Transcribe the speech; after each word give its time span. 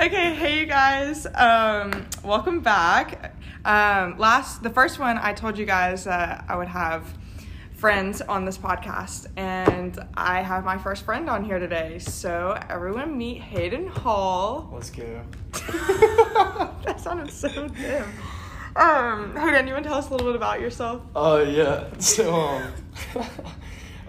Okay, 0.00 0.32
hey 0.32 0.60
you 0.60 0.66
guys. 0.66 1.26
Um, 1.34 2.06
welcome 2.22 2.60
back. 2.60 3.34
Um, 3.64 4.16
last, 4.16 4.62
the 4.62 4.70
first 4.70 5.00
one, 5.00 5.18
I 5.18 5.32
told 5.32 5.58
you 5.58 5.66
guys 5.66 6.04
that 6.04 6.44
I 6.48 6.54
would 6.54 6.68
have 6.68 7.02
friends 7.72 8.20
on 8.20 8.44
this 8.44 8.56
podcast, 8.56 9.26
and 9.36 9.98
I 10.16 10.42
have 10.42 10.64
my 10.64 10.78
first 10.78 11.04
friend 11.04 11.28
on 11.28 11.42
here 11.44 11.58
today. 11.58 11.98
So 11.98 12.56
everyone, 12.70 13.18
meet 13.18 13.40
Haden 13.40 13.88
Hall. 13.88 14.70
Let's 14.72 14.90
go. 14.90 15.24
that 15.52 17.00
sounded 17.00 17.32
so 17.32 17.66
dim. 17.66 18.04
Um, 18.76 19.34
Hayden, 19.34 19.66
you 19.66 19.72
want 19.72 19.82
to 19.82 19.88
tell 19.88 19.98
us 19.98 20.06
a 20.10 20.12
little 20.12 20.28
bit 20.28 20.36
about 20.36 20.60
yourself? 20.60 21.02
Oh 21.16 21.42
yeah. 21.42 21.88
So 21.98 22.34
um, 22.36 22.72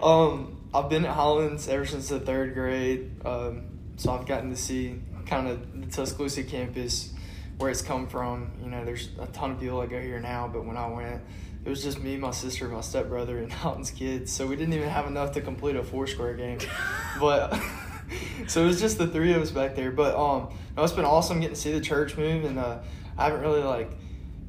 um, 0.00 0.56
I've 0.72 0.88
been 0.88 1.04
at 1.04 1.16
Hollins 1.16 1.66
ever 1.66 1.84
since 1.84 2.10
the 2.10 2.20
third 2.20 2.54
grade. 2.54 3.10
Um, 3.26 3.62
so 3.96 4.12
I've 4.12 4.24
gotten 4.24 4.50
to 4.50 4.56
see 4.56 5.00
kind 5.30 5.46
of 5.46 5.80
the 5.80 5.86
Tuscaloosa 5.86 6.42
campus, 6.42 7.12
where 7.58 7.70
it's 7.70 7.80
come 7.80 8.08
from. 8.08 8.50
You 8.62 8.68
know, 8.68 8.84
there's 8.84 9.10
a 9.20 9.26
ton 9.28 9.52
of 9.52 9.60
people 9.60 9.80
that 9.80 9.88
go 9.88 10.00
here 10.00 10.18
now, 10.18 10.50
but 10.52 10.66
when 10.66 10.76
I 10.76 10.88
went, 10.88 11.22
it 11.64 11.68
was 11.68 11.82
just 11.84 12.00
me, 12.00 12.16
my 12.16 12.32
sister, 12.32 12.68
my 12.68 12.80
stepbrother, 12.80 13.38
and 13.38 13.50
Houghton's 13.62 13.92
kids. 13.92 14.32
So 14.32 14.46
we 14.46 14.56
didn't 14.56 14.74
even 14.74 14.88
have 14.88 15.06
enough 15.06 15.32
to 15.32 15.40
complete 15.40 15.76
a 15.76 15.84
four 15.84 16.06
square 16.08 16.34
game. 16.34 16.58
but 17.20 17.58
so 18.48 18.64
it 18.64 18.66
was 18.66 18.80
just 18.80 18.98
the 18.98 19.06
three 19.06 19.32
of 19.32 19.40
us 19.40 19.52
back 19.52 19.76
there. 19.76 19.92
But 19.92 20.16
um, 20.16 20.52
no, 20.76 20.82
it's 20.82 20.92
been 20.92 21.04
awesome 21.04 21.40
getting 21.40 21.54
to 21.54 21.60
see 21.60 21.72
the 21.72 21.80
church 21.80 22.16
move, 22.16 22.44
and 22.44 22.58
uh, 22.58 22.80
I 23.16 23.24
haven't 23.26 23.40
really 23.40 23.62
like, 23.62 23.90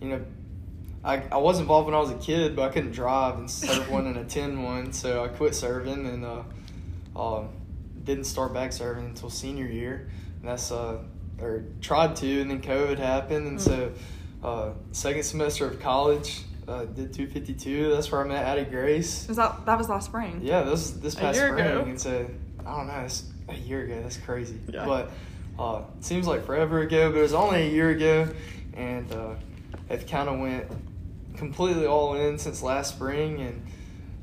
you 0.01 0.09
know. 0.09 0.21
I, 1.03 1.23
I 1.31 1.37
was 1.37 1.59
involved 1.59 1.87
when 1.87 1.95
I 1.95 1.99
was 1.99 2.11
a 2.11 2.17
kid, 2.17 2.55
but 2.55 2.69
I 2.69 2.71
couldn't 2.71 2.91
drive 2.91 3.39
and 3.39 3.49
serve 3.49 3.89
one 3.89 4.05
and 4.05 4.17
attend 4.17 4.63
one, 4.63 4.93
so 4.93 5.23
I 5.23 5.29
quit 5.29 5.55
serving 5.55 6.05
and 6.05 6.23
uh, 6.23 6.43
uh, 7.15 7.43
didn't 8.03 8.25
start 8.25 8.53
back 8.53 8.71
serving 8.71 9.05
until 9.05 9.31
senior 9.31 9.65
year. 9.65 10.11
And 10.41 10.49
that's 10.49 10.71
uh, 10.71 10.99
or 11.39 11.63
tried 11.81 12.15
to, 12.17 12.41
and 12.41 12.49
then 12.51 12.61
COVID 12.61 12.97
happened, 12.97 13.47
and 13.47 13.61
so 13.61 13.91
uh, 14.43 14.71
second 14.91 15.23
semester 15.23 15.65
of 15.65 15.79
college 15.79 16.41
uh, 16.67 16.85
did 16.85 17.13
252. 17.13 17.91
That's 17.91 18.11
where 18.11 18.23
I 18.23 18.27
met 18.27 18.45
Addie 18.45 18.69
Grace. 18.69 19.27
Was 19.27 19.37
that 19.37 19.65
that 19.65 19.77
was 19.77 19.89
last 19.89 20.05
spring? 20.05 20.39
Yeah, 20.43 20.63
this 20.63 20.91
this 20.91 21.15
A 21.15 21.17
past 21.17 21.37
year 21.37 21.49
spring, 21.49 21.65
ago. 21.65 21.81
and 21.81 21.99
so 21.99 22.27
I 22.65 22.77
don't 22.77 22.87
know, 22.87 23.01
it's 23.01 23.23
a 23.49 23.55
year 23.55 23.83
ago. 23.83 24.01
That's 24.01 24.17
crazy. 24.17 24.59
Yeah. 24.67 24.85
But 24.85 25.11
uh, 25.59 25.83
it 25.97 26.05
seems 26.05 26.27
like 26.27 26.45
forever 26.45 26.79
ago, 26.81 27.11
but 27.11 27.19
it 27.19 27.21
was 27.21 27.33
only 27.33 27.63
a 27.63 27.69
year 27.69 27.89
ago, 27.89 28.27
and 28.73 29.11
uh, 29.11 29.33
it 29.89 30.07
kind 30.07 30.29
of 30.29 30.39
went 30.39 30.65
completely 31.37 31.85
all 31.85 32.15
in 32.15 32.37
since 32.37 32.61
last 32.61 32.95
spring, 32.95 33.41
and 33.41 33.65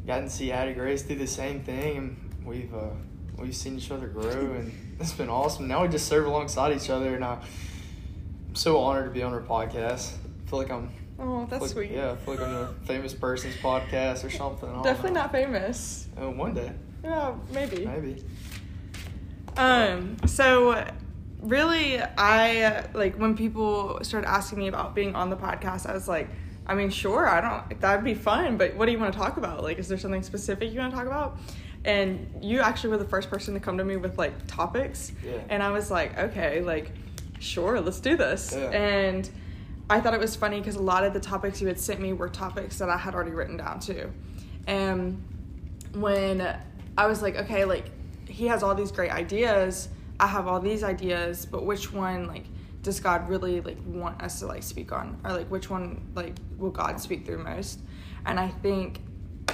gotten 0.06 0.25
to 0.25 0.30
see 0.30 0.53
Addie 0.53 0.75
Grace 0.75 1.03
do 1.03 1.14
the 1.14 1.27
same 1.27 1.60
thing, 1.60 1.97
and 1.97 2.16
we've 2.44 2.72
uh, 2.75 2.91
we've 3.39 3.55
seen 3.56 3.77
each 3.78 3.91
other 3.91 4.06
grow, 4.08 4.31
and 4.31 4.72
it's 5.00 5.12
been 5.12 5.28
awesome. 5.28 5.69
Now 5.69 5.83
we 5.83 5.89
just 5.89 6.06
serve 6.08 6.27
alongside 6.27 6.77
each 6.77 6.91
other, 6.91 7.14
and 7.14 7.25
I- 7.25 7.39
I'm 8.48 8.55
so 8.55 8.78
honored 8.78 9.05
to 9.06 9.11
be 9.11 9.22
on 9.22 9.33
her 9.33 9.41
podcast. 9.42 10.12
I 10.47 10.50
feel 10.50 10.58
like 10.58 10.70
I'm 10.70 10.91
Oh, 11.20 11.47
that's 11.50 11.62
like- 11.62 11.70
sweet. 11.72 11.91
Yeah, 11.91 12.12
I 12.12 12.16
feel 12.16 12.34
like 12.34 12.42
I'm 12.44 12.55
a 12.55 12.72
famous 12.86 13.12
person's 13.12 13.56
podcast 13.56 14.25
or 14.25 14.31
something. 14.31 14.69
Definitely 14.83 15.11
know. 15.11 15.20
not 15.22 15.33
famous. 15.33 16.06
Uh, 16.16 16.31
one 16.31 16.55
day, 16.55 16.72
Yeah, 17.03 17.34
maybe. 17.53 17.84
maybe. 17.86 18.22
Um, 19.56 20.16
so 20.27 20.84
really 21.41 22.00
I 22.00 22.84
like 22.94 23.16
when 23.16 23.36
people 23.36 23.98
started 24.03 24.28
asking 24.28 24.59
me 24.61 24.69
about 24.69 24.94
being 24.94 25.14
on 25.14 25.31
the 25.31 25.36
podcast, 25.36 25.89
I 25.89 25.92
was 25.94 26.06
like, 26.09 26.28
I 26.66 26.75
mean, 26.75 26.91
sure, 26.91 27.28
I 27.28 27.41
don't 27.41 27.81
that'd 27.81 28.05
be 28.05 28.14
fun, 28.14 28.56
but 28.56 28.75
what 28.77 28.86
do 28.86 28.92
you 28.92 28.98
want 28.98 29.12
to 29.12 29.19
talk 29.19 29.36
about? 29.36 29.62
Like 29.62 29.78
is 29.78 29.89
there 29.89 29.98
something 29.98 30.22
specific 30.22 30.72
you 30.72 30.78
want 30.78 30.92
to 30.92 30.97
talk 30.97 31.06
about? 31.06 31.39
And 31.89 32.44
you 32.44 32.61
actually 32.61 32.91
were 32.91 32.98
the 32.98 33.08
first 33.08 33.31
person 33.31 33.55
to 33.55 33.61
come 33.61 33.78
to 33.78 33.84
me 33.84 33.97
with 33.97 34.19
like 34.19 34.47
topics. 34.47 35.11
Yeah. 35.25 35.39
And 35.48 35.62
I 35.62 35.70
was 35.70 35.91
like, 35.91 36.19
okay, 36.19 36.61
like 36.61 36.92
sure, 37.39 37.81
let's 37.81 37.98
do 37.98 38.14
this. 38.14 38.55
Yeah. 38.55 38.70
And 38.70 39.28
I 39.89 39.98
thought 39.98 40.12
it 40.12 40.20
was 40.20 40.36
funny 40.36 40.59
because 40.59 40.77
a 40.77 40.83
lot 40.83 41.03
of 41.03 41.14
the 41.14 41.20
topics 41.20 41.62
you 41.62 41.66
had 41.66 41.81
sent 41.81 41.98
me 41.98 42.12
were 42.12 42.28
topics 42.28 42.78
that 42.78 42.91
I 42.91 42.98
had 42.98 43.14
already 43.14 43.31
written 43.31 43.56
down 43.56 43.81
too. 43.81 44.12
And 44.66 45.25
when 45.94 46.60
I 46.99 47.06
was 47.06 47.22
like, 47.22 47.37
okay, 47.37 47.65
like 47.65 47.87
he 48.28 48.47
has 48.49 48.62
all 48.62 48.75
these 48.75 48.93
great 48.93 49.10
ideas, 49.10 49.88
I 50.20 50.26
have 50.26 50.47
all 50.47 50.60
these 50.60 50.84
ideas, 50.84 51.47
but 51.47 51.65
which 51.65 51.91
one 51.91 52.26
like 52.26 52.44
does 52.82 53.00
God 53.00 53.31
really 53.31 53.62
like 53.62 53.78
want 53.87 54.20
us 54.20 54.41
to 54.41 54.47
like 54.47 54.62
speak 54.62 54.93
on, 54.93 55.19
or 55.25 55.32
like 55.32 55.50
which 55.50 55.70
one 55.70 56.06
like 56.15 56.37
will 56.59 56.70
God 56.70 57.00
speak 57.00 57.25
through 57.25 57.43
most? 57.43 57.81
And 58.26 58.38
I 58.38 58.49
think 58.49 59.00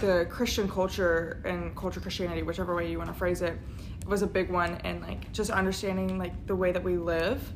the 0.01 0.27
Christian 0.31 0.69
culture 0.69 1.41
and 1.45 1.77
culture 1.77 2.01
Christianity, 2.01 2.43
whichever 2.43 2.75
way 2.75 2.91
you 2.91 2.99
want 2.99 3.11
to 3.11 3.15
phrase 3.15 3.43
it, 3.43 3.59
was 4.07 4.23
a 4.23 4.27
big 4.27 4.51
one, 4.51 4.75
and 4.85 5.03
like 5.03 5.33
just 5.33 5.51
understanding 5.51 6.19
like 6.19 6.47
the 6.47 6.55
way 6.55 6.73
that 6.73 6.83
we 6.83 6.97
live 6.97 7.53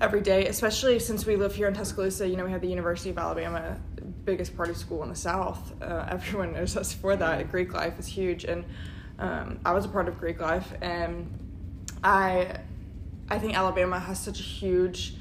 every 0.00 0.20
day, 0.20 0.46
especially 0.46 0.98
since 0.98 1.26
we 1.26 1.36
live 1.36 1.54
here 1.54 1.68
in 1.68 1.74
Tuscaloosa. 1.74 2.28
You 2.28 2.36
know, 2.36 2.44
we 2.44 2.50
have 2.52 2.60
the 2.60 2.68
University 2.68 3.10
of 3.10 3.18
Alabama, 3.18 3.78
biggest 4.24 4.56
party 4.56 4.74
school 4.74 5.02
in 5.02 5.08
the 5.08 5.14
South. 5.14 5.72
Uh, 5.82 6.06
everyone 6.10 6.52
knows 6.52 6.76
us 6.76 6.92
for 6.92 7.16
that. 7.16 7.50
Greek 7.50 7.74
life 7.74 7.98
is 7.98 8.06
huge, 8.06 8.44
and 8.44 8.64
um, 9.18 9.60
I 9.64 9.72
was 9.72 9.84
a 9.84 9.88
part 9.88 10.08
of 10.08 10.18
Greek 10.18 10.40
life, 10.40 10.72
and 10.80 11.28
I, 12.02 12.56
I 13.28 13.38
think 13.38 13.56
Alabama 13.56 13.98
has 13.98 14.18
such 14.18 14.40
a 14.40 14.44
huge 14.44 15.14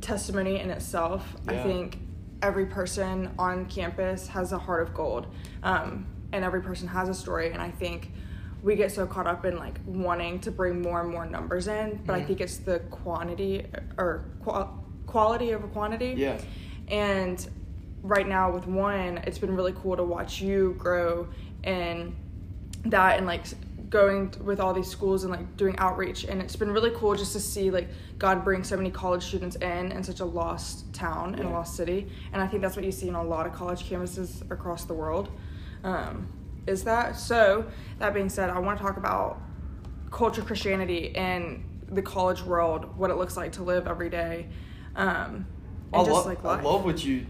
testimony 0.00 0.60
in 0.60 0.70
itself. 0.70 1.36
I 1.46 1.56
think 1.56 1.98
every 2.44 2.66
person 2.66 3.30
on 3.38 3.64
campus 3.66 4.28
has 4.28 4.52
a 4.52 4.58
heart 4.58 4.82
of 4.86 4.92
gold, 4.92 5.26
um, 5.62 6.06
and 6.30 6.44
every 6.44 6.60
person 6.60 6.86
has 6.86 7.08
a 7.08 7.14
story, 7.14 7.50
and 7.50 7.62
I 7.62 7.70
think 7.70 8.12
we 8.62 8.76
get 8.76 8.92
so 8.92 9.06
caught 9.06 9.26
up 9.26 9.46
in 9.46 9.56
like 9.56 9.80
wanting 9.86 10.40
to 10.40 10.50
bring 10.50 10.82
more 10.82 11.00
and 11.00 11.10
more 11.10 11.24
numbers 11.24 11.68
in, 11.68 12.00
but 12.04 12.14
I 12.14 12.20
Mhm. 12.20 12.26
think 12.26 12.40
it's 12.42 12.58
the 12.58 12.80
quantity 12.90 13.66
or 13.96 14.26
qual- 14.42 14.84
quality 15.06 15.54
over 15.54 15.66
quantity. 15.68 16.14
Yeah. 16.16 16.38
And 16.88 17.46
right 18.02 18.28
now 18.28 18.52
with 18.52 18.66
one, 18.66 19.18
it's 19.26 19.38
been 19.38 19.54
really 19.56 19.72
cool 19.72 19.96
to 19.96 20.02
watch 20.04 20.40
you 20.42 20.74
grow 20.78 21.28
in 21.62 22.14
that 22.86 23.16
and 23.18 23.26
like 23.26 23.44
going 23.94 24.34
with 24.42 24.58
all 24.58 24.74
these 24.74 24.88
schools 24.88 25.22
and 25.22 25.30
like 25.30 25.56
doing 25.56 25.76
outreach 25.78 26.24
and 26.24 26.42
it's 26.42 26.56
been 26.56 26.72
really 26.72 26.90
cool 26.96 27.14
just 27.14 27.32
to 27.32 27.38
see 27.38 27.70
like 27.70 27.86
God 28.18 28.42
bring 28.42 28.64
so 28.64 28.76
many 28.76 28.90
college 28.90 29.22
students 29.22 29.54
in 29.54 29.92
in 29.92 30.02
such 30.02 30.18
a 30.18 30.24
lost 30.24 30.92
town 30.92 31.36
and 31.36 31.44
a 31.44 31.48
Yeah. 31.48 31.54
lost 31.58 31.76
city 31.76 32.08
and 32.32 32.42
I 32.42 32.48
think 32.48 32.60
that's 32.60 32.74
what 32.74 32.84
you 32.84 32.90
see 32.90 33.06
in 33.06 33.14
a 33.14 33.22
lot 33.22 33.46
of 33.46 33.52
college 33.52 33.88
campuses 33.88 34.42
across 34.50 34.82
the 34.84 34.94
world 34.94 35.28
um, 35.84 36.26
is 36.66 36.82
that 36.82 37.14
so 37.14 37.66
that 38.00 38.12
being 38.12 38.28
said 38.28 38.50
I 38.50 38.58
want 38.58 38.78
to 38.78 38.84
talk 38.84 38.96
about 38.96 39.40
culture 40.10 40.42
Christianity 40.42 41.14
and 41.14 41.62
the 41.88 42.02
college 42.02 42.42
world 42.42 42.98
what 42.98 43.10
it 43.12 43.14
looks 43.16 43.36
like 43.36 43.52
to 43.52 43.62
live 43.62 43.86
every 43.86 44.10
day 44.10 44.48
um, 44.96 45.46
and 45.92 46.02
I, 46.02 46.04
just 46.04 46.10
love, 46.10 46.26
like 46.26 46.44
I 46.44 46.60
love 46.60 46.84
what 46.84 47.04
you 47.04 47.26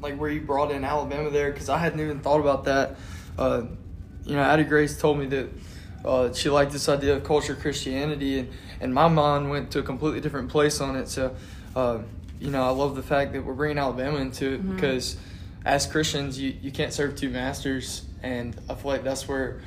like 0.00 0.16
where 0.16 0.30
you 0.30 0.40
brought 0.40 0.70
in 0.70 0.84
Alabama 0.84 1.28
there 1.28 1.52
because 1.52 1.68
I 1.68 1.76
hadn't 1.76 2.00
even 2.00 2.20
thought 2.20 2.40
about 2.40 2.64
that. 2.64 2.96
Uh, 3.36 3.64
you 4.24 4.36
know, 4.36 4.42
Addie 4.42 4.64
Grace 4.64 4.98
told 4.98 5.18
me 5.18 5.26
that 5.26 5.48
uh, 6.04 6.32
she 6.32 6.48
liked 6.50 6.72
this 6.72 6.88
idea 6.88 7.16
of 7.16 7.24
culture 7.24 7.54
Christianity, 7.54 8.40
and, 8.40 8.48
and 8.80 8.94
my 8.94 9.08
mind 9.08 9.50
went 9.50 9.70
to 9.72 9.80
a 9.80 9.82
completely 9.82 10.20
different 10.20 10.48
place 10.48 10.80
on 10.80 10.96
it. 10.96 11.08
So, 11.08 11.34
uh, 11.76 11.98
you 12.40 12.50
know, 12.50 12.62
I 12.62 12.70
love 12.70 12.94
the 12.96 13.02
fact 13.02 13.32
that 13.32 13.44
we're 13.44 13.54
bringing 13.54 13.78
Alabama 13.78 14.18
into 14.18 14.54
it 14.54 14.62
Mhm. 14.64 14.74
because 14.76 15.16
as 15.64 15.86
Christians, 15.86 16.38
you, 16.38 16.54
you 16.62 16.70
can't 16.70 16.92
serve 16.92 17.16
two 17.16 17.30
masters, 17.30 18.04
and 18.22 18.56
I 18.70 18.74
feel 18.74 18.92
like 18.92 19.04
that's 19.04 19.26
where 19.28 19.60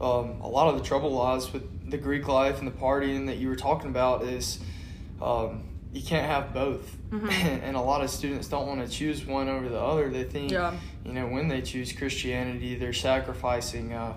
um, 0.00 0.40
a 0.40 0.48
lot 0.48 0.68
of 0.68 0.76
the 0.78 0.84
trouble 0.84 1.10
lies 1.12 1.52
with 1.52 1.90
the 1.90 1.96
Greek 1.98 2.26
life 2.26 2.58
and 2.58 2.66
the 2.66 2.72
partying 2.72 3.26
that 3.26 3.36
you 3.36 3.48
were 3.48 3.54
talking 3.56 3.88
about 3.90 4.24
is 4.24 4.58
um, 5.22 5.62
you 5.92 6.02
can't 6.02 6.26
have 6.26 6.52
both. 6.52 6.96
Mhm. 7.10 7.30
and 7.62 7.76
a 7.76 7.80
lot 7.80 8.02
of 8.02 8.10
students 8.10 8.48
don't 8.48 8.66
want 8.66 8.84
to 8.84 8.88
choose 8.92 9.24
one 9.24 9.48
over 9.48 9.68
the 9.68 9.78
other. 9.80 10.08
They 10.10 10.24
think, 10.24 10.50
Yeah. 10.50 10.72
you 11.04 11.12
know, 11.12 11.26
when 11.28 11.46
they 11.48 11.60
choose 11.62 11.92
Christianity, 11.92 12.74
they're 12.74 12.92
sacrificing, 12.92 13.92
uh, 13.92 14.14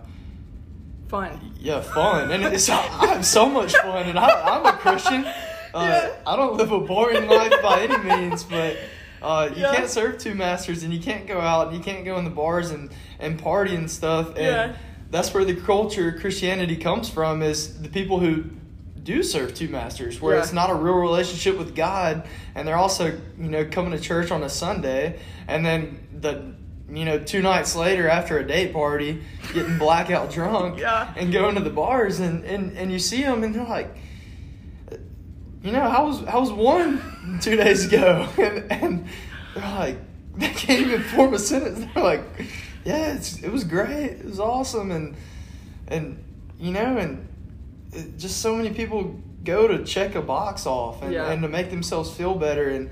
fun 1.07 1.39
yeah, 1.59 1.81
fun. 1.81 2.31
And 2.31 2.43
it's, 2.43 2.69
I 2.69 3.07
have 3.07 3.25
so 3.25 3.47
much 3.49 3.73
fun, 3.75 4.07
and 4.07 4.17
I, 4.17 4.29
I'm 4.57 4.65
a 4.65 4.73
Christian. 4.77 5.25
Uh, 5.73 5.83
Yeah. 5.83 6.15
I 6.25 6.35
don't 6.37 6.55
live 6.55 6.71
a 6.71 6.79
boring 6.79 7.27
life 7.27 7.53
by 7.61 7.81
any 7.81 7.97
means, 7.97 8.43
but 8.43 8.77
uh, 9.21 9.49
you 9.53 9.61
Yeah. 9.63 9.75
can't 9.75 9.89
serve 9.89 10.17
two 10.17 10.33
masters, 10.33 10.81
and 10.83 10.93
you 10.93 10.99
can't 10.99 11.27
go 11.27 11.39
out, 11.41 11.67
and 11.67 11.75
you 11.77 11.83
can't 11.83 12.05
go 12.05 12.17
in 12.17 12.23
the 12.23 12.31
bars 12.31 12.71
and, 12.71 12.89
and 13.19 13.37
party 13.37 13.75
and 13.75 13.91
stuff. 13.91 14.29
And 14.29 14.37
Yeah. 14.37 14.75
that's 15.11 15.33
where 15.33 15.43
the 15.43 15.53
culture 15.55 16.13
Christianity 16.13 16.77
comes 16.77 17.09
from 17.09 17.43
is 17.43 17.79
the 17.81 17.89
people 17.89 18.19
who 18.19 18.45
do 19.03 19.21
serve 19.23 19.53
two 19.53 19.67
masters, 19.67 20.21
where 20.21 20.35
Yeah. 20.35 20.41
it's 20.41 20.53
not 20.53 20.69
a 20.69 20.73
real 20.73 20.95
relationship 20.95 21.57
with 21.57 21.75
God, 21.75 22.23
and 22.55 22.65
they're 22.67 22.77
also, 22.77 23.07
you 23.37 23.49
know, 23.49 23.65
coming 23.65 23.91
to 23.91 23.99
church 23.99 24.31
on 24.31 24.43
a 24.43 24.49
Sunday, 24.49 25.19
and 25.49 25.65
then 25.65 25.99
the 26.17 26.53
you 26.89 27.03
know, 27.05 27.19
two 27.19 27.41
nights 27.41 27.75
later 27.75 28.07
after 28.07 28.37
a 28.39 28.47
date 28.47 28.71
party, 28.73 29.21
getting 29.53 29.77
blackout 29.77 30.31
drunk 30.37 30.79
Yeah. 30.79 31.13
and 31.17 31.31
going 31.33 31.55
to 31.55 31.61
the 31.61 31.69
bars, 31.69 32.19
and, 32.19 32.43
and, 32.45 32.77
and 32.77 32.91
you 32.91 32.99
see 32.99 33.21
them, 33.23 33.43
and 33.43 33.53
they're 33.53 33.63
like, 33.65 33.93
you 35.63 35.71
know, 35.71 35.81
I 35.81 36.01
was 36.01 36.23
I 36.23 36.37
was 36.37 36.51
one 36.51 37.39
two 37.41 37.55
days 37.55 37.85
ago, 37.85 38.27
and, 38.37 38.71
and 38.71 39.05
they're 39.53 39.63
like, 39.75 39.97
they 40.35 40.49
can't 40.49 40.87
even 40.87 41.01
form 41.03 41.33
a 41.33 41.39
sentence. 41.39 41.79
They're 41.93 42.03
like, 42.03 42.21
yeah, 42.85 43.13
it's, 43.13 43.41
it 43.43 43.51
was 43.51 43.63
great, 43.63 44.11
it 44.19 44.25
was 44.25 44.39
awesome, 44.39 44.91
and 44.91 45.15
and 45.87 46.23
you 46.59 46.71
know, 46.71 46.97
and 46.97 47.27
it, 47.91 48.17
just 48.17 48.39
so 48.41 48.55
many 48.55 48.69
people 48.69 49.19
go 49.43 49.67
to 49.67 49.83
check 49.83 50.15
a 50.15 50.21
box 50.21 50.65
off 50.65 51.01
and, 51.01 51.11
Yeah. 51.13 51.31
and 51.31 51.41
to 51.41 51.47
make 51.49 51.69
themselves 51.69 52.11
feel 52.13 52.35
better 52.35 52.69
and 52.69 52.89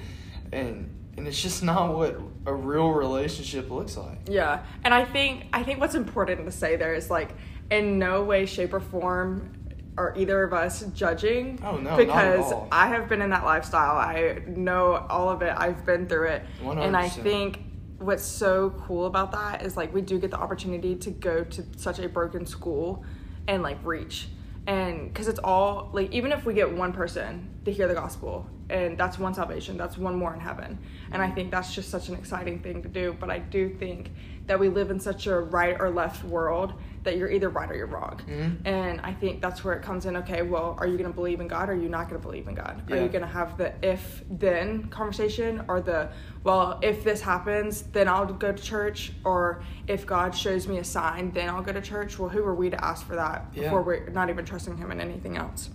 and 0.51 0.89
and 1.18 1.28
it's 1.28 1.42
just 1.42 1.64
not 1.64 1.96
what 1.96 2.20
a 2.46 2.54
real 2.54 2.90
relationship 2.90 3.70
looks 3.70 3.98
like. 3.98 4.20
Yeah, 4.28 4.64
and 4.84 4.94
I 4.94 5.06
think 5.06 5.46
I 5.54 5.64
think 5.64 5.80
what's 5.80 5.96
important 5.96 6.46
to 6.46 6.52
say 6.52 6.76
there 6.76 6.94
is 6.94 7.10
like 7.10 7.32
in 7.72 7.98
no 8.00 8.24
way, 8.24 8.46
shape, 8.46 8.74
or 8.74 8.80
form 8.80 9.52
are 9.98 10.14
either 10.18 10.44
of 10.44 10.52
us 10.54 10.82
judging. 10.94 11.60
Oh, 11.64 11.78
no, 11.78 11.96
because. 11.96 12.54
I 12.72 12.88
have 12.88 13.08
been 13.08 13.22
in 13.22 13.30
that 13.30 13.46
lifestyle. 13.46 13.96
I 13.96 14.42
know 14.46 15.06
all 15.10 15.30
of 15.30 15.42
it. 15.42 15.54
I've 15.56 15.86
been 15.86 16.08
through 16.08 16.28
it, 16.28 16.44
and 16.62 16.96
I 16.96 17.10
think 17.10 17.60
what's 18.00 18.26
so 18.26 18.72
cool 18.86 19.06
about 19.06 19.32
that 19.32 19.64
is 19.64 19.78
like 19.78 19.94
we 19.94 20.02
do 20.02 20.20
get 20.20 20.32
the 20.32 20.38
opportunity 20.38 20.96
to 20.96 21.10
go 21.12 21.44
to 21.46 21.66
such 21.78 21.98
a 22.00 22.10
broken 22.10 22.46
school 22.46 23.06
and 23.48 23.64
like 23.64 23.78
reach 23.84 24.28
and 24.68 25.14
because 25.14 25.28
it's 25.28 25.40
all 25.40 25.90
like 25.94 26.12
even 26.12 26.32
if 26.32 26.46
we 26.46 26.54
get 26.54 26.72
one 26.72 26.92
person 26.92 27.50
to 27.66 27.72
hear 27.72 27.88
the 27.88 27.94
gospel 27.94 28.48
and 28.70 28.98
that's 28.98 29.20
one 29.20 29.34
salvation 29.34 29.78
that's 29.78 29.98
one 29.98 30.16
more 30.16 30.34
in 30.34 30.40
heaven. 30.40 30.78
And 31.12 31.22
i 31.22 31.30
think 31.30 31.52
that's 31.52 31.74
just 31.74 31.90
such 31.90 32.10
an 32.10 32.16
exciting 32.16 32.60
thing 32.60 32.82
to 32.82 32.90
do 32.90 33.16
but 33.20 33.30
i 33.30 33.40
do 33.40 33.70
think 33.70 34.12
that 34.48 34.60
we 34.60 34.70
live 34.70 34.92
in 34.92 35.00
such 35.00 35.28
a 35.28 35.40
right 35.40 35.76
or 35.80 35.90
left 35.90 36.24
world 36.24 36.74
that 37.06 37.18
you're 37.18 37.30
either 37.31 37.48
right 37.50 37.72
or 37.72 37.75
you're 37.75 37.88
wrong. 37.88 38.19
Mhm. 38.28 38.57
and 38.66 39.00
i 39.02 39.13
think 39.13 39.42
that's 39.42 39.63
where 39.63 39.74
it 39.75 39.81
comes 39.81 40.06
in 40.06 40.18
okay 40.18 40.42
well 40.42 40.75
are 40.80 40.88
you 40.88 40.98
going 40.98 41.10
to 41.10 41.16
believe 41.16 41.40
in 41.40 41.48
god 41.48 41.69
or 41.69 41.74
are 41.74 41.75
you 41.75 41.88
not 41.88 42.10
going 42.10 42.19
to 42.19 42.28
believe 42.28 42.48
in 42.48 42.56
god? 42.56 42.84
Are 42.92 42.98
you 42.98 43.07
going 43.07 43.22
to 43.22 43.28
have 43.28 43.57
the 43.57 43.74
if 43.81 44.24
then 44.30 44.86
conversation 44.90 45.63
or 45.68 45.80
the 45.81 46.10
well 46.44 46.80
if 46.81 47.04
this 47.04 47.22
happens 47.22 47.84
then 47.94 48.07
i'll 48.07 48.25
go 48.25 48.52
to 48.52 48.62
church 48.62 49.13
or 49.24 49.62
if 49.88 50.06
god 50.06 50.36
shows 50.36 50.68
me 50.68 50.80
a 50.80 50.84
sign 50.84 51.31
then 51.31 51.48
i'll 51.50 51.62
go 51.62 51.72
to 51.72 51.81
church? 51.81 52.18
Well 52.19 52.30
who 52.30 52.44
are 52.44 52.56
we 52.56 52.69
to 52.72 52.84
ask 52.84 53.06
for 53.07 53.16
that 53.16 53.46
Yeah. 53.54 53.63
before 53.63 53.81
we're 53.84 54.10
not 54.10 54.30
even 54.30 54.44
trusting 54.46 54.75
him 54.78 54.92
in 54.92 55.00
anything 55.00 55.38
else? 55.38 55.69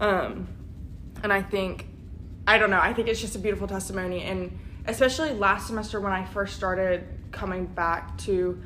Um 0.00 0.48
and 1.22 1.32
i 1.32 1.42
think 1.42 1.86
i 2.46 2.58
don't 2.58 2.70
know 2.70 2.80
i 2.80 2.92
think 2.92 3.08
it's 3.08 3.20
just 3.20 3.34
a 3.36 3.38
beautiful 3.40 3.66
testimony. 3.66 4.22
And 4.22 4.56
especially 4.86 5.32
last 5.34 5.66
semester 5.66 6.00
when 6.00 6.12
i 6.12 6.24
first 6.24 6.54
started 6.56 7.04
coming 7.32 7.66
back 7.66 8.16
to 8.18 8.60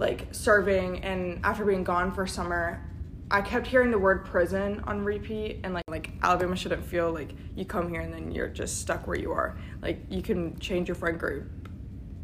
like 0.00 0.26
serving 0.32 1.04
and 1.04 1.38
after 1.44 1.64
being 1.64 1.84
gone 1.84 2.10
for 2.12 2.26
summer 2.26 2.82
i 3.30 3.40
kept 3.42 3.66
hearing 3.66 3.90
the 3.90 3.98
word 3.98 4.24
prison 4.24 4.82
on 4.86 5.04
repeat 5.04 5.60
and 5.62 5.74
like 5.74 5.84
like 5.88 6.10
alabama 6.22 6.56
shouldn't 6.56 6.84
feel 6.84 7.12
like 7.12 7.30
you 7.54 7.64
come 7.66 7.88
here 7.90 8.00
and 8.00 8.12
then 8.12 8.30
you're 8.32 8.48
just 8.48 8.80
stuck 8.80 9.06
where 9.06 9.18
you 9.18 9.30
are 9.30 9.56
like 9.82 9.98
you 10.08 10.22
can 10.22 10.58
change 10.58 10.88
your 10.88 10.94
friend 10.94 11.18
group 11.20 11.44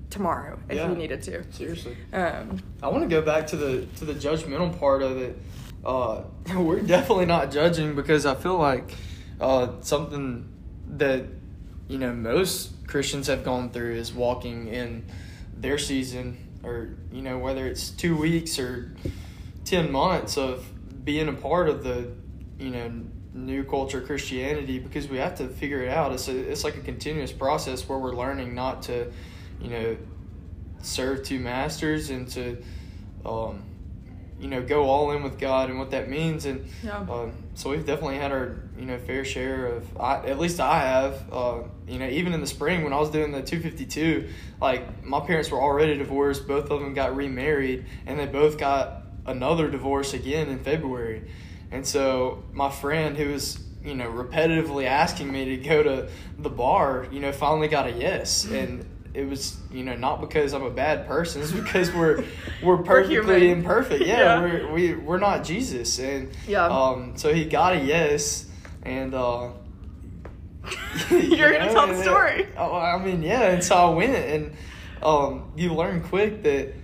tomorrow 0.08 0.58
if 0.70 0.76
Yeah. 0.76 0.88
you 0.88 0.96
needed 0.96 1.20
to 1.24 1.44
Seriously. 1.52 1.96
um 2.14 2.58
I 2.82 2.88
want 2.88 3.02
to 3.04 3.08
go 3.08 3.20
back 3.22 3.46
to 3.48 3.56
the 3.56 3.86
to 3.98 4.04
the 4.06 4.14
judgmental 4.14 4.76
part 4.78 5.02
of 5.02 5.18
it. 5.18 5.36
Uh, 5.84 6.22
we're 6.56 6.80
definitely 6.80 7.26
not 7.26 7.50
judging 7.50 7.94
because 7.94 8.24
I 8.26 8.34
feel 8.34 8.56
like 8.56 8.94
uh, 9.40 9.68
something 9.82 10.48
that 10.96 11.24
you 11.88 11.98
know 11.98 12.12
most 12.12 12.86
Christians 12.86 13.26
have 13.26 13.44
gone 13.44 13.70
through 13.70 13.94
is 13.96 14.12
walking 14.12 14.68
in 14.68 15.04
their 15.56 15.76
season, 15.78 16.38
or 16.66 16.90
you 17.12 17.22
know 17.22 17.38
whether 17.38 17.66
it's 17.66 17.90
two 17.90 18.16
weeks 18.16 18.58
or 18.58 18.94
ten 19.64 19.90
months 19.90 20.36
of 20.36 20.66
being 21.04 21.28
a 21.28 21.32
part 21.32 21.68
of 21.68 21.84
the 21.84 22.10
you 22.58 22.70
know 22.70 22.92
new 23.32 23.62
culture 23.64 24.00
Christianity 24.00 24.78
because 24.78 25.08
we 25.08 25.18
have 25.18 25.36
to 25.36 25.48
figure 25.48 25.82
it 25.82 25.90
out. 25.90 26.12
It's 26.12 26.28
a, 26.28 26.36
it's 26.36 26.64
like 26.64 26.76
a 26.76 26.80
continuous 26.80 27.32
process 27.32 27.88
where 27.88 27.98
we're 27.98 28.16
learning 28.16 28.54
not 28.54 28.82
to 28.84 29.12
you 29.60 29.70
know 29.70 29.96
serve 30.82 31.24
two 31.24 31.38
masters 31.38 32.10
and 32.10 32.28
to 32.28 32.62
um, 33.24 33.62
you 34.38 34.48
know 34.48 34.62
go 34.62 34.84
all 34.84 35.12
in 35.12 35.22
with 35.22 35.38
God 35.38 35.70
and 35.70 35.78
what 35.78 35.90
that 35.92 36.08
means. 36.08 36.44
And 36.44 36.66
Yeah. 36.84 36.98
um, 36.98 37.32
so 37.54 37.70
we've 37.70 37.86
definitely 37.86 38.18
had 38.18 38.32
our 38.32 38.56
you 38.78 38.84
know 38.84 38.98
fair 38.98 39.24
share 39.24 39.66
of 39.66 39.96
I, 39.98 40.26
at 40.26 40.38
least 40.38 40.60
I 40.60 40.80
have 40.80 41.32
uh, 41.32 41.58
you 41.88 41.98
know 41.98 42.08
even 42.08 42.32
in 42.34 42.40
the 42.40 42.46
spring 42.46 42.84
when 42.84 42.92
I 42.92 42.98
was 42.98 43.10
doing 43.10 43.32
the 43.32 43.42
252 43.42 44.28
like 44.60 45.04
my 45.04 45.20
parents 45.20 45.50
were 45.50 45.60
already 45.60 45.96
divorced. 45.96 46.46
Both 46.46 46.70
of 46.70 46.80
them 46.80 46.92
got 46.94 47.16
remarried 47.16 47.86
and 48.06 48.18
they 48.18 48.26
both 48.26 48.58
got 48.58 49.02
another 49.24 49.68
divorce 49.70 50.12
again 50.14 50.48
in 50.48 50.58
February. 50.58 51.22
And 51.70 51.86
so 51.86 52.44
my 52.52 52.70
friend 52.70 53.16
who 53.16 53.30
was 53.32 53.58
you 53.82 53.94
know 53.94 54.10
repetitively 54.10 54.84
asking 54.86 55.32
me 55.32 55.44
to 55.46 55.56
go 55.58 55.82
to 55.82 56.08
the 56.38 56.50
bar 56.50 57.06
you 57.10 57.20
know 57.20 57.32
finally 57.32 57.68
got 57.68 57.86
a 57.86 57.92
yes. 57.92 58.44
And 58.44 58.84
it 59.16 59.26
was 59.28 59.56
you 59.72 59.82
know 59.82 59.96
not 59.96 60.20
because 60.20 60.52
I'm 60.52 60.62
a 60.62 60.70
bad 60.70 61.06
person 61.06 61.40
it's 61.42 61.50
because 61.52 61.90
we're 61.98 62.22
we're 62.62 62.78
perfectly 62.82 63.14
human. 63.40 63.58
imperfect 63.60 64.04
yeah, 64.04 64.18
Yeah. 64.18 64.40
we're 64.40 64.72
we, 64.72 64.94
we're 64.94 65.18
not 65.18 65.42
Jesus 65.44 65.98
and 65.98 66.30
Yeah. 66.46 66.66
um 66.66 67.16
so 67.16 67.32
he 67.32 67.44
got 67.46 67.74
a 67.74 67.78
yes 67.80 68.46
and 68.82 69.14
uh 69.14 69.50
You're 71.10 71.20
you 71.20 71.36
gonna 71.36 71.72
tell 71.72 71.86
the 71.86 71.92
and 71.92 72.00
it- 72.00 72.04
story. 72.04 72.46
oh, 72.56 72.74
I 72.74 73.02
mean 73.04 73.22
yeah 73.22 73.50
and 73.52 73.64
so 73.64 73.74
I 73.74 73.94
went 73.94 74.14
and 74.14 74.52
um 75.02 75.52
you 75.56 75.72
learn 75.74 76.02
quick 76.02 76.42
that 76.42 76.74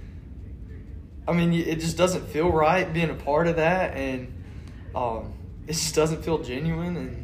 I 1.28 1.32
mean 1.32 1.52
it 1.52 1.80
just 1.80 1.96
doesn't 1.96 2.26
feel 2.28 2.50
right 2.50 2.90
being 2.92 3.10
a 3.10 3.14
part 3.14 3.46
of 3.46 3.56
that 3.56 3.94
and 3.96 4.32
um 4.94 5.32
it 5.66 5.72
just 5.72 5.94
doesn't 5.94 6.22
feel 6.24 6.38
genuine 6.38 6.96
and 6.96 7.21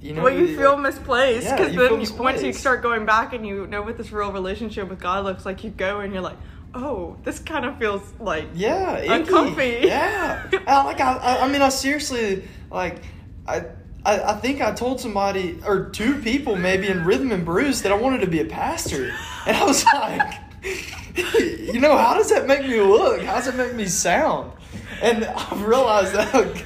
you 0.00 0.12
know 0.14 0.22
well, 0.22 0.32
you 0.32 0.56
feel 0.56 0.76
misplaced 0.76 1.50
because 1.50 1.72
you 1.72 1.78
then 1.88 2.00
you- 2.00 2.14
once 2.14 2.42
you 2.42 2.52
start 2.52 2.82
going 2.82 3.04
back 3.04 3.32
and 3.32 3.46
you 3.46 3.66
know 3.66 3.82
what 3.82 3.96
this 3.98 4.12
real 4.12 4.32
relationship 4.32 4.88
with 4.88 5.00
God 5.00 5.24
looks 5.24 5.44
like, 5.44 5.64
you 5.64 5.70
go 5.70 6.00
and 6.00 6.12
you're 6.12 6.22
like, 6.22 6.36
oh, 6.74 7.16
this 7.24 7.38
kind 7.38 7.64
of 7.64 7.78
feels 7.78 8.02
like 8.20 8.46
Yeah. 8.54 8.96
Uncomfy. 9.12 9.80
Yeah, 9.82 10.48
I, 10.66 10.84
like 10.84 11.00
I, 11.00 11.16
I, 11.16 11.44
I 11.44 11.48
mean, 11.48 11.62
I 11.62 11.68
seriously 11.70 12.44
like, 12.70 13.02
I, 13.46 13.64
I, 14.04 14.20
I 14.20 14.32
think 14.34 14.60
I 14.60 14.72
told 14.72 15.00
somebody 15.00 15.58
or 15.66 15.88
two 15.90 16.20
people 16.20 16.54
maybe 16.56 16.86
in 16.88 17.04
Rhythm 17.04 17.32
and 17.32 17.44
Brews 17.44 17.82
that 17.82 17.90
I 17.92 17.96
wanted 17.96 18.20
to 18.20 18.26
be 18.28 18.40
a 18.40 18.44
pastor, 18.44 19.12
and 19.46 19.56
I 19.56 19.64
was 19.64 19.84
like, 19.84 20.34
you 21.74 21.80
know, 21.80 21.96
how 21.96 22.14
does 22.14 22.30
that 22.30 22.46
make 22.46 22.62
me 22.62 22.80
look? 22.80 23.20
How 23.22 23.34
does 23.36 23.48
it 23.48 23.56
make 23.56 23.74
me 23.74 23.86
sound? 23.86 24.52
And 25.02 25.24
I've 25.24 25.62
realized 25.62 26.14
that, 26.14 26.32
like, 26.34 26.64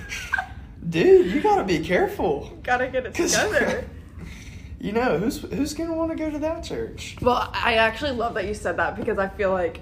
dude, 0.92 1.32
you 1.32 1.40
gotta 1.40 1.64
be 1.64 1.80
careful. 1.80 2.58
gotta 2.62 2.86
get 2.88 3.06
it 3.06 3.14
together. 3.14 3.84
You 4.80 4.90
know 4.90 5.16
who's 5.16 5.40
who's 5.42 5.74
gonna 5.74 5.94
want 5.94 6.10
to 6.10 6.16
go 6.16 6.28
to 6.28 6.40
that 6.40 6.64
church? 6.64 7.16
Well, 7.22 7.48
I 7.54 7.74
actually 7.74 8.10
love 8.10 8.34
that 8.34 8.46
you 8.46 8.52
said 8.54 8.78
that 8.78 8.96
because 8.96 9.16
I 9.16 9.28
feel 9.28 9.52
like 9.52 9.78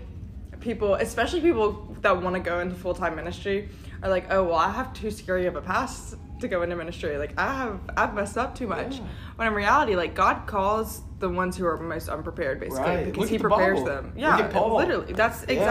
people, 0.61 0.93
especially 0.97 1.41
people 1.41 1.97
that 2.03 2.21
want 2.21 2.37
to 2.37 2.41
go 2.41 2.61
into 2.61 2.75
full 2.75 2.93
time 2.93 3.17
ministry, 3.17 3.71
are 4.03 4.11
like, 4.11 4.27
oh 4.31 4.45
well, 4.45 4.57
I 4.57 4.71
have 4.71 4.93
too 4.93 5.11
scary 5.11 5.47
of 5.47 5.57
a 5.57 5.63
past 5.63 6.17
to 6.41 6.49
go 6.49 6.61
into 6.61 6.77
ministry. 6.77 7.17
Like 7.17 7.33
I 7.39 7.51
have, 7.51 7.81
I've 7.97 8.13
messed 8.13 8.37
up 8.37 8.55
too 8.55 8.67
much. 8.67 8.97
Yeah. 8.97 9.05
When 9.37 9.49
in 9.49 9.55
reality, 9.55 9.97
like 9.97 10.15
God 10.15 10.47
calls 10.47 11.01
the 11.19 11.31
ones 11.31 11.57
who 11.57 11.65
are 11.65 11.79
most 11.79 12.11
unprepared, 12.11 12.61
basically, 12.61 12.83
Right. 12.85 13.05
because 13.07 13.21
Look 13.21 13.31
He 13.31 13.39
the 13.39 13.45
prepares 13.45 13.83
them. 13.83 14.13
Yeah, 14.17 14.37
literally, 14.59 15.15
that's 15.15 15.47
Yeah. 15.49 15.65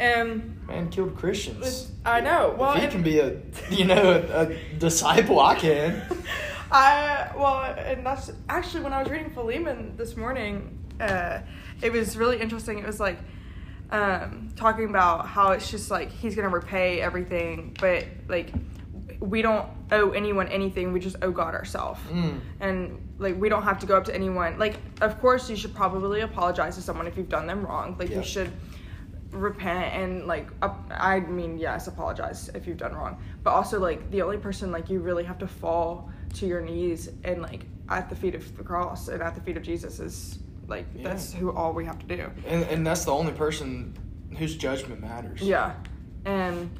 And 0.00 0.60
Man 0.66 0.88
killed 0.90 1.16
Christians. 1.16 1.90
I 2.04 2.20
know. 2.20 2.54
Well, 2.58 2.72
if 2.72 2.78
he 2.78 2.82
and- 2.84 2.92
can 2.92 3.02
be 3.02 3.18
a, 3.20 3.36
you 3.70 3.84
know, 3.84 4.24
a, 4.30 4.42
a 4.50 4.56
disciple, 4.78 5.40
I 5.40 5.54
can. 5.54 6.02
I 6.72 7.30
well, 7.36 7.62
and 7.78 8.04
that's 8.04 8.32
actually 8.48 8.82
when 8.82 8.92
I 8.92 9.00
was 9.02 9.10
reading 9.10 9.30
Philemon 9.30 9.96
this 9.96 10.16
morning. 10.16 10.78
Uh, 11.00 11.40
it 11.82 11.92
was 11.92 12.16
really 12.16 12.40
interesting. 12.40 12.78
It 12.78 12.86
was 12.86 12.98
like 12.98 13.18
um, 13.90 14.50
talking 14.56 14.86
about 14.88 15.26
how 15.26 15.52
it's 15.52 15.70
just 15.70 15.90
like 15.90 16.10
he's 16.10 16.34
gonna 16.34 16.48
repay 16.48 17.00
everything, 17.00 17.76
but 17.80 18.06
like 18.28 18.52
we 19.20 19.42
don't 19.42 19.68
owe 19.92 20.10
anyone 20.10 20.48
anything. 20.48 20.92
We 20.92 20.98
just 21.00 21.16
owe 21.22 21.30
God 21.30 21.54
ourselves. 21.54 22.00
Mm. 22.10 22.40
And 22.60 23.14
like 23.18 23.38
we 23.40 23.48
don't 23.48 23.62
have 23.62 23.78
to 23.80 23.86
go 23.86 23.96
up 23.96 24.04
to 24.06 24.14
anyone. 24.14 24.58
Like 24.58 24.76
of 25.00 25.20
course 25.20 25.48
you 25.48 25.56
should 25.56 25.74
probably 25.74 26.22
apologize 26.22 26.74
to 26.76 26.82
someone 26.82 27.06
if 27.06 27.16
you've 27.16 27.28
done 27.28 27.46
them 27.46 27.64
wrong. 27.64 27.96
Like 27.98 28.10
Yeah. 28.10 28.18
you 28.18 28.24
should 28.24 28.50
repent 29.34 29.92
and 29.94 30.26
like 30.26 30.48
ap- 30.62 30.90
I 30.90 31.20
mean 31.20 31.58
yes 31.58 31.86
apologize 31.86 32.48
if 32.54 32.66
you've 32.66 32.76
done 32.78 32.94
wrong 32.94 33.20
but 33.42 33.50
also 33.50 33.78
like 33.80 34.10
the 34.10 34.22
only 34.22 34.38
person 34.38 34.70
like 34.72 34.88
you 34.88 35.00
really 35.00 35.24
have 35.24 35.38
to 35.38 35.46
fall 35.46 36.10
to 36.34 36.46
your 36.46 36.60
knees 36.60 37.10
and 37.24 37.42
like 37.42 37.66
at 37.88 38.08
the 38.08 38.16
feet 38.16 38.34
of 38.34 38.56
the 38.56 38.62
cross 38.62 39.08
and 39.08 39.22
at 39.22 39.34
the 39.34 39.40
feet 39.40 39.56
of 39.56 39.62
Jesus 39.62 40.00
is 40.00 40.38
like 40.68 40.86
Yeah. 40.94 41.08
that's 41.08 41.32
who 41.32 41.52
all 41.52 41.72
we 41.72 41.84
have 41.84 41.98
to 41.98 42.06
do 42.16 42.30
And, 42.46 42.62
and 42.64 42.86
that's 42.86 43.04
the 43.04 43.12
only 43.12 43.32
person 43.32 43.96
whose 44.38 44.56
judgment 44.56 45.00
matters. 45.00 45.40
yeah 45.42 45.74
and 46.24 46.70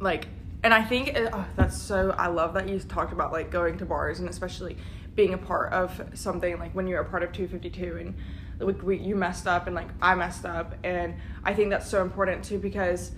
like 0.00 0.28
and 0.64 0.72
I 0.72 0.82
think 0.84 1.08
it, 1.08 1.28
oh, 1.32 1.44
that's 1.56 1.76
so 1.80 2.14
I 2.16 2.28
love 2.28 2.54
that 2.54 2.68
you 2.68 2.78
talked 2.78 3.12
about 3.12 3.32
like 3.32 3.50
going 3.50 3.78
to 3.78 3.84
bars 3.84 4.20
and 4.20 4.28
especially 4.28 4.76
being 5.16 5.34
a 5.34 5.38
part 5.38 5.72
of 5.72 6.00
something 6.14 6.58
like 6.58 6.72
when 6.74 6.86
you're 6.86 7.00
a 7.00 7.04
part 7.04 7.22
of 7.24 7.32
252 7.32 7.96
and 7.98 8.14
like 8.62 8.82
we, 8.82 8.98
you 8.98 9.16
messed 9.16 9.46
up 9.46 9.66
and 9.66 9.76
like 9.76 9.88
I 10.00 10.14
messed 10.14 10.44
up. 10.44 10.74
And 10.84 11.14
I 11.44 11.54
think 11.54 11.70
that's 11.70 11.88
so 11.88 12.02
important 12.02 12.44
too 12.44 12.58
because 12.58 13.12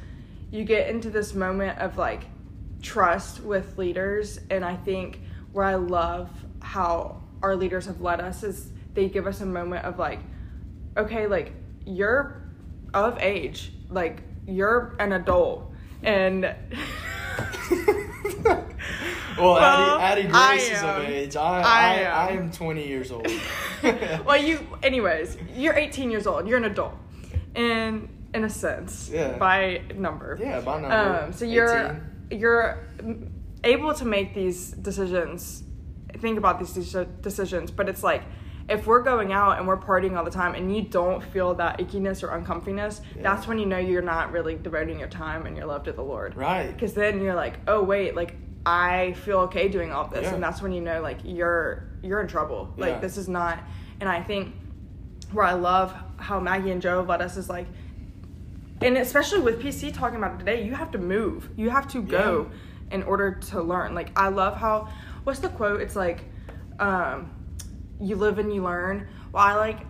you 0.50 0.64
get 0.64 0.88
into 0.88 1.10
this 1.10 1.34
moment 1.34 1.78
of 1.78 1.98
like 1.98 2.24
trust 2.82 3.40
with 3.40 3.78
leaders. 3.78 4.40
And 4.50 4.64
I 4.64 4.76
think 4.76 5.20
where 5.52 5.64
I 5.64 5.76
love 5.76 6.30
how 6.60 7.22
our 7.42 7.56
leaders 7.56 7.86
have 7.86 8.00
led 8.00 8.20
us 8.20 8.42
is 8.42 8.70
they 8.94 9.08
give 9.08 9.26
us 9.26 9.40
a 9.40 9.46
moment 9.46 9.84
of 9.84 9.98
like 9.98 10.20
okay 10.96 11.26
like 11.26 11.52
you're 11.84 12.42
of 12.92 13.18
age. 13.20 13.72
Like 13.90 14.22
you're 14.46 14.96
an 14.98 15.12
adult. 15.12 15.72
And 16.02 16.54
Well, 19.38 19.54
Well, 19.54 19.98
Addie, 19.98 20.22
Addie 20.22 20.28
Grace 20.28 20.70
is 20.70 20.82
of 20.82 21.04
age. 21.04 21.36
I, 21.36 21.60
I 21.62 21.94
am. 22.00 22.28
I 22.28 22.40
am 22.42 22.50
20 22.52 22.86
years 22.86 23.10
old. 23.10 23.26
well, 24.24 24.36
you, 24.36 24.66
anyways, 24.82 25.36
you're 25.54 25.74
18 25.74 26.10
years 26.10 26.26
old. 26.26 26.46
You're 26.48 26.58
an 26.58 26.64
adult, 26.64 26.94
in 27.54 28.08
in 28.34 28.44
a 28.44 28.50
sense, 28.50 29.08
Yeah. 29.12 29.36
by 29.38 29.82
number. 29.96 30.36
Yeah, 30.40 30.60
by 30.60 30.80
number. 30.80 31.24
Um, 31.26 31.32
so 31.32 31.44
you're 31.44 32.00
18. 32.30 32.40
you're 32.40 32.88
able 33.62 33.94
to 33.94 34.04
make 34.04 34.34
these 34.34 34.72
decisions, 34.72 35.62
think 36.18 36.36
about 36.38 36.58
these 36.58 36.72
deci- 36.74 37.22
decisions, 37.22 37.70
but 37.70 37.88
it's 37.88 38.02
like 38.02 38.22
if 38.68 38.86
we're 38.86 39.02
going 39.02 39.32
out 39.32 39.58
and 39.58 39.68
we're 39.68 39.76
partying 39.76 40.16
all 40.16 40.24
the 40.24 40.30
time 40.30 40.54
and 40.54 40.74
you 40.74 40.82
don't 40.82 41.22
feel 41.22 41.54
that 41.54 41.78
ickiness 41.78 42.22
or 42.24 42.28
uncomfiness, 42.28 43.02
Yeah. 43.14 43.22
that's 43.22 43.46
when 43.46 43.58
you 43.58 43.66
know 43.66 43.78
you're 43.78 44.02
not 44.02 44.32
really 44.32 44.56
devoting 44.56 44.98
your 44.98 45.08
time 45.08 45.46
and 45.46 45.56
your 45.56 45.66
love 45.66 45.84
to 45.84 45.92
the 45.92 46.02
Lord. 46.02 46.34
Right. 46.36 46.72
Because 46.72 46.92
then 46.94 47.20
you're 47.20 47.34
like, 47.36 47.58
oh 47.68 47.82
wait, 47.84 48.16
like 48.16 48.34
I 48.66 49.12
feel 49.24 49.40
okay 49.40 49.68
doing 49.68 49.92
all 49.92 50.06
this, 50.08 50.22
Yeah. 50.24 50.34
and 50.34 50.42
that's 50.42 50.62
when 50.62 50.72
you 50.72 50.80
know 50.80 51.00
like 51.02 51.18
you're 51.24 51.86
you're 52.02 52.20
in 52.20 52.28
trouble. 52.28 52.72
Yeah. 52.76 52.86
Like 52.86 53.00
this 53.00 53.16
is 53.16 53.28
not. 53.28 53.58
And 54.00 54.08
I 54.08 54.22
think 54.22 54.54
where 55.32 55.44
I 55.44 55.52
love 55.52 55.94
how 56.16 56.40
Maggie 56.40 56.70
and 56.70 56.80
Joe 56.80 57.04
let 57.06 57.20
us 57.20 57.36
is 57.36 57.48
like, 57.48 57.66
and 58.80 58.96
especially 58.96 59.40
with 59.40 59.60
PC 59.62 59.92
talking 59.92 60.16
about 60.16 60.34
it 60.34 60.38
today, 60.38 60.64
you 60.64 60.74
have 60.74 60.90
to 60.92 60.98
move. 60.98 61.48
You 61.56 61.70
have 61.70 61.88
to 61.88 62.02
go 62.02 62.50
in 62.90 63.02
order 63.02 63.32
to 63.50 63.62
learn. 63.62 63.94
Like 63.94 64.10
I 64.18 64.28
love 64.28 64.56
how 64.56 64.88
what's 65.24 65.40
the 65.40 65.48
quote? 65.48 65.80
It's 65.80 65.96
like, 65.96 66.24
um, 66.78 67.30
you 68.00 68.16
live 68.16 68.38
and 68.38 68.52
you 68.54 68.62
learn. 68.62 69.08
Well, 69.32 69.42
I 69.42 69.54
like 69.54 69.80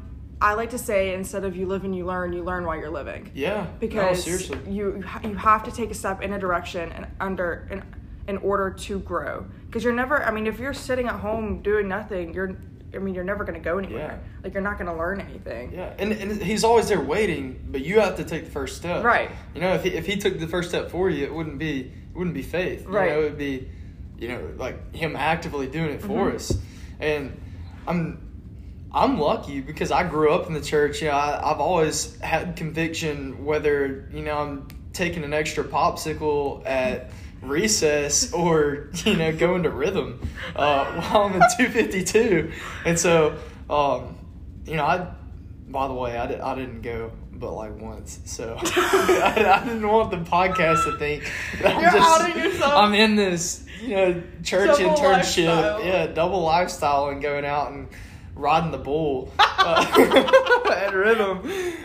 I 0.40 0.54
like 0.54 0.70
to 0.70 0.78
say 0.78 1.14
instead 1.14 1.44
of 1.44 1.56
you 1.56 1.66
live 1.66 1.84
and 1.84 1.94
you 1.96 2.04
learn, 2.04 2.32
you 2.32 2.42
learn 2.42 2.64
while 2.66 2.76
you're 2.76 2.90
living 2.90 3.30
Yeah. 3.34 3.66
because 3.78 4.26
no, 4.26 4.36
seriously. 4.36 4.58
you 4.72 5.02
you 5.22 5.34
have 5.36 5.62
to 5.64 5.70
take 5.70 5.90
a 5.90 5.94
step 5.94 6.22
in 6.22 6.32
a 6.32 6.38
direction 6.38 6.90
and 6.92 7.06
under 7.20 7.68
in 7.70 7.82
in 8.26 8.38
order 8.38 8.70
to 8.70 8.98
grow 9.00 9.44
because 9.66 9.84
you're 9.84 9.92
never 9.92 10.22
I 10.22 10.30
mean 10.30 10.46
if 10.46 10.58
you're 10.58 10.74
sitting 10.74 11.06
at 11.08 11.20
home 11.20 11.60
doing 11.62 11.88
nothing 11.88 12.32
you're 12.32 12.56
I 12.94 12.98
mean 12.98 13.14
you're 13.14 13.24
never 13.24 13.44
going 13.44 13.58
to 13.60 13.64
go 13.64 13.78
anywhere 13.78 14.22
like 14.42 14.54
you're 14.54 14.62
not 14.62 14.78
going 14.78 14.90
to 14.90 14.96
learn 14.96 15.20
anything 15.20 15.72
Yeah, 15.72 15.92
and, 15.98 16.12
and 16.12 16.40
he's 16.42 16.64
always 16.64 16.88
there 16.88 17.00
waiting, 17.00 17.62
but 17.70 17.82
you 17.84 18.00
have 18.00 18.16
to 18.16 18.24
take 18.24 18.44
the 18.44 18.50
first 18.50 18.76
step. 18.76 19.02
Right. 19.04 19.30
You 19.54 19.60
know, 19.60 19.74
if 19.74 19.82
he, 19.82 19.90
if 19.90 20.06
he 20.06 20.16
took 20.16 20.38
the 20.38 20.46
first 20.46 20.68
step 20.68 20.90
for 20.90 21.10
you, 21.10 21.24
it 21.24 21.34
wouldn't 21.34 21.58
be 21.58 21.80
it 21.80 22.16
wouldn't 22.16 22.34
be 22.34 22.42
faith. 22.42 22.82
You 22.84 22.90
Right. 22.90 23.10
know, 23.10 23.20
it 23.20 23.24
would 23.24 23.38
be, 23.38 23.68
you 24.18 24.28
know, 24.28 24.48
like 24.56 24.94
him 24.94 25.16
actively 25.16 25.66
doing 25.66 25.90
it 25.90 26.02
for 26.02 26.30
Mhm. 26.30 26.34
us. 26.36 26.56
And 27.00 27.38
I'm 27.86 28.20
I'm 28.92 29.18
lucky 29.18 29.60
because 29.60 29.90
I 29.90 30.04
grew 30.08 30.32
up 30.32 30.46
in 30.46 30.52
the 30.54 30.60
church. 30.60 31.02
You 31.02 31.08
know, 31.08 31.14
I, 31.14 31.50
I've 31.50 31.58
always 31.60 32.18
had 32.20 32.54
conviction 32.56 33.44
whether 33.44 34.08
you 34.14 34.22
know 34.22 34.38
I'm 34.38 34.68
taking 34.92 35.24
an 35.24 35.34
extra 35.34 35.64
popsicle 35.64 36.62
at 36.64 37.10
recess 37.48 38.32
or 38.32 38.88
you 39.04 39.16
know 39.16 39.34
going 39.36 39.62
to 39.64 39.70
rhythm 39.70 40.20
uh, 40.56 40.84
while 41.02 41.24
I'm 41.24 41.32
in 41.34 41.40
252, 41.58 42.52
and 42.84 42.98
so 42.98 43.36
um, 43.70 44.16
you 44.66 44.76
know 44.76 44.84
I. 44.84 45.08
By 45.66 45.88
the 45.88 45.94
way, 45.94 46.16
I, 46.16 46.26
di- 46.28 46.38
I 46.38 46.54
didn't 46.54 46.82
go 46.82 47.10
but 47.32 47.52
like 47.52 47.76
once, 47.80 48.20
so 48.26 48.56
I, 48.62 49.60
I 49.60 49.64
didn't 49.66 49.88
want 49.88 50.12
the 50.12 50.18
podcast 50.18 50.84
to 50.84 50.96
think 50.98 51.24
that 51.60 51.74
I'm 51.74 51.82
You're 51.82 51.90
just 51.90 52.20
outing 52.20 52.44
yourself. 52.44 52.72
I'm 52.74 52.94
in 52.94 53.16
this 53.16 53.66
you 53.82 53.96
know 53.96 54.22
church 54.44 54.78
Double 54.78 54.94
internship, 54.94 55.46
lifestyle. 55.48 55.84
yeah, 55.84 56.06
double 56.06 56.42
lifestyle, 56.42 57.08
and 57.08 57.20
going 57.20 57.44
out 57.44 57.72
and 57.72 57.88
riding 58.34 58.70
the 58.72 58.78
bull 58.78 59.32
uh, 59.38 60.64
at 60.76 60.92
rhythm. 60.94 61.38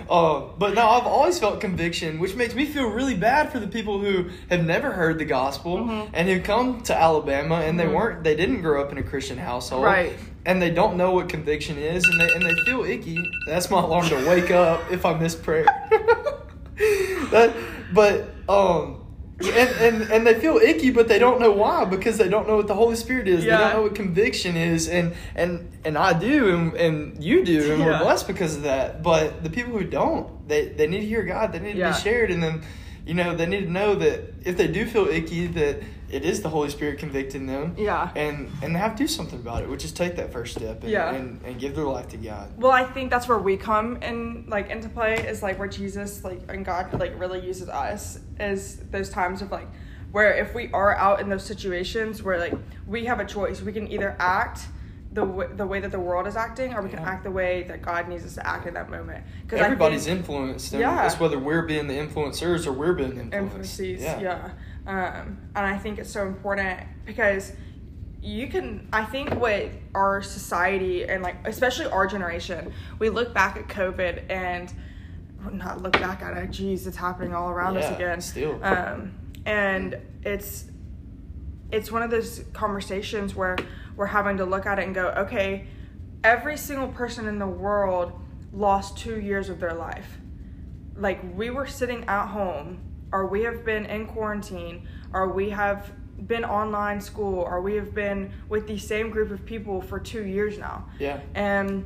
Um, 0.09 0.51
but 0.57 0.73
no, 0.73 0.81
I've 0.87 1.05
always 1.05 1.37
felt 1.39 1.61
conviction, 1.61 2.19
which 2.19 2.35
makes 2.35 2.55
me 2.55 2.65
feel 2.65 2.89
really 2.89 3.15
bad 3.15 3.51
for 3.51 3.59
the 3.59 3.67
people 3.67 3.99
who 3.99 4.29
have 4.49 4.65
never 4.65 4.91
heard 4.91 5.19
the 5.19 5.25
gospel 5.25 5.77
Mhm. 5.77 6.09
and 6.13 6.27
who 6.27 6.39
come 6.41 6.81
to 6.83 6.95
Alabama 6.99 7.55
and 7.61 7.79
they 7.79 7.85
Mhm. 7.85 7.93
weren't, 7.93 8.23
they 8.23 8.35
didn't 8.35 8.61
grow 8.61 8.81
up 8.81 8.91
in 8.91 8.97
a 8.97 9.03
Christian 9.03 9.37
household, 9.37 9.83
Right. 9.83 10.13
And 10.45 10.61
they 10.61 10.71
don't 10.71 10.95
know 10.97 11.11
what 11.11 11.29
conviction 11.29 11.77
is, 11.77 12.03
and 12.07 12.19
they 12.19 12.33
and 12.33 12.41
they 12.43 12.53
feel 12.65 12.83
icky. 12.83 13.17
That's 13.45 13.69
my 13.69 13.81
alarm 13.81 14.07
to 14.07 14.15
wake 14.27 14.49
up 14.49 14.81
if 14.89 15.05
I 15.05 15.13
miss 15.13 15.35
prayer. 15.35 15.65
that, 17.31 17.53
but 17.93 18.29
um. 18.47 18.98
And, 19.41 19.69
and 20.03 20.11
and 20.11 20.27
they 20.27 20.33
feel 20.39 20.57
icky, 20.57 20.89
but 20.91 21.07
they 21.07 21.17
don't 21.17 21.39
know 21.39 21.51
why 21.51 21.85
because 21.85 22.17
they 22.17 22.27
don't 22.27 22.47
know 22.47 22.57
what 22.57 22.67
the 22.67 22.75
Holy 22.75 22.95
Spirit 22.97 23.27
is. 23.27 23.41
They 23.43 23.47
Yeah. 23.49 23.59
don't 23.59 23.73
know 23.73 23.81
what 23.83 23.95
conviction 23.95 24.57
is, 24.57 24.89
and 24.89 25.13
and 25.35 25.71
and 25.85 25.97
I 25.97 26.11
do, 26.11 26.53
and, 26.53 26.73
and 26.73 27.23
you 27.23 27.45
do, 27.45 27.71
and 27.73 27.85
we're 27.85 27.97
blessed 27.99 28.27
because 28.27 28.57
of 28.57 28.63
that. 28.63 29.01
But 29.01 29.41
the 29.43 29.49
people 29.49 29.71
who 29.71 29.85
don't, 29.85 30.47
they 30.49 30.67
they 30.69 30.87
need 30.87 30.99
to 31.01 31.05
hear 31.05 31.23
God. 31.23 31.53
They 31.53 31.59
need 31.59 31.77
to 31.77 31.87
be 31.87 31.93
shared, 31.93 32.31
and 32.31 32.43
then 32.43 32.63
you 33.05 33.13
know 33.13 33.33
they 33.33 33.45
need 33.45 33.61
to 33.61 33.71
know 33.71 33.95
that 33.95 34.21
if 34.43 34.57
they 34.57 34.67
do 34.67 34.85
feel 34.85 35.07
icky, 35.07 35.47
that 35.47 35.81
it 36.11 36.25
is 36.25 36.41
the 36.41 36.49
Holy 36.49 36.69
Spirit 36.69 36.97
convicting 36.99 37.45
them. 37.45 37.75
Yeah. 37.77 38.09
And 38.15 38.51
and 38.61 38.75
they 38.75 38.79
have 38.79 38.95
to 38.97 39.03
do 39.03 39.07
something 39.07 39.39
about 39.39 39.63
it, 39.63 39.69
which 39.69 39.85
is 39.85 39.93
take 39.93 40.17
that 40.17 40.33
first 40.33 40.55
step 40.57 40.81
and 40.81 40.91
Yeah. 40.91 41.13
and, 41.13 41.39
and 41.45 41.57
give 41.59 41.75
their 41.75 41.85
life 41.85 42.09
to 42.09 42.17
God. 42.17 42.49
Well, 42.57 42.71
I 42.71 42.83
think 42.83 43.09
that's 43.09 43.27
where 43.29 43.37
we 43.37 43.55
come 43.57 43.97
in, 44.01 44.45
like 44.49 44.69
into 44.69 44.89
play 44.89 45.13
is 45.15 45.41
like 45.43 45.57
where 45.59 45.67
Jesus, 45.67 46.23
like 46.25 46.41
and 46.49 46.65
God, 46.65 46.99
like 46.99 47.17
really 47.17 47.39
uses 47.45 47.69
us 47.69 48.19
is 48.39 48.77
those 48.91 49.09
times 49.09 49.41
of 49.41 49.51
like 49.51 49.67
where 50.11 50.33
if 50.33 50.55
we 50.55 50.71
are 50.71 50.95
out 50.95 51.21
in 51.21 51.29
those 51.29 51.43
situations 51.43 52.23
where 52.23 52.39
like 52.39 52.53
we 52.87 53.05
have 53.05 53.19
a 53.19 53.25
choice, 53.25 53.61
we 53.61 53.71
can 53.71 53.91
either 53.91 54.15
act 54.19 54.61
the 55.11 55.25
w- 55.25 55.49
the 55.55 55.65
way 55.65 55.79
that 55.79 55.91
the 55.91 55.99
world 55.99 56.27
is 56.27 56.35
acting, 56.35 56.73
or 56.73 56.81
we 56.81 56.89
can 56.89 56.99
Yeah. 56.99 57.09
act 57.09 57.23
the 57.23 57.31
way 57.31 57.63
that 57.63 57.81
God 57.81 58.07
needs 58.07 58.23
us 58.25 58.35
to 58.35 58.45
act 58.47 58.67
in 58.67 58.75
that 58.75 58.89
moment. 58.89 59.23
Because 59.43 59.59
Everybody's 59.59 60.05
influenced, 60.07 60.71
and 60.73 60.81
Yeah. 60.81 61.05
it's 61.05 61.19
whether 61.19 61.37
we're 61.39 61.63
being 61.63 61.87
the 61.87 61.95
influencers 61.95 62.65
or 62.67 62.71
we're 62.73 62.93
being 62.93 63.13
influenced. 63.31 63.79
influences. 63.79 64.01
Yeah. 64.21 64.49
Um, 64.85 65.37
and 65.55 65.65
I 65.65 65.77
think 65.77 65.97
it's 65.99 66.11
so 66.11 66.25
important 66.27 66.79
because 67.05 67.53
you 68.21 68.47
can, 68.47 68.87
I 68.93 69.03
think 69.05 69.33
what 69.35 69.69
our 69.95 70.21
society 70.21 71.05
and 71.05 71.23
like, 71.23 71.35
especially 71.45 71.85
our 71.87 72.05
generation, 72.05 72.71
we 72.99 73.09
look 73.09 73.33
back 73.33 73.57
at 73.57 73.67
COVID 73.67 74.23
and 74.29 74.71
not 75.51 75.81
look 75.81 75.93
back 75.93 76.21
at 76.21 76.35
it. 76.37 76.51
Jeez, 76.51 76.85
it's 76.87 76.97
happening 76.97 77.33
all 77.33 77.49
around 77.49 77.77
us 77.77 77.89
again. 77.95 78.21
still. 78.21 78.59
Um, 78.63 79.13
and 79.45 79.97
it's, 80.23 80.65
it's 81.71 81.91
one 81.91 82.01
of 82.01 82.09
those 82.11 82.43
conversations 82.53 83.35
where 83.35 83.57
we're 83.95 84.05
having 84.07 84.37
to 84.37 84.45
look 84.45 84.65
at 84.65 84.79
it 84.79 84.85
and 84.85 84.95
go, 84.95 85.09
okay, 85.09 85.67
every 86.23 86.57
single 86.57 86.87
person 86.89 87.27
in 87.27 87.39
the 87.39 87.47
world 87.47 88.11
lost 88.51 88.97
two 88.97 89.19
years 89.19 89.47
of 89.49 89.59
their 89.59 89.73
life 89.73 90.17
like 90.95 91.19
we 91.35 91.49
were 91.49 91.67
sitting 91.67 92.03
at 92.05 92.25
home 92.27 92.79
or 93.13 93.27
we 93.27 93.43
have 93.43 93.63
been 93.63 93.85
in 93.85 94.05
quarantine 94.07 94.85
or 95.13 95.29
we 95.29 95.49
have 95.51 95.91
been 96.27 96.43
online 96.43 96.99
school 96.99 97.39
or 97.39 97.61
we 97.61 97.75
have 97.75 97.93
been 97.93 98.29
with 98.49 98.67
the 98.67 98.77
same 98.77 99.09
group 99.11 99.31
of 99.31 99.45
people 99.45 99.79
for 99.81 99.97
two 99.99 100.25
years 100.25 100.57
now 100.57 100.83
Yeah. 100.99 101.19
and 101.35 101.85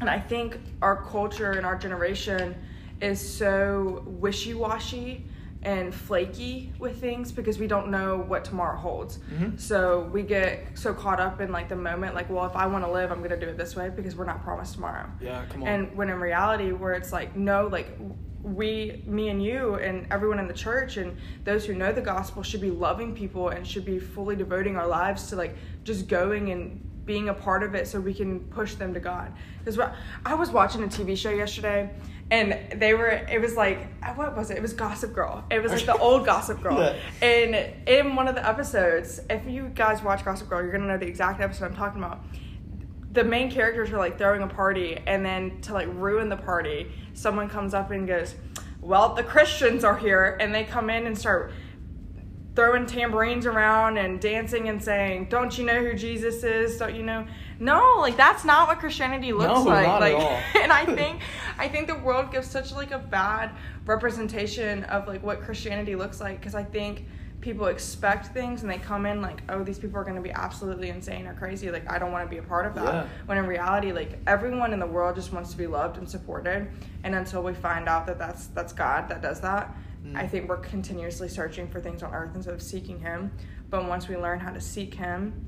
and 0.00 0.08
i 0.08 0.20
think 0.20 0.58
our 0.82 1.02
culture 1.04 1.52
and 1.52 1.66
our 1.66 1.74
generation 1.76 2.54
is 3.00 3.20
so 3.36 4.02
wishy-washy 4.06 5.24
and 5.62 5.94
flaky 5.94 6.72
with 6.78 7.00
things 7.00 7.32
because 7.32 7.58
we 7.58 7.66
don't 7.66 7.88
know 7.88 8.18
what 8.18 8.44
tomorrow 8.44 8.76
holds 8.76 9.18
Mhm. 9.32 9.58
so 9.58 10.10
we 10.12 10.22
get 10.22 10.66
so 10.78 10.92
caught 10.92 11.20
up 11.20 11.40
in 11.40 11.50
like 11.50 11.70
the 11.70 11.76
moment 11.76 12.14
like 12.14 12.28
well 12.28 12.44
if 12.44 12.54
i 12.54 12.66
want 12.66 12.84
to 12.84 12.90
live 12.90 13.10
i'm 13.10 13.22
to 13.26 13.36
do 13.40 13.46
it 13.48 13.56
this 13.56 13.74
way 13.74 13.88
because 13.88 14.14
we're 14.14 14.26
not 14.26 14.42
promised 14.44 14.74
tomorrow 14.74 15.06
Yeah, 15.22 15.42
come 15.48 15.62
on. 15.62 15.68
and 15.68 15.96
when 15.96 16.10
in 16.10 16.20
reality 16.20 16.72
where 16.72 16.92
it's 16.92 17.12
like 17.12 17.34
no 17.34 17.66
like 17.68 17.88
we 18.42 19.02
me 19.06 19.30
and 19.30 19.42
you 19.42 19.76
and 19.76 20.06
everyone 20.10 20.38
in 20.38 20.46
the 20.48 20.52
church 20.54 20.98
and 20.98 21.16
those 21.44 21.64
who 21.64 21.72
know 21.74 21.92
the 21.92 22.02
gospel 22.02 22.42
should 22.42 22.60
be 22.60 22.70
loving 22.70 23.14
people 23.14 23.48
and 23.48 23.66
should 23.66 23.86
be 23.86 23.98
fully 23.98 24.36
devoting 24.36 24.76
our 24.76 24.86
lives 24.86 25.28
to 25.30 25.36
like 25.36 25.56
just 25.82 26.08
going 26.08 26.50
and 26.52 26.86
being 27.04 27.28
a 27.28 27.34
part 27.34 27.62
of 27.62 27.74
it 27.74 27.86
so 27.86 28.00
we 28.00 28.14
can 28.14 28.40
push 28.40 28.74
them 28.74 28.94
to 28.94 29.00
god. 29.00 29.32
Because 29.58 29.78
i 30.24 30.34
was 30.34 30.50
watching 30.50 30.82
a 30.82 30.86
tv 30.86 31.16
show 31.16 31.30
yesterday 31.30 31.90
and 32.30 32.80
they 32.80 32.94
were 32.94 33.08
it 33.08 33.40
was 33.40 33.54
like 33.54 33.86
uh, 34.02 34.14
what 34.14 34.34
was 34.36 34.50
it? 34.50 34.56
It 34.56 34.62
was 34.62 34.72
gossip 34.72 35.12
girl. 35.12 35.44
It 35.50 35.62
was 35.62 35.72
like 35.72 35.84
the 35.84 35.96
old 35.98 36.24
gossip 36.24 36.62
girl. 36.62 36.78
Yeah. 37.22 37.26
and 37.26 37.88
in 37.88 38.16
one 38.16 38.28
of 38.28 38.34
the 38.34 38.46
episodes 38.46 39.20
if 39.28 39.46
you 39.46 39.70
guys 39.74 40.02
watch 40.02 40.24
gossip 40.24 40.48
girl 40.48 40.62
you're 40.62 40.72
gonna 40.72 40.86
know 40.86 40.98
the 40.98 41.06
exact 41.06 41.40
episode 41.40 41.66
i'm 41.66 41.76
talking 41.76 42.02
about. 42.02 42.20
The 43.12 43.22
main 43.22 43.48
characters 43.48 43.92
are 43.92 43.98
like 43.98 44.18
throwing 44.18 44.42
a 44.42 44.48
party 44.48 44.98
and 45.06 45.24
then 45.24 45.60
to 45.62 45.72
like 45.72 45.86
ruin 45.92 46.28
the 46.28 46.36
party 46.36 46.90
someone 47.12 47.48
comes 47.48 47.72
up 47.72 47.90
and 47.92 48.08
goes 48.08 48.34
well 48.80 49.14
the 49.14 49.22
christians 49.22 49.84
are 49.84 49.96
here 49.96 50.36
and 50.40 50.52
they 50.52 50.64
come 50.64 50.90
in 50.90 51.06
and 51.06 51.16
start 51.16 51.52
throwing 52.54 52.86
tambourines 52.86 53.46
around 53.46 53.96
and 53.98 54.20
dancing 54.20 54.68
and 54.68 54.82
saying 54.82 55.26
don't 55.28 55.58
you 55.58 55.64
know 55.64 55.80
who 55.82 55.94
jesus 55.94 56.42
is? 56.44 56.76
Don't 56.78 56.94
you 56.94 57.02
know? 57.02 57.26
No 57.58 57.96
like 57.98 58.16
that's 58.16 58.44
not 58.44 58.68
what 58.68 58.78
christianity 58.78 59.32
looks 59.32 59.46
No, 59.52 59.62
like. 59.62 59.86
not 59.86 60.02
at 60.02 60.12
like 60.12 60.22
all. 60.22 60.40
and 60.62 60.72
i 60.72 60.84
think 60.98 61.20
i 61.58 61.68
think 61.68 61.86
the 61.88 61.96
world 61.96 62.30
gives 62.32 62.48
such 62.48 62.72
like 62.72 62.90
a 62.90 62.98
bad 62.98 63.50
representation 63.86 64.84
of 64.84 65.06
like 65.08 65.22
what 65.22 65.40
christianity 65.40 65.94
looks 65.96 66.20
like 66.20 66.38
because 66.40 66.54
i 66.54 66.62
think 66.62 67.04
people 67.40 67.66
expect 67.66 68.28
things 68.28 68.62
and 68.62 68.70
they 68.70 68.78
come 68.78 69.04
in 69.06 69.20
like 69.20 69.42
oh 69.50 69.62
these 69.62 69.78
people 69.78 69.98
are 69.98 70.04
going 70.04 70.16
to 70.16 70.22
be 70.22 70.32
absolutely 70.32 70.88
insane 70.88 71.26
or 71.26 71.34
crazy. 71.34 71.70
Like 71.70 71.90
i 71.92 71.98
don't 71.98 72.10
want 72.10 72.24
to 72.24 72.30
be 72.30 72.38
a 72.38 72.42
part 72.42 72.64
of 72.66 72.74
that. 72.76 72.84
Yeah. 72.84 73.06
when 73.26 73.36
in 73.36 73.46
reality 73.46 73.92
like 73.92 74.18
everyone 74.26 74.72
in 74.72 74.78
the 74.80 74.86
world 74.86 75.14
just 75.14 75.30
wants 75.32 75.50
to 75.50 75.56
be 75.58 75.66
loved 75.66 75.98
and 75.98 76.08
supported. 76.08 76.66
And 77.02 77.14
until 77.14 77.42
we 77.42 77.52
find 77.52 77.86
out 77.86 78.06
that 78.06 78.18
that's 78.18 78.46
that's 78.48 78.72
god 78.72 79.08
that 79.10 79.20
does 79.20 79.40
that 79.42 79.74
Mm. 80.04 80.16
i 80.16 80.26
think 80.26 80.48
we're 80.48 80.58
continuously 80.58 81.28
searching 81.28 81.66
for 81.68 81.80
things 81.80 82.02
on 82.02 82.12
earth 82.14 82.32
instead 82.34 82.52
of 82.54 82.62
seeking 82.62 83.00
him 83.00 83.32
but 83.70 83.86
once 83.88 84.06
we 84.08 84.16
learn 84.16 84.38
how 84.38 84.52
to 84.52 84.60
seek 84.60 84.92
him 84.94 85.46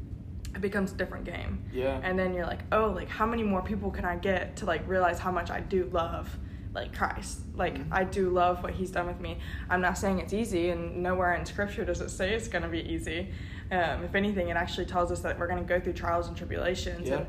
it 0.55 0.61
becomes 0.63 0.93
a 0.93 0.95
different 0.97 1.25
game 1.27 1.63
Yeah. 1.73 2.01
and 2.03 2.19
then 2.19 2.33
you're 2.33 2.47
like 2.47 2.61
oh 2.73 2.87
like 2.95 3.09
how 3.09 3.27
many 3.27 3.43
more 3.43 3.61
people 3.63 3.91
can 3.91 4.05
i 4.07 4.17
get 4.17 4.57
to 4.57 4.65
like 4.65 4.87
realize 4.89 5.19
how 5.19 5.31
much 5.31 5.51
i 5.51 5.61
do 5.61 5.85
love 5.93 6.39
like 6.75 6.95
christ 6.97 7.41
like 7.55 7.75
Mhm. 7.77 7.89
i 7.91 8.05
do 8.05 8.31
love 8.31 8.63
what 8.63 8.73
he's 8.73 8.91
done 8.91 9.07
with 9.07 9.21
me 9.21 9.39
i'm 9.69 9.81
not 9.83 9.99
saying 9.99 10.21
it's 10.21 10.33
easy 10.33 10.71
and 10.71 11.03
nowhere 11.03 11.35
in 11.35 11.45
scripture 11.45 11.85
does 11.85 12.01
it 12.01 12.09
say 12.11 12.33
it's 12.33 12.49
going 12.49 12.63
to 12.63 12.69
be 12.71 12.81
easy 12.81 13.31
um, 13.71 14.05
if 14.05 14.15
anything 14.15 14.49
it 14.49 14.57
actually 14.57 14.87
tells 14.87 15.11
us 15.11 15.21
that 15.21 15.39
we're 15.39 15.49
going 15.49 15.59
to 15.59 15.65
go 15.69 15.79
through 15.81 15.93
trials 15.95 16.29
and 16.29 16.37
tribulations 16.37 17.09
Yeah. 17.09 17.25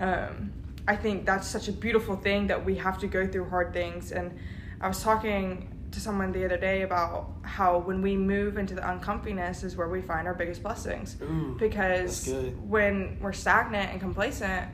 and 0.00 0.10
um, 0.30 0.52
i 0.88 0.96
think 0.96 1.26
that's 1.26 1.46
such 1.46 1.68
a 1.68 1.72
beautiful 1.72 2.16
thing 2.16 2.46
that 2.48 2.64
we 2.64 2.74
have 2.76 2.98
to 2.98 3.06
go 3.06 3.26
through 3.26 3.48
hard 3.50 3.72
things 3.72 4.10
and 4.10 4.36
i 4.80 4.88
was 4.88 5.02
talking 5.02 5.68
to 5.90 6.00
someone 6.00 6.32
the 6.32 6.44
other 6.44 6.56
day 6.56 6.82
about 6.82 7.30
how 7.42 7.78
when 7.78 8.02
we 8.02 8.16
move 8.16 8.58
into 8.58 8.74
the 8.74 8.80
uncomfiness 8.80 9.64
is 9.64 9.76
where 9.76 9.88
we 9.88 10.02
find 10.02 10.26
our 10.26 10.34
biggest 10.34 10.62
blessings 10.62 11.16
Ooh, 11.22 11.56
because 11.58 12.28
when 12.66 13.18
we're 13.20 13.32
stagnant 13.32 13.90
and 13.92 14.00
complacent, 14.00 14.68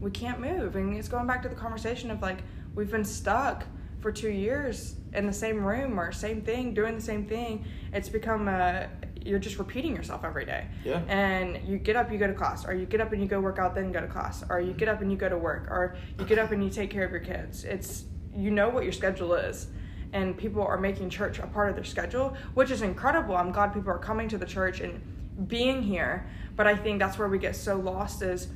we 0.00 0.10
can't 0.10 0.40
move. 0.40 0.76
And 0.76 0.96
it's 0.96 1.08
going 1.08 1.26
back 1.26 1.42
to 1.42 1.48
the 1.48 1.54
conversation 1.54 2.10
of 2.10 2.22
like 2.22 2.38
we've 2.74 2.90
been 2.90 3.04
stuck 3.04 3.64
for 4.00 4.12
two 4.12 4.30
years 4.30 4.96
in 5.14 5.26
the 5.26 5.32
same 5.32 5.64
room 5.64 5.98
or 5.98 6.12
same 6.12 6.42
thing, 6.42 6.74
doing 6.74 6.94
the 6.94 7.00
same 7.02 7.26
thing. 7.26 7.64
It's 7.92 8.08
become 8.08 8.48
a 8.48 8.88
you're 9.24 9.38
just 9.38 9.58
repeating 9.58 9.96
yourself 9.96 10.24
every 10.24 10.44
day. 10.44 10.66
Yeah. 10.84 11.00
And 11.08 11.66
you 11.66 11.78
get 11.78 11.96
up, 11.96 12.12
you 12.12 12.18
go 12.18 12.26
to 12.26 12.34
class, 12.34 12.66
or 12.66 12.74
you 12.74 12.84
get 12.84 13.00
up 13.00 13.12
and 13.12 13.22
you 13.22 13.28
go 13.28 13.40
work 13.40 13.58
out, 13.58 13.74
then 13.74 13.90
go 13.90 14.00
to 14.00 14.06
class, 14.06 14.44
or 14.50 14.60
you 14.60 14.74
get 14.74 14.88
up 14.88 15.00
and 15.00 15.10
you 15.10 15.16
go 15.16 15.28
to 15.28 15.38
work, 15.38 15.70
or 15.70 15.96
you 16.18 16.26
get 16.26 16.38
up 16.38 16.52
and 16.52 16.62
you 16.62 16.68
take 16.68 16.90
care 16.90 17.04
of 17.04 17.10
your 17.10 17.20
kids. 17.20 17.64
It's 17.64 18.04
you 18.36 18.50
know 18.50 18.68
what 18.68 18.84
your 18.84 18.92
schedule 18.92 19.34
is. 19.34 19.68
And 20.14 20.36
people 20.38 20.62
are 20.62 20.78
making 20.78 21.10
church 21.10 21.40
a 21.40 21.46
part 21.48 21.68
of 21.70 21.74
their 21.74 21.84
schedule, 21.84 22.36
which 22.54 22.70
is 22.70 22.82
incredible. 22.82 23.36
I'm 23.36 23.50
glad 23.50 23.74
people 23.74 23.90
are 23.90 23.98
coming 23.98 24.28
to 24.28 24.38
the 24.38 24.46
church 24.46 24.80
and 24.80 25.02
being 25.48 25.82
here. 25.82 26.26
But 26.56 26.68
I 26.68 26.76
think 26.76 27.00
that's 27.00 27.18
where 27.18 27.28
we 27.28 27.38
get 27.38 27.56
so 27.56 27.76
lost 27.76 28.22
is 28.22 28.46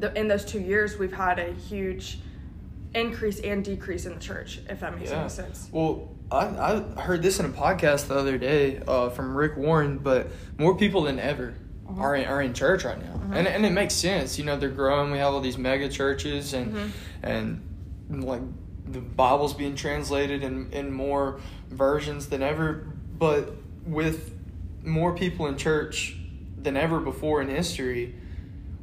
the, 0.00 0.12
in 0.18 0.26
those 0.26 0.44
two 0.44 0.58
years 0.60 0.98
we've 0.98 1.12
had 1.12 1.38
a 1.38 1.52
huge 1.52 2.18
increase 2.94 3.38
and 3.40 3.64
decrease 3.64 4.06
in 4.06 4.14
the 4.14 4.20
church, 4.20 4.60
if 4.68 4.80
that 4.80 4.98
makes 4.98 5.10
Yeah. 5.12 5.20
any 5.20 5.28
sense. 5.28 5.68
Well, 5.70 6.08
I, 6.32 6.46
I 6.96 7.00
heard 7.00 7.22
this 7.22 7.38
in 7.38 7.46
a 7.46 7.50
podcast 7.50 8.08
the 8.08 8.16
other 8.18 8.36
day 8.36 8.82
uh, 8.88 9.10
from 9.10 9.36
Rick 9.36 9.56
Warren, 9.56 9.98
but 9.98 10.26
more 10.58 10.76
people 10.76 11.02
than 11.02 11.20
ever 11.20 11.54
Uh-huh. 11.88 12.00
are, 12.02 12.16
in, 12.16 12.24
are 12.26 12.42
in 12.42 12.52
church 12.54 12.84
right 12.84 12.98
now. 13.00 13.14
Uh-huh. 13.14 13.34
And, 13.34 13.46
and 13.46 13.64
it 13.64 13.70
makes 13.70 13.94
sense. 13.94 14.36
You 14.36 14.44
know, 14.44 14.56
they're 14.56 14.68
growing. 14.70 15.12
We 15.12 15.18
have 15.18 15.32
all 15.32 15.40
these 15.40 15.58
mega 15.58 15.88
churches 15.88 16.52
and, 16.54 16.74
Mhm. 16.74 16.90
and 17.22 18.24
like 18.24 18.42
the 18.88 19.00
Bible's 19.00 19.54
being 19.54 19.74
translated 19.74 20.42
in, 20.42 20.70
in 20.72 20.92
more 20.92 21.40
versions 21.70 22.28
than 22.28 22.42
ever. 22.42 22.86
But 23.18 23.52
with 23.84 24.32
more 24.84 25.14
people 25.14 25.46
in 25.46 25.56
church 25.56 26.16
than 26.60 26.76
ever 26.76 27.00
before 27.00 27.40
in 27.42 27.48
history, 27.48 28.14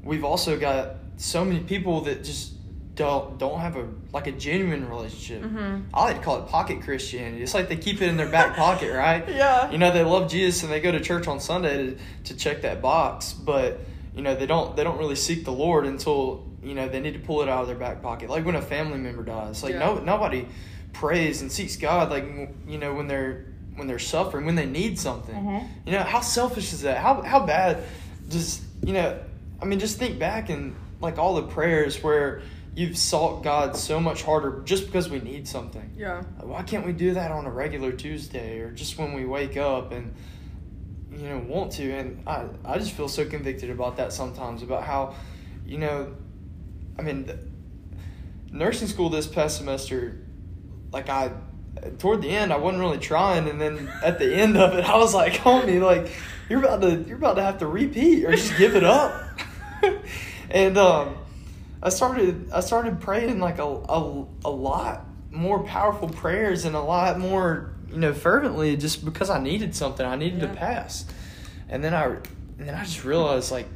we've 0.03 0.23
also 0.23 0.57
got 0.59 0.95
so 1.17 1.45
many 1.45 1.59
people 1.61 2.01
that 2.01 2.23
just 2.23 2.51
don't 2.95 3.39
don't 3.39 3.59
have 3.59 3.75
a 3.75 3.87
like 4.11 4.27
a 4.27 4.31
genuine 4.31 4.87
relationship. 4.87 5.41
Mhm. 5.43 5.85
I 5.93 6.03
like 6.03 6.17
to 6.17 6.21
call 6.21 6.43
it 6.43 6.47
pocket 6.47 6.81
Christianity. 6.81 7.41
It's 7.41 7.53
like 7.55 7.67
they 7.67 7.75
keep 7.75 8.01
it 8.01 8.07
in 8.09 8.17
their 8.17 8.29
back 8.29 8.55
pocket, 8.55 8.93
right? 8.95 9.27
Yeah. 9.27 9.71
You 9.71 9.77
know, 9.79 9.91
they 9.91 10.03
love 10.03 10.29
Jesus 10.29 10.61
and 10.63 10.71
they 10.71 10.79
go 10.79 10.91
to 10.91 10.99
church 10.99 11.27
on 11.27 11.39
Sunday 11.39 11.77
to, 11.87 11.97
to 12.25 12.35
check 12.37 12.61
that 12.61 12.81
box, 12.81 13.33
but 13.33 13.79
you 14.15 14.21
know 14.21 14.35
they 14.35 14.45
don't 14.45 14.75
they 14.75 14.83
don't 14.83 14.99
really 14.99 15.15
seek 15.15 15.43
the 15.43 15.51
Lord 15.51 15.85
until 15.87 16.47
you 16.63 16.73
know 16.75 16.87
they 16.87 16.99
need 16.99 17.13
to 17.13 17.19
pull 17.19 17.41
it 17.41 17.49
out 17.49 17.61
of 17.61 17.67
their 17.67 17.75
back 17.75 18.01
pocket. 18.01 18.29
Like 18.29 18.45
when 18.45 18.55
a 18.55 18.61
family 18.61 18.97
member 18.97 19.23
dies, 19.23 19.63
like 19.63 19.75
no 19.75 19.99
nobody 19.99 20.47
prays 20.93 21.41
and 21.41 21.51
seeks 21.51 21.75
God 21.75 22.09
like 22.09 22.25
you 22.67 22.77
know 22.77 22.93
when 22.93 23.07
they're 23.07 23.45
when 23.75 23.87
they're 23.87 23.99
suffering 23.99 24.45
when 24.45 24.55
they 24.55 24.65
need 24.67 24.99
something. 24.99 25.35
Mhm. 25.35 25.67
You 25.85 25.93
know 25.93 26.03
how 26.03 26.21
selfish 26.21 26.73
is 26.73 26.81
that? 26.81 26.97
How 26.97 27.21
how 27.21 27.45
bad 27.45 27.83
does 28.29 28.61
you 28.83 28.93
know? 28.93 29.19
I 29.61 29.65
mean, 29.65 29.79
just 29.79 29.97
think 29.97 30.19
back 30.19 30.49
and 30.49 30.75
like 31.01 31.17
all 31.17 31.35
the 31.35 31.43
prayers 31.43 32.01
where 32.03 32.41
you've 32.75 32.97
sought 32.97 33.43
God 33.43 33.75
so 33.77 33.99
much 33.99 34.23
harder 34.23 34.61
just 34.65 34.85
because 34.87 35.09
we 35.09 35.19
need 35.19 35.47
something. 35.47 35.91
Yeah. 35.95 36.23
Why 36.41 36.63
can't 36.63 36.85
we 36.85 36.91
do 36.91 37.13
that 37.13 37.31
on 37.31 37.45
a 37.45 37.51
regular 37.51 37.91
Tuesday 37.91 38.59
or 38.59 38.71
just 38.71 38.97
when 38.97 39.13
we 39.13 39.25
wake 39.25 39.57
up 39.57 39.91
and 39.91 40.13
you 41.11 41.29
know 41.29 41.39
want 41.47 41.71
to? 41.73 41.91
And 41.91 42.23
I 42.27 42.45
I 42.65 42.77
just 42.77 42.91
feel 42.91 43.07
so 43.07 43.25
convicted 43.25 43.69
about 43.69 43.97
that 43.97 44.13
sometimes 44.13 44.63
about 44.63 44.83
how 44.83 45.13
you 45.65 45.77
know 45.77 46.13
I 46.97 47.01
mean 47.01 47.25
the, 47.25 47.39
nursing 48.51 48.87
school 48.87 49.09
this 49.09 49.25
past 49.27 49.57
semester 49.57 50.19
like 50.91 51.09
I 51.09 51.31
toward 51.97 52.21
the 52.21 52.29
end 52.29 52.53
I 52.53 52.57
wasn't 52.57 52.81
really 52.81 52.99
trying 52.99 53.49
and 53.49 53.59
then 53.59 53.89
at 54.03 54.19
the 54.19 54.33
end 54.33 54.57
of 54.57 54.75
it 54.75 54.85
I 54.85 54.95
was 54.97 55.13
like 55.13 55.33
homie 55.33 55.81
like 55.81 56.11
you're 56.49 56.59
about 56.59 56.81
to 56.81 57.03
you're 57.07 57.17
about 57.17 57.35
to 57.35 57.43
have 57.43 57.57
to 57.59 57.67
repeat 57.67 58.25
or 58.25 58.31
just 58.31 58.55
give 58.57 58.75
it 58.75 58.83
up 58.83 59.39
and 60.51 60.77
um 60.77 61.17
I 61.81 61.89
started 61.89 62.51
I 62.51 62.59
started 62.59 63.01
praying 63.01 63.39
like 63.39 63.57
a, 63.57 63.63
a, 63.65 64.25
a 64.45 64.49
lot 64.51 65.05
more 65.31 65.63
powerful 65.63 66.07
prayers 66.07 66.63
and 66.65 66.75
a 66.75 66.81
lot 66.81 67.17
more 67.19 67.73
you 67.89 67.97
know 67.97 68.13
fervently 68.13 68.77
just 68.77 69.03
because 69.03 69.31
I 69.31 69.41
needed 69.41 69.75
something 69.75 70.05
I 70.05 70.15
needed 70.15 70.41
Yeah. 70.41 70.47
to 70.49 70.53
pass 70.53 71.05
and 71.69 71.83
then 71.83 71.95
I 71.95 72.05
and 72.05 72.67
then 72.69 72.75
I 72.75 72.83
just 72.83 73.03
realized 73.03 73.51
like 73.51 73.67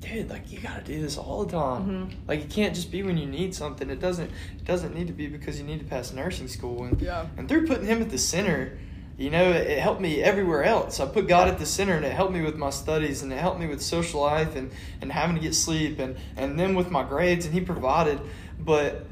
dude 0.00 0.28
like 0.30 0.50
you 0.50 0.58
gotta 0.58 0.82
do 0.82 1.00
this 1.00 1.16
all 1.18 1.44
the 1.44 1.52
time 1.52 1.86
Mhm. 2.10 2.14
like 2.28 2.40
it 2.40 2.50
can't 2.50 2.74
just 2.74 2.90
be 2.90 3.02
when 3.02 3.18
you 3.18 3.26
need 3.26 3.54
something 3.54 3.90
it 3.90 4.00
doesn't 4.00 4.30
it 4.58 4.64
doesn't 4.64 4.94
need 4.94 5.06
to 5.08 5.12
be 5.12 5.26
because 5.26 5.58
you 5.60 5.66
need 5.66 5.78
to 5.78 5.84
pass 5.84 6.12
nursing 6.12 6.48
school 6.48 6.84
and 6.84 7.00
Yeah. 7.00 7.26
and 7.36 7.48
through 7.48 7.66
putting 7.66 7.84
him 7.86 8.00
at 8.00 8.10
the 8.10 8.16
center 8.18 8.78
you 9.18 9.28
know 9.28 9.50
it, 9.50 9.66
it 9.66 9.78
helped 9.78 10.00
me 10.00 10.22
everywhere 10.22 10.64
else 10.64 10.98
i 11.00 11.04
put 11.06 11.28
god 11.28 11.48
at 11.48 11.58
the 11.58 11.66
center 11.66 11.94
and 11.94 12.04
it 12.06 12.12
helped 12.12 12.32
me 12.32 12.40
with 12.40 12.56
my 12.56 12.70
studies 12.70 13.22
and 13.22 13.30
it 13.32 13.38
helped 13.38 13.60
me 13.60 13.66
with 13.66 13.82
social 13.82 14.22
life 14.22 14.56
and 14.56 14.70
and 15.02 15.12
having 15.12 15.36
to 15.36 15.42
get 15.42 15.54
sleep 15.54 15.98
and 15.98 16.16
and 16.36 16.58
then 16.58 16.74
with 16.74 16.90
my 16.90 17.02
grades 17.02 17.44
and 17.44 17.52
he 17.52 17.60
provided 17.60 18.18
but 18.58 19.04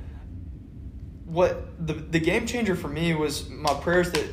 what 1.27 1.87
the 1.87 1.93
the 1.93 2.21
game 2.21 2.47
changer 2.47 2.75
for 2.75 2.89
me 2.89 3.15
was 3.15 3.49
my 3.51 3.75
prayers 3.75 4.11
that 4.13 4.27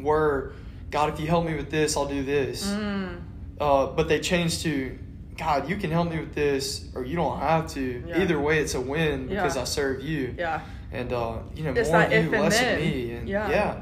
were 0.00 0.52
god 0.90 1.12
if 1.12 1.18
you 1.18 1.26
help 1.26 1.44
me 1.44 1.54
with 1.56 1.70
this 1.70 1.96
i'll 1.96 2.06
do 2.06 2.22
this 2.22 2.66
Mm. 2.68 3.16
uh, 3.60 3.86
but 3.88 4.08
they 4.08 4.20
changed 4.20 4.62
to 4.62 4.96
God, 5.38 5.68
you 5.68 5.76
can 5.76 5.90
help 5.90 6.10
me 6.10 6.18
with 6.18 6.34
this, 6.34 6.88
or 6.94 7.04
you 7.04 7.14
don't 7.16 7.38
have 7.38 7.68
to. 7.74 8.02
Yeah. 8.06 8.20
Either 8.22 8.40
way, 8.40 8.58
it's 8.58 8.74
a 8.74 8.80
win 8.80 9.28
because 9.28 9.54
Yeah. 9.56 9.62
I 9.62 9.64
serve 9.64 10.02
you. 10.02 10.34
Yeah. 10.36 10.60
And 10.92 11.12
uh, 11.12 11.38
you 11.54 11.62
know, 11.64 11.72
It's 11.72 11.90
more 11.90 12.02
of 12.02 12.12
you, 12.12 12.30
less 12.30 12.58
then. 12.58 12.74
of 12.78 12.84
me. 12.84 13.12
And 13.12 13.28
Yeah. 13.28 13.48
yeah. 13.50 13.80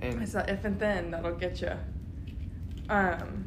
And 0.00 0.22
It's 0.22 0.32
that 0.32 0.48
if 0.48 0.64
and 0.64 0.78
then 0.80 1.10
that'll 1.10 1.34
get 1.34 1.60
you. 1.60 1.72
Um. 2.88 3.46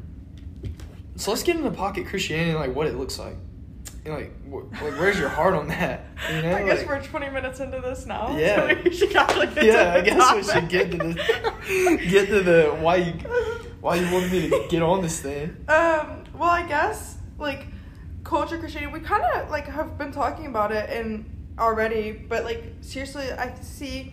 so 1.16 1.30
let's 1.30 1.42
get 1.42 1.56
into 1.56 1.70
pocket 1.70 2.06
Christianity, 2.06 2.54
like 2.54 2.74
what 2.74 2.86
it 2.86 2.96
looks 2.96 3.18
like. 3.18 3.36
You 4.04 4.12
know, 4.12 4.18
like, 4.18 4.48
wh- 4.48 4.82
like 4.82 4.98
where's 4.98 5.18
your 5.18 5.28
heart 5.28 5.54
on 5.54 5.68
that? 5.68 6.04
You 6.32 6.42
know, 6.42 6.56
I 6.56 6.64
guess 6.64 6.78
like- 6.80 6.88
we're 6.88 7.02
20 7.02 7.30
minutes 7.30 7.60
into 7.60 7.80
this 7.80 8.06
now. 8.06 8.36
Yeah. 8.36 8.68
So 8.68 8.82
we 8.84 8.92
should 8.94 9.10
probably 9.10 9.46
get 9.48 9.64
yeah, 9.64 9.72
to 9.84 9.90
I 9.92 10.00
the 10.00 10.10
guess 10.10 10.34
we 10.34 10.42
should 10.52 10.68
get 10.68 10.90
to 10.92 10.96
the 10.98 12.06
get 12.08 12.28
to 12.28 12.42
the 12.42 12.76
why 12.80 12.96
you 12.96 13.12
why 13.80 13.96
you 13.96 14.12
wanted 14.12 14.32
me 14.32 14.48
to 14.50 14.66
get 14.70 14.82
on 14.82 15.02
this 15.02 15.20
thing. 15.20 15.56
Um, 15.68 16.24
well, 16.34 16.50
I 16.50 16.64
guess 16.66 17.17
like 17.38 17.66
culture 18.24 18.58
Christianity, 18.58 18.92
we 18.92 19.00
kind 19.00 19.22
of 19.34 19.50
like 19.50 19.66
have 19.66 19.96
been 19.96 20.12
talking 20.12 20.46
about 20.46 20.72
it 20.72 20.90
and 20.90 21.24
already, 21.58 22.12
but 22.12 22.44
like 22.44 22.74
seriously, 22.80 23.30
I 23.32 23.54
see 23.60 24.12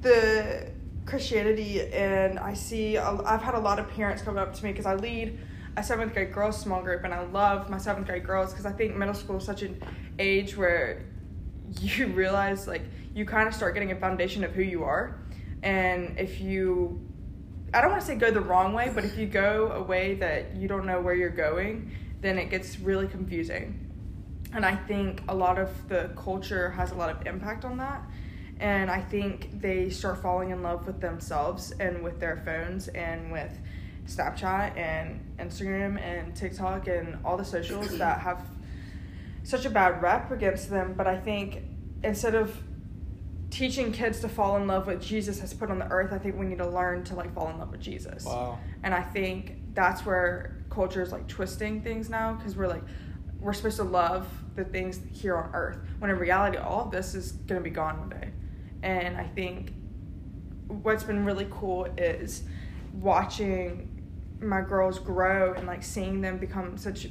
the 0.00 0.70
Christianity 1.04 1.80
and 1.92 2.38
I 2.38 2.54
see 2.54 2.98
I've 2.98 3.42
had 3.42 3.54
a 3.54 3.60
lot 3.60 3.78
of 3.78 3.88
parents 3.90 4.22
come 4.22 4.38
up 4.38 4.54
to 4.54 4.64
me 4.64 4.72
because 4.72 4.86
I 4.86 4.94
lead 4.94 5.38
a 5.76 5.82
seventh 5.82 6.12
grade 6.12 6.32
girls 6.32 6.58
small 6.58 6.82
group 6.82 7.04
and 7.04 7.14
I 7.14 7.24
love 7.24 7.70
my 7.70 7.78
seventh 7.78 8.06
grade 8.06 8.24
girls 8.24 8.50
because 8.50 8.66
I 8.66 8.72
think 8.72 8.96
middle 8.96 9.14
school 9.14 9.38
is 9.38 9.44
such 9.44 9.62
an 9.62 9.82
age 10.18 10.56
where 10.56 11.06
you 11.80 12.06
realize 12.14 12.66
like 12.66 12.82
you 13.14 13.24
kind 13.24 13.48
of 13.48 13.54
start 13.54 13.74
getting 13.74 13.92
a 13.92 13.96
foundation 13.96 14.44
of 14.44 14.52
who 14.52 14.62
you 14.62 14.84
are. 14.84 15.20
And 15.62 16.18
if 16.18 16.40
you 16.40 17.00
I 17.74 17.80
don't 17.80 17.90
want 17.90 18.02
to 18.02 18.06
say 18.06 18.16
go 18.16 18.30
the 18.30 18.40
wrong 18.40 18.74
way, 18.74 18.90
but 18.94 19.04
if 19.04 19.16
you 19.16 19.26
go 19.26 19.72
a 19.74 19.82
way 19.82 20.14
that 20.16 20.54
you 20.56 20.68
don't 20.68 20.84
know 20.84 21.00
where 21.00 21.14
you're 21.14 21.30
going, 21.30 21.90
then 22.22 22.38
it 22.38 22.48
gets 22.48 22.78
really 22.78 23.06
confusing. 23.06 23.90
And 24.54 24.64
I 24.64 24.76
think 24.76 25.22
a 25.28 25.34
lot 25.34 25.58
of 25.58 25.88
the 25.88 26.10
culture 26.16 26.70
has 26.70 26.92
a 26.92 26.94
lot 26.94 27.10
of 27.10 27.26
impact 27.26 27.64
on 27.64 27.76
that. 27.78 28.02
And 28.60 28.90
I 28.90 29.00
think 29.00 29.60
they 29.60 29.90
start 29.90 30.22
falling 30.22 30.50
in 30.50 30.62
love 30.62 30.86
with 30.86 31.00
themselves 31.00 31.72
and 31.80 32.02
with 32.02 32.20
their 32.20 32.42
phones 32.44 32.88
and 32.88 33.32
with 33.32 33.52
Snapchat 34.06 34.76
and 34.76 35.20
Instagram 35.38 36.00
and 36.00 36.34
TikTok 36.34 36.86
and 36.86 37.18
all 37.24 37.36
the 37.36 37.44
socials 37.44 37.98
that 37.98 38.20
have 38.20 38.46
such 39.42 39.64
a 39.64 39.70
bad 39.70 40.00
rep 40.00 40.30
against 40.30 40.70
them. 40.70 40.94
But 40.96 41.06
I 41.06 41.18
think 41.18 41.62
instead 42.04 42.34
of 42.34 42.56
teaching 43.50 43.92
kids 43.92 44.20
to 44.20 44.28
fall 44.28 44.56
in 44.56 44.66
love 44.66 44.86
with 44.86 45.02
Jesus 45.02 45.40
has 45.40 45.52
put 45.52 45.70
on 45.70 45.78
the 45.78 45.90
earth, 45.90 46.12
I 46.12 46.18
think 46.18 46.38
we 46.38 46.46
need 46.46 46.58
to 46.58 46.68
learn 46.68 47.04
to 47.04 47.14
like 47.14 47.34
fall 47.34 47.48
in 47.48 47.58
love 47.58 47.72
with 47.72 47.80
Jesus. 47.80 48.24
Wow. 48.24 48.58
And 48.82 48.94
I 48.94 49.02
think 49.02 49.56
that's 49.74 50.06
where 50.06 50.61
culture 50.72 51.02
is 51.02 51.12
like 51.12 51.26
twisting 51.28 51.82
things 51.82 52.08
now 52.08 52.32
because 52.34 52.56
we're 52.56 52.68
like 52.68 52.82
we're 53.40 53.52
supposed 53.52 53.76
to 53.76 53.84
love 53.84 54.26
the 54.54 54.64
things 54.64 55.00
here 55.12 55.36
on 55.36 55.50
earth 55.52 55.78
when 55.98 56.10
in 56.10 56.16
reality 56.16 56.56
all 56.58 56.84
of 56.84 56.90
this 56.90 57.14
is 57.14 57.32
going 57.32 57.60
to 57.60 57.64
be 57.64 57.74
gone 57.74 57.98
one 57.98 58.08
day. 58.08 58.30
And 58.82 59.16
I 59.16 59.24
think 59.24 59.72
what's 60.68 61.02
been 61.02 61.24
really 61.24 61.48
cool 61.50 61.86
is 61.98 62.44
watching 62.94 63.88
my 64.40 64.60
girls 64.60 64.98
grow 64.98 65.54
and 65.54 65.66
like 65.66 65.82
seeing 65.82 66.20
them 66.20 66.38
become 66.38 66.76
such 66.76 67.08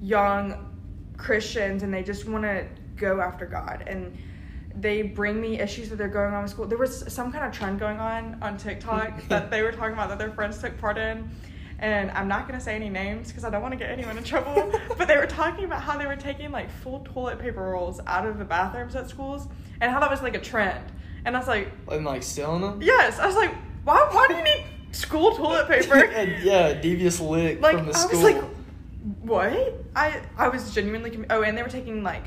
young 0.00 0.70
Christians 1.16 1.82
and 1.82 1.92
they 1.92 2.02
just 2.02 2.28
want 2.28 2.44
to 2.44 2.66
go 2.96 3.20
after 3.20 3.46
God 3.46 3.84
and 3.86 4.16
they 4.76 5.02
bring 5.02 5.40
me 5.40 5.58
issues 5.58 5.88
that 5.90 5.96
they're 5.96 6.08
going 6.08 6.32
on 6.32 6.42
in 6.42 6.48
school. 6.48 6.66
There 6.66 6.78
was 6.78 7.12
some 7.12 7.32
kind 7.32 7.44
of 7.44 7.52
trend 7.52 7.78
going 7.80 7.98
on 7.98 8.38
on 8.42 8.56
TikTok 8.56 9.22
that 9.28 9.50
they 9.50 9.62
were 9.62 9.72
talking 9.72 9.94
about 9.94 10.08
that 10.08 10.18
their 10.18 10.32
friends 10.32 10.58
took 10.60 10.78
part 10.78 10.98
in. 10.98 11.30
And 11.80 12.10
I'm 12.12 12.28
not 12.28 12.46
gonna 12.46 12.60
say 12.60 12.74
any 12.76 12.88
names 12.90 13.28
because 13.28 13.42
I 13.42 13.50
don't 13.50 13.62
want 13.62 13.72
to 13.72 13.78
get 13.78 13.90
anyone 13.90 14.16
in 14.18 14.22
trouble. 14.24 14.70
but 14.98 15.08
they 15.08 15.16
were 15.16 15.26
talking 15.26 15.64
about 15.64 15.80
how 15.82 15.96
they 15.98 16.06
were 16.06 16.14
taking 16.16 16.52
like 16.52 16.70
full 16.70 17.00
toilet 17.00 17.38
paper 17.38 17.62
rolls 17.62 18.00
out 18.06 18.26
of 18.26 18.38
the 18.38 18.44
bathrooms 18.44 18.94
at 18.94 19.08
schools 19.08 19.48
and 19.80 19.90
how 19.90 19.98
that 20.00 20.10
was 20.10 20.20
like 20.22 20.34
a 20.34 20.40
trend. 20.40 20.84
And 21.24 21.34
I 21.34 21.38
was 21.38 21.48
like, 21.48 21.72
And 21.90 22.04
like 22.04 22.22
stealing 22.22 22.60
them. 22.60 22.82
yes. 22.82 23.18
I 23.18 23.26
was 23.26 23.34
like, 23.36 23.54
why? 23.84 24.06
Why 24.10 24.28
do 24.28 24.34
you 24.36 24.44
need 24.44 24.64
school 24.92 25.34
toilet 25.34 25.68
paper? 25.68 25.94
And, 26.14 26.42
yeah, 26.42 26.74
devious 26.74 27.18
lick 27.18 27.60
like 27.62 27.76
from 27.78 27.86
the 27.86 27.92
I 27.94 27.98
school. 27.98 28.22
was 28.22 28.34
like, 28.34 28.44
what? 29.22 29.74
I 29.96 30.20
I 30.36 30.48
was 30.48 30.74
genuinely 30.74 31.10
com- 31.10 31.26
oh, 31.30 31.42
and 31.42 31.56
they 31.56 31.62
were 31.62 31.68
taking 31.68 32.02
like, 32.02 32.24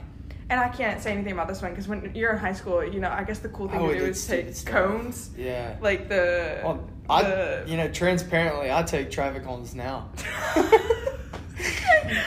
and 0.49 0.59
I 0.59 0.69
can't 0.69 1.01
say 1.01 1.11
anything 1.11 1.31
about 1.33 1.47
this 1.47 1.61
one 1.61 1.71
because 1.71 1.87
when 1.87 2.11
you're 2.15 2.31
in 2.33 2.39
high 2.39 2.53
school, 2.53 2.83
you 2.83 2.99
know, 2.99 3.09
I 3.09 3.23
guess 3.23 3.39
the 3.39 3.49
cool 3.49 3.67
thing 3.69 3.79
Oh, 3.79 3.91
to 3.93 3.99
do 3.99 4.05
is 4.05 4.25
take 4.25 4.65
cones, 4.65 5.29
yeah. 5.37 5.77
like 5.81 6.09
the. 6.09 6.61
Well, 6.63 6.87
I, 7.09 7.23
the- 7.23 7.63
you 7.67 7.77
know, 7.77 7.89
transparently, 7.89 8.71
I 8.71 8.83
take 8.83 9.11
traffic 9.11 9.43
cones 9.43 9.75
now. 9.75 10.09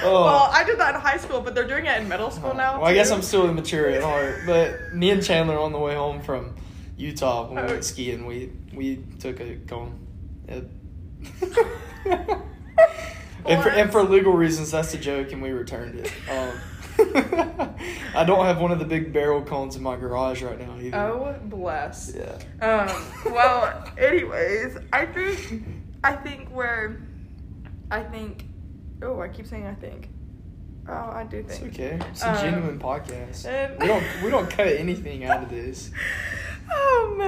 Well, 0.03 0.49
I 0.53 0.65
did 0.65 0.79
that 0.81 0.95
in 0.95 1.01
high 1.01 1.17
school, 1.19 1.41
but 1.41 1.55
they're 1.55 1.67
doing 1.67 1.87
it 1.87 2.01
in 2.01 2.09
middle 2.09 2.31
school 2.31 2.55
now. 2.55 2.77
Oh. 2.77 2.81
Well, 2.81 2.89
I 2.91 2.95
guess. 2.95 3.11
I'm 3.11 3.23
still 3.23 3.49
immature 3.49 3.89
at 3.89 4.03
heart, 4.03 4.41
but 4.47 4.95
me 4.95 5.11
and 5.11 5.23
Chandler 5.23 5.59
on 5.59 5.73
the 5.73 5.79
way 5.79 5.95
home 5.95 6.23
from 6.23 6.57
Utah 6.97 7.47
when 7.47 7.57
we 7.57 7.63
Oh. 7.63 7.73
went 7.75 7.85
skiing, 7.85 8.25
we 8.27 8.53
we 8.75 9.05
took 9.21 9.39
a 9.41 9.57
cone. 9.69 9.99
Yep. 10.49 10.65
and, 13.47 13.63
for, 13.63 13.69
and 13.69 13.93
for 13.93 14.03
legal 14.03 14.33
reasons, 14.33 14.71
that's 14.71 14.95
a 14.95 14.99
joke, 14.99 15.33
and 15.33 15.43
we 15.43 15.51
returned 15.51 15.99
it. 16.01 16.11
Um, 16.31 16.53
I 18.15 18.25
don't 18.27 18.45
have 18.47 18.61
one 18.61 18.71
of 18.73 18.79
the 18.79 18.85
big 18.85 19.13
barrel 19.13 19.43
cones 19.43 19.77
in 19.77 19.83
my 19.83 19.97
garage 19.97 20.43
right 20.43 20.59
now 20.59 20.79
either. 20.81 20.97
Oh 20.99 21.37
bless. 21.45 22.15
Yeah. 22.15 22.39
Um, 22.65 23.33
well, 23.33 23.85
anyways, 23.99 24.77
I 24.93 25.07
think 25.07 25.65
I 26.03 26.13
think 26.17 26.49
where 26.51 27.01
I 27.91 28.03
think 28.03 28.45
oh, 29.03 29.21
I 29.21 29.29
keep 29.29 29.47
saying 29.47 29.67
I 29.67 29.75
think. 29.75 30.09
Oh, 30.89 30.93
I 30.93 31.25
do 31.29 31.39
It's 31.39 31.59
think. 31.59 31.75
okay. 31.75 31.99
It's 32.11 32.23
a 32.23 32.31
Um, 32.31 32.37
genuine 32.37 32.79
podcast. 32.79 33.45
and- 33.47 33.81
we 33.81 33.87
don't 33.89 34.05
we 34.23 34.31
don't 34.31 34.49
cut 34.49 34.69
anything 34.69 35.25
out 35.25 35.43
of 35.43 35.51
this. 35.51 35.91
Um 36.69 37.21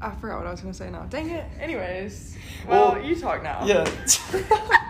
I 0.00 0.10
forgot 0.16 0.38
what 0.38 0.46
I 0.46 0.50
was 0.50 0.60
gonna 0.60 0.74
say 0.74 0.90
now. 0.90 1.02
Dang 1.04 1.30
it. 1.30 1.44
Anyways. 1.58 2.36
Well, 2.68 2.92
Well, 2.92 3.02
you 3.04 3.16
talk 3.18 3.42
now. 3.42 3.64
Yeah. 3.64 3.88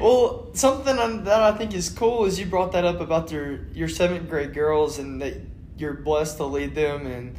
well, 0.00 0.48
something 0.54 0.96
that 1.24 1.40
I 1.42 1.52
think 1.56 1.74
is 1.74 1.88
cool 1.90 2.24
is 2.24 2.38
you 2.38 2.46
brought 2.46 2.72
that 2.72 2.84
up 2.84 3.00
about 3.00 3.30
your 3.30 3.60
your 3.74 3.88
seventh 3.88 4.28
grade 4.28 4.54
girls 4.54 4.98
and 4.98 5.20
that 5.22 5.34
you're 5.78 5.94
blessed 5.94 6.36
to 6.38 6.44
lead 6.44 6.74
them 6.74 7.06
and 7.06 7.34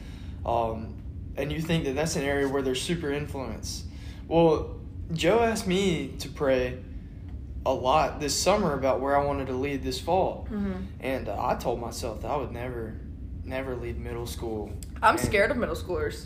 um 0.45 0.95
and 1.37 1.51
you 1.51 1.61
think 1.61 1.85
that 1.85 1.95
that's 1.95 2.15
an 2.15 2.23
area 2.23 2.47
where 2.47 2.61
they're 2.61 2.75
super 2.75 3.11
influenced. 3.11 3.85
Well, 4.27 4.75
Joe 5.11 5.39
asked 5.41 5.67
me 5.67 6.09
to 6.19 6.29
pray 6.29 6.79
a 7.65 7.73
lot 7.73 8.19
this 8.19 8.35
summer 8.39 8.73
about 8.73 8.99
where 9.01 9.17
I 9.17 9.23
wanted 9.25 9.47
to 9.47 9.53
lead 9.53 9.83
this 9.83 9.99
fall, 9.99 10.45
hmm 10.49 10.73
and 10.99 11.27
uh, 11.29 11.35
I 11.47 11.55
told 11.55 11.79
myself 11.79 12.21
that 12.21 12.29
I 12.31 12.35
would 12.37 12.51
never, 12.51 12.93
never 13.45 13.75
lead 13.75 13.97
middle 13.99 14.27
school. 14.27 14.71
I'm 15.01 15.15
And- 15.17 15.25
scared 15.25 15.49
of 15.51 15.57
middle 15.57 15.75
schoolers. 15.75 16.25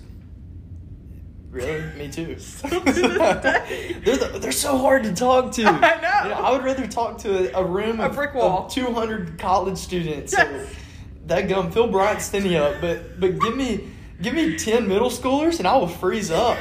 Really? 1.51 1.81
Me 1.97 2.09
too. 2.09 2.37
Still 2.39 2.81
to 2.81 2.91
this 2.91 3.41
day. 3.41 3.95
they're, 4.03 4.17
the, 4.17 4.39
they're 4.39 4.51
so 4.51 4.77
hard 4.77 5.03
to 5.03 5.13
talk 5.13 5.51
to. 5.53 5.65
I 5.65 6.01
know. 6.01 6.29
You 6.29 6.35
I 6.35 6.51
would 6.51 6.63
rather 6.63 6.87
talk 6.87 7.17
to 7.19 7.55
a, 7.55 7.61
a 7.61 7.65
room 7.65 7.99
A 7.99 8.07
of, 8.07 8.15
brick 8.15 8.33
wall. 8.33 8.65
of 8.65 8.71
200 8.71 9.39
college 9.39 9.77
students. 9.77 10.33
Yes. 10.33 10.73
That 11.25 11.49
gum, 11.49 11.71
Phil 11.71 11.87
Bryant 11.87 12.21
standing 12.21 12.55
up, 12.55 12.79
but 12.79 13.19
but 13.19 13.39
give 13.39 13.55
me 13.55 13.89
give 14.21 14.33
me 14.33 14.57
10 14.57 14.87
middle 14.87 15.09
schoolers 15.09 15.59
and 15.59 15.67
I 15.67 15.75
will 15.75 15.87
freeze 15.87 16.31
up. 16.31 16.57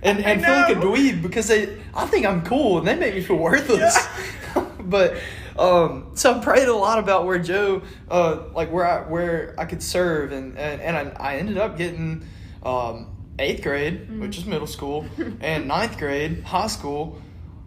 And, 0.00 0.24
and 0.24 0.42
feel 0.44 0.54
like 0.54 0.76
a 0.76 0.78
know. 0.78 0.92
dweeb 0.92 1.22
because 1.22 1.48
they 1.48 1.76
I 1.92 2.06
think 2.06 2.24
I'm 2.24 2.44
cool 2.44 2.78
and 2.78 2.86
they 2.86 2.94
make 2.94 3.14
me 3.14 3.20
feel 3.20 3.36
worthless. 3.36 3.98
but 4.80 5.16
um, 5.58 6.12
so 6.14 6.38
I 6.38 6.42
prayed 6.42 6.68
a 6.68 6.74
lot 6.74 7.00
about 7.00 7.26
where 7.26 7.38
Joe, 7.38 7.82
uh, 8.08 8.44
like 8.54 8.70
where 8.70 8.86
I 8.86 9.00
where 9.00 9.54
I 9.58 9.64
could 9.64 9.82
serve, 9.82 10.30
and 10.30 10.56
and, 10.56 10.80
and 10.80 10.96
I, 10.96 11.32
I 11.32 11.36
ended 11.38 11.58
up 11.58 11.76
getting 11.76 12.24
um, 12.62 13.08
eighth 13.38 13.62
grade, 13.62 14.08
Mm. 14.08 14.20
which 14.20 14.38
is 14.38 14.44
middle 14.46 14.66
school, 14.66 15.06
and 15.40 15.68
ninth 15.68 15.98
grade, 15.98 16.42
high 16.44 16.66
school, 16.68 17.20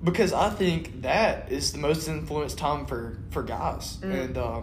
because 0.03 0.33
I 0.33 0.49
think 0.49 1.01
that 1.03 1.51
is 1.51 1.71
the 1.73 1.79
most 1.79 2.07
influenced 2.07 2.57
time 2.57 2.85
for 2.85 3.17
for 3.29 3.43
guys, 3.43 3.97
Mm. 4.01 4.23
and 4.25 4.37
uh, 4.37 4.61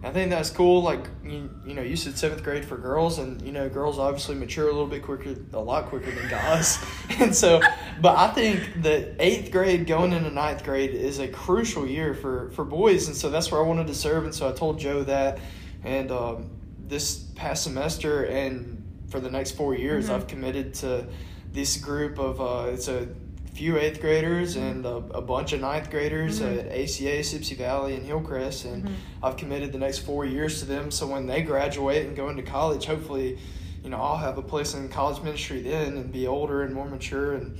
I 0.00 0.10
think 0.10 0.30
that's 0.30 0.50
cool. 0.50 0.80
Like 0.82 1.08
you, 1.24 1.50
you 1.66 1.74
know, 1.74 1.82
you 1.82 1.96
said 1.96 2.16
seventh 2.16 2.44
grade 2.44 2.64
for 2.64 2.76
girls, 2.76 3.18
and 3.18 3.42
you 3.42 3.50
know, 3.50 3.68
girls 3.68 3.98
obviously 3.98 4.36
mature 4.36 4.68
a 4.68 4.72
little 4.72 4.86
bit 4.86 5.02
quicker, 5.02 5.34
a 5.52 5.58
lot 5.60 5.86
quicker 5.86 6.12
than 6.12 6.28
guys, 6.28 6.78
and 7.18 7.34
so. 7.34 7.60
But 8.00 8.16
I 8.16 8.28
think 8.32 8.82
that 8.82 9.16
eighth 9.18 9.50
grade 9.50 9.88
going 9.88 10.12
into 10.12 10.30
ninth 10.30 10.62
grade 10.62 10.94
is 10.94 11.18
a 11.18 11.26
crucial 11.26 11.84
year 11.84 12.14
for 12.14 12.50
for 12.52 12.64
boys, 12.64 13.08
and 13.08 13.16
so 13.16 13.28
that's 13.28 13.50
where 13.50 13.60
I 13.60 13.66
wanted 13.66 13.88
to 13.88 13.94
serve, 13.94 14.24
and 14.24 14.32
so 14.34 14.48
I 14.48 14.52
told 14.52 14.78
Joe 14.78 15.02
that, 15.02 15.40
and 15.82 16.12
um, 16.12 16.50
this 16.86 17.16
past 17.34 17.64
semester 17.64 18.22
and 18.22 18.77
for 19.08 19.20
the 19.20 19.30
next 19.30 19.52
four 19.52 19.74
years, 19.74 20.08
Mhm. 20.08 20.14
I've 20.14 20.26
committed 20.26 20.74
to 20.74 21.06
this 21.52 21.76
group 21.78 22.18
of 22.18 22.40
uh, 22.40 22.70
it's 22.72 22.88
a 22.88 23.08
few 23.54 23.76
eighth 23.78 24.00
graders 24.00 24.54
and 24.56 24.84
a, 24.86 24.96
a 24.96 25.20
bunch 25.22 25.52
of 25.52 25.60
ninth 25.60 25.90
graders 25.90 26.40
Mhm. 26.40 26.58
at 26.60 26.66
ACA, 26.66 27.20
Sipsey 27.22 27.56
Valley, 27.56 27.94
and 27.96 28.04
Hillcrest, 28.04 28.64
and 28.66 28.84
Mhm. 28.84 28.92
I've 29.22 29.36
committed 29.36 29.72
the 29.72 29.78
next 29.78 29.98
four 30.00 30.24
years 30.24 30.60
to 30.60 30.66
them. 30.66 30.90
So 30.90 31.06
when 31.06 31.26
they 31.26 31.42
graduate 31.42 32.06
and 32.06 32.14
go 32.14 32.28
into 32.28 32.42
college, 32.42 32.84
hopefully, 32.84 33.38
you 33.82 33.90
know, 33.90 33.96
I'll 33.96 34.18
have 34.18 34.38
a 34.38 34.42
place 34.42 34.74
in 34.74 34.88
college 34.88 35.22
ministry 35.22 35.62
then 35.62 35.96
and 35.96 36.12
be 36.12 36.26
older 36.26 36.62
and 36.62 36.74
more 36.74 36.88
mature. 36.88 37.32
And 37.34 37.56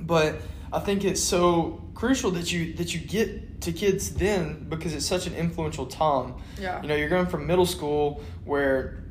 but 0.00 0.40
I 0.72 0.78
think 0.80 1.04
it's 1.04 1.22
so 1.22 1.82
crucial 1.94 2.30
that 2.32 2.50
you 2.52 2.72
that 2.74 2.94
you 2.94 3.00
get 3.00 3.60
to 3.62 3.72
kids 3.72 4.10
then 4.14 4.66
because 4.68 4.94
it's 4.94 5.06
such 5.06 5.26
an 5.26 5.34
influential 5.34 5.86
time. 5.86 6.34
Yeah. 6.60 6.80
You 6.82 6.88
know, 6.88 6.94
you're 6.96 7.08
going 7.10 7.26
from 7.26 7.46
middle 7.46 7.66
school 7.66 8.22
where 8.44 9.01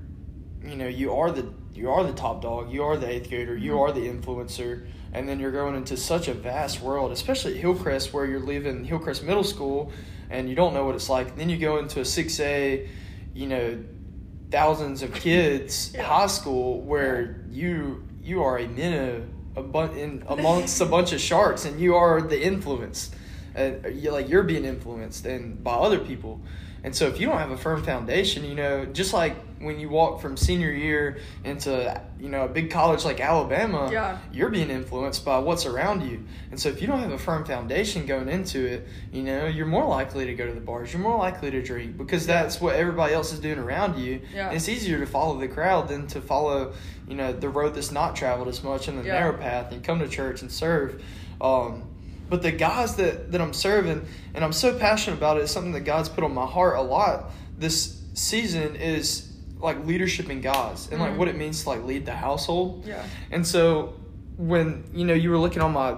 you 0.63 0.75
know 0.75 0.87
you 0.87 1.13
are 1.13 1.31
the 1.31 1.51
you 1.73 1.89
are 1.89 2.03
the 2.03 2.13
top 2.13 2.41
dog, 2.41 2.71
you 2.71 2.83
are 2.83 2.97
the 2.97 3.09
eighth 3.09 3.29
grader, 3.29 3.55
you 3.55 3.71
mm-hmm. 3.71 3.79
are 3.79 3.91
the 3.91 4.07
influencer, 4.07 4.87
and 5.13 5.27
then 5.27 5.39
you're 5.39 5.51
going 5.51 5.75
into 5.75 5.97
such 5.97 6.27
a 6.27 6.33
vast 6.33 6.81
world, 6.81 7.11
especially 7.11 7.53
at 7.53 7.61
Hillcrest 7.61 8.13
where 8.13 8.25
you're 8.25 8.41
leaving 8.41 8.83
Hillcrest 8.83 9.23
Middle 9.23 9.43
School 9.43 9.91
and 10.29 10.49
you 10.49 10.55
don't 10.55 10.73
know 10.73 10.85
what 10.85 10.95
it's 10.95 11.09
like. 11.09 11.35
Then 11.35 11.49
you 11.49 11.57
go 11.57 11.77
into 11.77 11.99
a 11.99 12.05
six 12.05 12.39
A, 12.39 12.89
you 13.33 13.47
know, 13.47 13.83
thousands 14.49 15.01
of 15.01 15.13
kids 15.27 15.91
Yeah. 15.93 16.03
high 16.03 16.27
school 16.27 16.81
where 16.81 17.43
you 17.49 18.03
you 18.21 18.43
are 18.43 18.59
a 18.59 18.67
minnow 18.67 19.23
a 19.55 19.63
bun- 19.63 19.95
in 19.95 20.23
amongst 20.27 20.79
a 20.81 20.85
bunch 20.85 21.13
of 21.13 21.19
sharks 21.19 21.65
and 21.65 21.79
you 21.79 21.95
are 21.95 22.21
the 22.21 22.41
influence 22.41 23.11
and 23.55 23.85
uh, 23.85 23.89
you're 23.89 24.13
like 24.13 24.29
you're 24.29 24.43
being 24.43 24.65
influenced 24.65 25.25
and 25.25 25.63
by 25.63 25.73
other 25.73 25.99
people 25.99 26.39
and 26.83 26.95
so 26.95 27.07
if 27.07 27.19
you 27.19 27.27
don't 27.27 27.37
have 27.37 27.51
a 27.51 27.57
firm 27.57 27.83
foundation 27.83 28.45
you 28.45 28.55
know 28.55 28.85
just 28.85 29.13
like 29.13 29.35
when 29.63 29.79
you 29.79 29.89
walk 29.89 30.21
from 30.21 30.35
senior 30.37 30.71
year 30.71 31.19
into 31.43 31.99
you 32.19 32.29
know 32.29 32.45
a 32.45 32.47
big 32.47 32.71
college 32.71 33.05
like 33.05 33.19
alabama 33.19 33.89
Yeah. 33.91 34.17
you're 34.33 34.49
being 34.49 34.69
influenced 34.69 35.23
by 35.25 35.39
what's 35.39 35.65
around 35.65 36.01
you 36.09 36.23
and 36.51 36.59
so 36.59 36.69
if 36.69 36.81
you 36.81 36.87
don't 36.87 36.99
have 36.99 37.11
a 37.11 37.17
firm 37.17 37.45
foundation 37.45 38.05
going 38.05 38.27
into 38.29 38.65
it 38.65 38.87
you 39.11 39.23
know 39.23 39.45
you're 39.47 39.65
more 39.65 39.85
likely 39.85 40.25
to 40.25 40.33
go 40.33 40.45
to 40.47 40.53
the 40.53 40.61
bars 40.61 40.91
you're 40.93 41.01
more 41.01 41.17
likely 41.17 41.51
to 41.51 41.61
drink 41.61 41.97
because 41.97 42.25
that's 42.25 42.59
what 42.61 42.75
everybody 42.75 43.13
else 43.13 43.31
is 43.33 43.39
doing 43.39 43.59
around 43.59 43.97
you 43.99 44.21
Yeah. 44.33 44.51
It's 44.51 44.67
easier 44.69 44.99
to 44.99 45.05
follow 45.05 45.37
the 45.39 45.47
crowd 45.47 45.87
than 45.87 46.07
to 46.07 46.21
follow 46.21 46.73
you 47.07 47.15
know 47.15 47.33
the 47.33 47.49
road 47.49 47.75
that's 47.75 47.91
not 47.91 48.15
traveled 48.15 48.47
as 48.47 48.63
much 48.63 48.87
and 48.87 48.97
the 48.99 49.03
Yeah. 49.03 49.13
narrow 49.19 49.37
path 49.37 49.71
and 49.71 49.83
come 49.83 49.99
to 49.99 50.07
church 50.07 50.41
and 50.41 50.51
serve 50.51 51.01
um, 51.39 51.83
but 52.29 52.41
the 52.41 52.51
guys 52.51 52.95
that, 52.95 53.31
that 53.31 53.41
i'm 53.41 53.53
serving 53.53 54.05
and 54.33 54.43
i'm 54.43 54.53
so 54.53 54.77
passionate 54.77 55.17
about 55.17 55.37
it 55.37 55.41
it's 55.41 55.51
something 55.51 55.73
that 55.73 55.81
god's 55.81 56.07
put 56.09 56.23
on 56.23 56.33
my 56.33 56.45
heart 56.45 56.77
a 56.77 56.81
lot 56.81 57.31
this 57.57 58.01
season 58.13 58.75
is 58.75 59.30
like 59.61 59.85
leadership 59.85 60.29
in 60.29 60.41
guys 60.41 60.89
and 60.91 60.99
like 60.99 61.11
Mhm. 61.13 61.17
what 61.17 61.27
it 61.27 61.37
means 61.37 61.63
to 61.63 61.69
like 61.69 61.83
lead 61.83 62.05
the 62.05 62.15
household 62.15 62.83
Yeah. 62.87 63.03
and 63.31 63.45
so 63.45 63.93
when 64.37 64.83
you 64.93 65.05
know 65.05 65.13
you 65.13 65.29
were 65.29 65.37
looking 65.37 65.61
on 65.61 65.71
my 65.73 65.95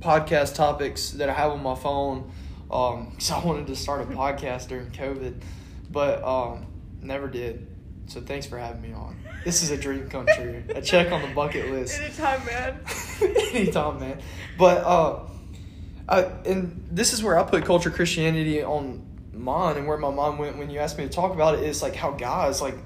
podcast 0.00 0.54
topics 0.54 1.10
that 1.12 1.28
I 1.28 1.32
have 1.34 1.52
on 1.52 1.62
my 1.62 1.74
phone, 1.74 2.30
um, 2.70 3.12
so 3.18 3.34
I 3.36 3.44
wanted 3.44 3.66
to 3.68 3.76
start 3.76 4.00
a 4.02 4.04
podcast 4.06 4.68
during 4.68 4.90
COVID, 4.90 5.34
but 5.90 6.24
um, 6.24 6.66
never 7.02 7.28
did. 7.28 7.66
So 8.06 8.20
thanks 8.20 8.46
for 8.46 8.58
having 8.58 8.82
me 8.82 8.92
on. 8.92 9.16
This 9.44 9.62
is 9.62 9.70
a 9.70 9.76
dream 9.76 10.08
come 10.08 10.26
true. 10.26 10.62
A 10.74 10.82
check 10.82 11.12
on 11.12 11.22
the 11.22 11.28
bucket 11.28 11.70
list. 11.72 12.00
Anytime, 12.00 12.44
man. 12.46 12.80
Anytime, 13.52 14.00
man. 14.00 14.18
But 14.58 14.78
uh, 14.84 15.20
I, 16.08 16.22
and 16.44 16.84
this 16.90 17.12
is 17.12 17.22
where 17.22 17.38
I 17.38 17.44
put 17.44 17.64
culture 17.64 17.90
Christianity 17.90 18.62
on 18.62 19.06
mine, 19.42 19.76
and 19.76 19.86
where 19.86 19.98
my 19.98 20.10
mind 20.10 20.38
went 20.38 20.56
when 20.58 20.70
you 20.70 20.78
asked 20.78 20.96
me 20.98 21.04
to 21.04 21.10
talk 21.10 21.32
about 21.34 21.54
it 21.56 21.64
is 21.64 21.82
like 21.82 21.94
how 21.96 22.12
guys 22.12 22.62
like, 22.62 22.76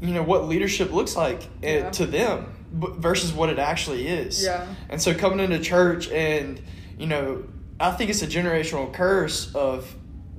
you 0.00 0.12
know, 0.12 0.22
what 0.22 0.46
leadership 0.48 0.92
looks 0.92 1.16
like 1.16 1.42
eh, 1.62 1.78
Yeah. 1.78 1.90
to 1.90 2.06
them, 2.06 2.46
versus 2.72 3.32
what 3.32 3.48
it 3.50 3.58
actually 3.58 4.08
is. 4.08 4.42
Yeah. 4.44 4.66
And 4.88 5.00
so 5.00 5.14
coming 5.14 5.40
into 5.40 5.58
church 5.58 6.10
and 6.10 6.60
you 6.98 7.06
know, 7.06 7.44
I 7.80 7.90
think 7.92 8.10
it's 8.10 8.22
a 8.22 8.26
generational 8.26 8.92
curse 8.92 9.52
of 9.54 9.92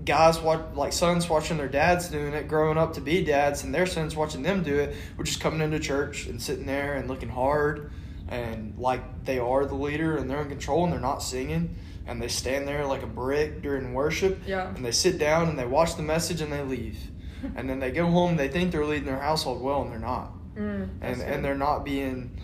guys 0.06 0.40
watch 0.40 0.62
like 0.76 0.94
sons 0.94 1.28
watching 1.30 1.58
their 1.58 1.68
dads 1.68 2.10
doing 2.10 2.34
it, 2.34 2.48
growing 2.48 2.78
up 2.78 2.94
to 2.94 3.02
be 3.02 3.24
dads, 3.24 3.64
and 3.64 3.74
their 3.74 3.86
sons 3.86 4.16
watching 4.16 4.44
them 4.44 4.64
do 4.64 4.76
it, 4.78 4.96
which 5.16 5.30
is 5.30 5.38
coming 5.38 5.62
into 5.62 5.80
church 5.80 6.26
and 6.28 6.42
sitting 6.42 6.66
there 6.66 6.94
and 6.96 7.10
looking 7.10 7.30
hard 7.30 7.92
and 8.30 8.78
like 8.78 9.26
they 9.26 9.38
are 9.40 9.66
the 9.66 9.76
leader 9.76 10.16
and 10.16 10.30
they're 10.30 10.42
in 10.42 10.50
control 10.50 10.86
and 10.86 10.94
they're 10.94 11.00
not 11.00 11.22
singing 11.22 11.76
and 12.06 12.22
they 12.22 12.28
stand 12.28 12.68
there 12.68 12.86
like 12.86 13.02
a 13.04 13.08
brick 13.08 13.62
during 13.62 13.94
worship 13.94 14.40
Yeah. 14.46 14.68
and 14.76 14.84
they 14.86 14.92
sit 14.92 15.18
down 15.18 15.50
and 15.50 15.58
they 15.58 15.66
watch 15.66 15.96
the 15.96 16.04
message 16.04 16.42
and 16.42 16.52
they 16.52 16.62
leave. 16.64 16.98
And 17.56 17.70
then 17.70 17.80
they 17.80 17.92
go 17.92 18.06
home 18.08 18.38
they 18.38 18.48
think 18.48 18.72
they're 18.72 18.86
leading 18.86 19.06
their 19.06 19.20
household 19.20 19.62
well 19.62 19.82
and 19.82 19.92
they're 19.92 20.00
not. 20.00 20.32
Mm, 20.56 20.90
and 21.02 21.22
and 21.22 21.44
they're 21.44 21.58
not 21.58 21.84
being 21.84 22.40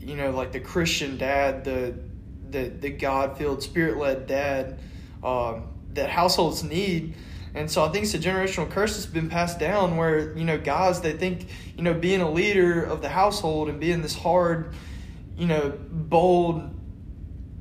you 0.00 0.16
know 0.16 0.30
like 0.30 0.52
the 0.52 0.60
christian 0.60 1.16
dad 1.18 1.64
the 1.64 1.94
the, 2.50 2.68
the 2.68 2.90
god-filled 2.90 3.62
spirit-led 3.62 4.26
dad 4.26 4.78
um, 5.22 5.64
that 5.94 6.08
households 6.10 6.62
need. 6.62 7.14
And 7.54 7.70
so 7.70 7.84
i 7.84 7.88
think 7.90 8.04
it's 8.04 8.14
a 8.14 8.18
generational 8.18 8.68
curse 8.70 8.94
that's 8.96 9.06
been 9.06 9.28
passed 9.30 9.58
down 9.58 9.96
where 9.96 10.36
you 10.36 10.44
know 10.44 10.58
guys 10.58 11.00
they 11.00 11.12
think 11.12 11.46
you 11.76 11.82
know 11.82 11.94
being 11.94 12.20
a 12.20 12.30
leader 12.30 12.82
of 12.82 13.00
the 13.02 13.08
household 13.08 13.68
and 13.68 13.78
being 13.80 14.02
this 14.02 14.14
hard 14.14 14.74
you 15.36 15.46
know 15.46 15.72
bold 15.90 16.70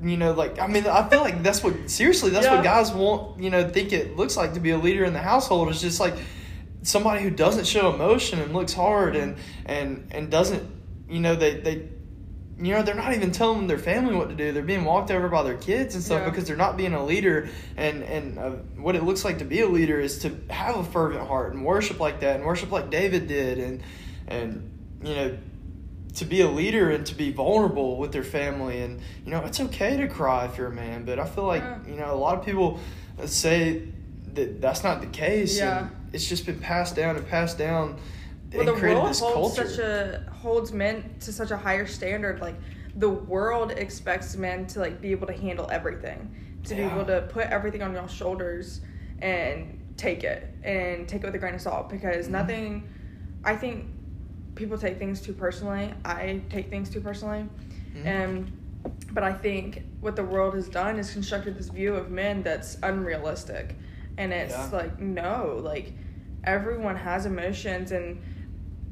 you 0.04 0.18
know 0.18 0.34
like 0.34 0.60
i 0.60 0.68
mean 0.68 0.86
i 0.88 1.08
feel 1.10 1.22
like 1.22 1.42
that's 1.42 1.64
what 1.64 1.90
seriously 1.90 2.30
that's 2.30 2.46
Yeah. 2.46 2.56
what 2.56 2.64
guys 2.64 2.92
want 2.92 3.40
you 3.42 3.50
know 3.50 3.68
think 3.70 3.94
it 3.94 4.16
looks 4.18 4.36
like 4.36 4.54
to 4.56 4.60
be 4.60 4.72
a 4.72 4.78
leader 4.78 5.06
in 5.06 5.14
the 5.14 5.22
household 5.22 5.70
is 5.70 5.82
just 5.82 6.00
like 6.00 6.16
somebody 6.82 7.24
who 7.24 7.30
doesn't 7.30 7.66
show 7.66 7.94
emotion 7.94 8.40
and 8.40 8.54
looks 8.54 8.74
hard 8.74 9.16
and 9.16 9.38
and 9.66 10.08
and 10.12 10.30
doesn't 10.30 10.64
you 11.10 11.20
know 11.20 11.36
they 11.36 11.60
they 11.60 11.88
you 12.58 12.74
know 12.74 12.82
they're 12.84 12.96
not 12.96 13.14
even 13.14 13.32
telling 13.32 13.68
their 13.68 13.78
family 13.78 14.16
what 14.16 14.30
to 14.30 14.36
do 14.36 14.52
they're 14.52 14.64
being 14.64 14.84
walked 14.86 15.12
over 15.12 15.28
by 15.30 15.44
their 15.44 15.58
kids 15.58 15.96
and 15.96 16.04
stuff 16.04 16.22
Yeah. 16.22 16.30
because 16.30 16.46
they're 16.46 16.56
not 16.58 16.78
being 16.78 16.94
a 16.94 17.04
leader 17.04 17.50
and 17.78 18.04
and 18.04 18.38
uh, 18.40 18.50
what 18.78 18.96
it 18.96 19.04
looks 19.04 19.24
like 19.26 19.40
to 19.40 19.46
be 19.46 19.62
a 19.62 19.68
leader 19.68 20.00
is 20.00 20.20
to 20.20 20.30
have 20.50 20.76
a 20.78 20.84
fervent 20.84 21.26
heart 21.28 21.54
and 21.54 21.66
worship 21.66 22.00
like 22.00 22.20
that 22.20 22.36
and 22.36 22.46
worship 22.46 22.72
like 22.72 22.90
david 22.90 23.28
did 23.28 23.60
and 23.60 23.82
and 24.28 24.72
you 25.04 25.16
know 25.16 25.38
to 26.16 26.26
be 26.26 26.42
a 26.42 26.50
leader 26.50 26.92
and 26.92 27.06
to 27.06 27.16
be 27.16 27.32
vulnerable 27.32 27.98
with 27.98 28.12
their 28.12 28.24
family 28.24 28.82
and 28.82 29.00
you 29.26 29.32
know 29.32 29.42
it's 29.46 29.60
okay 29.60 29.98
to 29.98 30.08
cry 30.08 30.46
if 30.46 30.58
you're 30.58 30.68
a 30.68 30.72
man 30.74 31.04
but 31.06 31.20
i 31.20 31.26
feel 31.26 31.46
like 31.46 31.64
you 31.88 31.96
know 31.96 32.14
a 32.14 32.16
lot 32.16 32.38
of 32.38 32.46
people 32.46 32.80
say 33.26 33.84
that 34.34 34.62
that's 34.62 34.84
not 34.84 35.02
the 35.02 35.08
case 35.08 35.58
Yeah. 35.58 35.80
and 35.88 35.90
it's 36.14 36.28
just 36.28 36.46
been 36.46 36.60
passed 36.60 36.96
down 36.96 37.16
and 37.18 37.28
passed 37.28 37.58
down 37.58 38.00
well, 38.52 38.60
and 38.62 38.68
the 38.70 38.74
created 38.74 39.00
world 39.00 39.10
this 39.10 39.20
holds 39.20 39.56
culture 39.56 39.70
such 39.70 39.80
a 39.80 40.32
holds 40.32 40.72
men 40.72 41.16
to 41.22 41.34
such 41.34 41.52
a 41.52 41.58
higher 41.58 41.86
standard. 41.86 42.40
Like 42.40 42.56
the 42.96 43.10
world 43.10 43.72
expects 43.72 44.38
men 44.38 44.66
to 44.68 44.80
like 44.80 45.02
be 45.02 45.12
able 45.12 45.28
to 45.28 45.34
handle 45.34 45.70
everything, 45.70 46.34
to 46.64 46.76
Yeah. 46.76 46.88
be 46.88 46.94
able 46.94 47.06
to 47.08 47.22
put 47.34 47.48
everything 47.48 47.82
on 47.82 47.92
your 47.94 48.08
shoulders 48.08 48.80
and 49.22 49.82
take 49.98 50.24
it 50.24 50.48
and 50.64 51.06
take 51.06 51.24
it 51.24 51.26
with 51.26 51.36
a 51.36 51.38
grain 51.40 51.56
of 51.56 51.62
salt 51.62 51.90
because 51.90 52.28
Mhm. 52.28 52.32
nothing. 52.32 52.90
I 53.44 53.58
think 53.58 53.88
people 54.56 54.78
take 54.78 54.98
things 54.98 55.22
too 55.22 55.34
personally. 55.34 55.94
I 56.04 56.42
take 56.50 56.70
things 56.70 56.90
too 56.90 57.02
personally, 57.02 57.48
Mhm. 57.96 58.06
and 58.06 58.52
but 59.12 59.24
I 59.24 59.34
think 59.34 59.84
what 60.02 60.16
the 60.16 60.24
world 60.24 60.54
has 60.56 60.68
done 60.70 60.98
is 61.00 61.12
constructed 61.12 61.58
this 61.58 61.70
view 61.70 61.96
of 61.96 62.12
men 62.12 62.44
that's 62.44 62.78
unrealistic, 62.84 63.76
and 64.18 64.32
it's 64.32 64.54
Yeah. 64.54 64.70
like 64.72 65.00
no, 65.00 65.60
like 65.64 65.92
everyone 66.44 66.96
has 66.96 67.26
emotions 67.26 67.92
and. 67.92 68.22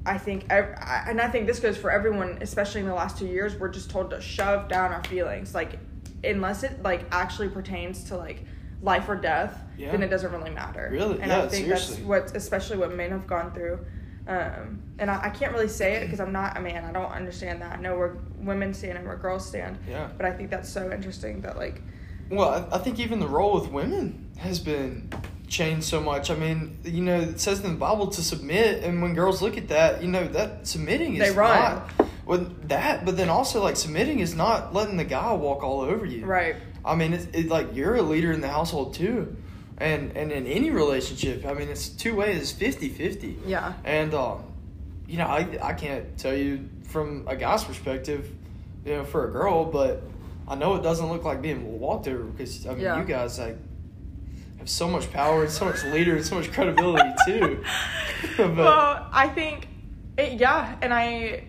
I 0.06 0.17
think, 0.17 0.47
ev- 0.49 0.76
I- 0.82 1.06
and 1.08 1.21
I 1.21 1.30
think 1.30 1.47
this 1.47 1.62
goes 1.62 1.78
for 1.78 1.89
everyone, 1.89 2.39
especially 2.41 2.82
in 2.82 2.88
the 2.88 2.93
last 2.93 3.17
two 3.17 3.26
years. 3.26 3.56
We're 3.56 3.69
just 3.69 3.89
told 3.89 4.10
to 4.10 4.19
shove 4.19 4.67
down 4.67 4.91
our 4.91 5.02
feelings, 5.06 5.56
like 5.56 5.80
unless 6.26 6.63
it 6.63 6.84
like 6.84 7.06
actually 7.10 7.47
pertains 7.47 8.04
to 8.10 8.17
like 8.17 8.43
life 8.82 9.08
or 9.08 9.15
death, 9.15 9.58
Yeah. 9.78 9.91
then 9.93 10.04
it 10.04 10.10
doesn't 10.10 10.30
really 10.34 10.49
matter. 10.52 10.89
Really? 10.91 11.21
and 11.21 11.32
Yeah, 11.32 11.38
I 11.43 11.47
think 11.47 11.63
seriously. 11.67 11.95
that's 11.95 12.06
what, 12.06 12.36
especially 12.36 12.76
what 12.80 12.93
men 12.93 13.12
have 13.12 13.28
gone 13.28 13.54
through. 13.54 13.80
Um, 14.28 14.82
and 15.00 15.12
I, 15.12 15.24
I 15.26 15.30
can't 15.30 15.52
really 15.52 15.68
say 15.68 15.96
it 15.96 16.06
because 16.06 16.20
I'm 16.20 16.32
not 16.32 16.58
a 16.58 16.62
man. 16.62 16.86
I 16.86 16.92
don't 16.92 17.12
understand 17.12 17.62
that. 17.62 17.78
I 17.78 17.82
know 17.82 17.98
where 17.98 18.18
women 18.40 18.74
stand 18.74 18.98
and 18.98 19.06
where 19.08 19.18
girls 19.18 19.46
stand. 19.48 19.78
Yeah. 19.90 20.10
But 20.16 20.26
I 20.26 20.32
think 20.32 20.50
that's 20.50 20.70
so 20.70 20.92
interesting 20.92 21.42
that 21.42 21.58
like, 21.58 21.82
Well, 22.30 22.50
I, 22.72 22.76
I 22.76 22.80
think 22.80 23.00
even 23.00 23.20
the 23.20 23.28
role 23.28 23.60
with 23.60 23.70
women 23.70 24.32
has 24.38 24.60
been 24.60 25.10
changed 25.48 25.84
so 25.86 26.00
much. 26.02 26.32
I 26.32 26.36
mean, 26.36 26.78
you 26.84 27.02
know, 27.04 27.20
it 27.20 27.40
says 27.40 27.60
in 27.60 27.72
the 27.74 27.78
Bible 27.78 28.08
to 28.08 28.22
submit, 28.24 28.84
and 28.84 29.02
when 29.02 29.14
girls 29.14 29.42
look 29.42 29.58
at 29.58 29.68
that, 29.68 30.02
you 30.02 30.08
know, 30.10 30.26
that 30.30 30.66
submitting 30.68 31.16
is 31.16 31.20
They 31.20 31.36
run. 31.36 31.60
not 32.00 32.08
with 32.26 32.70
that. 32.70 33.06
But 33.06 33.18
then 33.18 33.30
also, 33.30 33.62
like, 33.62 33.76
submitting 33.76 34.20
is 34.20 34.34
not 34.36 34.74
letting 34.74 34.98
the 34.98 35.04
guy 35.04 35.34
walk 35.34 35.64
all 35.64 35.82
over 35.82 36.06
you. 36.06 36.26
right? 36.26 36.56
I 36.86 36.96
mean, 36.96 37.14
it's, 37.14 37.28
it's 37.34 37.50
like 37.50 37.76
you're 37.76 37.96
a 37.96 38.02
leader 38.02 38.32
in 38.32 38.42
the 38.42 38.48
household 38.50 38.94
too, 38.96 39.36
and 39.84 40.15
and 40.17 40.32
in 40.32 40.48
any 40.48 40.69
relationship, 40.72 41.46
I 41.46 41.54
mean, 41.54 41.69
it's 41.69 41.89
two 41.89 42.15
ways, 42.15 42.54
50-50. 42.54 43.38
Yeah. 43.46 43.74
And 43.84 44.13
um, 44.13 44.43
you 45.08 45.17
know, 45.17 45.26
I 45.28 45.48
I 45.62 45.74
can't 45.74 46.17
tell 46.17 46.34
you 46.34 46.69
from 46.88 47.26
a 47.28 47.36
guy's 47.36 47.63
perspective, 47.63 48.30
you 48.86 48.93
know, 48.98 49.04
for 49.04 49.28
a 49.28 49.32
girl, 49.32 49.65
but 49.65 50.02
I 50.48 50.56
know 50.56 50.76
it 50.76 50.84
doesn't 50.84 51.10
look 51.10 51.24
like 51.24 51.41
being 51.41 51.80
walked 51.80 52.08
over 52.08 52.24
because 52.24 52.65
I 52.65 52.72
mean, 52.72 52.82
Yeah. 52.82 53.00
you 53.00 53.06
guys 53.06 53.39
like 53.39 53.58
have 54.60 54.69
so 54.69 54.88
much 54.88 55.12
power 55.12 55.43
and 55.43 55.52
so 55.52 55.65
much 55.65 55.84
leader 55.86 56.15
and 56.15 56.26
so 56.26 56.36
much 56.36 56.52
credibility 56.52 57.12
too. 57.26 57.63
but 58.38 58.56
well, 58.56 59.08
I 59.12 59.28
think, 59.30 59.67
it, 60.17 60.39
yeah, 60.39 60.76
and 60.82 60.93
I, 60.93 61.43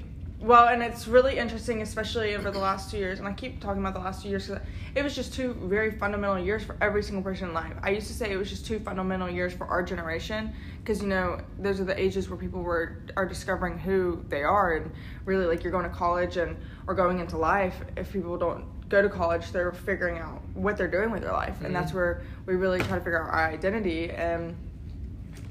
well, 0.45 0.69
and 0.69 0.83
it's 0.83 1.09
really 1.09 1.39
interesting, 1.39 1.81
especially 1.81 2.35
over 2.35 2.51
the 2.51 2.59
last 2.59 2.91
two 2.91 2.99
years. 2.99 3.19
And 3.19 3.27
I 3.27 3.33
keep 3.33 3.63
talking 3.63 3.81
about 3.81 3.95
the 3.95 4.01
last 4.01 4.23
two 4.23 4.29
years 4.29 4.47
because 4.47 4.63
it 4.95 5.03
was 5.03 5.15
just 5.15 5.33
two 5.33 5.55
very 5.55 5.91
fundamental 5.93 6.39
years 6.39 6.63
for 6.63 6.77
every 6.83 7.03
single 7.03 7.23
person 7.23 7.49
in 7.49 7.55
life. 7.55 7.73
I 7.83 7.91
used 7.91 8.09
to 8.09 8.13
say 8.13 8.31
it 8.31 8.37
was 8.37 8.51
just 8.51 8.67
two 8.67 8.79
fundamental 8.79 9.31
years 9.31 9.55
for 9.55 9.67
our 9.67 9.83
generation 9.83 10.53
because 10.81 11.01
you 11.01 11.09
know 11.09 11.41
those 11.59 11.81
are 11.81 11.85
the 11.85 11.99
ages 11.99 12.29
where 12.29 12.37
people 12.37 12.63
were 12.63 12.99
are 13.17 13.25
discovering 13.27 13.79
who 13.79 14.23
they 14.29 14.43
are 14.43 14.77
and 14.77 14.93
really 15.25 15.47
like 15.47 15.63
you're 15.65 15.73
going 15.73 15.89
to 15.89 15.97
college 15.97 16.37
and 16.37 16.57
or 16.87 16.95
going 16.95 17.21
into 17.21 17.39
life. 17.39 17.77
If 17.97 18.13
people 18.13 18.37
don't 18.37 18.67
go 18.91 19.01
to 19.01 19.09
college, 19.09 19.51
they're 19.51 19.73
figuring 19.73 20.19
out 20.19 20.43
what 20.53 20.77
they're 20.77 20.89
doing 20.89 21.11
with 21.11 21.23
their 21.23 21.33
life, 21.33 21.57
and 21.57 21.65
mm-hmm. 21.65 21.73
that's 21.73 21.95
where 21.95 22.23
we 22.45 22.55
really 22.55 22.81
try 22.81 22.99
to 22.99 23.05
figure 23.05 23.23
out 23.23 23.31
our 23.31 23.49
identity 23.49 24.11
and 24.11 24.55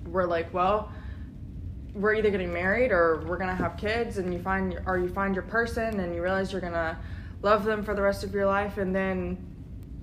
we're 0.06 0.26
like, 0.28 0.54
well, 0.54 0.92
we're 1.94 2.14
either 2.16 2.32
getting 2.32 2.52
married 2.52 2.92
or 2.92 3.24
we're 3.28 3.38
gonna 3.38 3.56
have 3.56 3.78
kids, 3.78 4.18
and 4.18 4.34
you 4.34 4.40
find 4.40 4.80
or 4.86 4.98
you 4.98 5.10
find 5.10 5.36
your 5.36 5.44
person, 5.44 6.00
and 6.00 6.16
you 6.16 6.22
realize 6.22 6.52
you're 6.52 6.62
gonna 6.62 6.98
love 7.42 7.66
them 7.66 7.84
for 7.84 7.94
the 7.94 8.02
rest 8.02 8.24
of 8.24 8.34
your 8.34 8.46
life, 8.46 8.78
and 8.78 8.96
then 8.96 9.38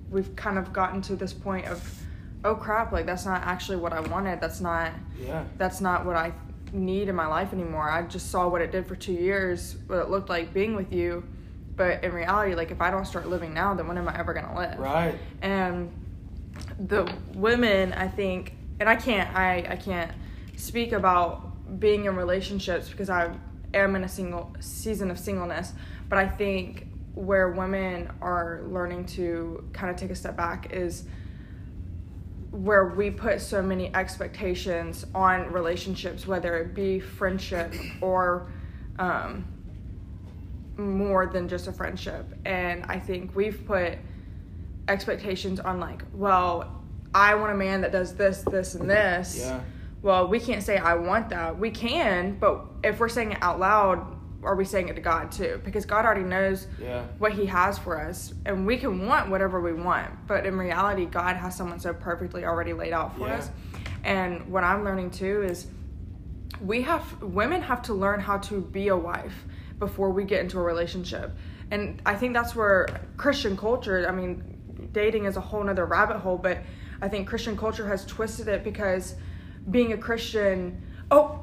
we've 0.09 0.35
kind 0.35 0.57
of 0.57 0.71
gotten 0.73 1.01
to 1.01 1.15
this 1.15 1.33
point 1.33 1.65
of, 1.67 2.01
oh 2.43 2.55
crap, 2.55 2.91
like 2.91 3.05
that's 3.05 3.25
not 3.25 3.41
actually 3.43 3.77
what 3.77 3.93
I 3.93 3.99
wanted. 3.99 4.39
That's 4.41 4.61
not 4.61 4.91
yeah, 5.19 5.43
that's 5.57 5.81
not 5.81 6.05
what 6.05 6.15
I 6.15 6.33
need 6.73 7.09
in 7.09 7.15
my 7.15 7.27
life 7.27 7.51
anymore. 7.53 7.89
I 7.89 8.03
just 8.03 8.31
saw 8.31 8.47
what 8.47 8.61
it 8.61 8.71
did 8.71 8.87
for 8.87 8.95
two 8.95 9.13
years, 9.13 9.75
what 9.87 9.99
it 9.99 10.09
looked 10.09 10.29
like 10.29 10.53
being 10.53 10.75
with 10.75 10.93
you, 10.93 11.23
but 11.75 12.03
in 12.03 12.13
reality, 12.13 12.55
like 12.55 12.71
if 12.71 12.81
I 12.81 12.89
don't 12.91 13.05
start 13.05 13.27
living 13.27 13.53
now, 13.53 13.73
then 13.73 13.87
when 13.87 13.97
am 13.97 14.07
I 14.07 14.17
ever 14.17 14.33
gonna 14.33 14.57
live? 14.57 14.79
right, 14.79 15.15
and 15.41 15.91
the 16.87 17.11
women 17.33 17.93
i 17.93 18.07
think 18.07 18.53
and 18.79 18.89
i 18.89 18.95
can't 18.95 19.33
i 19.35 19.65
i 19.69 19.75
can't 19.75 20.11
speak 20.57 20.91
about 20.91 21.50
being 21.79 22.05
in 22.05 22.15
relationships 22.15 22.89
because 22.89 23.09
i 23.09 23.33
am 23.73 23.95
in 23.95 24.03
a 24.03 24.09
single 24.09 24.53
season 24.59 25.09
of 25.11 25.17
singleness 25.17 25.73
but 26.09 26.17
i 26.17 26.27
think 26.27 26.87
where 27.13 27.49
women 27.49 28.09
are 28.21 28.61
learning 28.67 29.05
to 29.05 29.63
kind 29.73 29.89
of 29.89 29.97
take 29.97 30.11
a 30.11 30.15
step 30.15 30.35
back 30.35 30.71
is 30.71 31.05
where 32.51 32.87
we 32.87 33.09
put 33.09 33.39
so 33.39 33.61
many 33.61 33.93
expectations 33.95 35.05
on 35.15 35.51
relationships 35.51 36.27
whether 36.27 36.57
it 36.57 36.73
be 36.73 36.99
friendship 36.99 37.73
or 38.01 38.51
um, 38.99 39.45
more 40.77 41.27
than 41.27 41.47
just 41.47 41.67
a 41.67 41.71
friendship 41.71 42.25
and 42.45 42.83
i 42.85 42.99
think 42.99 43.35
we've 43.35 43.65
put 43.65 43.97
expectations 44.87 45.59
on 45.59 45.79
like, 45.79 46.03
well, 46.13 46.83
I 47.13 47.35
want 47.35 47.51
a 47.51 47.55
man 47.55 47.81
that 47.81 47.91
does 47.91 48.15
this, 48.15 48.41
this, 48.43 48.75
and 48.75 48.89
this. 48.89 49.37
yeah, 49.39 49.61
Well, 50.01 50.27
we 50.27 50.39
can't 50.39 50.63
say 50.63 50.77
I 50.77 50.95
want 50.95 51.29
that. 51.29 51.57
We 51.57 51.69
can, 51.69 52.37
but 52.39 52.65
if 52.83 52.99
we're 52.99 53.09
saying 53.09 53.33
it 53.33 53.37
out 53.41 53.59
loud, 53.59 54.17
are 54.43 54.55
we 54.55 54.65
saying 54.65 54.89
it 54.89 54.95
to 54.95 55.01
God 55.01 55.31
too? 55.31 55.61
Because 55.63 55.85
God 55.85 56.05
already 56.05 56.23
knows 56.23 56.65
yeah, 56.81 57.03
what 57.19 57.33
He 57.33 57.45
has 57.45 57.77
for 57.77 57.99
us, 58.01 58.33
and 58.45 58.65
we 58.65 58.77
can 58.77 59.05
want 59.05 59.29
whatever 59.29 59.61
we 59.61 59.73
want. 59.73 60.09
But 60.27 60.45
in 60.47 60.57
reality, 60.57 61.05
God 61.05 61.35
has 61.35 61.55
someone 61.55 61.79
so 61.79 61.93
perfectly 61.93 62.45
already 62.45 62.73
laid 62.73 62.93
out 62.93 63.15
for 63.15 63.27
Yeah. 63.27 63.35
us. 63.35 63.51
And 64.03 64.47
what 64.47 64.63
I'm 64.63 64.83
learning 64.83 65.11
too 65.11 65.43
is 65.43 65.67
we 66.59 66.81
have 66.81 67.21
women 67.21 67.61
have 67.61 67.83
to 67.83 67.93
learn 67.93 68.19
how 68.19 68.39
to 68.39 68.61
be 68.61 68.87
a 68.87 68.97
wife 68.97 69.45
before 69.77 70.09
we 70.09 70.23
get 70.23 70.41
into 70.41 70.57
a 70.59 70.63
relationship. 70.63 71.35
And 71.69 72.01
I 72.05 72.15
think 72.15 72.33
that's 72.33 72.55
where 72.55 72.87
Christian 73.17 73.55
culture, 73.55 74.05
I 74.07 74.11
mean, 74.11 74.89
dating 74.91 75.25
is 75.25 75.37
a 75.37 75.41
whole 75.41 75.63
nother 75.63 75.85
rabbit 75.85 76.17
hole, 76.17 76.37
but 76.37 76.59
I 77.01 77.07
think 77.07 77.27
Christian 77.27 77.55
culture 77.55 77.87
has 77.87 78.05
twisted 78.05 78.47
it 78.47 78.63
because 78.63 79.15
being 79.71 79.93
a 79.93 79.97
Christian, 79.97 80.81
oh, 81.09 81.39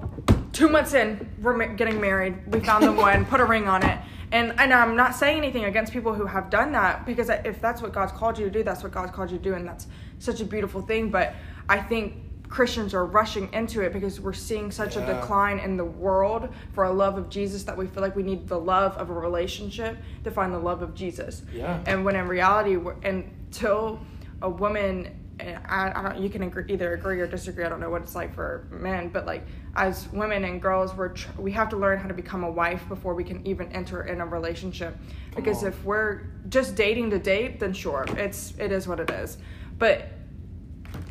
two 0.53 0.69
months 0.69 0.95
in, 0.95 1.29
we're 1.41 1.67
getting 1.75 2.01
married. 2.01 2.37
We 2.53 2.61
found 2.61 2.85
the 2.85 2.93
one, 2.93 3.25
put 3.27 3.41
a 3.41 3.45
ring 3.45 3.69
on 3.69 3.83
it. 3.83 3.99
And, 4.31 4.55
and 4.59 4.73
I'm 4.75 4.95
not 4.95 5.15
saying 5.15 5.39
anything 5.39 5.65
against 5.65 5.93
people 5.93 6.13
who 6.13 6.27
have 6.27 6.51
done 6.51 6.73
that 6.73 7.07
because 7.07 7.31
if 7.31 7.61
that's 7.61 7.81
what 7.81 7.93
God's 7.93 8.13
called 8.13 8.39
you 8.39 8.45
to 8.45 8.51
do, 8.51 8.63
that's 8.63 8.83
what 8.83 8.93
God's 8.93 9.11
called 9.11 9.31
you 9.31 9.39
to 9.39 9.43
do, 9.43 9.55
and 9.55 9.67
that's 9.67 9.87
such 10.19 10.41
a 10.41 10.45
beautiful 10.45 10.83
thing. 10.83 11.11
But 11.11 11.35
I 11.69 11.81
think 11.81 12.15
Christians 12.49 12.95
are 12.95 13.07
rushing 13.07 13.53
into 13.53 13.83
it 13.83 13.93
because 13.93 14.21
we're 14.21 14.33
seeing 14.33 14.71
such 14.71 14.97
a 14.97 15.05
decline 15.05 15.59
in 15.59 15.77
the 15.77 15.85
world 15.85 16.49
for 16.73 16.85
a 16.85 16.93
love 16.93 17.19
of 17.19 17.29
Jesus 17.29 17.63
that 17.65 17.77
we 17.77 17.87
feel 17.87 18.03
like 18.03 18.17
we 18.17 18.23
need 18.23 18.49
the 18.49 18.59
love 18.59 18.97
of 18.97 19.11
a 19.11 19.13
relationship 19.13 19.99
to 20.25 20.31
find 20.31 20.53
the 20.53 20.59
love 20.59 20.83
of 20.83 20.95
Jesus. 20.95 21.43
Yeah. 21.53 21.83
And 21.87 22.05
when 22.05 22.17
in 22.17 22.27
reality, 22.27 22.79
until 23.05 24.01
a 24.41 24.49
woman, 24.49 25.15
I, 25.41 25.93
I 25.95 26.03
don't, 26.03 26.19
you 26.23 26.29
can 26.29 26.43
agree, 26.43 26.65
either 26.69 26.95
agree 26.95 27.21
or 27.21 27.27
disagree. 27.27 27.65
I 27.65 27.69
don't 27.69 27.81
know 27.81 27.91
what 27.91 28.03
it's 28.03 28.15
like 28.15 28.35
for 28.35 28.67
men, 28.71 29.09
but 29.09 29.25
like 29.27 29.47
as 29.77 30.09
women 30.13 30.45
and 30.45 30.61
girls, 30.61 30.95
we're 30.95 31.11
tr- 31.11 31.31
we 31.39 31.53
have 31.53 31.69
to 31.71 31.77
learn 31.77 31.99
how 31.99 32.09
to 32.09 32.15
become 32.15 32.43
a 32.45 32.51
wife 32.51 32.87
before 32.89 33.15
we 33.15 33.25
can 33.25 33.47
even 33.47 33.71
enter 33.73 34.03
in 34.05 34.21
a 34.21 34.27
relationship. 34.27 34.97
because 35.37 35.63
on. 35.63 35.69
if 35.71 35.85
we're 35.85 36.23
just 36.49 36.75
dating 36.75 37.11
to 37.11 37.19
date, 37.19 37.61
then 37.61 37.73
sure, 37.73 38.05
it's 38.17 38.55
it 38.59 38.73
is 38.73 38.89
what 38.89 38.99
it 39.01 39.11
is. 39.11 39.39
But 39.79 40.09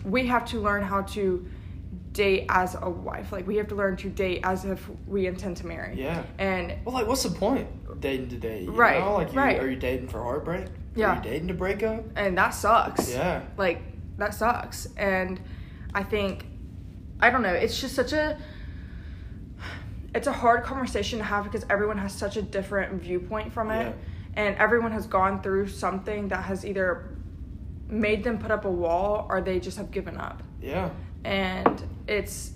we 0.03 0.25
have 0.27 0.45
to 0.45 0.59
learn 0.59 0.83
how 0.83 1.03
to 1.03 1.45
date 2.11 2.45
as 2.49 2.75
a 2.81 2.89
wife. 2.89 3.31
Like 3.31 3.47
we 3.47 3.55
have 3.57 3.67
to 3.69 3.75
learn 3.75 3.95
to 3.97 4.09
date 4.09 4.41
as 4.43 4.65
if 4.65 4.89
we 5.07 5.27
intend 5.27 5.57
to 5.57 5.67
marry. 5.67 5.95
Yeah. 6.01 6.23
And 6.39 6.73
Well, 6.83 6.95
like, 6.95 7.07
what's 7.07 7.23
the 7.23 7.29
point 7.29 7.67
dating 8.01 8.29
to 8.29 8.37
date? 8.37 8.63
You 8.63 8.71
Right, 8.71 8.99
Know? 8.99 9.13
Like, 9.13 9.31
you, 9.33 9.37
right. 9.39 9.59
are 9.59 9.69
you 9.69 9.75
dating 9.77 10.07
for 10.09 10.21
heartbreak? 10.21 10.65
Yeah. 10.95 11.11
Are 11.13 11.15
you 11.17 11.21
dating 11.21 11.47
to 11.49 11.53
break 11.53 11.83
up? 11.83 12.03
and 12.15 12.37
that 12.37 12.49
sucks. 12.55 13.09
Yeah. 13.11 13.43
Like 13.55 13.81
that 14.17 14.33
sucks. 14.33 14.87
And 14.97 15.39
I 15.93 16.03
think 16.03 16.45
I 17.19 17.29
don't 17.29 17.41
know, 17.41 17.53
it's 17.53 17.79
just 17.79 17.95
such 17.95 18.13
a 18.13 18.37
it's 20.13 20.27
a 20.27 20.33
hard 20.33 20.63
conversation 20.63 21.19
to 21.19 21.25
have 21.25 21.43
because 21.43 21.65
everyone 21.69 21.97
has 21.97 22.13
such 22.13 22.37
a 22.37 22.41
different 22.41 23.01
viewpoint 23.01 23.53
from 23.53 23.71
it. 23.71 23.95
Yeah. 23.95 24.43
And 24.43 24.55
everyone 24.57 24.91
has 24.91 25.07
gone 25.07 25.41
through 25.41 25.67
something 25.67 26.27
that 26.27 26.43
has 26.43 26.65
either 26.65 27.09
made 27.87 28.23
them 28.23 28.37
put 28.37 28.51
up 28.51 28.65
a 28.65 28.71
wall 28.71 29.25
or 29.29 29.41
they 29.41 29.59
just 29.59 29.77
have 29.77 29.91
given 29.91 30.17
up. 30.17 30.43
Yeah. 30.61 30.91
And 31.23 31.83
it's 32.07 32.51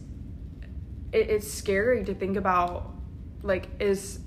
it, 1.12 1.30
it's 1.30 1.52
scary 1.52 2.04
to 2.06 2.14
think 2.14 2.38
about 2.38 2.94
like 3.44 3.68
is 3.80 4.20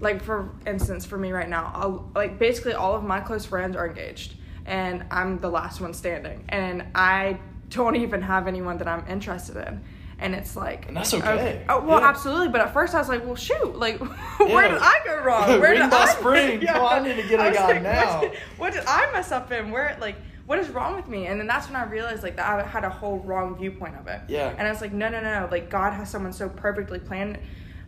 like 0.00 0.22
for 0.22 0.50
instance 0.66 1.06
for 1.06 1.16
me 1.16 1.30
right 1.30 1.48
now 1.48 1.70
I'll, 1.74 2.10
like 2.14 2.38
basically 2.38 2.74
all 2.74 2.94
of 2.96 3.04
my 3.04 3.20
close 3.20 3.46
friends 3.46 3.76
are 3.76 3.86
engaged 3.88 4.34
and 4.66 5.04
i'm 5.10 5.38
the 5.40 5.48
last 5.50 5.80
one 5.80 5.92
standing 5.94 6.44
and 6.48 6.84
i 6.94 7.38
don't 7.70 7.96
even 7.96 8.22
have 8.22 8.46
anyone 8.46 8.78
that 8.78 8.88
i'm 8.88 9.04
interested 9.08 9.56
in 9.56 9.80
and 10.20 10.34
it's 10.34 10.54
like 10.56 10.86
And 10.86 10.96
that's 10.96 11.12
okay. 11.12 11.64
oh 11.68 11.80
well 11.80 12.00
Yeah. 12.00 12.08
absolutely 12.08 12.48
but 12.48 12.60
at 12.60 12.72
first 12.72 12.94
i 12.94 12.98
was 12.98 13.08
like 13.08 13.24
well 13.26 13.34
shoot 13.34 13.76
like 13.76 13.98
where 14.38 14.48
Yeah. 14.66 14.68
did 14.68 14.78
i 14.80 15.00
go 15.04 15.22
wrong 15.22 15.48
where 15.60 15.72
Ring 15.72 15.82
did 15.82 15.92
I, 15.92 16.06
spring. 16.18 16.60
Come 16.60 16.82
on, 16.82 17.02
I 17.02 17.08
need 17.08 17.20
to 17.22 17.28
get 17.28 17.40
a 17.40 17.52
guy 17.52 17.66
like, 17.72 17.82
now. 17.82 18.20
what 18.20 18.32
did, 18.32 18.40
what 18.58 18.72
did 18.72 18.84
i 18.86 19.10
mess 19.12 19.32
up 19.32 19.50
in 19.52 19.70
where 19.70 19.96
like 20.00 20.16
what 20.46 20.58
is 20.58 20.68
wrong 20.68 20.94
with 20.94 21.08
me 21.08 21.26
and 21.26 21.40
then 21.40 21.46
that's 21.46 21.66
when 21.66 21.76
i 21.76 21.84
realized 21.84 22.22
like 22.22 22.36
that 22.36 22.46
i 22.48 22.62
had 22.66 22.84
a 22.84 22.90
whole 22.90 23.18
wrong 23.20 23.56
viewpoint 23.56 23.96
of 23.96 24.06
it 24.06 24.20
Yeah. 24.28 24.54
and 24.56 24.66
I 24.68 24.70
was 24.70 24.80
like, 24.80 24.92
no, 24.92 25.08
no, 25.08 25.20
no, 25.20 25.40
no. 25.40 25.48
Like 25.50 25.68
God 25.70 25.92
has 25.94 26.10
someone 26.10 26.32
so 26.34 26.48
perfectly 26.50 26.98
planned 26.98 27.38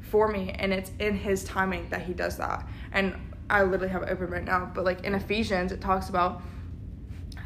for 0.00 0.28
me, 0.28 0.50
and 0.58 0.72
it's 0.72 0.90
in 1.00 1.16
His 1.16 1.42
timing 1.44 1.88
that 1.90 2.02
He 2.02 2.14
does 2.14 2.36
that. 2.38 2.66
And 2.92 3.14
I 3.50 3.62
literally 3.62 3.92
have 3.92 4.02
it 4.04 4.08
open 4.10 4.28
right 4.30 4.44
now. 4.44 4.70
But 4.72 4.84
like 4.84 5.04
in 5.04 5.14
Ephesians, 5.14 5.70
it 5.72 5.80
talks 5.82 6.08
about 6.08 6.40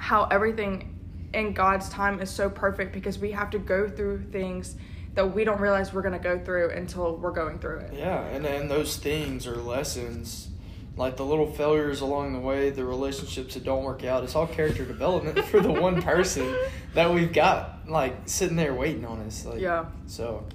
how 0.01 0.25
everything 0.31 0.99
in 1.35 1.53
God's 1.53 1.91
time 1.91 2.21
is 2.21 2.31
so 2.31 2.49
perfect 2.49 2.93
because 2.93 3.19
we 3.19 3.31
have 3.33 3.51
to 3.51 3.59
go 3.59 3.87
through 3.87 4.23
things 4.33 4.77
that 5.15 5.35
we 5.35 5.45
don't 5.45 5.61
realize 5.61 5.93
we're 5.93 6.01
gonna 6.01 6.19
go 6.19 6.39
through 6.39 6.71
until 6.71 7.17
we're 7.17 7.33
going 7.33 7.59
through 7.59 7.81
it. 7.81 7.93
Yeah, 7.93 8.25
and 8.29 8.47
and 8.47 8.71
those 8.71 8.97
things 8.97 9.47
are 9.47 9.57
lessons, 9.57 10.49
like 10.97 11.19
the 11.19 11.25
little 11.25 11.53
failures 11.53 12.01
along 12.01 12.33
the 12.33 12.39
way, 12.41 12.71
the 12.71 12.85
relationships 12.85 13.55
that 13.55 13.65
don't 13.65 13.85
work 13.85 14.03
out. 14.03 14.25
It's 14.25 14.35
all 14.35 14.47
character 14.47 14.87
development 14.87 15.45
for 15.45 15.61
the 15.61 15.71
one 15.71 16.01
person 16.01 16.57
that 16.95 17.13
we've 17.13 17.33
got 17.33 17.87
like 17.87 18.17
sitting 18.25 18.57
there 18.57 18.73
waiting 18.73 19.05
on 19.05 19.21
us. 19.21 19.45
Like, 19.45 19.61
Yeah. 19.61 19.85
So, 20.07 20.47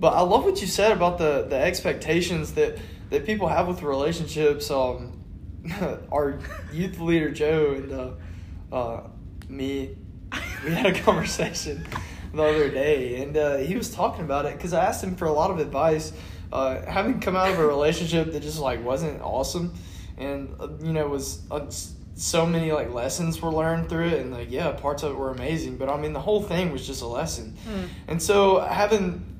but 0.00 0.14
I 0.14 0.22
love 0.22 0.44
what 0.44 0.60
you 0.60 0.66
said 0.66 0.90
about 0.90 1.18
the 1.18 1.46
the 1.48 1.56
expectations 1.56 2.54
that 2.54 2.78
that 3.10 3.26
people 3.26 3.46
have 3.46 3.68
with 3.68 3.82
relationships. 3.82 4.72
Um, 4.72 5.20
our 6.10 6.40
youth 6.72 6.98
leader 6.98 7.30
Joe 7.30 7.74
and 7.76 7.92
uh, 7.92 8.10
uh, 8.72 9.02
me, 9.48 9.96
we 10.64 10.70
had 10.70 10.86
a 10.86 11.00
conversation 11.02 11.86
the 12.32 12.42
other 12.42 12.70
day, 12.70 13.22
and 13.22 13.36
uh, 13.36 13.56
he 13.58 13.76
was 13.76 13.94
talking 13.94 14.24
about 14.24 14.46
it 14.46 14.56
because 14.56 14.72
I 14.72 14.84
asked 14.84 15.04
him 15.04 15.14
for 15.14 15.26
a 15.26 15.32
lot 15.32 15.50
of 15.50 15.58
advice. 15.58 16.12
Uh, 16.52 16.84
having 16.84 17.20
come 17.20 17.36
out 17.36 17.50
of 17.50 17.58
a 17.58 17.66
relationship 17.66 18.32
that 18.32 18.42
just 18.42 18.58
like 18.58 18.84
wasn't 18.84 19.20
awesome, 19.22 19.74
and 20.18 20.54
uh, 20.58 20.68
you 20.82 20.92
know 20.92 21.06
was 21.08 21.42
uh, 21.50 21.70
so 22.14 22.44
many 22.44 22.72
like 22.72 22.92
lessons 22.92 23.40
were 23.40 23.50
learned 23.50 23.88
through 23.88 24.08
it, 24.08 24.20
and 24.20 24.32
like 24.32 24.50
yeah, 24.50 24.70
parts 24.72 25.02
of 25.02 25.12
it 25.12 25.16
were 25.16 25.30
amazing, 25.30 25.76
but 25.76 25.88
I 25.88 25.96
mean 25.96 26.12
the 26.12 26.20
whole 26.20 26.42
thing 26.42 26.72
was 26.72 26.86
just 26.86 27.02
a 27.02 27.06
lesson. 27.06 27.56
Mm. 27.66 27.88
And 28.08 28.22
so 28.22 28.60
having 28.60 29.31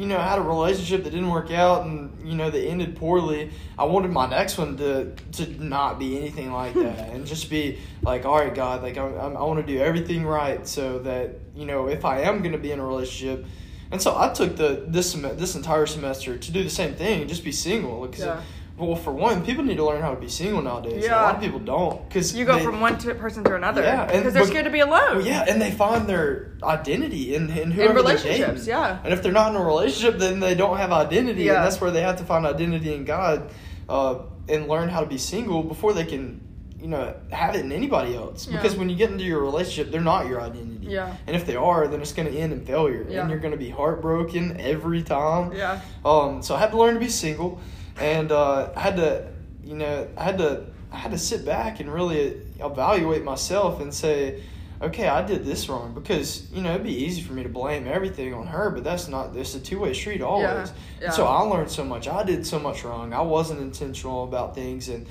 you 0.00 0.06
know 0.06 0.18
had 0.18 0.38
a 0.38 0.42
relationship 0.42 1.04
that 1.04 1.10
didn't 1.10 1.28
work 1.28 1.50
out 1.50 1.84
and 1.84 2.26
you 2.26 2.34
know 2.34 2.50
that 2.50 2.58
ended 2.58 2.96
poorly, 2.96 3.50
I 3.78 3.84
wanted 3.84 4.10
my 4.10 4.26
next 4.26 4.56
one 4.56 4.78
to 4.78 5.12
to 5.32 5.62
not 5.62 5.98
be 5.98 6.16
anything 6.16 6.50
like 6.52 6.72
hmm. 6.72 6.84
that 6.84 7.10
and 7.10 7.26
just 7.26 7.50
be 7.50 7.78
like 8.00 8.24
all 8.24 8.38
right 8.38 8.54
God, 8.54 8.82
like 8.82 8.96
I 8.96 9.02
I, 9.02 9.42
want 9.42 9.64
to 9.64 9.72
do 9.72 9.78
everything 9.78 10.24
right 10.24 10.66
so 10.66 11.00
that 11.00 11.34
you 11.54 11.66
know 11.66 11.88
if 11.88 12.06
I 12.06 12.22
am 12.22 12.38
going 12.38 12.52
to 12.52 12.58
be 12.58 12.72
in 12.72 12.80
a 12.80 12.86
relationship. 12.86 13.44
And 13.92 14.00
so 14.00 14.16
I 14.16 14.32
took 14.32 14.56
the 14.56 14.84
this 14.86 15.10
sem- 15.10 15.36
this 15.36 15.54
entire 15.54 15.84
semester 15.84 16.38
to 16.38 16.52
do 16.52 16.62
the 16.62 16.70
same 16.70 16.94
thing, 16.94 17.26
just 17.28 17.44
be 17.44 17.52
single. 17.52 18.06
Because, 18.06 18.24
Yeah. 18.24 18.40
Well, 18.80 18.96
for 18.96 19.12
one, 19.12 19.44
people 19.44 19.62
need 19.64 19.76
to 19.76 19.84
learn 19.84 20.00
how 20.00 20.14
to 20.14 20.20
be 20.20 20.28
single 20.28 20.62
nowadays. 20.62 21.04
Yeah. 21.04 21.20
A 21.20 21.22
lot 21.22 21.34
of 21.36 21.40
people 21.40 21.58
don't. 21.60 22.08
Because 22.08 22.34
You 22.34 22.44
go 22.44 22.58
from 22.58 22.80
one 22.80 22.96
to 22.98 23.14
person 23.14 23.44
to 23.44 23.54
another 23.54 23.82
Yeah, 23.82 24.06
because 24.06 24.32
they're 24.32 24.42
but- 24.42 24.48
scared 24.48 24.64
to 24.64 24.70
be 24.70 24.80
alone. 24.80 25.18
well, 25.18 25.26
yeah, 25.26 25.44
and 25.48 25.60
they 25.60 25.70
find 25.70 26.06
their 26.08 26.52
identity 26.62 27.34
in, 27.34 27.50
in 27.50 27.70
whoever 27.70 27.90
In 27.90 27.96
relationships, 27.96 28.66
yeah. 28.66 28.98
And 29.04 29.12
if 29.12 29.22
they're 29.22 29.32
not 29.32 29.50
in 29.54 29.60
a 29.60 29.64
relationship, 29.64 30.18
then 30.18 30.40
they 30.40 30.54
don't 30.54 30.76
have 30.78 30.92
identity, 30.92 31.44
Yeah. 31.44 31.56
and 31.56 31.64
that's 31.66 31.80
where 31.80 31.90
they 31.90 32.02
have 32.02 32.16
to 32.18 32.24
find 32.24 32.46
identity 32.46 32.94
in 32.94 33.04
God, 33.04 33.50
uh, 33.88 34.20
and 34.48 34.66
learn 34.68 34.88
how 34.88 35.00
to 35.00 35.06
be 35.06 35.18
single 35.18 35.62
before 35.62 35.92
they 35.92 36.04
can, 36.04 36.40
you 36.80 36.88
know, 36.88 37.14
have 37.30 37.54
it 37.54 37.64
in 37.64 37.72
anybody 37.72 38.16
else. 38.16 38.48
Yeah. 38.48 38.56
Because 38.56 38.76
when 38.76 38.88
you 38.88 38.96
get 38.96 39.10
into 39.10 39.24
your 39.24 39.40
relationship, 39.40 39.92
they're 39.92 40.00
not 40.00 40.26
your 40.26 40.40
identity. 40.40 40.86
Yeah. 40.88 41.14
And 41.26 41.36
if 41.36 41.44
they 41.46 41.54
are, 41.56 41.86
then 41.86 42.00
it's 42.00 42.12
going 42.12 42.32
to 42.32 42.36
end 42.38 42.52
in 42.52 42.64
failure, 42.64 43.06
Yeah. 43.08 43.20
and 43.20 43.30
you're 43.30 43.38
going 43.38 43.52
to 43.52 43.58
be 43.58 43.70
heartbroken 43.70 44.56
every 44.58 45.02
time. 45.02 45.52
Yeah. 45.52 45.80
Um, 46.04 46.42
so 46.42 46.54
I 46.54 46.58
had 46.58 46.70
to 46.72 46.78
learn 46.78 46.94
to 46.94 47.00
be 47.00 47.08
single, 47.08 47.60
and 48.00 48.32
uh, 48.32 48.70
I 48.74 48.80
had 48.80 48.96
to, 48.96 49.28
you 49.62 49.76
know, 49.76 50.08
I 50.16 50.24
had 50.24 50.38
to, 50.38 50.66
I 50.90 50.96
had 50.96 51.12
to 51.12 51.18
sit 51.18 51.44
back 51.44 51.80
and 51.80 51.92
really 51.92 52.40
evaluate 52.58 53.22
myself 53.22 53.80
and 53.80 53.92
say, 53.92 54.42
okay, 54.82 55.08
I 55.08 55.22
did 55.22 55.44
this 55.44 55.68
wrong 55.68 55.92
because 55.92 56.50
you 56.50 56.62
know 56.62 56.70
it'd 56.70 56.82
be 56.82 57.04
easy 57.04 57.20
for 57.20 57.32
me 57.32 57.42
to 57.42 57.48
blame 57.48 57.86
everything 57.86 58.32
on 58.34 58.46
her, 58.46 58.70
but 58.70 58.84
that's 58.84 59.08
not. 59.08 59.36
It's 59.36 59.54
a 59.54 59.60
two 59.60 59.78
way 59.78 59.92
street 59.92 60.22
always. 60.22 60.44
Yeah, 60.44 60.72
yeah. 60.98 61.04
And 61.06 61.14
so 61.14 61.26
I 61.26 61.40
learned 61.42 61.70
so 61.70 61.84
much. 61.84 62.08
I 62.08 62.22
did 62.22 62.46
so 62.46 62.58
much 62.58 62.84
wrong. 62.84 63.12
I 63.12 63.20
wasn't 63.20 63.60
intentional 63.60 64.24
about 64.24 64.54
things, 64.54 64.88
and 64.88 65.06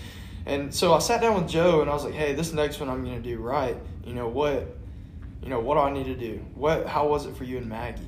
and 0.46 0.74
so 0.74 0.94
I 0.94 1.00
sat 1.00 1.22
down 1.22 1.36
with 1.36 1.50
Joe 1.50 1.82
and 1.82 1.90
I 1.90 1.94
was 1.94 2.04
like, 2.04 2.14
hey, 2.14 2.34
this 2.34 2.54
next 2.54 2.80
one 2.80 2.90
I'm 2.90 3.04
gonna 3.04 3.20
do 3.20 3.38
right. 3.38 3.78
You 4.04 4.14
know 4.14 4.28
what? 4.28 4.76
You 5.44 5.50
know 5.50 5.60
what 5.60 5.76
do 5.76 5.82
I 5.82 5.92
need 5.92 6.06
to 6.06 6.16
do? 6.16 6.44
What? 6.56 6.88
How 6.88 7.08
was 7.08 7.26
it 7.26 7.36
for 7.36 7.44
you 7.44 7.58
and 7.58 7.68
Maggie? 7.68 8.02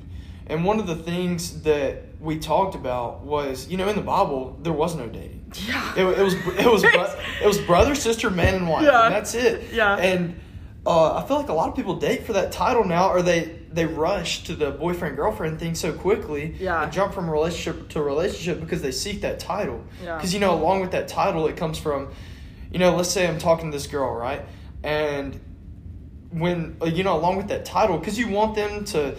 And 0.46 0.64
one 0.64 0.80
of 0.80 0.86
the 0.86 0.96
things 0.96 1.62
that 1.62 2.02
we 2.22 2.38
talked 2.38 2.74
about 2.76 3.22
was, 3.24 3.68
you 3.68 3.76
know, 3.76 3.88
in 3.88 3.96
the 3.96 4.02
Bible 4.02 4.56
there 4.62 4.72
was 4.72 4.94
no 4.94 5.08
dating. 5.08 5.52
Yeah. 5.66 5.92
It, 5.96 6.18
it 6.18 6.22
was 6.22 6.34
it 6.34 6.70
was 6.70 6.82
bro- 6.82 7.14
it 7.42 7.46
was 7.46 7.58
brother, 7.58 7.94
sister, 7.94 8.30
man, 8.30 8.54
and 8.54 8.68
wife. 8.68 8.84
Yeah. 8.84 9.06
And 9.06 9.14
that's 9.14 9.34
it. 9.34 9.72
Yeah. 9.72 9.96
And 9.96 10.40
uh, 10.86 11.16
I 11.16 11.26
feel 11.26 11.36
like 11.36 11.48
a 11.48 11.52
lot 11.52 11.68
of 11.68 11.74
people 11.76 11.96
date 11.96 12.24
for 12.24 12.32
that 12.34 12.52
title 12.52 12.84
now, 12.84 13.10
or 13.10 13.22
they 13.22 13.58
they 13.72 13.86
rush 13.86 14.44
to 14.44 14.54
the 14.54 14.70
boyfriend 14.70 15.16
girlfriend 15.16 15.58
thing 15.58 15.74
so 15.74 15.92
quickly 15.92 16.54
Yeah. 16.60 16.84
and 16.84 16.92
jump 16.92 17.12
from 17.14 17.28
relationship 17.28 17.88
to 17.90 18.02
relationship 18.02 18.60
because 18.60 18.82
they 18.82 18.92
seek 18.92 19.22
that 19.22 19.38
title. 19.40 19.82
Yeah. 20.02 20.16
Because 20.16 20.32
you 20.32 20.40
know, 20.40 20.54
along 20.54 20.80
with 20.80 20.92
that 20.92 21.08
title, 21.08 21.46
it 21.48 21.56
comes 21.56 21.78
from, 21.78 22.08
you 22.70 22.78
know, 22.78 22.94
let's 22.94 23.10
say 23.10 23.26
I'm 23.26 23.38
talking 23.38 23.70
to 23.72 23.76
this 23.76 23.86
girl, 23.88 24.14
right, 24.14 24.42
and 24.84 25.40
when 26.30 26.76
uh, 26.80 26.86
you 26.86 27.02
know, 27.04 27.16
along 27.16 27.36
with 27.36 27.48
that 27.48 27.64
title, 27.64 27.98
because 27.98 28.18
you 28.18 28.28
want 28.28 28.54
them 28.54 28.84
to, 28.86 29.16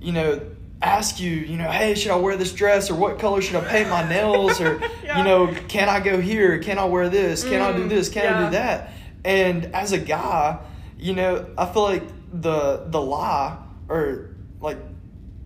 you 0.00 0.12
know. 0.12 0.40
Ask 0.82 1.20
you, 1.20 1.30
you 1.30 1.58
know, 1.58 1.70
hey, 1.70 1.94
should 1.94 2.10
I 2.10 2.16
wear 2.16 2.36
this 2.38 2.52
dress 2.54 2.90
or 2.90 2.94
what 2.94 3.18
color 3.18 3.42
should 3.42 3.56
I 3.56 3.60
paint 3.68 3.90
my 3.90 4.08
nails 4.08 4.60
or, 4.62 4.80
Yeah. 5.04 5.18
you 5.18 5.24
know, 5.24 5.54
can 5.68 5.88
I 5.90 6.00
go 6.00 6.20
here? 6.20 6.58
Can 6.58 6.78
I 6.78 6.84
wear 6.86 7.08
this? 7.10 7.44
Can 7.44 7.60
I 7.60 7.72
do 7.76 7.84
Mm, 7.84 7.88
this? 7.90 8.08
Can 8.08 8.32
I 8.32 8.44
do 8.46 8.50
that? 8.52 8.92
And 9.22 9.66
as 9.74 9.92
a 9.92 9.98
guy, 9.98 10.58
you 10.98 11.12
know, 11.14 11.46
I 11.58 11.66
feel 11.66 11.82
like 11.82 12.02
the 12.32 12.84
the 12.86 13.00
lie 13.00 13.58
or 13.88 14.30
like 14.60 14.78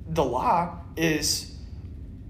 the 0.08 0.24
lie 0.24 0.72
is 0.96 1.50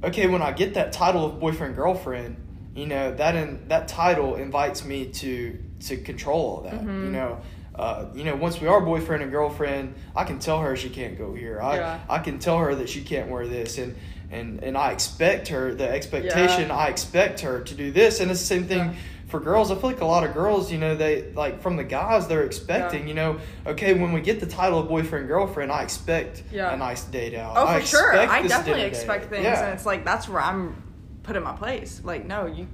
okay 0.03 0.27
when 0.27 0.41
I 0.41 0.53
get 0.53 0.75
that 0.75 0.93
title 0.93 1.27
of 1.27 1.41
boyfriend 1.41 1.75
girlfriend, 1.77 2.37
you 2.75 2.87
know, 2.87 3.13
that 3.17 3.35
in 3.35 3.69
that 3.69 3.89
title 3.89 4.37
invites 4.37 4.83
me 4.85 5.07
to 5.07 5.59
to 5.81 5.97
control 5.99 6.41
all 6.41 6.61
that. 6.63 6.81
Mhm. 6.83 7.05
You 7.05 7.11
know, 7.11 7.41
uh, 7.75 8.07
you 8.15 8.25
know, 8.25 8.37
once 8.37 8.61
we 8.61 8.69
are 8.69 8.81
boyfriend 8.81 9.23
and 9.23 9.33
girlfriend, 9.33 9.95
I 10.15 10.25
can 10.25 10.39
tell 10.39 10.61
her 10.61 10.77
she 10.77 10.89
can't 10.91 11.19
go 11.19 11.35
here. 11.35 11.61
I 11.61 11.77
Yeah. 11.77 12.01
I 12.09 12.19
can 12.21 12.39
tell 12.39 12.59
her 12.59 12.75
that 12.75 12.89
she 12.89 13.03
can't 13.03 13.29
wear 13.31 13.47
this 13.47 13.79
and 13.79 13.97
and 14.31 14.63
and 14.63 14.77
I 14.77 14.93
expect 14.93 15.49
her 15.49 15.75
the 15.75 15.89
expectation 15.89 16.69
Yeah. 16.69 16.77
I 16.77 16.87
expect 16.89 17.41
her 17.41 17.61
to 17.61 17.75
do 17.75 17.91
this 17.93 18.21
and 18.21 18.31
it's 18.31 18.41
the 18.41 18.47
same 18.47 18.65
thing 18.65 18.79
Yeah. 18.79 18.93
for 19.27 19.39
girls 19.39 19.71
I 19.71 19.75
feel 19.75 19.91
like 19.91 20.01
a 20.01 20.07
lot 20.07 20.25
of 20.25 20.33
girls 20.35 20.73
you 20.73 20.79
know 20.79 20.95
they 20.97 21.31
like 21.33 21.61
from 21.61 21.77
the 21.77 21.85
guys 21.85 22.27
they're 22.27 22.45
expecting 22.45 23.07
you 23.07 23.15
know 23.15 23.39
okay 23.67 23.93
when 23.95 24.13
we 24.13 24.21
get 24.23 24.41
the 24.41 24.47
title 24.47 24.79
of 24.79 24.89
boyfriend 24.89 25.29
girlfriend 25.29 25.71
I 25.71 25.83
expect 25.83 26.43
Yeah. 26.51 26.73
a 26.73 26.77
nice 26.77 27.05
date 27.05 27.35
out 27.35 27.55
Oh, 27.57 27.67
I 27.67 27.81
for 27.81 27.87
sure. 27.87 28.17
I 28.17 28.43
definitely 28.47 28.83
expect 28.85 29.31
things, 29.31 29.47
and 29.47 29.75
it's 29.75 29.87
like 29.87 30.05
that's 30.05 30.29
where 30.29 30.41
I'm 30.41 30.83
put 31.23 31.37
in 31.37 31.43
my 31.43 31.53
place. 31.57 32.01
Like, 32.05 32.25
no, 32.27 32.47
you, 32.47 32.67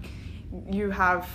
you 0.71 0.91
have. 0.91 1.29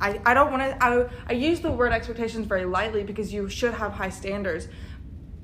I, 0.00 0.20
I 0.24 0.34
don't 0.34 0.50
want 0.50 0.62
to. 0.62 0.84
I, 0.84 1.08
I 1.28 1.32
use 1.32 1.60
the 1.60 1.70
word 1.70 1.92
expectations 1.92 2.46
very 2.46 2.64
lightly 2.64 3.02
because 3.02 3.32
you 3.32 3.48
should 3.48 3.74
have 3.74 3.92
high 3.92 4.08
standards, 4.08 4.68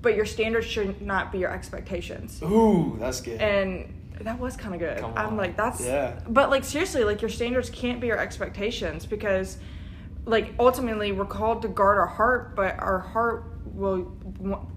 but 0.01 0.15
your 0.15 0.25
standards 0.25 0.67
should 0.67 1.03
not 1.03 1.31
be 1.33 1.39
your 1.39 1.51
expectations. 1.51 2.41
ooh 2.43 2.97
that's 2.99 3.21
good 3.21 3.41
And 3.41 3.93
that 4.21 4.39
was 4.39 4.57
kind 4.57 4.75
of 4.75 4.81
good. 4.81 5.03
I'm 5.17 5.37
like, 5.37 5.57
that's. 5.57 5.85
Yeah. 5.85 6.19
But 6.29 6.49
like 6.51 6.65
seriously, 6.65 7.05
like 7.05 7.21
your 7.21 7.29
standards 7.29 7.69
can't 7.71 8.01
be 8.01 8.07
your 8.07 8.19
expectations 8.19 9.05
because, 9.05 9.59
like 10.25 10.55
ultimately, 10.59 11.13
we're 11.13 11.27
called 11.27 11.63
to 11.63 11.69
guard 11.69 11.99
our 11.99 12.07
heart, 12.07 12.57
but 12.57 12.79
our 12.79 12.99
heart 12.99 13.45
will 13.67 14.17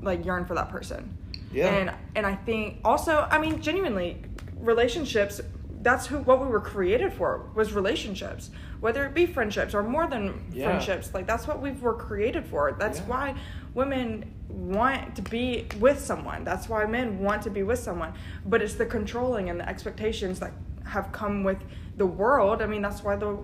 like 0.01 0.25
yearn 0.25 0.45
for 0.45 0.55
that 0.55 0.69
person. 0.69 1.17
Yeah. 1.53 1.73
And 1.73 1.93
and 2.15 2.25
I 2.25 2.35
think 2.35 2.79
also, 2.83 3.27
I 3.31 3.39
mean, 3.39 3.61
genuinely, 3.61 4.21
relationships. 4.57 5.39
That's 5.81 6.05
who 6.07 6.17
what 6.19 6.41
we 6.41 6.47
were 6.47 6.59
created 6.59 7.13
for 7.13 7.49
was 7.55 7.71
relationships, 7.71 8.49
whether 8.79 9.05
it 9.05 9.13
be 9.13 9.25
friendships 9.25 9.73
or 9.73 9.83
more 9.83 10.07
than 10.07 10.45
Yeah. 10.51 10.65
friendships. 10.67 11.13
Like 11.13 11.27
that's 11.27 11.47
what 11.47 11.61
we 11.61 11.71
were 11.71 11.93
created 11.93 12.45
for. 12.45 12.75
That's 12.79 12.99
Yeah. 12.99 13.05
why 13.07 13.35
women 13.73 14.33
want 14.49 15.15
to 15.15 15.21
be 15.21 15.67
with 15.79 15.99
someone. 15.99 16.43
That's 16.43 16.67
why 16.69 16.85
men 16.85 17.19
want 17.19 17.41
to 17.43 17.49
be 17.49 17.63
with 17.63 17.79
someone. 17.79 18.13
But 18.45 18.61
it's 18.61 18.75
the 18.75 18.85
controlling 18.85 19.49
and 19.49 19.59
the 19.59 19.67
expectations 19.67 20.39
that 20.39 20.51
have 20.85 21.11
come 21.11 21.43
with 21.43 21.59
the 21.97 22.05
world. 22.05 22.61
I 22.61 22.65
mean, 22.65 22.81
that's 22.81 23.03
why 23.03 23.15
the 23.15 23.37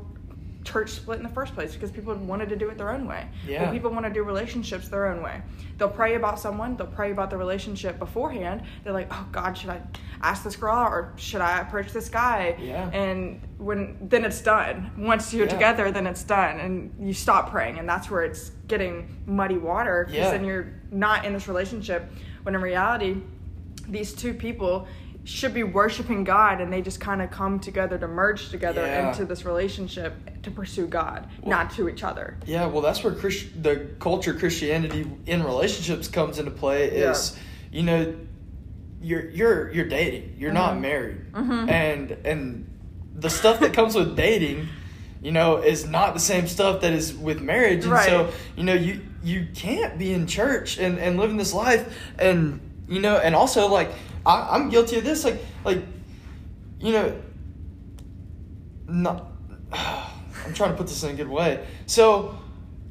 church 0.66 0.90
split 0.90 1.18
in 1.18 1.24
the 1.24 1.30
first 1.30 1.54
place 1.54 1.74
because 1.74 1.92
people 1.92 2.14
wanted 2.16 2.50
to 2.50 2.56
do 2.56 2.70
it 2.70 2.78
their 2.78 2.90
own 2.92 3.08
way. 3.08 3.28
Yeah. 3.48 3.72
People 3.72 3.92
want 3.92 4.06
to 4.06 4.12
do 4.12 4.24
relationships 4.24 4.90
their 4.90 5.06
own 5.08 5.22
way. 5.22 5.42
They'll 5.78 5.88
pray 5.90 6.16
about 6.16 6.40
someone, 6.40 6.76
they'll 6.76 6.88
pray 6.88 7.12
about 7.12 7.30
the 7.30 7.38
relationship 7.38 8.00
beforehand. 8.00 8.64
They're 8.84 8.92
like, 8.92 9.08
oh 9.12 9.28
God, 9.32 9.58
should 9.58 9.70
I 9.70 9.82
ask 10.22 10.44
this 10.44 10.56
girl 10.56 10.76
out 10.76 10.92
or 10.92 11.14
should 11.18 11.42
I 11.42 11.60
approach 11.62 11.94
this 11.94 12.10
guy? 12.10 12.58
Yeah. 12.60 12.90
And 12.92 13.40
when 13.58 13.96
then 14.02 14.26
it's 14.26 14.42
done. 14.42 14.92
Once 14.98 15.34
you're 15.34 15.46
Yeah. 15.46 15.54
together, 15.54 15.92
then 15.92 16.08
it's 16.08 16.24
done, 16.24 16.60
and 16.60 16.94
you 17.00 17.14
stop 17.14 17.52
praying, 17.52 17.80
and 17.80 17.88
that's 17.88 18.10
where 18.10 18.24
it's 18.24 18.50
getting 18.68 19.16
muddy 19.28 19.58
water 19.58 20.06
because 20.06 20.18
Yeah. 20.18 20.32
then 20.32 20.44
you're 20.44 20.68
not 20.92 21.26
in 21.26 21.34
this 21.34 21.48
relationship. 21.48 22.12
When 22.44 22.56
in 22.56 22.62
reality, 22.62 23.18
these 23.88 24.14
two 24.14 24.34
people 24.34 24.88
should 25.26 25.54
be 25.54 25.64
worshiping 25.64 26.24
God, 26.24 26.62
and 26.62 26.72
they 26.72 26.82
just 26.82 27.00
kind 27.02 27.22
of 27.22 27.32
come 27.32 27.60
together 27.60 27.98
to 27.98 28.08
merge 28.08 28.50
together 28.50 28.82
Yeah. 28.86 29.10
into 29.10 29.26
this 29.26 29.44
relationship 29.44 30.14
to 30.44 30.52
pursue 30.52 30.86
God, 30.88 31.28
not 31.46 31.72
to 31.72 31.90
each 31.90 32.04
other. 32.04 32.38
Yeah, 32.46 32.68
well, 32.68 32.82
that's 32.82 33.04
where 33.04 33.12
Christ- 33.14 33.48
the 33.62 33.88
culture 34.00 34.34
Christianity 34.36 35.08
in 35.26 35.44
relationships 35.44 36.08
comes 36.08 36.38
into 36.40 36.52
play. 36.52 36.86
Is 36.90 37.36
you 37.72 37.82
know, 37.84 38.14
you're 39.02 39.30
you're 39.32 39.72
you're 39.72 39.88
dating, 39.90 40.36
you're 40.38 40.54
not 40.54 40.76
Mhm. 40.76 40.82
married, 40.82 41.18
Mhm. 41.34 41.70
and 41.70 42.18
and 42.24 42.70
the 43.16 43.30
stuff 43.30 43.60
that 43.62 43.74
comes 43.74 43.96
with 43.96 44.16
dating, 44.16 44.68
you 45.24 45.32
know, 45.32 45.58
is 45.58 45.88
not 45.88 46.14
the 46.14 46.20
same 46.20 46.48
stuff 46.48 46.82
that 46.82 46.94
is 46.94 47.14
with 47.16 47.42
marriage. 47.42 47.84
And 47.84 47.94
Right. 47.94 48.08
so 48.08 48.30
you 48.56 48.64
know, 48.64 48.74
you 48.74 49.02
you 49.24 49.48
can't 49.56 49.98
be 49.98 50.14
in 50.14 50.28
church 50.28 50.78
and 50.78 51.00
and 51.00 51.18
living 51.18 51.38
this 51.38 51.54
life, 51.54 51.84
and 52.20 52.60
you 52.88 53.00
know, 53.02 53.18
and 53.18 53.34
also 53.36 53.68
like 53.68 53.90
I, 54.26 54.56
I'm 54.56 54.70
guilty 54.70 54.98
of 54.98 55.04
this, 55.04 55.24
like 55.24 55.40
like 55.64 55.84
you 56.80 56.94
know, 56.94 57.22
not. 58.88 59.28
I'm 59.72 60.54
trying 60.54 60.72
to 60.72 60.78
put 60.78 60.88
this 60.88 61.04
in 61.04 61.12
a 61.12 61.14
good 61.14 61.28
way. 61.30 61.66
So 61.88 62.38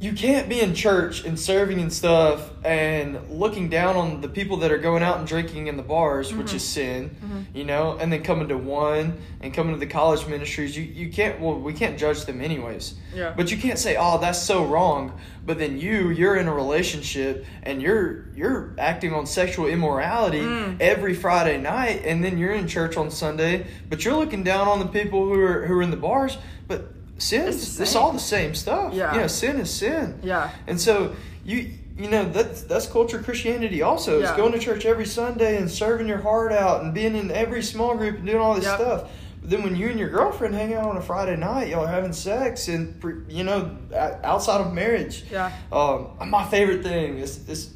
you 0.00 0.12
can't 0.12 0.48
be 0.48 0.60
in 0.60 0.74
church 0.74 1.24
and 1.24 1.38
serving 1.38 1.80
and 1.80 1.90
stuff 1.92 2.50
and 2.64 3.18
looking 3.30 3.68
down 3.70 3.96
on 3.96 4.20
the 4.20 4.28
people 4.28 4.58
that 4.58 4.72
are 4.72 4.78
going 4.78 5.02
out 5.02 5.18
and 5.18 5.26
drinking 5.26 5.68
in 5.68 5.76
the 5.76 5.82
bars, 5.82 6.34
which 6.34 6.48
Mhm. 6.48 6.54
is 6.56 6.64
sin, 6.64 7.10
Mhm. 7.24 7.44
you 7.56 7.64
know, 7.64 7.96
and 7.98 8.12
then 8.12 8.22
coming 8.22 8.48
to 8.48 8.56
one 8.58 9.14
and 9.40 9.54
coming 9.54 9.72
to 9.72 9.78
the 9.78 9.86
college 9.86 10.26
ministries. 10.26 10.76
You 10.76 10.82
you 10.82 11.10
can't 11.10 11.40
well 11.40 11.54
we 11.58 11.72
can't 11.72 11.96
judge 11.96 12.24
them 12.24 12.40
anyways. 12.40 12.94
Yeah. 13.14 13.32
But 13.36 13.50
you 13.50 13.56
can't 13.56 13.78
say, 13.78 13.96
"Oh, 13.98 14.18
that's 14.18 14.42
so 14.42 14.64
wrong." 14.64 15.12
But 15.46 15.58
then 15.58 15.78
you 15.78 16.10
you're 16.10 16.36
in 16.36 16.48
a 16.48 16.54
relationship 16.54 17.46
and 17.62 17.80
you're 17.80 18.24
you're 18.34 18.70
acting 18.78 19.14
on 19.14 19.26
sexual 19.26 19.66
immorality 19.66 20.40
Mm. 20.40 20.76
every 20.80 21.14
Friday 21.14 21.56
night, 21.56 22.02
and 22.04 22.22
then 22.24 22.36
you're 22.36 22.52
in 22.52 22.66
church 22.66 22.96
on 22.96 23.10
Sunday, 23.10 23.66
but 23.88 24.04
you're 24.04 24.16
looking 24.16 24.42
down 24.42 24.66
on 24.68 24.80
the 24.80 24.86
people 24.86 25.24
who 25.24 25.40
are 25.40 25.66
who 25.66 25.78
are 25.78 25.82
in 25.82 25.90
the 25.92 25.96
bars. 25.96 26.36
But 26.66 26.93
sin, 27.18 27.48
It's 27.48 27.78
it's, 27.80 27.94
all 27.94 28.12
the 28.12 28.18
same 28.18 28.54
stuff. 28.54 28.94
Yeah. 28.94 29.16
Know, 29.16 29.26
sin 29.26 29.56
is 29.58 29.70
sin. 29.70 30.18
Yeah. 30.22 30.50
And 30.66 30.80
so 30.80 31.14
you 31.44 31.70
you 31.96 32.08
know 32.10 32.24
that's 32.28 32.62
that's 32.62 32.86
culture 32.86 33.20
Christianity 33.22 33.82
also. 33.82 34.20
It's 34.20 34.30
Yeah. 34.30 34.36
going 34.36 34.52
to 34.52 34.58
church 34.58 34.84
every 34.84 35.06
Sunday 35.06 35.56
and 35.58 35.70
serving 35.70 36.08
your 36.08 36.20
heart 36.20 36.52
out 36.52 36.82
and 36.82 36.92
being 36.92 37.14
in 37.16 37.30
every 37.30 37.62
small 37.62 37.94
group 37.96 38.16
and 38.16 38.26
doing 38.26 38.38
all 38.40 38.54
this 38.54 38.64
Yep. 38.64 38.80
stuff. 38.80 39.10
But 39.40 39.50
then 39.50 39.62
when 39.62 39.76
you 39.76 39.88
and 39.90 39.98
your 40.00 40.08
girlfriend 40.08 40.54
hang 40.54 40.74
out 40.74 40.86
on 40.86 40.96
a 40.96 41.02
Friday 41.02 41.36
night, 41.36 41.68
y'all 41.68 41.84
are 41.84 41.88
having 41.88 42.12
sex 42.12 42.68
and 42.68 43.00
you 43.28 43.44
know 43.44 43.76
outside 44.24 44.60
of 44.60 44.72
marriage. 44.72 45.24
Yeah. 45.30 45.52
Um, 45.70 46.08
my 46.28 46.44
favorite 46.44 46.82
thing 46.82 47.18
is 47.18 47.48
is 47.48 47.70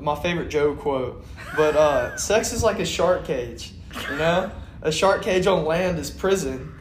my 0.00 0.14
favorite 0.14 0.48
Joe 0.48 0.74
quote. 0.74 1.24
But 1.56 1.76
uh, 1.76 2.16
sex 2.30 2.52
is 2.52 2.62
like 2.62 2.78
a 2.78 2.86
shark 2.86 3.24
cage. 3.24 3.72
You 4.10 4.16
know, 4.16 4.50
a 4.82 4.92
shark 4.92 5.22
cage 5.22 5.46
on 5.46 5.64
land 5.64 5.98
is 5.98 6.10
prison. 6.10 6.72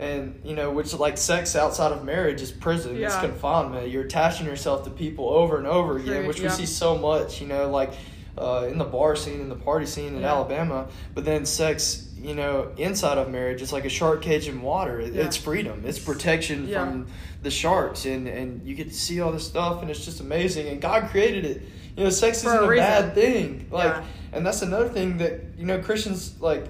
And 0.00 0.40
you 0.44 0.54
know, 0.56 0.70
which 0.72 0.92
like 0.94 1.16
sex 1.16 1.54
outside 1.54 1.92
of 1.92 2.04
marriage 2.04 2.42
is 2.42 2.50
prison. 2.50 2.92
It's 2.92 3.14
Yeah. 3.14 3.20
confinement. 3.20 3.88
You're 3.90 4.04
attaching 4.04 4.46
yourself 4.46 4.84
to 4.84 4.90
people 4.90 5.28
over 5.30 5.56
and 5.56 5.66
over 5.66 5.96
again, 5.98 6.26
which 6.26 6.40
we 6.40 6.48
see 6.48 6.66
so 6.66 6.98
much. 6.98 7.40
You 7.40 7.46
know, 7.46 7.70
like 7.70 7.92
uh, 8.36 8.66
in 8.68 8.78
the 8.78 8.84
bar 8.84 9.14
scene, 9.14 9.40
in 9.40 9.48
the 9.48 9.54
party 9.54 9.86
scene 9.86 10.16
in 10.16 10.22
Yeah. 10.22 10.32
Alabama. 10.32 10.88
But 11.14 11.24
then 11.24 11.46
sex, 11.46 12.08
you 12.20 12.34
know, 12.34 12.72
inside 12.76 13.16
of 13.18 13.30
marriage, 13.30 13.62
it's 13.62 13.72
like 13.72 13.84
a 13.84 13.88
shark 13.88 14.22
cage 14.22 14.48
in 14.48 14.60
water. 14.62 14.98
It, 14.98 15.12
Yeah. 15.14 15.22
It's 15.26 15.36
freedom. 15.36 15.84
It's 15.86 16.00
protection 16.00 16.66
Yeah. 16.66 16.80
from 16.84 17.06
the 17.44 17.50
sharks, 17.50 18.04
and 18.06 18.26
and 18.26 18.62
you 18.66 18.74
get 18.74 18.88
to 18.88 18.94
see 18.94 19.20
all 19.20 19.30
this 19.30 19.46
stuff, 19.46 19.80
and 19.82 19.90
it's 19.90 20.04
just 20.04 20.18
amazing. 20.20 20.66
And 20.66 20.80
God 20.80 21.10
created 21.10 21.44
it. 21.44 21.62
You 21.96 22.02
know, 22.02 22.10
sex 22.10 22.42
For 22.42 22.48
isn't 22.48 22.64
a 22.64 22.68
a, 22.72 22.76
bad 22.76 23.14
thing. 23.14 23.66
Like, 23.70 23.84
Yeah. 23.92 24.02
and 24.32 24.44
that's 24.44 24.62
another 24.62 24.88
thing 24.88 25.18
that 25.18 25.40
you 25.56 25.64
know 25.66 25.78
Christians 25.78 26.32
like 26.40 26.64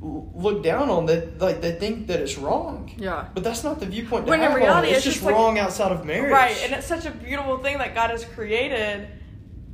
look 0.00 0.62
down 0.62 0.88
on. 0.90 1.06
That 1.06 1.40
like 1.40 1.60
they 1.60 1.72
think 1.72 2.06
that 2.08 2.20
it's 2.20 2.38
wrong. 2.38 2.92
Yeah. 2.96 3.26
But 3.34 3.44
that's 3.44 3.64
not 3.64 3.80
the 3.80 3.86
viewpoint. 3.86 4.26
To 4.26 4.30
When 4.30 4.42
in 4.42 4.52
reality, 4.52 4.88
it. 4.88 4.90
it's, 4.90 4.96
it's 4.98 5.04
just, 5.04 5.16
just 5.18 5.26
like- 5.26 5.34
wrong 5.34 5.58
outside 5.58 5.92
of 5.92 6.04
marriage. 6.04 6.32
Right, 6.32 6.56
and 6.64 6.72
it's 6.72 6.86
such 6.86 7.06
a 7.06 7.10
beautiful 7.10 7.58
thing 7.58 7.78
that 7.78 7.94
God 7.94 8.10
has 8.10 8.24
created, 8.24 9.08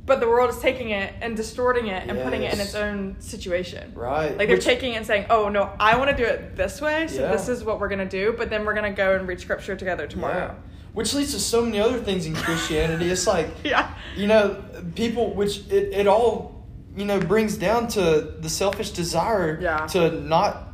but 0.05 0.19
the 0.19 0.27
world 0.27 0.49
is 0.49 0.59
taking 0.59 0.89
it 0.91 1.13
and 1.21 1.35
distorting 1.35 1.87
it 1.87 2.07
and 2.09 2.21
putting 2.21 2.43
it 2.43 2.53
in 2.53 2.59
its 2.59 2.75
own 2.75 3.15
situation. 3.19 3.91
right. 3.95 4.37
Like 4.37 4.47
they're 4.47 4.57
Which- 4.57 4.65
taking 4.65 4.93
it 4.93 4.97
and 4.97 5.05
saying, 5.05 5.25
"Oh 5.29 5.49
no, 5.49 5.71
I 5.79 5.97
want 5.97 6.09
to 6.11 6.17
do 6.17 6.23
it 6.23 6.55
this 6.55 6.81
way, 6.81 7.07
so 7.07 7.21
Yeah. 7.21 7.31
this 7.31 7.47
is 7.49 7.63
what 7.63 7.79
we're 7.79 7.89
gonna 7.89 8.05
do." 8.05 8.33
But 8.37 8.49
then 8.49 8.65
we're 8.65 8.75
gonna 8.75 8.91
go 8.93 9.15
and 9.15 9.27
read 9.27 9.39
scripture 9.39 9.75
together 9.75 10.07
tomorrow. 10.07 10.35
Yeah. 10.55 10.71
Which 10.93 11.13
leads 11.13 11.33
to 11.33 11.39
so 11.41 11.61
many 11.61 11.79
other 11.79 11.99
things 11.99 12.25
in 12.25 12.33
Christianity. 12.35 13.09
it's 13.11 13.27
like 13.27 13.47
Yeah. 13.63 13.93
you 14.15 14.27
know 14.27 14.63
people 14.95 15.33
which 15.33 15.67
it, 15.69 15.91
it 15.93 16.07
all 16.07 16.54
you 16.95 17.05
know 17.05 17.19
brings 17.19 17.57
down 17.57 17.87
to 17.89 18.33
the 18.39 18.49
selfish 18.49 18.91
desire 18.91 19.59
Yeah. 19.61 19.85
to 19.87 20.11
not 20.21 20.69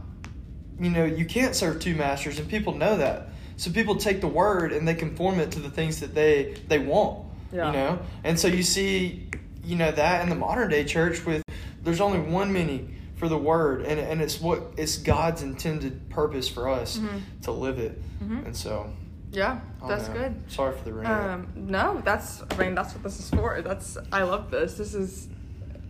you 0.79 0.89
know 0.89 1.05
you 1.05 1.25
can't 1.25 1.55
serve 1.55 1.79
two 1.79 1.95
masters 1.95 2.39
and 2.39 2.47
people 2.49 2.73
know 2.75 2.97
that 2.97 3.29
so 3.57 3.71
people 3.71 3.95
take 3.95 4.21
the 4.21 4.27
word 4.27 4.71
and 4.71 4.87
they 4.87 4.95
conform 4.95 5.39
it 5.39 5.51
to 5.51 5.59
the 5.59 5.69
things 5.69 5.99
that 5.99 6.13
they 6.15 6.55
they 6.67 6.79
want 6.79 7.25
Yeah. 7.51 7.67
you 7.67 7.73
know 7.73 7.99
and 8.23 8.39
so 8.39 8.47
you 8.47 8.63
see 8.63 9.27
you 9.63 9.75
know 9.75 9.91
that 9.91 10.21
in 10.23 10.29
the 10.29 10.35
modern 10.35 10.69
day 10.69 10.83
church 10.83 11.25
with 11.25 11.43
there's 11.83 12.01
only 12.01 12.19
one 12.19 12.51
meaning 12.53 12.97
for 13.15 13.27
the 13.29 13.37
word 13.37 13.81
and, 13.83 13.99
and 13.99 14.21
it's 14.21 14.39
what 14.41 14.61
it's 14.77 14.97
god's 14.97 15.41
intended 15.43 16.09
purpose 16.09 16.47
for 16.49 16.69
us 16.69 16.97
Mhm. 16.97 17.21
to 17.43 17.51
live 17.51 17.77
it 17.79 18.01
Mhm. 18.23 18.45
and 18.45 18.55
so 18.55 18.89
Yeah, 19.31 19.59
that's 19.87 20.07
know. 20.09 20.13
good. 20.13 20.35
sorry 20.47 20.75
for 20.77 20.83
the 20.83 20.91
rain. 20.93 21.05
Um, 21.07 21.47
no, 21.55 22.01
that's. 22.03 22.43
I 22.51 22.55
mean, 22.57 22.75
that's 22.75 22.93
what 22.93 23.01
this 23.01 23.17
is 23.17 23.29
for. 23.29 23.61
That's. 23.61 23.97
I 24.11 24.23
love 24.23 24.51
this. 24.51 24.73
This 24.73 24.93
is. 24.93 25.29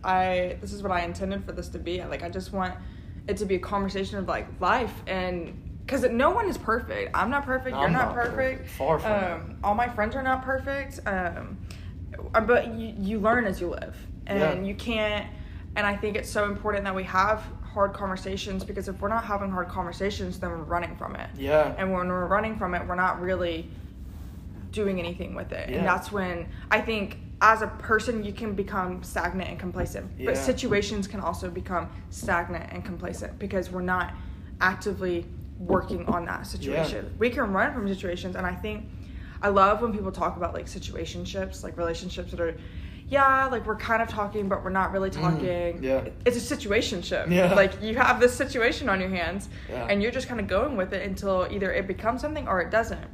I. 0.04 0.56
This 0.60 0.72
is 0.72 0.82
what 0.82 0.92
I 0.92 1.00
intended 1.02 1.44
for 1.44 1.52
this 1.52 1.68
to 1.70 1.78
be. 1.78 2.02
Like, 2.04 2.22
I 2.22 2.28
just 2.28 2.52
want 2.52 2.74
it 3.28 3.36
to 3.38 3.44
be 3.46 3.54
a 3.56 3.58
conversation 3.58 4.18
of 4.18 4.26
like 4.28 4.46
life 4.60 4.92
and 5.06 5.56
because 5.86 6.02
no 6.10 6.30
one 6.30 6.48
is 6.48 6.56
perfect. 6.58 7.10
I'm 7.14 7.28
not 7.30 7.44
perfect. 7.44 7.76
You're 7.76 7.88
not, 7.90 8.06
not 8.06 8.14
perfect. 8.14 8.60
perfect. 8.62 8.70
Far 8.70 8.98
from 8.98 9.10
it. 9.12 9.32
um, 9.32 9.56
All 9.64 9.74
my 9.74 9.88
friends 9.88 10.14
are 10.16 10.22
not 10.22 10.42
perfect. 10.44 11.00
Um, 11.06 11.58
but 12.46 12.74
you 12.74 12.94
you 12.98 13.18
learn 13.20 13.44
as 13.46 13.60
you 13.60 13.68
live, 13.68 13.96
and 14.26 14.38
Yeah. 14.40 14.68
you 14.68 14.74
can't. 14.74 15.26
And 15.76 15.86
I 15.86 15.96
think 15.96 16.16
it's 16.16 16.28
so 16.30 16.44
important 16.44 16.84
that 16.84 16.94
we 16.94 17.04
have 17.04 17.42
hard 17.62 17.94
conversations 17.94 18.62
because 18.64 18.88
if 18.88 19.00
we're 19.00 19.08
not 19.08 19.24
having 19.24 19.50
hard 19.50 19.68
conversations, 19.68 20.38
then 20.38 20.50
we're 20.50 20.56
running 20.58 20.94
from 20.96 21.16
it. 21.16 21.30
yeah 21.36 21.74
And 21.78 21.90
when 21.92 22.08
we're 22.08 22.26
running 22.26 22.56
from 22.58 22.74
it, 22.74 22.86
we're 22.86 22.94
not 22.94 23.20
really 23.22 23.70
doing 24.70 24.98
anything 24.98 25.34
with 25.34 25.50
it. 25.52 25.70
Yeah. 25.70 25.78
And 25.78 25.86
that's 25.86 26.12
when 26.12 26.48
I 26.70 26.80
think 26.82 27.16
as 27.42 27.60
a 27.60 27.66
person 27.66 28.22
you 28.24 28.32
can 28.32 28.54
become 28.54 29.02
stagnant 29.02 29.50
and 29.50 29.58
complacent. 29.58 30.08
But 30.24 30.36
situations 30.38 31.06
can 31.08 31.20
also 31.20 31.50
become 31.50 31.90
stagnant 32.10 32.72
and 32.72 32.84
complacent 32.84 33.36
because 33.38 33.70
we're 33.70 33.82
not 33.82 34.14
actively 34.60 35.26
working 35.58 36.06
on 36.06 36.24
that 36.26 36.46
situation. 36.46 37.12
We 37.18 37.30
can 37.30 37.52
run 37.52 37.74
from 37.74 37.86
situations 37.86 38.36
and 38.36 38.46
i 38.46 38.54
think 38.54 38.88
i 39.42 39.48
love 39.48 39.80
when 39.82 39.92
people 39.92 40.10
talk 40.10 40.36
about 40.36 40.54
like 40.54 40.66
situationships 40.66 41.62
like 41.62 41.76
relationships 41.76 42.30
that 42.32 42.40
are 42.40 42.56
yeah 43.08 43.46
like 43.46 43.64
we're 43.66 43.76
kind 43.76 44.02
of 44.02 44.08
talking 44.08 44.48
but 44.48 44.64
we're 44.64 44.70
not 44.70 44.92
really 44.92 45.10
talking. 45.10 45.78
Mm, 45.80 45.82
yeah. 45.82 46.08
it's 46.24 46.36
a 46.36 46.56
situationship. 46.56 47.30
Yeah. 47.30 47.52
like 47.54 47.80
you 47.82 47.94
have 47.96 48.18
this 48.20 48.34
situation 48.34 48.88
on 48.88 49.00
your 49.00 49.10
hands 49.10 49.48
Yeah. 49.68 49.86
and 49.88 50.02
you're 50.02 50.12
just 50.12 50.28
kind 50.28 50.40
of 50.40 50.46
going 50.48 50.76
with 50.76 50.92
it 50.92 51.06
until 51.06 51.46
either 51.50 51.72
it 51.72 51.86
becomes 51.86 52.20
something 52.20 52.48
or 52.48 52.60
it 52.60 52.70
doesn't. 52.70 53.04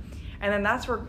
And 0.41 0.53
then 0.53 0.63
that's 0.63 0.87
where 0.87 1.01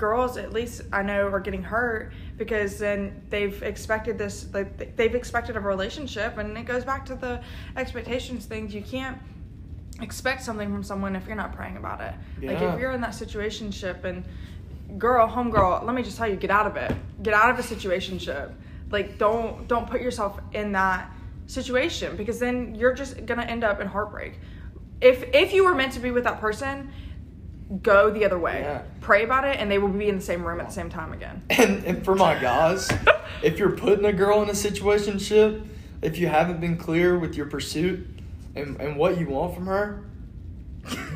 girls 0.00 0.38
at 0.38 0.50
least 0.50 0.80
i 0.94 1.02
know 1.02 1.26
are 1.26 1.40
getting 1.40 1.62
hurt 1.62 2.10
because 2.40 2.78
then 2.78 3.20
they've 3.28 3.62
expected 3.62 4.16
this 4.16 4.46
like 4.54 4.96
they've 4.96 5.14
expected 5.14 5.58
a 5.58 5.60
relationship 5.60 6.38
and 6.38 6.56
it 6.56 6.64
goes 6.64 6.86
back 6.86 7.04
to 7.04 7.14
the 7.14 7.38
expectations 7.76 8.46
things. 8.46 8.74
You 8.74 8.80
can't 8.80 9.18
expect 10.00 10.42
something 10.42 10.72
from 10.72 10.82
someone 10.82 11.14
if 11.14 11.26
you're 11.26 11.36
not 11.36 11.54
praying 11.54 11.76
about 11.76 12.00
it. 12.00 12.14
Like 12.40 12.62
if 12.62 12.80
you're 12.80 12.92
in 12.92 13.02
that 13.02 13.10
situationship 13.10 14.04
and 14.04 14.24
girl 14.98 15.28
homegirl 15.28 15.84
let 15.84 15.94
me 15.94 16.02
just 16.02 16.16
tell 16.16 16.26
you 16.26 16.36
get 16.36 16.50
out 16.50 16.66
of 16.66 16.78
it. 16.78 16.96
Get 17.22 17.34
out 17.34 17.50
of 17.50 17.58
a 17.58 17.62
situationship. 17.62 18.54
Like 18.90 19.18
don't 19.18 19.68
don't 19.68 19.86
put 19.86 20.00
yourself 20.00 20.40
in 20.54 20.72
that 20.72 21.10
situation 21.46 22.16
because 22.16 22.38
then 22.38 22.74
you're 22.74 22.94
just 22.94 23.26
gonna 23.26 23.42
end 23.42 23.64
up 23.64 23.82
in 23.82 23.86
heartbreak. 23.86 24.40
If 25.02 25.24
if 25.34 25.52
you 25.52 25.64
were 25.64 25.74
meant 25.74 25.92
to 25.92 26.00
be 26.00 26.10
with 26.10 26.24
that 26.24 26.40
person 26.40 26.90
go 27.82 28.10
the 28.10 28.24
other 28.24 28.38
way 28.38 28.60
Yeah. 28.62 28.82
pray 29.00 29.24
about 29.24 29.44
it 29.44 29.58
and 29.60 29.70
they 29.70 29.78
will 29.78 29.88
be 29.88 30.08
in 30.08 30.16
the 30.16 30.22
same 30.22 30.44
room 30.44 30.60
at 30.60 30.66
the 30.66 30.72
same 30.72 30.90
time 30.90 31.12
again 31.12 31.42
And, 31.50 31.84
and 31.84 32.04
for 32.04 32.14
my 32.14 32.38
guys, 32.40 32.90
if 33.42 33.58
you're 33.58 33.76
putting 33.76 34.04
a 34.04 34.12
girl 34.12 34.42
in 34.42 34.48
a 34.48 34.52
situationship, 34.52 35.64
if 36.02 36.18
you 36.18 36.26
haven't 36.26 36.60
been 36.60 36.76
clear 36.76 37.18
with 37.18 37.36
your 37.36 37.46
pursuit 37.46 38.06
and, 38.56 38.80
and 38.80 38.96
what 38.96 39.18
you 39.18 39.28
want 39.28 39.54
from 39.54 39.66
her, 39.66 40.02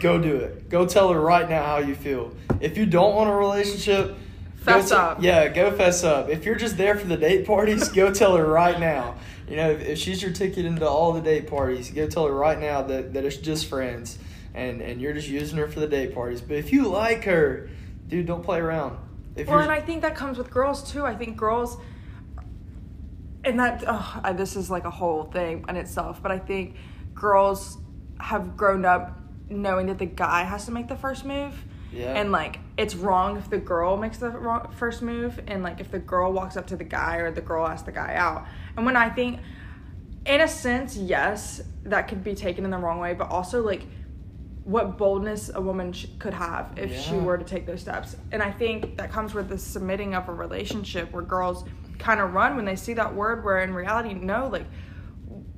go 0.01 0.19
do 0.21 0.37
it. 0.37 0.69
Go 0.69 0.87
tell 0.87 1.13
her 1.13 1.21
right 1.21 1.49
now 1.49 1.65
how 1.65 1.79
you 1.79 1.95
feel. 1.95 2.33
If 2.61 2.77
you 2.77 2.87
don't 2.87 3.15
want 3.15 3.31
a 3.31 3.33
relationship, 3.35 4.17
Fess 4.57 4.91
t- 4.91 4.95
up. 4.95 5.23
Yeah, 5.23 5.49
go 5.49 5.71
fess 5.73 6.05
up. 6.05 6.31
If 6.31 6.45
you're 6.47 6.55
just 6.55 6.77
there 6.79 6.97
for 6.97 7.07
the 7.07 7.17
date 7.19 7.47
parties, 7.47 7.89
go 7.91 8.11
tell 8.15 8.37
her 8.37 8.47
right 8.47 8.79
now. 8.81 9.17
You 9.49 9.57
know, 9.57 9.71
if, 9.73 9.81
if 9.83 9.99
she's 9.99 10.23
your 10.23 10.33
ticket 10.33 10.65
into 10.65 10.89
all 10.89 11.13
the 11.13 11.21
date 11.21 11.49
parties, 11.49 11.91
go 11.91 12.07
tell 12.07 12.27
her 12.27 12.33
right 12.35 12.59
now 12.59 12.81
that, 12.83 13.13
that 13.13 13.25
it's 13.27 13.37
just 13.37 13.67
friends 13.67 14.19
and, 14.55 14.81
and 14.81 15.01
you're 15.01 15.13
just 15.13 15.29
using 15.29 15.59
her 15.59 15.67
for 15.69 15.81
the 15.81 15.89
date 15.89 16.15
parties. 16.15 16.41
But 16.41 16.57
if 16.59 16.73
you 16.73 16.87
like 16.89 17.25
her, 17.25 17.69
dude, 18.09 18.27
don't 18.27 18.43
play 18.45 18.61
around. 18.61 18.99
If 19.37 19.49
well 19.49 19.59
and 19.59 19.73
i 19.73 19.81
think 19.81 20.03
that 20.03 20.15
comes 20.15 20.39
with 20.39 20.49
girls 20.49 20.93
too 20.93 21.05
i 21.05 21.13
think 21.13 21.37
girls 21.37 21.77
and 23.45 23.59
that 23.59 23.83
oh, 23.87 24.21
I- 24.23 24.33
this 24.33 24.55
is 24.57 24.71
like 24.71 24.85
a 24.85 24.91
whole 24.91 25.25
thing 25.25 25.65
in 25.69 25.77
itself 25.77 26.23
but 26.23 26.31
i 26.31 26.39
think 26.39 26.77
girls 27.15 27.79
have 28.21 28.57
grown 28.57 28.85
up 28.85 29.19
knowing 29.51 29.87
that 29.87 29.99
the 29.99 30.07
guy 30.07 30.45
has 30.45 30.65
to 30.67 30.71
make 30.71 30.87
the 30.87 30.95
first 30.97 31.25
move 31.25 31.53
Yeah. 31.93 32.15
and 32.15 32.31
like 32.33 32.61
it's 32.77 32.95
wrong 32.95 33.37
if 33.37 33.51
the 33.51 33.59
girl 33.59 33.97
makes 33.97 34.19
the 34.19 34.31
wrong, 34.31 34.73
first 34.77 35.03
move 35.03 35.41
and 35.49 35.63
like 35.65 35.81
if 35.81 35.91
the 35.91 35.99
girl 35.99 36.33
walks 36.33 36.57
up 36.57 36.69
to 36.69 36.77
the 36.77 36.85
guy 36.85 37.17
or 37.17 37.33
the 37.33 37.41
girl 37.43 37.67
asks 37.67 37.85
the 37.85 37.93
guy 37.93 38.15
out 38.15 38.47
and 38.77 38.87
when 38.87 38.97
i 38.97 39.11
think 39.11 39.41
in 40.27 40.41
a 40.41 40.49
sense 40.49 40.97
yes 40.97 41.61
that 41.83 42.09
could 42.09 42.23
be 42.25 42.35
taken 42.35 42.65
in 42.65 42.71
the 42.71 42.79
wrong 42.79 43.01
way 43.01 43.15
but 43.15 43.29
also 43.31 43.63
like 43.63 43.83
what 44.65 44.97
boldness 44.97 45.51
a 45.55 45.61
woman 45.61 45.93
sh- 45.93 46.07
could 46.19 46.33
have 46.35 46.73
if 46.77 46.99
she 46.99 47.15
were 47.15 47.37
to 47.37 47.45
take 47.45 47.67
those 47.67 47.81
steps. 47.83 48.17
And 48.33 48.43
I 48.43 48.51
think 48.51 48.97
that 48.97 49.13
comes 49.13 49.35
with 49.35 49.49
the 49.49 49.59
submitting 49.59 50.15
of 50.15 50.29
a 50.29 50.33
relationship 50.33 51.13
where 51.13 51.23
girls 51.23 51.65
kind 51.99 52.19
of 52.21 52.33
run 52.33 52.57
when 52.57 52.65
they 52.65 52.77
see 52.77 52.95
that 52.95 53.15
word 53.15 53.45
where 53.45 53.61
in 53.61 53.73
reality 53.73 54.15
no 54.15 54.49
like 54.49 54.65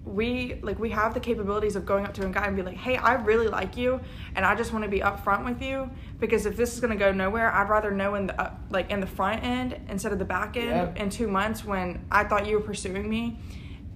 we 0.05 0.61
like 0.63 0.79
we 0.79 0.91
have 0.91 1.15
the 1.15 1.21
capabilities 1.21 1.75
of 1.75 1.85
going 1.85 2.05
up 2.05 2.15
to 2.15 2.25
a 2.25 2.29
guy 2.31 2.47
and 2.47 2.55
be 2.55 2.63
like, 2.63 2.77
"Hey, 2.77 2.97
I 2.97 3.15
really 3.15 3.49
like 3.49 3.77
you 3.77 4.01
and 4.37 4.45
I 4.45 4.55
just 4.55 4.73
want 4.73 4.85
to 4.85 4.91
be 4.91 5.01
upfront 5.01 5.45
with 5.45 5.61
you 5.61 5.91
because 6.21 6.47
if 6.47 6.57
this 6.57 6.73
is 6.75 6.81
going 6.81 6.93
to 6.93 6.99
go 6.99 7.11
nowhere, 7.11 7.53
I'd 7.53 7.69
rather 7.69 7.91
know 7.91 8.15
in 8.15 8.29
the 8.29 8.41
up, 8.41 8.61
like 8.71 8.91
in 8.91 9.01
the 9.01 9.07
front 9.07 9.43
end 9.43 9.77
instead 9.89 10.13
of 10.13 10.21
the 10.21 10.25
back 10.25 10.57
end 10.57 10.69
Yeah. 10.97 11.03
in 11.03 11.11
2 11.11 11.27
months 11.27 11.65
when 11.65 12.05
I 12.11 12.23
thought 12.25 12.47
you 12.47 12.57
were 12.57 12.63
pursuing 12.65 13.09
me. 13.09 13.41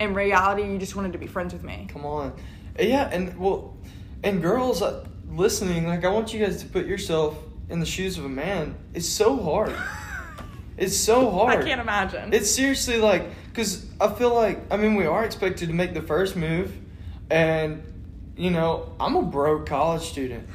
In 0.01 0.13
reality, 0.15 0.63
you 0.65 0.79
just 0.79 0.97
wanted 0.97 1.13
to 1.13 1.19
be 1.19 1.29
friends 1.29 1.53
with 1.53 1.63
me." 1.63 1.87
Come 1.89 2.05
on. 2.05 2.33
Yeah, 2.79 3.09
and 3.13 3.39
well, 3.39 3.77
and 4.23 4.43
girls 4.43 4.83
uh, 4.83 5.05
listening, 5.31 5.87
like 5.87 6.05
I 6.05 6.09
want 6.11 6.33
you 6.33 6.45
guys 6.45 6.63
to 6.63 6.69
put 6.69 6.87
yourself 6.87 7.37
in 7.69 7.81
the 7.81 7.87
shoes 7.87 8.19
of 8.19 8.25
a 8.25 8.29
man. 8.29 8.75
It's 8.95 9.09
so 9.09 9.37
hard. 9.37 9.75
it's 10.77 10.97
so 10.97 11.31
hard. 11.31 11.61
I 11.61 11.63
can't 11.65 11.81
imagine. 11.81 12.33
It's 12.33 12.51
seriously 12.51 12.99
like, 12.99 13.25
because 13.47 13.87
I 14.01 14.13
feel 14.13 14.35
like, 14.35 14.61
I 14.71 14.77
mean, 14.77 14.95
we 14.95 15.07
are 15.07 15.25
expected 15.25 15.69
to 15.69 15.75
make 15.75 15.95
the 15.95 16.03
first 16.03 16.37
move, 16.37 16.73
and 17.31 17.83
you 18.37 18.51
know, 18.51 18.95
I'm 18.99 19.17
a 19.17 19.23
broke 19.23 19.67
college 19.67 20.03
student, 20.03 20.49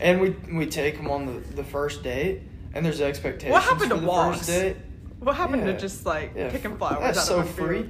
and 0.00 0.20
we 0.20 0.30
we 0.52 0.66
take 0.66 0.96
them 0.96 1.10
on 1.10 1.26
the, 1.26 1.32
the 1.54 1.64
first 1.64 2.02
date, 2.02 2.42
and 2.74 2.84
there's 2.84 3.00
expectations 3.00 3.52
What 3.52 3.62
happened 3.62 3.90
to 3.90 3.96
the 3.96 4.06
walks? 4.06 4.38
first 4.38 4.48
date. 4.50 4.76
What 5.20 5.36
happened 5.36 5.64
Yeah. 5.66 5.72
to 5.72 5.78
just 5.78 6.04
like 6.04 6.32
Yeah, 6.36 6.50
picking 6.50 6.76
flowers? 6.76 7.00
That's 7.00 7.26
so 7.26 7.40
of 7.40 7.58
a 7.58 7.84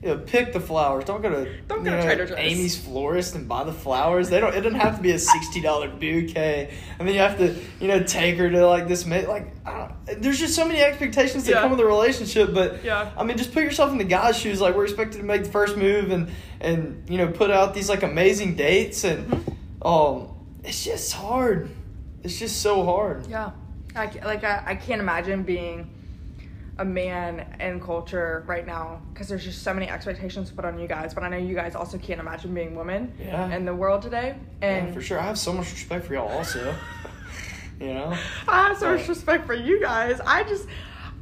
free. 0.00 0.08
field? 0.08 0.20
Yeah, 0.20 0.24
pick 0.26 0.52
the 0.52 0.60
flowers. 0.60 1.04
Don't 1.04 1.22
go 1.22 1.30
to 1.30 1.58
Don't 1.68 1.78
you 1.84 1.90
go 1.90 1.96
to 1.96 2.02
Trader 2.02 2.26
Joe's. 2.26 2.36
Amy's 2.38 2.78
florist 2.78 3.34
and 3.34 3.48
buy 3.48 3.64
the 3.64 3.72
flowers. 3.72 4.30
They 4.30 4.40
don't. 4.40 4.54
It 4.54 4.60
doesn't 4.62 4.78
have 4.80 4.96
to 4.96 5.02
be 5.02 5.12
a 5.12 5.18
sixty 5.18 5.60
dollar 5.60 5.88
bouquet, 5.88 6.72
and 6.98 7.06
then 7.06 7.14
you 7.14 7.20
have 7.20 7.38
to 7.38 7.54
you 7.80 7.88
know 7.88 8.02
take 8.02 8.36
her 8.38 8.48
to 8.50 8.66
like 8.66 8.88
this. 8.88 9.04
Ma- 9.06 9.16
like 9.28 9.52
I 9.66 9.88
don't, 10.06 10.22
there's 10.22 10.38
just 10.38 10.54
so 10.54 10.64
many 10.66 10.80
expectations 10.80 11.44
that 11.44 11.52
Yeah. 11.52 11.60
come 11.62 11.70
with 11.72 11.80
a 11.80 11.84
relationship. 11.86 12.54
But 12.54 12.84
Yeah. 12.84 13.10
I 13.16 13.24
mean, 13.24 13.36
just 13.36 13.52
put 13.52 13.62
yourself 13.64 13.90
in 13.92 13.98
the 13.98 14.04
guy's 14.04 14.38
shoes. 14.38 14.60
Like 14.60 14.74
we're 14.74 14.84
expected 14.84 15.18
to 15.18 15.24
make 15.24 15.44
the 15.44 15.50
first 15.50 15.76
move 15.76 16.10
and 16.10 16.28
and 16.60 17.04
you 17.08 17.18
know 17.18 17.28
put 17.28 17.50
out 17.50 17.74
these 17.74 17.88
like 17.88 18.02
amazing 18.02 18.54
dates 18.56 19.04
and 19.04 19.26
Mm-hmm. 19.28 19.86
um 19.86 20.28
it's 20.64 20.84
just 20.84 21.12
hard. 21.12 21.70
It's 22.24 22.38
just 22.38 22.60
so 22.60 22.84
hard. 22.84 23.26
Yeah, 23.28 23.52
I 23.96 24.10
like 24.24 24.44
I, 24.44 24.62
I 24.66 24.74
can't 24.74 25.00
imagine 25.00 25.44
being 25.44 25.88
a 26.78 26.84
man 26.84 27.56
in 27.58 27.80
culture 27.80 28.44
right 28.46 28.66
now 28.66 29.00
because 29.12 29.28
there's 29.28 29.44
just 29.44 29.62
so 29.62 29.74
many 29.74 29.88
expectations 29.88 30.50
put 30.50 30.64
on 30.64 30.78
you 30.78 30.86
guys. 30.86 31.12
But 31.12 31.24
I 31.24 31.28
know 31.28 31.36
you 31.36 31.54
guys 31.54 31.74
also 31.74 31.98
can't 31.98 32.20
imagine 32.20 32.54
being 32.54 32.74
women 32.76 33.12
Yeah. 33.18 33.54
in 33.54 33.64
the 33.64 33.74
world 33.74 34.02
today. 34.02 34.36
Yeah, 34.62 34.68
And 34.68 34.94
for 34.94 35.00
sure. 35.00 35.18
I 35.18 35.24
have 35.24 35.38
so 35.38 35.52
much 35.52 35.70
respect 35.72 36.06
for 36.06 36.14
y'all 36.14 36.28
also. 36.28 36.74
you 37.80 37.94
know. 37.94 38.16
I 38.46 38.68
have 38.68 38.78
so 38.78 38.96
much 38.96 39.08
respect 39.08 39.46
for 39.46 39.54
you 39.54 39.80
guys. 39.80 40.20
I 40.24 40.44
just, 40.44 40.66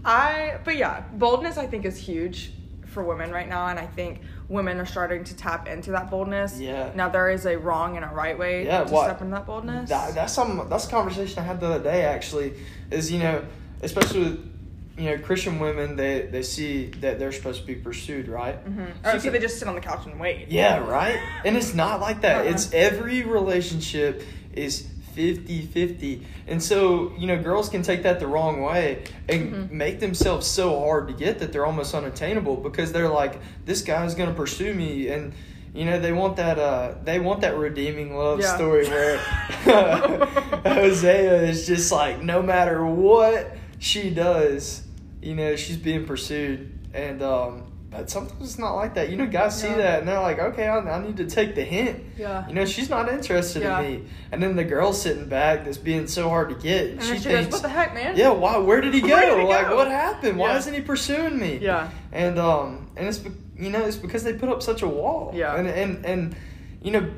I, 0.05 0.59
but 0.65 0.77
yeah, 0.77 1.05
boldness 1.15 1.57
I 1.57 1.67
think 1.67 1.85
is 1.87 1.97
huge 1.97 2.53
for 2.87 3.03
women 3.03 3.31
right 3.31 3.49
now, 3.49 3.67
and 3.69 3.79
I 3.79 3.87
think 3.87 4.21
women 4.49 4.79
are 4.79 4.87
starting 4.87 5.25
to 5.25 5.37
tap 5.37 5.69
into 5.69 5.91
that 5.91 6.11
boldness. 6.11 6.59
Yeah. 6.61 6.93
Now 6.95 7.09
there 7.09 7.31
is 7.31 7.45
a 7.47 7.59
wrong 7.59 7.97
and 7.97 8.05
a 8.05 8.09
right 8.09 8.39
way 8.39 8.65
Yeah, 8.67 8.85
to 8.85 8.93
what- 8.93 9.05
step 9.07 9.21
into 9.23 9.33
that 9.35 9.47
boldness. 9.47 9.89
That, 9.91 10.15
that's 10.15 10.33
some 10.33 10.67
that's 10.71 10.87
a 10.87 10.91
conversation 10.91 11.39
I 11.39 11.43
had 11.43 11.61
the 11.61 11.67
other 11.67 11.83
day 11.85 12.03
actually. 12.05 12.55
Is 12.91 13.11
you 13.11 13.19
know, 13.19 13.45
especially 13.83 14.21
with 14.21 14.56
you 14.99 15.11
know 15.11 15.19
Christian 15.19 15.59
women, 15.59 15.97
they 15.97 16.23
they 16.31 16.43
see 16.43 16.87
that 17.01 17.19
they're 17.19 17.33
supposed 17.33 17.61
to 17.61 17.67
be 17.67 17.75
pursued, 17.75 18.29
right? 18.29 18.57
hmm 18.57 18.87
So 19.05 19.11
Oh, 19.13 19.19
so 19.19 19.31
they 19.31 19.39
just 19.39 19.59
sit 19.59 19.69
on 19.69 19.75
the 19.75 19.81
couch 19.81 20.07
and 20.07 20.19
wait. 20.19 20.49
Yeah, 20.49 20.79
right. 20.79 21.19
And 21.45 21.57
it's 21.57 21.75
not 21.75 22.01
like 22.01 22.23
that. 22.23 22.47
Uh-uh. 22.47 22.51
It's 22.51 22.73
every 22.73 23.23
relationship 23.23 24.23
is 24.55 24.87
50-50. 25.17 26.25
And 26.47 26.63
so, 26.63 27.13
you 27.19 27.27
know, 27.27 27.43
girls 27.43 27.69
can 27.71 27.83
take 27.83 28.03
that 28.03 28.21
the 28.21 28.27
wrong 28.27 28.61
way 28.63 29.05
and 29.29 29.53
Mhm. 29.53 29.71
make 29.71 30.01
themselves 30.01 30.47
so 30.47 30.79
hard 30.81 31.09
to 31.09 31.15
get 31.15 31.39
that 31.39 31.53
they're 31.53 31.65
almost 31.67 31.95
unattainable 31.95 32.57
because 32.57 32.93
they're 32.93 33.09
like, 33.09 33.39
this 33.65 33.81
guy's 33.83 34.15
going 34.15 34.29
to 34.29 34.35
pursue 34.35 34.75
me 34.75 35.09
and 35.09 35.33
you 35.75 35.85
know 35.85 35.99
they 36.01 36.13
want 36.13 36.37
that 36.37 36.59
uh 36.59 36.95
they 37.05 37.19
want 37.21 37.43
that 37.43 37.55
redeeming 37.59 38.17
love 38.17 38.41
Yeah. 38.41 38.55
story 38.57 38.87
where 38.89 39.19
Hosea 40.65 41.43
is 41.43 41.67
just 41.67 41.93
like 41.93 42.23
no 42.23 42.43
matter 42.43 42.85
what 42.87 43.57
she 43.79 44.11
does, 44.11 44.83
you 45.27 45.35
know, 45.35 45.57
she's 45.57 45.77
being 45.77 46.07
pursued 46.07 46.73
and 46.95 47.23
um 47.23 47.73
but 47.89 48.11
sometimes 48.11 48.43
it's 48.43 48.59
not 48.59 48.75
like 48.75 48.95
that. 48.95 49.11
You 49.11 49.17
know, 49.17 49.27
guys 49.27 49.59
see 49.61 49.69
Yeah. 49.69 49.77
that 49.77 49.99
and 50.01 50.09
they're 50.09 50.21
like, 50.21 50.39
okay, 50.39 50.67
I, 50.67 50.79
I 50.79 51.03
need 51.07 51.17
to 51.19 51.25
take 51.27 51.55
the 51.55 51.63
hint. 51.65 52.03
Yeah. 52.19 52.47
You 52.49 52.55
know, 52.55 52.65
she's 52.65 52.91
not 52.91 53.09
interested 53.09 53.63
Yeah. 53.63 53.81
in 53.81 54.03
me. 54.03 54.09
And 54.33 54.43
then 54.43 54.57
the 54.57 54.65
girl 54.65 54.93
sitting 54.93 55.29
back 55.29 55.65
that's 55.65 55.79
being 55.79 56.07
so 56.07 56.29
hard 56.29 56.49
to 56.51 56.57
get, 56.57 56.91
And 56.91 57.03
she 57.03 57.15
she 57.15 57.19
thinks, 57.21 57.45
goes, 57.47 57.53
"What 57.53 57.63
the 57.63 57.69
heck, 57.69 57.95
man?" 57.95 58.17
yeah, 58.17 58.31
why? 58.31 58.59
Where 58.59 58.81
did 58.81 58.93
he 58.93 59.01
go? 59.01 59.09
Did 59.21 59.39
he 59.39 59.45
like, 59.47 59.69
go? 59.69 59.77
what 59.77 59.89
happened? 59.89 60.37
Why 60.37 60.57
isn't 60.57 60.75
he 60.75 60.81
pursuing 60.81 61.39
me? 61.39 61.59
Yeah. 61.59 61.91
And 62.13 62.39
um, 62.39 62.89
and 62.97 63.07
it's 63.09 63.21
you 63.57 63.71
know 63.71 63.83
it's 63.85 63.97
because 63.97 64.23
they 64.25 64.35
put 64.35 64.49
up 64.49 64.63
such 64.63 64.83
a 64.83 64.89
wall. 64.89 65.31
Yeah. 65.35 65.55
And 65.57 65.67
and 65.69 66.05
and 66.05 66.37
you 66.83 66.91
know, 66.91 67.09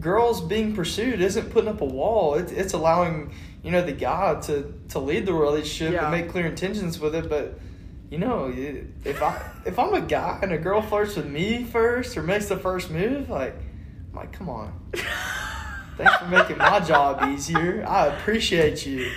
girls 0.00 0.40
being 0.40 0.74
pursued 0.74 1.20
isn't 1.20 1.50
putting 1.50 1.70
up 1.70 1.80
a 1.80 1.84
wall. 1.86 2.34
It's 2.34 2.52
it's 2.52 2.72
allowing 2.74 3.32
you 3.62 3.70
know 3.70 3.82
the 3.82 3.92
guy 3.92 4.34
to 4.42 4.74
to 4.90 4.98
lead 4.98 5.26
the 5.26 5.32
relationship 5.34 5.94
Yeah. 5.94 6.02
and 6.02 6.12
make 6.12 6.30
clear 6.30 6.46
intentions 6.46 6.98
with 7.00 7.14
it, 7.14 7.28
but. 7.28 7.58
You 8.12 8.18
know, 8.18 8.52
if 9.04 9.22
I 9.22 9.40
if 9.64 9.78
I'm 9.78 9.94
a 9.94 10.00
guy 10.00 10.40
and 10.42 10.50
a 10.50 10.58
girl 10.58 10.82
flirts 10.82 11.14
with 11.14 11.28
me 11.28 11.62
first 11.62 12.16
or 12.16 12.24
makes 12.24 12.46
the 12.46 12.56
first 12.56 12.90
move, 12.90 13.30
like, 13.30 13.54
I'm 14.10 14.16
like, 14.16 14.32
come 14.32 14.48
on, 14.48 14.72
thanks 15.96 16.16
for 16.16 16.26
making 16.26 16.58
my 16.58 16.80
job 16.80 17.22
easier. 17.32 17.84
I 17.86 18.06
appreciate 18.08 18.84
you. 18.84 19.12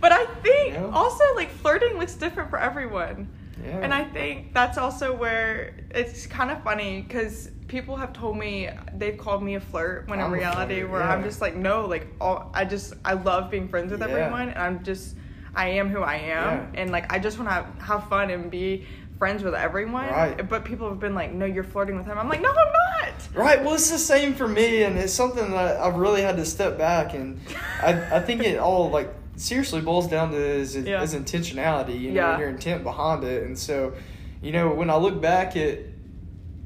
But 0.00 0.12
I 0.12 0.26
think 0.42 0.74
You 0.74 0.80
know? 0.80 0.90
also 0.92 1.24
like 1.34 1.50
flirting 1.50 1.98
looks 1.98 2.12
different 2.12 2.50
for 2.50 2.58
everyone. 2.58 3.30
Yeah. 3.64 3.78
And 3.78 3.94
I 3.94 4.04
think 4.04 4.52
that's 4.52 4.76
also 4.76 5.14
where 5.16 5.74
it's 5.90 6.26
kind 6.26 6.50
of 6.50 6.62
funny 6.62 7.00
because 7.00 7.48
people 7.68 7.96
have 7.96 8.12
told 8.12 8.36
me 8.38 8.68
they've 8.96 9.18
called 9.18 9.42
me 9.42 9.54
a 9.56 9.60
flirt 9.60 10.08
when 10.08 10.20
I'm 10.20 10.26
in 10.26 10.38
reality 10.38 10.80
flirt, 10.80 10.90
where 10.90 11.02
I'm 11.02 11.22
just 11.24 11.40
like 11.40 11.56
no 11.56 11.86
like 11.86 12.06
all 12.20 12.50
I 12.54 12.64
just 12.64 12.94
I 13.04 13.14
love 13.14 13.50
being 13.50 13.68
friends 13.68 13.90
with 13.90 14.00
Yeah. 14.00 14.08
everyone 14.08 14.50
and 14.50 14.58
I'm 14.58 14.84
just 14.84 15.16
I 15.54 15.68
am 15.70 15.88
who 15.88 16.00
I 16.02 16.16
am 16.16 16.72
Yeah. 16.74 16.80
and 16.80 16.90
like 16.92 17.12
I 17.12 17.18
just 17.18 17.38
want 17.38 17.48
to 17.50 17.84
have 17.84 18.08
fun 18.08 18.30
and 18.30 18.50
be 18.50 18.86
friends 19.18 19.42
with 19.42 19.54
everyone. 19.54 20.06
Right. 20.10 20.46
But 20.46 20.66
people 20.66 20.90
have 20.90 21.00
been 21.00 21.14
like, 21.14 21.32
no, 21.32 21.46
you're 21.46 21.64
flirting 21.64 21.96
with 21.96 22.04
him. 22.04 22.18
I'm 22.18 22.28
like, 22.28 22.42
no, 22.42 22.50
I'm 22.50 22.54
not. 22.54 23.14
Right. 23.34 23.64
Well, 23.64 23.72
it's 23.72 23.90
the 23.90 23.96
same 23.98 24.34
for 24.34 24.46
me, 24.46 24.82
and 24.82 24.98
it's 24.98 25.14
something 25.14 25.52
that 25.52 25.80
I've 25.80 25.94
really 25.96 26.20
had 26.20 26.36
to 26.36 26.44
step 26.44 26.76
back, 26.76 27.14
and 27.14 27.40
I, 27.82 28.16
I 28.16 28.20
think 28.20 28.42
it 28.42 28.58
all 28.58 28.90
like 28.90 29.08
seriously 29.36 29.80
boils 29.80 30.06
down 30.06 30.32
to 30.32 30.36
is, 30.36 30.76
Yeah. 30.76 31.00
is 31.00 31.14
intentionality, 31.14 31.98
you 31.98 32.10
know, 32.10 32.14
Yeah. 32.16 32.30
and 32.32 32.40
your 32.40 32.50
intent 32.50 32.82
behind 32.84 33.24
it. 33.24 33.44
And 33.44 33.58
so, 33.58 33.94
you 34.42 34.52
know, 34.52 34.68
when 34.74 34.90
I 34.90 34.96
look 34.96 35.18
back 35.22 35.56
at, 35.56 35.78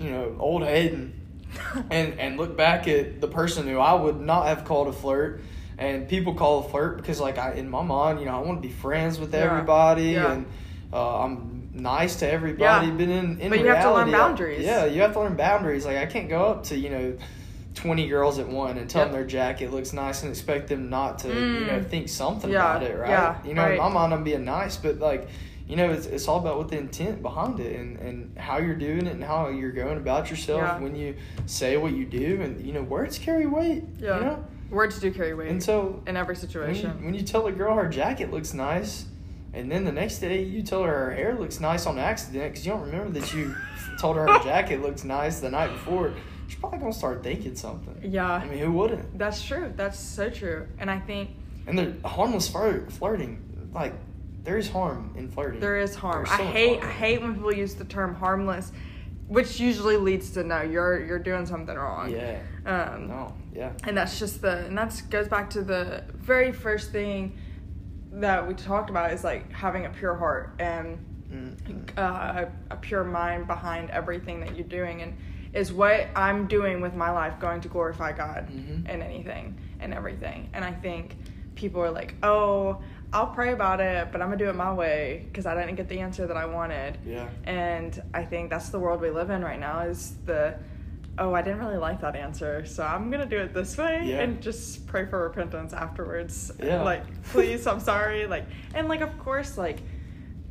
you 0.00 0.10
know, 0.10 0.34
old 0.38 0.62
Haden, 0.64 1.12
and 1.90 2.18
and 2.18 2.36
look 2.38 2.56
back 2.56 2.88
at 2.88 3.20
the 3.20 3.28
person 3.28 3.66
who 3.68 3.78
I 3.78 3.92
would 3.94 4.20
not 4.20 4.46
have 4.46 4.64
called 4.64 4.88
a 4.88 4.92
flirt. 4.92 5.42
And 5.78 6.06
people 6.08 6.34
call 6.34 6.66
a 6.66 6.68
flirt 6.68 6.98
because, 6.98 7.20
like, 7.20 7.38
I 7.38 7.52
in 7.54 7.70
my 7.70 7.82
mind, 7.82 8.20
you 8.20 8.26
know, 8.26 8.32
I 8.36 8.40
want 8.40 8.60
to 8.62 8.68
be 8.68 8.72
friends 8.74 9.18
with 9.18 9.32
Yeah. 9.32 9.40
everybody, 9.40 10.10
Yeah. 10.10 10.32
and 10.32 10.46
uh, 10.92 11.20
I'm 11.24 11.70
nice 11.72 12.16
to 12.16 12.30
everybody. 12.30 12.88
Yeah. 12.88 12.92
But 12.92 13.00
in, 13.08 13.40
in 13.40 13.48
But 13.50 13.60
you 13.60 13.66
have 13.68 13.84
to 13.84 13.94
learn 13.94 14.08
reality, 14.08 14.56
I- 14.56 14.60
yeah, 14.60 14.84
you 14.84 15.00
have 15.00 15.14
to 15.14 15.20
learn 15.20 15.36
boundaries. 15.36 15.86
Like, 15.86 15.96
I 15.96 16.04
can't 16.04 16.28
go 16.28 16.44
up 16.44 16.64
to 16.64 16.76
you 16.76 16.90
know, 16.90 17.16
twenty 17.74 18.08
girls 18.08 18.38
at 18.38 18.46
one 18.48 18.76
and 18.76 18.90
tell 18.90 19.02
Yep. 19.02 19.08
them 19.12 19.20
their 19.20 19.26
jacket 19.26 19.72
looks 19.72 19.94
nice 19.94 20.22
and 20.22 20.30
expect 20.30 20.68
them 20.68 20.90
not 20.90 21.20
to, 21.20 21.28
you 21.28 21.34
know, 21.66 21.78
Mm. 21.78 21.88
think 21.88 22.08
something 22.10 22.50
about 22.50 22.82
it, 22.82 22.98
right? 22.98 23.08
yeah, 23.08 23.36
you 23.42 23.54
know, 23.54 23.62
right. 23.62 23.72
in 23.72 23.78
my 23.78 23.88
mind, 23.88 24.12
I'm 24.12 24.24
being 24.24 24.44
nice, 24.44 24.76
but 24.76 24.98
like. 24.98 25.28
You 25.70 25.76
know, 25.76 25.90
it's, 25.92 26.06
it's 26.06 26.26
all 26.26 26.40
about 26.40 26.58
what 26.58 26.68
the 26.68 26.78
intent 26.78 27.22
behind 27.22 27.60
it 27.60 27.78
and, 27.78 27.96
and 28.00 28.36
how 28.36 28.58
you're 28.58 28.74
doing 28.74 29.06
it 29.06 29.12
and 29.14 29.22
how 29.22 29.48
you're 29.50 29.70
going 29.70 29.98
about 29.98 30.28
yourself 30.28 30.60
Yeah. 30.62 30.80
when 30.80 30.96
you 30.96 31.14
say 31.46 31.76
what 31.76 31.92
you 31.92 32.04
do. 32.06 32.40
And, 32.42 32.60
you 32.66 32.72
know, 32.72 32.82
words 32.82 33.18
carry 33.18 33.46
weight. 33.46 33.84
Yeah. 34.00 34.16
You 34.16 34.24
know? 34.24 34.44
Words 34.70 34.98
do 34.98 35.12
carry 35.12 35.32
weight 35.34 35.48
And 35.48 35.62
so 35.62 36.02
in 36.08 36.16
every 36.16 36.34
when 36.34 36.40
you, 36.42 36.48
situation. 36.48 37.04
when 37.04 37.14
you 37.14 37.22
tell 37.22 37.46
a 37.46 37.52
girl 37.52 37.76
her 37.76 37.88
jacket 37.88 38.32
looks 38.32 38.52
nice, 38.52 39.04
and 39.52 39.70
then 39.70 39.84
the 39.84 39.92
next 39.92 40.18
day 40.18 40.42
you 40.42 40.62
tell 40.62 40.82
her 40.82 41.06
her 41.06 41.10
hair 41.14 41.34
looks 41.38 41.60
nice 41.60 41.86
on 41.86 41.98
accident 42.00 42.52
because 42.52 42.66
you 42.66 42.72
don't 42.72 42.82
remember 42.82 43.20
that 43.20 43.32
you 43.32 43.54
told 44.00 44.16
her 44.16 44.26
her 44.26 44.42
jacket 44.42 44.82
looks 44.82 45.04
nice 45.04 45.38
the 45.38 45.50
night 45.50 45.70
before, 45.72 46.12
she's 46.48 46.58
probably 46.58 46.80
gonna 46.80 46.92
start 46.92 47.22
thinking 47.22 47.54
something. 47.54 47.96
yeah. 48.02 48.28
I 48.32 48.44
mean, 48.44 48.58
who 48.58 48.72
wouldn't? 48.72 49.16
That's 49.16 49.40
true. 49.44 49.72
That's 49.76 50.00
so 50.00 50.30
true. 50.30 50.66
And 50.80 50.90
I 50.90 50.98
think 50.98 51.30
And 51.68 51.78
the 51.78 52.08
harmless 52.08 52.48
flirt, 52.48 52.90
flirting, 52.90 53.40
like 53.72 53.92
there 54.44 54.56
is 54.58 54.68
harm 54.68 55.12
in 55.16 55.28
flirting. 55.28 55.60
there 55.60 55.78
is 55.78 55.94
harm. 55.94 56.26
So 56.26 56.32
I 56.32 56.36
hate 56.42 56.82
I 56.82 56.90
hate 56.90 57.20
when 57.22 57.34
people 57.34 57.52
use 57.54 57.74
the 57.74 57.84
term 57.84 58.14
harmless, 58.14 58.72
which 59.28 59.60
usually 59.60 59.96
leads 59.96 60.30
to 60.32 60.44
no, 60.44 60.62
you're 60.62 61.04
you're 61.04 61.18
doing 61.18 61.46
something 61.46 61.76
wrong. 61.76 62.10
Yeah. 62.10 62.40
Um 62.66 63.08
No. 63.08 63.34
Yeah. 63.54 63.72
and 63.84 63.96
that's 63.96 64.18
just 64.18 64.40
the 64.42 64.66
and 64.66 64.76
that's 64.78 65.02
goes 65.02 65.28
back 65.28 65.50
to 65.50 65.62
the 65.62 66.04
very 66.14 66.52
first 66.52 66.92
thing 66.92 67.36
that 68.12 68.46
we 68.46 68.54
talked 68.54 68.90
about 68.90 69.12
is 69.12 69.22
like 69.24 69.50
having 69.52 69.86
a 69.86 69.90
pure 69.90 70.14
heart 70.16 70.54
and 70.58 71.06
Mm-hmm. 71.30 71.82
uh, 71.96 72.46
a 72.72 72.76
pure 72.76 73.04
mind 73.04 73.46
behind 73.46 73.88
everything 73.90 74.40
that 74.40 74.56
you're 74.56 74.66
doing 74.66 75.02
and 75.02 75.16
is 75.52 75.72
what 75.72 76.08
i'm 76.16 76.48
doing 76.48 76.80
with 76.80 76.92
my 76.96 77.12
life 77.12 77.38
going 77.38 77.60
to 77.60 77.68
glorify 77.68 78.10
god 78.10 78.48
Mhm. 78.50 78.88
in 78.88 79.00
anything 79.00 79.56
and 79.78 79.94
everything 79.94 80.50
and 80.54 80.64
i 80.64 80.72
think 80.72 81.14
people 81.54 81.80
are 81.80 81.90
like 81.92 82.16
oh 82.24 82.82
i'll 83.12 83.26
pray 83.28 83.52
about 83.52 83.80
it 83.80 84.08
but 84.12 84.20
i'm 84.20 84.28
gonna 84.28 84.36
do 84.36 84.48
it 84.48 84.54
my 84.54 84.72
way 84.72 85.24
because 85.26 85.46
i 85.46 85.54
didn't 85.54 85.76
get 85.76 85.88
the 85.88 85.98
answer 85.98 86.26
that 86.26 86.36
i 86.36 86.44
wanted 86.46 86.98
Yeah. 87.04 87.28
and 87.44 88.00
i 88.14 88.24
think 88.24 88.50
that's 88.50 88.68
the 88.68 88.78
world 88.78 89.00
we 89.00 89.10
live 89.10 89.30
in 89.30 89.42
right 89.42 89.58
now 89.58 89.80
is 89.80 90.14
the 90.26 90.54
oh 91.18 91.34
i 91.34 91.42
didn't 91.42 91.58
really 91.58 91.76
like 91.76 92.00
that 92.02 92.14
answer 92.16 92.64
so 92.64 92.84
i'm 92.84 93.10
gonna 93.10 93.26
do 93.26 93.38
it 93.38 93.52
this 93.52 93.76
way 93.76 94.02
Yeah. 94.04 94.20
and 94.20 94.40
just 94.40 94.86
pray 94.86 95.06
for 95.06 95.22
repentance 95.24 95.72
afterwards 95.72 96.52
Yeah. 96.62 96.82
like 96.82 97.04
please 97.24 97.66
i'm 97.66 97.80
sorry 97.80 98.26
like 98.26 98.46
and 98.74 98.88
like 98.88 99.00
of 99.00 99.18
course 99.18 99.58
like 99.58 99.78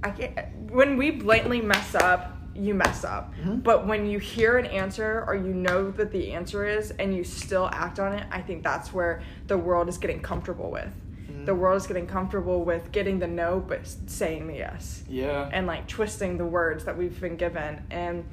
i 0.03 0.11
can't 0.11 0.37
when 0.69 0.97
we 0.97 1.11
blatantly 1.11 1.61
mess 1.61 1.95
up 1.95 2.35
you 2.55 2.73
mess 2.73 3.05
up 3.05 3.33
Mhm. 3.41 3.63
but 3.63 3.87
when 3.87 4.05
you 4.05 4.19
hear 4.19 4.57
an 4.57 4.65
answer 4.65 5.23
or 5.27 5.35
you 5.35 5.53
know 5.53 5.91
that 5.91 6.11
the 6.11 6.33
answer 6.33 6.65
is 6.65 6.91
and 6.91 7.15
you 7.15 7.23
still 7.23 7.69
act 7.71 7.99
on 7.99 8.11
it 8.11 8.25
i 8.31 8.41
think 8.41 8.63
that's 8.63 8.91
where 8.93 9.21
the 9.47 9.57
world 9.57 9.87
is 9.87 9.97
getting 9.97 10.19
comfortable 10.21 10.69
with 10.69 10.91
The 11.45 11.55
world 11.55 11.77
is 11.81 11.87
getting 11.87 12.05
comfortable 12.07 12.63
with 12.63 12.91
getting 12.91 13.19
the 13.19 13.27
no 13.27 13.59
but 13.65 13.81
saying 14.07 14.47
the 14.47 14.55
yes 14.57 15.03
Yeah. 15.09 15.49
and 15.51 15.65
like 15.67 15.87
twisting 15.87 16.37
the 16.37 16.45
words 16.45 16.85
that 16.85 16.97
we've 16.97 17.19
been 17.19 17.37
given 17.37 17.81
and 17.91 18.23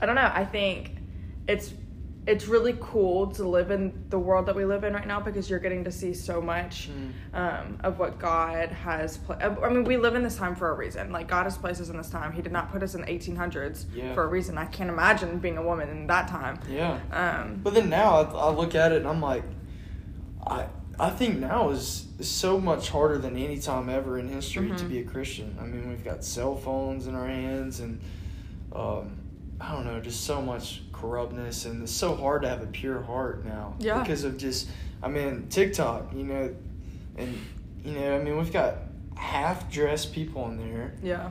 i 0.00 0.06
don't 0.06 0.14
know 0.14 0.30
i 0.34 0.44
think 0.44 0.92
it's 1.48 1.72
it's 2.26 2.46
really 2.46 2.76
cool 2.80 3.28
to 3.28 3.48
live 3.48 3.70
in 3.70 4.04
the 4.10 4.18
world 4.18 4.44
that 4.46 4.54
we 4.54 4.64
live 4.66 4.84
in 4.84 4.92
right 4.92 5.06
now 5.06 5.18
because 5.18 5.48
you're 5.48 5.58
getting 5.58 5.82
to 5.84 5.90
see 5.90 6.12
so 6.12 6.40
much 6.42 6.88
Mm. 6.90 7.12
um, 7.34 7.78
of 7.82 7.98
what 7.98 8.18
god 8.18 8.68
has 8.70 9.16
pla- 9.18 9.36
i 9.36 9.68
mean 9.68 9.84
we 9.84 9.96
live 9.96 10.14
in 10.14 10.22
this 10.22 10.36
time 10.36 10.54
for 10.54 10.70
a 10.70 10.74
reason 10.74 11.10
like 11.10 11.26
god 11.28 11.44
has 11.44 11.56
placed 11.58 11.80
us 11.80 11.88
in 11.88 11.96
this 11.96 12.10
time 12.10 12.32
he 12.32 12.42
did 12.42 12.52
not 12.52 12.70
put 12.70 12.82
us 12.82 12.94
in 12.94 13.00
the 13.02 13.06
1800s 13.06 13.86
Yeah. 13.94 14.12
for 14.14 14.24
a 14.24 14.28
reason 14.28 14.58
i 14.58 14.66
can't 14.66 14.90
imagine 14.90 15.38
being 15.38 15.56
a 15.58 15.62
woman 15.62 15.88
in 15.88 16.06
that 16.08 16.28
time 16.28 16.58
Yeah. 16.70 16.98
um, 17.12 17.60
But 17.62 17.74
then 17.74 17.88
now 17.88 18.20
I, 18.20 18.22
I 18.22 18.50
look 18.50 18.74
at 18.74 18.92
it 18.92 18.98
and 18.98 19.08
I'm 19.08 19.20
like, 19.20 19.44
I 20.46 20.66
I 21.00 21.10
think 21.10 21.38
now 21.38 21.70
is, 21.70 22.06
is 22.18 22.28
so 22.28 22.58
much 22.60 22.90
harder 22.90 23.18
than 23.18 23.36
any 23.36 23.58
time 23.58 23.88
ever 23.88 24.18
in 24.18 24.28
history 24.28 24.68
to 24.68 24.74
Mhm. 24.84 24.88
be 24.88 24.98
a 24.98 25.04
Christian. 25.04 25.56
I 25.60 25.64
mean, 25.64 25.88
we've 25.88 26.04
got 26.04 26.24
cell 26.24 26.56
phones 26.56 27.06
in 27.06 27.14
our 27.14 27.26
hands 27.26 27.80
and 27.80 28.00
um, 28.72 29.10
I 29.60 29.72
don't 29.72 29.84
know, 29.86 29.98
just 30.00 30.24
so 30.24 30.42
much 30.42 30.82
corruptness 30.92 31.64
and 31.66 31.82
it's 31.82 31.92
so 31.92 32.14
hard 32.14 32.42
to 32.42 32.48
have 32.48 32.62
a 32.62 32.66
pure 32.66 33.00
heart 33.02 33.44
now 33.44 33.74
Yeah. 33.78 34.00
because 34.02 34.24
of 34.24 34.36
just 34.36 34.68
I 35.02 35.08
mean 35.08 35.46
TikTok, 35.48 36.12
you 36.14 36.24
know, 36.24 36.54
and 37.16 37.34
you 37.84 37.92
know, 37.92 38.16
I 38.16 38.22
mean, 38.22 38.36
we've 38.36 38.52
got 38.52 38.74
half 39.16 39.70
dressed 39.70 40.12
people 40.12 40.46
in 40.48 40.56
there. 40.58 40.94
yeah 41.02 41.30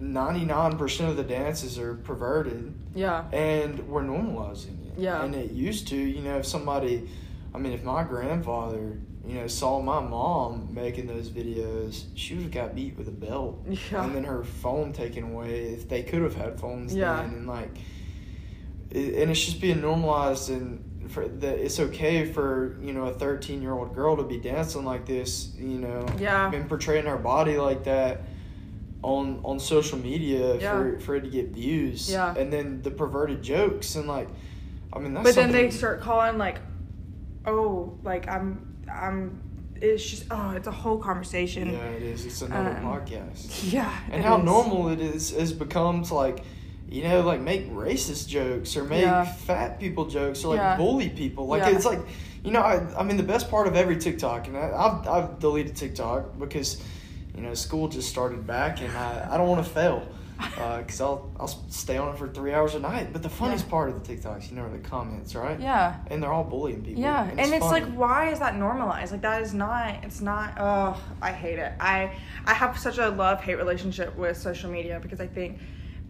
99% 0.00 1.08
of 1.08 1.16
the 1.16 1.24
dances 1.24 1.78
are 1.78 1.94
perverted 1.94 2.74
yeah 2.94 3.24
and 3.32 3.78
we're 3.88 4.02
normalizing 4.02 4.86
it. 4.88 4.98
Yeah. 4.98 5.22
And 5.22 5.34
it 5.34 5.52
used 5.52 5.88
to, 5.88 5.96
you 5.96 6.20
know, 6.22 6.38
if 6.38 6.46
somebody, 6.46 7.08
I 7.56 7.58
mean, 7.58 7.72
if 7.72 7.82
my 7.82 8.04
grandfather, 8.04 8.98
you 9.26 9.34
know, 9.36 9.46
saw 9.46 9.80
my 9.80 9.98
mom 9.98 10.68
making 10.74 11.06
those 11.06 11.30
videos, 11.30 12.04
she 12.14 12.34
would 12.34 12.42
have 12.42 12.52
got 12.52 12.74
beat 12.74 12.98
with 12.98 13.08
a 13.08 13.12
belt. 13.12 13.64
Yeah. 13.90 14.04
And 14.04 14.14
then 14.14 14.24
her 14.24 14.44
phone 14.44 14.92
taken 14.92 15.24
away 15.32 15.68
if 15.72 15.88
they 15.88 16.02
could 16.02 16.20
have 16.20 16.36
had 16.36 16.60
phones 16.60 16.94
Yeah. 16.94 17.16
then. 17.22 17.30
And 17.30 17.46
like, 17.46 17.70
it, 18.90 19.14
and 19.22 19.30
it's 19.30 19.42
just 19.44 19.60
being 19.60 19.80
normalized 19.80 20.50
and 20.50 20.82
for 21.10 21.26
that 21.28 21.58
it's 21.60 21.78
okay 21.78 22.24
for 22.32 22.76
you 22.82 22.92
know 22.92 23.04
a 23.06 23.12
13 23.14 23.62
year 23.62 23.72
old 23.72 23.94
girl 23.94 24.16
to 24.16 24.24
be 24.24 24.38
dancing 24.38 24.84
like 24.84 25.06
this 25.06 25.52
you 25.56 25.78
know 25.78 26.04
Yeah. 26.18 26.52
and 26.52 26.68
portraying 26.68 27.06
her 27.06 27.16
body 27.16 27.58
like 27.58 27.84
that 27.84 28.22
on 29.02 29.40
on 29.44 29.60
social 29.60 29.98
media 29.98 30.56
Yeah. 30.56 30.72
for 30.72 30.98
for 31.00 31.14
it 31.16 31.20
to 31.22 31.30
get 31.30 31.48
views 31.50 32.10
Yeah. 32.10 32.34
and 32.36 32.52
then 32.52 32.82
the 32.82 32.90
perverted 32.90 33.40
jokes 33.40 33.94
and 33.94 34.08
like 34.08 34.28
i 34.92 34.98
mean 34.98 35.14
that's 35.14 35.24
but 35.26 35.34
then 35.36 35.52
they 35.52 35.70
start 35.70 36.00
calling 36.00 36.38
like 36.38 36.58
oh 37.46 37.96
like 38.02 38.28
i'm 38.28 38.76
i'm 38.92 39.40
it's 39.80 40.04
just 40.04 40.24
oh 40.30 40.50
it's 40.50 40.66
a 40.66 40.72
whole 40.72 40.98
conversation 40.98 41.70
yeah 41.72 41.78
it 41.90 42.02
is 42.02 42.24
it's 42.26 42.42
another 42.42 42.70
Um, 42.78 42.84
podcast 42.84 43.72
yeah 43.72 43.94
and 44.10 44.22
how 44.22 44.38
is. 44.38 44.44
normal 44.44 44.88
it 44.88 45.00
is 45.00 45.30
has 45.32 45.52
become 45.52 46.02
to 46.04 46.14
like 46.14 46.38
you 46.88 47.02
know 47.02 47.20
like 47.20 47.40
make 47.40 47.70
racist 47.72 48.28
jokes 48.28 48.76
or 48.76 48.84
make 48.84 49.02
Yeah. 49.02 49.24
fat 49.24 49.78
people 49.78 50.06
jokes 50.06 50.44
or 50.44 50.48
like 50.48 50.58
Yeah. 50.58 50.76
bully 50.76 51.08
people 51.10 51.46
like 51.46 51.62
Yeah. 51.62 51.76
it's 51.76 51.84
like 51.84 52.00
you 52.42 52.52
know 52.52 52.60
I, 52.60 52.74
I 52.98 53.02
mean 53.02 53.16
the 53.16 53.22
best 53.34 53.50
part 53.50 53.66
of 53.66 53.76
every 53.76 53.96
tiktok 53.96 54.46
and 54.48 54.56
I, 54.56 54.70
I've, 54.74 55.08
I've 55.08 55.38
deleted 55.38 55.76
tiktok 55.76 56.38
because 56.38 56.82
you 57.34 57.42
know 57.42 57.52
school 57.54 57.88
just 57.88 58.08
started 58.08 58.46
back 58.46 58.80
and 58.80 58.96
i, 58.96 59.28
I 59.32 59.36
don't 59.36 59.48
want 59.48 59.64
to 59.64 59.70
fail 59.70 60.08
Uh, 60.38 60.78
because 60.78 61.00
I'll, 61.00 61.30
I'll 61.40 61.48
stay 61.48 61.96
on 61.96 62.14
it 62.14 62.18
for 62.18 62.28
three 62.28 62.52
hours 62.52 62.74
a 62.74 62.78
night. 62.80 63.12
But 63.12 63.22
the 63.22 63.28
funniest 63.28 63.64
Yeah. 63.66 63.70
part 63.70 63.88
of 63.90 64.06
the 64.06 64.14
tiktoks 64.14 64.50
you 64.50 64.56
know 64.56 64.62
are 64.64 64.70
the 64.70 64.78
comments 64.78 65.34
right? 65.34 65.58
Yeah. 65.58 65.96
And 66.08 66.22
they're 66.22 66.32
all 66.32 66.44
bullying 66.44 66.82
people. 66.82 67.02
Yeah. 67.02 67.24
And, 67.28 67.40
it's, 67.40 67.58
funny. 67.64 67.84
like 67.86 67.94
why 67.94 68.30
is 68.30 68.38
that 68.40 68.56
normalized? 68.56 69.12
Like 69.12 69.22
that 69.22 69.42
is 69.42 69.54
not 69.54 70.04
it's 70.04 70.20
not 70.20 70.54
oh 70.58 71.02
i 71.22 71.32
hate 71.32 71.58
it. 71.58 71.72
I 71.80 72.14
i 72.44 72.52
have 72.52 72.78
such 72.78 72.98
a 72.98 73.08
love 73.08 73.40
hate 73.42 73.54
relationship 73.56 74.16
with 74.16 74.36
social 74.36 74.70
media 74.70 74.98
because 75.00 75.20
i 75.20 75.26
think 75.26 75.58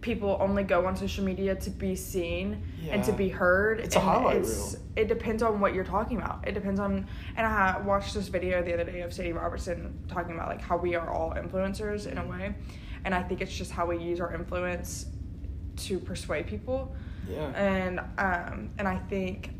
people 0.01 0.37
only 0.39 0.63
go 0.63 0.85
on 0.85 0.95
social 0.95 1.23
media 1.23 1.55
to 1.55 1.69
be 1.71 1.95
seen 1.95 2.61
and 2.89 3.03
to 3.03 3.11
be 3.11 3.29
heard. 3.29 3.79
It's 3.79 3.95
a 3.95 3.99
highlight 3.99 4.37
it's- 4.37 4.73
reel. 4.75 4.83
it 4.95 5.07
depends 5.07 5.41
on 5.41 5.59
what 5.59 5.73
you're 5.73 5.83
talking 5.83 6.17
about. 6.17 6.47
It 6.47 6.53
depends 6.53 6.79
on 6.79 7.07
and 7.35 7.47
i 7.47 7.79
watched 7.79 8.13
this 8.13 8.27
video 8.27 8.61
the 8.61 8.73
other 8.73 8.83
day 8.83 9.01
of 9.01 9.13
sadie 9.13 9.31
robertson 9.33 9.97
talking 10.09 10.35
about 10.35 10.49
like 10.49 10.61
how 10.61 10.77
we 10.77 10.95
are 10.95 11.09
all 11.09 11.31
influencers 11.31 12.05
in 12.11 12.17
a 12.17 12.25
way 12.27 12.53
and 13.05 13.13
i 13.13 13.21
think 13.23 13.41
it's 13.41 13.55
just 13.55 13.71
how 13.71 13.85
we 13.85 13.97
use 13.97 14.19
our 14.19 14.33
influence 14.33 15.07
to 15.75 15.99
persuade 15.99 16.47
people 16.47 16.95
yeah 17.29 17.49
and 17.55 17.99
um 18.17 18.69
and 18.77 18.87
i 18.87 18.97
think 19.09 19.51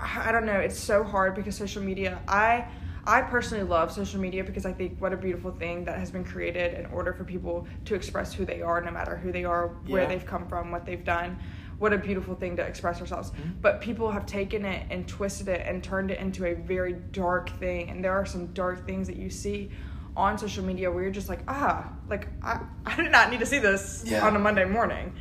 i 0.00 0.30
don't 0.32 0.46
know 0.46 0.58
it's 0.58 0.78
so 0.78 1.02
hard 1.02 1.34
because 1.34 1.56
social 1.56 1.82
media 1.82 2.20
i 2.28 2.66
I 3.06 3.22
personally 3.22 3.64
love 3.64 3.90
social 3.90 4.20
media 4.20 4.44
because 4.44 4.66
I 4.66 4.74
think 4.74 5.00
what 5.00 5.14
a 5.14 5.16
beautiful 5.16 5.50
thing 5.52 5.86
that 5.86 5.98
has 5.98 6.10
been 6.10 6.22
created 6.22 6.74
in 6.74 6.84
order 6.92 7.14
for 7.14 7.24
people 7.24 7.66
to 7.86 7.94
express 7.94 8.34
who 8.34 8.44
they 8.44 8.60
are, 8.60 8.78
no 8.82 8.90
matter 8.90 9.16
who 9.16 9.32
they 9.32 9.42
are, 9.42 9.68
where 9.88 10.02
Yeah. 10.02 10.08
they've 10.08 10.26
come 10.26 10.46
from, 10.46 10.70
what 10.70 10.84
they've 10.84 11.02
done. 11.02 11.38
What 11.78 11.94
a 11.94 11.98
beautiful 11.98 12.34
thing 12.34 12.56
to 12.56 12.62
express 12.62 13.00
ourselves. 13.00 13.30
Mhm. 13.30 13.62
But 13.62 13.80
people 13.80 14.10
have 14.10 14.26
taken 14.26 14.66
it 14.66 14.86
and 14.90 15.08
twisted 15.08 15.48
it 15.48 15.62
and 15.66 15.82
turned 15.82 16.10
it 16.10 16.18
into 16.20 16.44
a 16.44 16.52
very 16.54 16.92
dark 16.92 17.48
thing. 17.58 17.88
And 17.88 18.04
there 18.04 18.12
are 18.12 18.26
some 18.26 18.48
dark 18.48 18.86
things 18.86 19.06
that 19.06 19.16
you 19.16 19.30
see 19.30 19.70
on 20.16 20.36
social 20.38 20.64
media 20.64 20.90
where 20.90 21.02
you're 21.02 21.12
just 21.12 21.28
like, 21.28 21.40
ah, 21.48 21.92
like 22.08 22.28
I, 22.42 22.60
I 22.86 22.96
did 22.96 23.12
not 23.12 23.30
need 23.30 23.40
to 23.40 23.46
see 23.46 23.58
this 23.58 24.02
Yeah. 24.06 24.26
on 24.26 24.34
a 24.36 24.38
Monday 24.38 24.64
morning. 24.64 25.12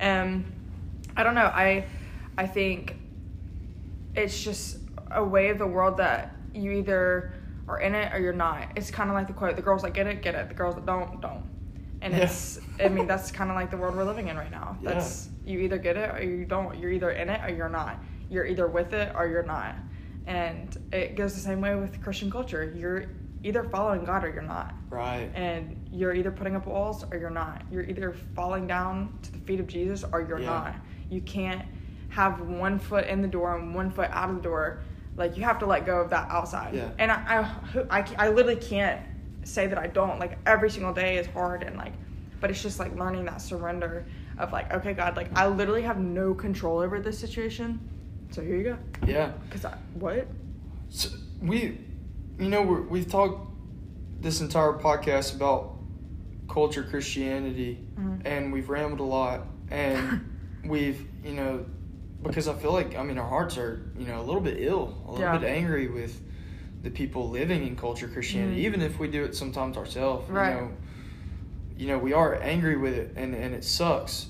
Um, 0.00 0.44
I 1.16 1.22
don't 1.22 1.34
know. 1.34 1.50
I 1.52 1.84
I 2.38 2.46
think 2.46 2.96
it's 4.14 4.42
just 4.42 4.78
a 5.10 5.22
way 5.22 5.48
of 5.50 5.58
the 5.58 5.66
world 5.66 5.96
that 5.98 6.34
you 6.54 6.72
either 6.72 7.34
are 7.68 7.80
in 7.80 7.94
it 7.94 8.12
or 8.12 8.18
you're 8.18 8.32
not. 8.32 8.68
It's 8.76 8.90
kind 8.90 9.10
of 9.10 9.14
like 9.14 9.26
the 9.26 9.32
quote: 9.32 9.56
"The 9.56 9.62
girls 9.62 9.82
that 9.82 9.92
get 9.92 10.06
it, 10.06 10.22
get 10.22 10.34
it. 10.34 10.48
The 10.48 10.54
girls 10.54 10.74
that 10.74 10.86
don't, 10.86 11.20
don't." 11.20 11.44
And 12.02 12.14
Yeah. 12.14 12.20
it's, 12.24 12.58
I 12.82 12.88
mean, 12.88 13.06
that's 13.06 13.30
kind 13.30 13.50
of 13.50 13.56
like 13.56 13.70
the 13.70 13.76
world 13.76 13.94
we're 13.94 14.04
living 14.04 14.28
in 14.28 14.36
right 14.36 14.50
now. 14.50 14.78
Yeah. 14.82 14.94
That's 14.94 15.28
you 15.44 15.58
either 15.60 15.76
get 15.78 15.96
it 15.96 16.14
or 16.14 16.22
you 16.22 16.44
don't. 16.46 16.78
You're 16.78 16.90
either 16.92 17.10
in 17.10 17.28
it 17.28 17.40
or 17.44 17.54
you're 17.54 17.68
not. 17.68 17.98
You're 18.30 18.46
either 18.46 18.66
with 18.66 18.94
it 18.94 19.12
or 19.14 19.26
you're 19.26 19.42
not. 19.42 19.74
And 20.26 20.76
it 20.92 21.16
goes 21.16 21.34
the 21.34 21.40
same 21.40 21.60
way 21.60 21.74
with 21.76 22.02
Christian 22.02 22.30
culture. 22.30 22.72
You're 22.76 23.06
either 23.42 23.64
following 23.64 24.04
God 24.04 24.24
or 24.24 24.28
you're 24.30 24.42
not. 24.42 24.74
Right. 24.90 25.30
And 25.34 25.88
you're 25.90 26.14
either 26.14 26.30
putting 26.30 26.56
up 26.56 26.66
walls 26.66 27.04
or 27.10 27.16
you're 27.18 27.30
not. 27.30 27.62
You're 27.70 27.84
either 27.84 28.14
falling 28.34 28.66
down 28.66 29.18
to 29.22 29.32
the 29.32 29.38
feet 29.38 29.60
of 29.60 29.66
Jesus 29.66 30.04
or 30.12 30.20
you're 30.22 30.40
Yeah. 30.40 30.46
not. 30.46 30.74
You 31.08 31.20
can't 31.22 31.62
have 32.10 32.40
one 32.40 32.78
foot 32.78 33.06
in 33.06 33.22
the 33.22 33.28
door 33.28 33.56
and 33.56 33.74
one 33.74 33.90
foot 33.90 34.10
out 34.10 34.30
of 34.30 34.36
the 34.36 34.42
door. 34.42 34.80
Like 35.16 35.36
you 35.36 35.42
have 35.44 35.58
to 35.60 35.66
let 35.66 35.86
go 35.86 36.00
of 36.00 36.10
that 36.10 36.28
outside. 36.30 36.74
Yeah. 36.74 36.90
And 36.98 37.10
I, 37.10 37.50
I, 37.90 37.98
I, 38.00 38.06
I 38.18 38.28
literally 38.28 38.60
can't 38.60 39.00
say 39.44 39.66
that 39.66 39.78
I 39.78 39.86
don't. 39.86 40.18
Like 40.18 40.38
every 40.46 40.70
single 40.70 40.92
day 40.92 41.16
is 41.16 41.26
hard 41.28 41.62
and 41.62 41.76
like, 41.76 41.92
but 42.40 42.50
it's 42.50 42.62
just 42.62 42.78
like 42.78 42.94
learning 42.96 43.24
that 43.26 43.40
surrender 43.40 44.06
of 44.38 44.52
like, 44.52 44.72
okay, 44.72 44.92
God, 44.92 45.16
like 45.16 45.28
I 45.36 45.46
literally 45.46 45.82
have 45.82 45.98
no 45.98 46.34
control 46.34 46.78
over 46.78 47.00
this 47.00 47.18
situation. 47.18 47.80
So 48.30 48.42
here 48.42 48.56
you 48.56 48.64
go. 48.64 48.78
Yeah. 49.06 49.32
Cause 49.50 49.64
I, 49.64 49.76
what? 49.94 50.26
So 50.88 51.08
we, 51.42 51.78
you 52.40 52.48
know, 52.48 52.62
we're, 52.62 52.80
we've 52.82 53.08
talked 53.08 53.48
this 54.20 54.40
entire 54.40 54.72
podcast 54.72 55.34
about 55.36 55.76
culture 56.48 56.82
Christianity, 56.82 57.78
Mhm. 57.98 58.22
and 58.24 58.52
we've 58.52 58.68
rambled 58.68 59.00
a 59.00 59.04
lot, 59.04 59.46
and 59.70 60.24
we've, 60.64 61.06
you 61.24 61.34
know, 61.34 61.64
because 62.22 62.48
I 62.48 62.54
feel 62.54 62.72
like 62.72 62.96
I 62.96 63.02
mean 63.02 63.18
our 63.18 63.28
hearts 63.28 63.56
are, 63.56 63.92
you 63.98 64.06
know, 64.06 64.20
a 64.20 64.24
little 64.24 64.40
bit 64.40 64.56
ill, 64.60 64.94
a 65.06 65.10
little 65.12 65.26
Yeah. 65.26 65.38
bit 65.38 65.48
angry 65.48 65.88
with 65.88 66.20
the 66.82 66.90
people 66.90 67.28
living 67.30 67.66
in 67.66 67.76
culture 67.76 68.08
Christianity, 68.08 68.62
Mhm. 68.62 68.66
even 68.66 68.82
if 68.82 68.98
we 68.98 69.08
do 69.08 69.22
it 69.24 69.34
sometimes 69.36 69.76
ourselves. 69.76 70.28
Right. 70.30 70.54
You 70.54 70.60
know, 70.60 70.70
you 71.78 71.86
know, 71.88 71.98
we 71.98 72.12
are 72.12 72.34
angry 72.42 72.76
with 72.76 72.94
it, 72.94 73.12
and 73.16 73.34
and 73.34 73.54
it 73.54 73.64
sucks. 73.64 74.26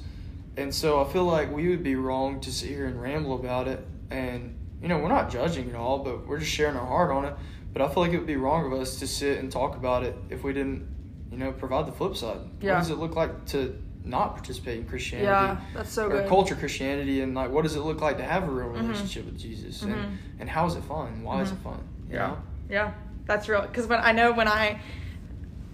And 0.57 0.75
so 0.75 1.01
I 1.01 1.05
feel 1.13 1.25
like 1.25 1.53
we 1.53 1.69
would 1.69 1.83
be 1.83 1.95
wrong 1.95 2.41
to 2.41 2.53
sit 2.53 2.69
here 2.71 2.87
and 2.87 3.01
ramble 3.01 3.35
about 3.35 3.67
it. 3.69 3.87
And, 4.11 4.57
you 4.83 4.89
know, 4.89 4.99
we're 4.99 5.09
not 5.09 5.31
judging 5.31 5.71
at 5.71 5.77
all, 5.77 6.01
but 6.01 6.27
we're 6.27 6.39
just 6.39 6.51
sharing 6.51 6.77
our 6.77 6.87
heart 6.87 7.11
on 7.13 7.25
it. 7.25 7.35
But 7.73 7.83
I 7.83 7.89
feel 7.89 8.03
like 8.03 8.13
it 8.13 8.19
would 8.19 8.27
be 8.27 8.37
wrong 8.37 8.67
of 8.67 8.79
us 8.79 8.99
to 8.99 9.07
sit 9.07 9.39
and 9.39 9.51
talk 9.51 9.77
about 9.77 10.03
it 10.03 10.17
if 10.29 10.43
we 10.43 10.53
didn't, 10.53 10.87
you 11.31 11.39
know, 11.39 11.53
provide 11.53 11.87
the 11.87 11.93
flip 11.93 12.17
side. 12.17 12.39
Yeah. 12.61 12.73
What 12.75 12.79
does 12.81 12.91
it 12.91 12.99
look 12.99 13.15
like 13.15 13.45
to 13.47 13.81
not 14.05 14.35
participate 14.35 14.79
in 14.81 14.87
Christianity? 14.87 15.27
Yeah, 15.27 15.61
that's 15.75 15.93
so 15.93 16.07
or 16.07 16.11
good. 16.11 16.29
culture 16.29 16.55
Christianity 16.57 17.21
and 17.21 17.35
like 17.35 17.51
what 17.51 17.63
does 17.63 17.77
it 17.77 17.81
look 17.81 18.01
like 18.01 18.17
to 18.17 18.25
have 18.25 18.45
a 18.45 18.51
real 18.51 18.69
Mhm. 18.69 18.81
relationship 18.83 19.27
with 19.27 19.39
Jesus 19.39 19.83
and 19.83 20.19
and 20.41 20.49
how 20.49 20.67
is 20.67 20.75
it 20.75 20.83
fun? 20.85 21.23
Why 21.23 21.43
is 21.43 21.51
it 21.53 21.59
Mhm. 21.59 21.63
fun? 21.63 21.81
Yeah, 22.11 22.19
know? 22.29 22.39
yeah, 22.69 22.93
that's 23.27 23.49
real. 23.49 23.63
Because 23.63 23.87
when 23.87 24.01
I 24.01 24.13
know 24.13 24.33
when 24.33 24.49
I 24.49 24.81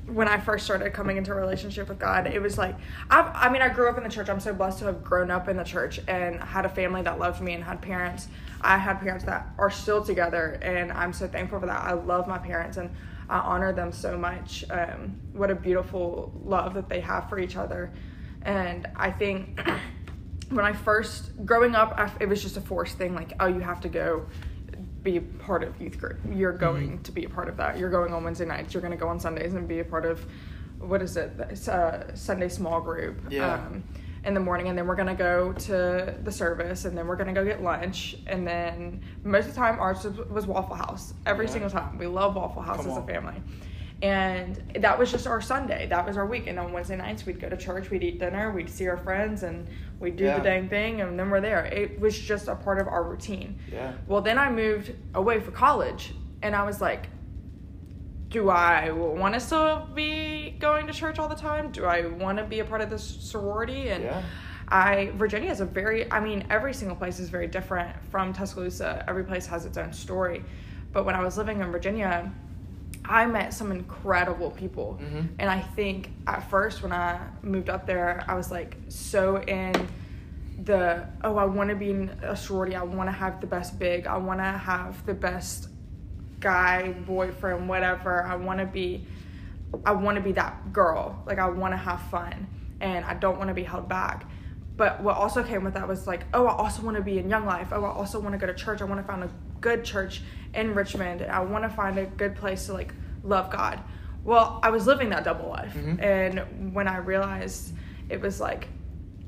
when 0.07 0.29
I 0.29 0.39
first 0.39 0.65
started 0.65 0.93
coming 0.93 1.17
into 1.17 1.33
a 1.33 1.35
relationship 1.35 1.89
with 1.89 1.99
God, 1.99 2.27
it 2.27 2.41
was 2.41 2.57
like 2.57 2.77
I, 3.11 3.21
I 3.21 3.53
mean 3.53 3.63
I 3.63 3.69
grew 3.69 3.89
up 3.89 3.97
in 3.97 4.05
the 4.05 4.11
church. 4.11 4.29
I'm 4.29 4.41
so 4.41 4.55
blessed 4.55 4.79
to 4.81 4.87
have 4.87 5.03
grown 5.03 5.31
up 5.31 5.49
in 5.49 5.57
the 5.57 5.65
church 5.65 6.01
and 6.07 6.41
had 6.41 6.65
a 6.65 6.69
family 6.69 7.03
that 7.03 7.19
loved 7.19 7.41
me 7.41 7.55
and 7.55 7.65
had 7.65 7.83
parents. 7.83 8.29
I 8.61 8.79
had 8.79 9.01
parents 9.01 9.25
that 9.25 9.49
are 9.59 9.71
still 9.71 10.03
together, 10.05 10.59
and 10.63 10.93
I'm 10.93 11.13
so 11.13 11.27
thankful 11.29 11.61
for 11.61 11.67
that. 11.67 11.83
I 11.83 11.93
love 11.93 12.27
my 12.27 12.39
parents 12.39 12.77
and 12.77 12.91
I 13.29 13.39
honor 13.39 13.73
them 13.73 13.93
so 13.93 14.17
much. 14.17 14.65
Um, 14.71 15.21
what 15.33 15.51
a 15.51 15.55
beautiful 15.55 16.33
love 16.45 16.75
that 16.75 16.89
they 16.89 17.01
have 17.01 17.29
for 17.29 17.39
each 17.39 17.57
other, 17.57 17.93
and 18.43 18.89
I 18.97 19.11
think. 19.11 19.61
when 20.51 20.65
I 20.65 20.73
first 20.73 21.45
growing 21.45 21.75
up, 21.75 21.95
I, 21.97 22.09
it 22.21 22.29
was 22.29 22.41
just 22.41 22.57
a 22.57 22.61
forced 22.61 22.97
thing. 22.97 23.17
Like, 23.17 23.33
oh, 23.41 23.47
you 23.47 23.59
have 23.59 23.81
to 23.81 23.89
go 23.89 24.27
be 25.07 25.17
a 25.19 25.21
part 25.21 25.63
of 25.63 25.81
youth 25.81 25.99
group. 26.01 26.19
You're 26.29 26.53
going 26.53 27.01
to 27.05 27.13
be 27.13 27.25
a 27.25 27.29
part 27.29 27.49
of 27.49 27.57
that. 27.59 27.79
You're 27.79 27.91
going 27.91 28.13
on 28.13 28.25
Wednesday 28.25 28.45
nights. 28.45 28.75
You're 28.75 28.81
going 28.81 28.91
to 28.91 28.97
go 28.99 29.07
on 29.07 29.21
Sundays 29.21 29.55
and 29.55 29.69
be 29.69 29.79
a 29.79 29.85
part 29.85 30.05
of 30.05 30.27
what 30.81 31.01
is 31.01 31.17
it? 31.17 31.33
It's 31.49 31.69
a 31.69 32.11
Sunday 32.15 32.49
small 32.49 32.81
group. 32.81 33.17
Yeah. 33.31 33.55
Um, 33.55 33.85
in 34.25 34.35
the 34.35 34.41
morning, 34.41 34.67
and 34.67 34.77
then 34.77 34.89
we're 34.89 34.97
gonna 34.97 35.15
go 35.15 35.53
to 35.53 36.13
the 36.25 36.33
service, 36.33 36.85
and 36.85 36.99
then 36.99 37.07
we're 37.07 37.15
gonna 37.15 37.33
go 37.33 37.45
get 37.45 37.63
lunch, 37.63 38.17
and 38.27 38.45
then 38.45 39.01
most 39.23 39.47
of 39.47 39.55
the 39.55 39.57
time 39.57 39.79
ours 39.79 40.03
was, 40.03 40.17
was 40.29 40.47
Waffle 40.49 40.75
House. 40.75 41.15
Every 41.27 41.47
Yeah. 41.47 41.53
single 41.53 41.71
time, 41.71 41.97
we 41.97 42.09
love 42.09 42.35
Waffle 42.35 42.61
House 42.61 42.79
Come 42.79 42.91
as 42.91 42.97
a 42.97 43.03
family, 43.03 43.41
and 44.03 44.57
that 44.81 44.99
was 44.99 45.11
just 45.11 45.27
our 45.27 45.41
Sunday. 45.41 45.87
That 45.87 46.07
was 46.07 46.17
our 46.17 46.27
week. 46.27 46.47
And 46.47 46.59
on 46.59 46.73
Wednesday 46.73 46.97
nights, 46.97 47.25
we'd 47.25 47.41
go 47.41 47.49
to 47.49 47.57
church, 47.57 47.91
we'd 47.91 48.03
eat 48.03 48.19
dinner, 48.19 48.53
we'd 48.53 48.69
see 48.69 48.87
our 48.89 48.97
friends, 48.99 49.43
and 49.43 49.67
we'd 50.01 50.17
do 50.17 50.25
Yeah. 50.25 50.39
the 50.39 50.45
dang 50.45 50.69
thing, 50.69 51.01
and 51.01 51.19
then 51.19 51.31
we're 51.31 51.41
there. 51.41 51.65
It 51.65 51.99
was 51.99 52.19
just 52.19 52.49
a 52.49 52.55
part 52.55 52.79
of 52.79 52.89
our 52.89 53.03
routine. 53.03 53.59
Yeah. 53.73 53.93
Well, 54.07 54.21
then 54.21 54.39
I 54.39 54.51
moved 54.51 54.93
away 55.15 55.41
for 55.41 55.51
college, 55.51 56.15
and 56.43 56.55
I 56.55 56.65
was 56.65 56.81
like, 56.81 57.09
do 58.29 58.51
I 58.51 58.91
want 58.91 59.35
to 59.35 59.41
still 59.41 59.89
be 59.95 60.57
going 60.59 60.87
to 60.89 60.93
church 60.93 61.19
all 61.19 61.29
the 61.29 61.35
time? 61.37 61.71
Do 61.71 61.85
I 61.87 62.07
want 62.07 62.39
to 62.39 62.45
be 62.45 62.59
a 62.59 62.65
part 62.65 62.81
of 62.81 62.91
this 62.91 63.03
sorority? 63.05 63.89
And 63.89 64.05
Yeah. 64.05 64.23
I 64.69 65.13
Virginia 65.15 65.51
is 65.51 65.61
a 65.61 65.65
very 65.65 66.11
I 66.13 66.19
mean 66.19 66.45
every 66.51 66.75
single 66.75 66.97
place 66.97 67.21
is 67.21 67.29
very 67.31 67.47
different 67.47 67.95
from 68.11 68.33
Tuscaloosa. 68.33 69.05
Every 69.07 69.23
place 69.23 69.47
has 69.47 69.65
its 69.65 69.79
own 69.79 69.93
story. 69.93 70.45
But 70.93 71.05
when 71.07 71.15
I 71.15 71.23
was 71.23 71.39
living 71.39 71.61
in 71.61 71.71
Virginia, 71.71 72.33
I 73.09 73.27
met 73.27 73.55
some 73.55 73.71
incredible 73.73 74.51
people. 74.51 74.99
Mhm. 75.03 75.29
And 75.39 75.51
I 75.51 75.61
think 75.61 76.11
at 76.27 76.49
first 76.51 76.83
when 76.83 76.93
I 76.93 77.19
moved 77.43 77.69
up 77.71 77.87
there, 77.87 78.25
I 78.29 78.35
was 78.35 78.51
like 78.51 78.77
so 78.89 79.41
in 79.43 79.73
the 80.65 81.07
oh, 81.23 81.37
I 81.37 81.45
want 81.45 81.71
to 81.71 81.77
be 81.77 81.91
in 81.91 82.09
a 82.23 82.37
sorority. 82.37 82.75
I 82.75 82.83
want 82.83 83.09
to 83.09 83.13
have 83.13 83.41
the 83.41 83.47
best 83.47 83.79
big. 83.79 84.07
I 84.07 84.17
want 84.17 84.41
to 84.41 84.45
have 84.45 85.05
the 85.07 85.15
best 85.15 85.69
guy, 86.41 86.93
boyfriend, 86.93 87.69
whatever. 87.69 88.23
I 88.25 88.37
want 88.37 88.61
to 88.61 88.67
be 88.67 89.07
I 89.85 89.93
want 89.93 90.17
to 90.17 90.23
be 90.23 90.33
that 90.33 90.73
girl. 90.73 91.23
Like 91.27 91.39
I 91.39 91.49
want 91.49 91.73
to 91.73 91.79
have 91.79 92.01
fun 92.03 92.47
and 92.81 93.05
I 93.05 93.15
don't 93.15 93.39
want 93.39 93.49
to 93.49 93.55
be 93.55 93.63
held 93.65 93.89
back. 93.89 94.25
But 94.77 95.03
what 95.03 95.17
also 95.17 95.43
came 95.43 95.65
with 95.65 95.75
that 95.75 95.89
was 95.89 96.07
like, 96.07 96.25
oh, 96.35 96.47
I 96.47 96.55
also 96.55 96.83
want 96.83 96.97
to 96.99 97.03
be 97.03 97.19
in 97.19 97.31
Young 97.31 97.47
Life. 97.47 97.69
Oh, 97.73 97.83
I 97.85 97.89
also 97.91 98.21
want 98.21 98.33
to 98.35 98.39
go 98.39 98.47
to 98.47 98.53
church. 98.55 98.83
I 98.83 98.85
want 98.85 99.01
to 99.01 99.07
find 99.11 99.25
a 99.25 99.31
good 99.61 99.85
church 99.85 100.23
in 100.57 100.75
Richmond. 100.75 101.23
I 101.23 101.41
want 101.41 101.65
to 101.65 101.71
find 101.71 101.99
a 101.99 102.07
good 102.07 102.35
place 102.35 102.67
to 102.67 102.73
like 102.73 102.93
love 103.23 103.51
God. 103.51 103.81
Well, 104.25 104.59
I 104.63 104.71
was 104.71 104.87
living 104.87 105.11
that 105.11 105.23
double 105.25 105.49
life. 105.51 105.75
Mhm. 105.75 106.03
And 106.03 106.75
when 106.75 106.89
I 106.89 106.97
realized 106.97 107.75
it 108.09 108.21
was 108.21 108.41
like 108.41 108.69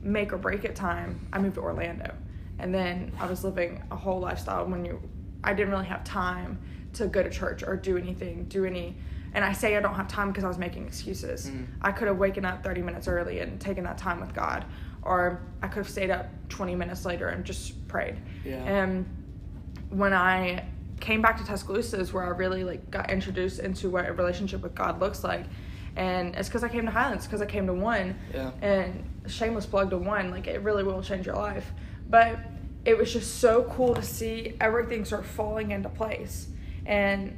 make 0.03 0.33
or 0.33 0.39
break 0.39 0.65
it 0.65 0.75
time, 0.75 1.27
I 1.33 1.39
moved 1.39 1.55
to 1.57 1.61
Orlando. 1.61 2.13
And 2.59 2.75
then 2.75 3.13
I 3.21 3.27
was 3.27 3.45
living 3.45 3.83
a 3.91 3.97
whole 3.97 4.19
lifestyle 4.21 4.67
when 4.67 4.85
you 4.85 5.01
I 5.45 5.55
didn't 5.55 5.71
really 5.73 5.87
have 5.87 6.03
time 6.03 6.59
to 6.95 7.07
go 7.07 7.23
to 7.23 7.31
church 7.31 7.63
or 7.63 7.77
do 7.77 7.97
anything, 7.97 8.45
do 8.49 8.65
any 8.65 8.97
and 9.35 9.45
I 9.45 9.53
say 9.53 9.77
I 9.77 9.81
don't 9.81 9.95
have 9.95 10.09
time 10.09 10.29
because 10.29 10.43
I 10.43 10.49
was 10.49 10.57
making 10.59 10.87
excuses. 10.87 11.51
Mhm. 11.51 11.67
I 11.83 11.93
could 11.93 12.09
have 12.09 12.17
waken 12.17 12.45
up 12.47 12.65
30 12.65 12.81
minutes 12.83 13.07
early 13.07 13.41
and 13.41 13.61
taken 13.61 13.85
that 13.85 13.99
time 13.99 14.21
with 14.21 14.35
God 14.35 14.65
or 15.03 15.43
I 15.63 15.69
could 15.69 15.79
have 15.81 15.89
stayed 15.89 16.11
up 16.11 16.27
20 16.49 16.75
minutes 16.75 17.05
later 17.05 17.29
and 17.29 17.45
just 17.45 17.87
prayed. 17.89 18.17
Yeah. 18.45 18.57
And 18.65 19.05
when 19.91 20.13
I 20.15 20.65
came 21.01 21.23
back 21.23 21.39
to 21.39 21.45
Tuscaloosa 21.45 21.99
is 21.99 22.13
where 22.13 22.25
I 22.25 22.29
really 22.29 22.65
like 22.65 22.91
got 22.91 23.11
introduced 23.11 23.61
into 23.61 23.91
what 23.91 24.09
a 24.09 24.13
relationship 24.13 24.63
with 24.63 24.75
God 24.75 25.01
looks 25.01 25.25
like. 25.25 25.47
And 25.97 26.35
it's 26.37 26.49
because 26.49 26.63
I 26.63 26.69
came 26.69 26.85
to 26.85 26.93
Highlands, 26.93 27.27
because 27.27 27.43
I 27.43 27.47
came 27.47 27.67
to 27.67 27.75
one. 27.75 28.17
Yeah. 28.33 28.53
And 28.63 29.05
shameless 29.27 29.67
plug 29.67 29.91
to 29.91 29.99
one, 29.99 30.31
like 30.31 30.47
it 30.47 30.63
really 30.63 30.85
will 30.85 31.03
change 31.03 31.27
your 31.27 31.35
life. 31.37 31.73
But 32.09 32.39
it 32.85 32.97
was 32.97 33.13
just 33.13 33.39
so 33.41 33.65
cool 33.65 33.95
to 33.95 34.03
see 34.03 34.57
everything 34.61 35.05
start 35.05 35.27
falling 35.27 35.73
into 35.73 35.89
place. 35.89 36.49
And 36.87 37.37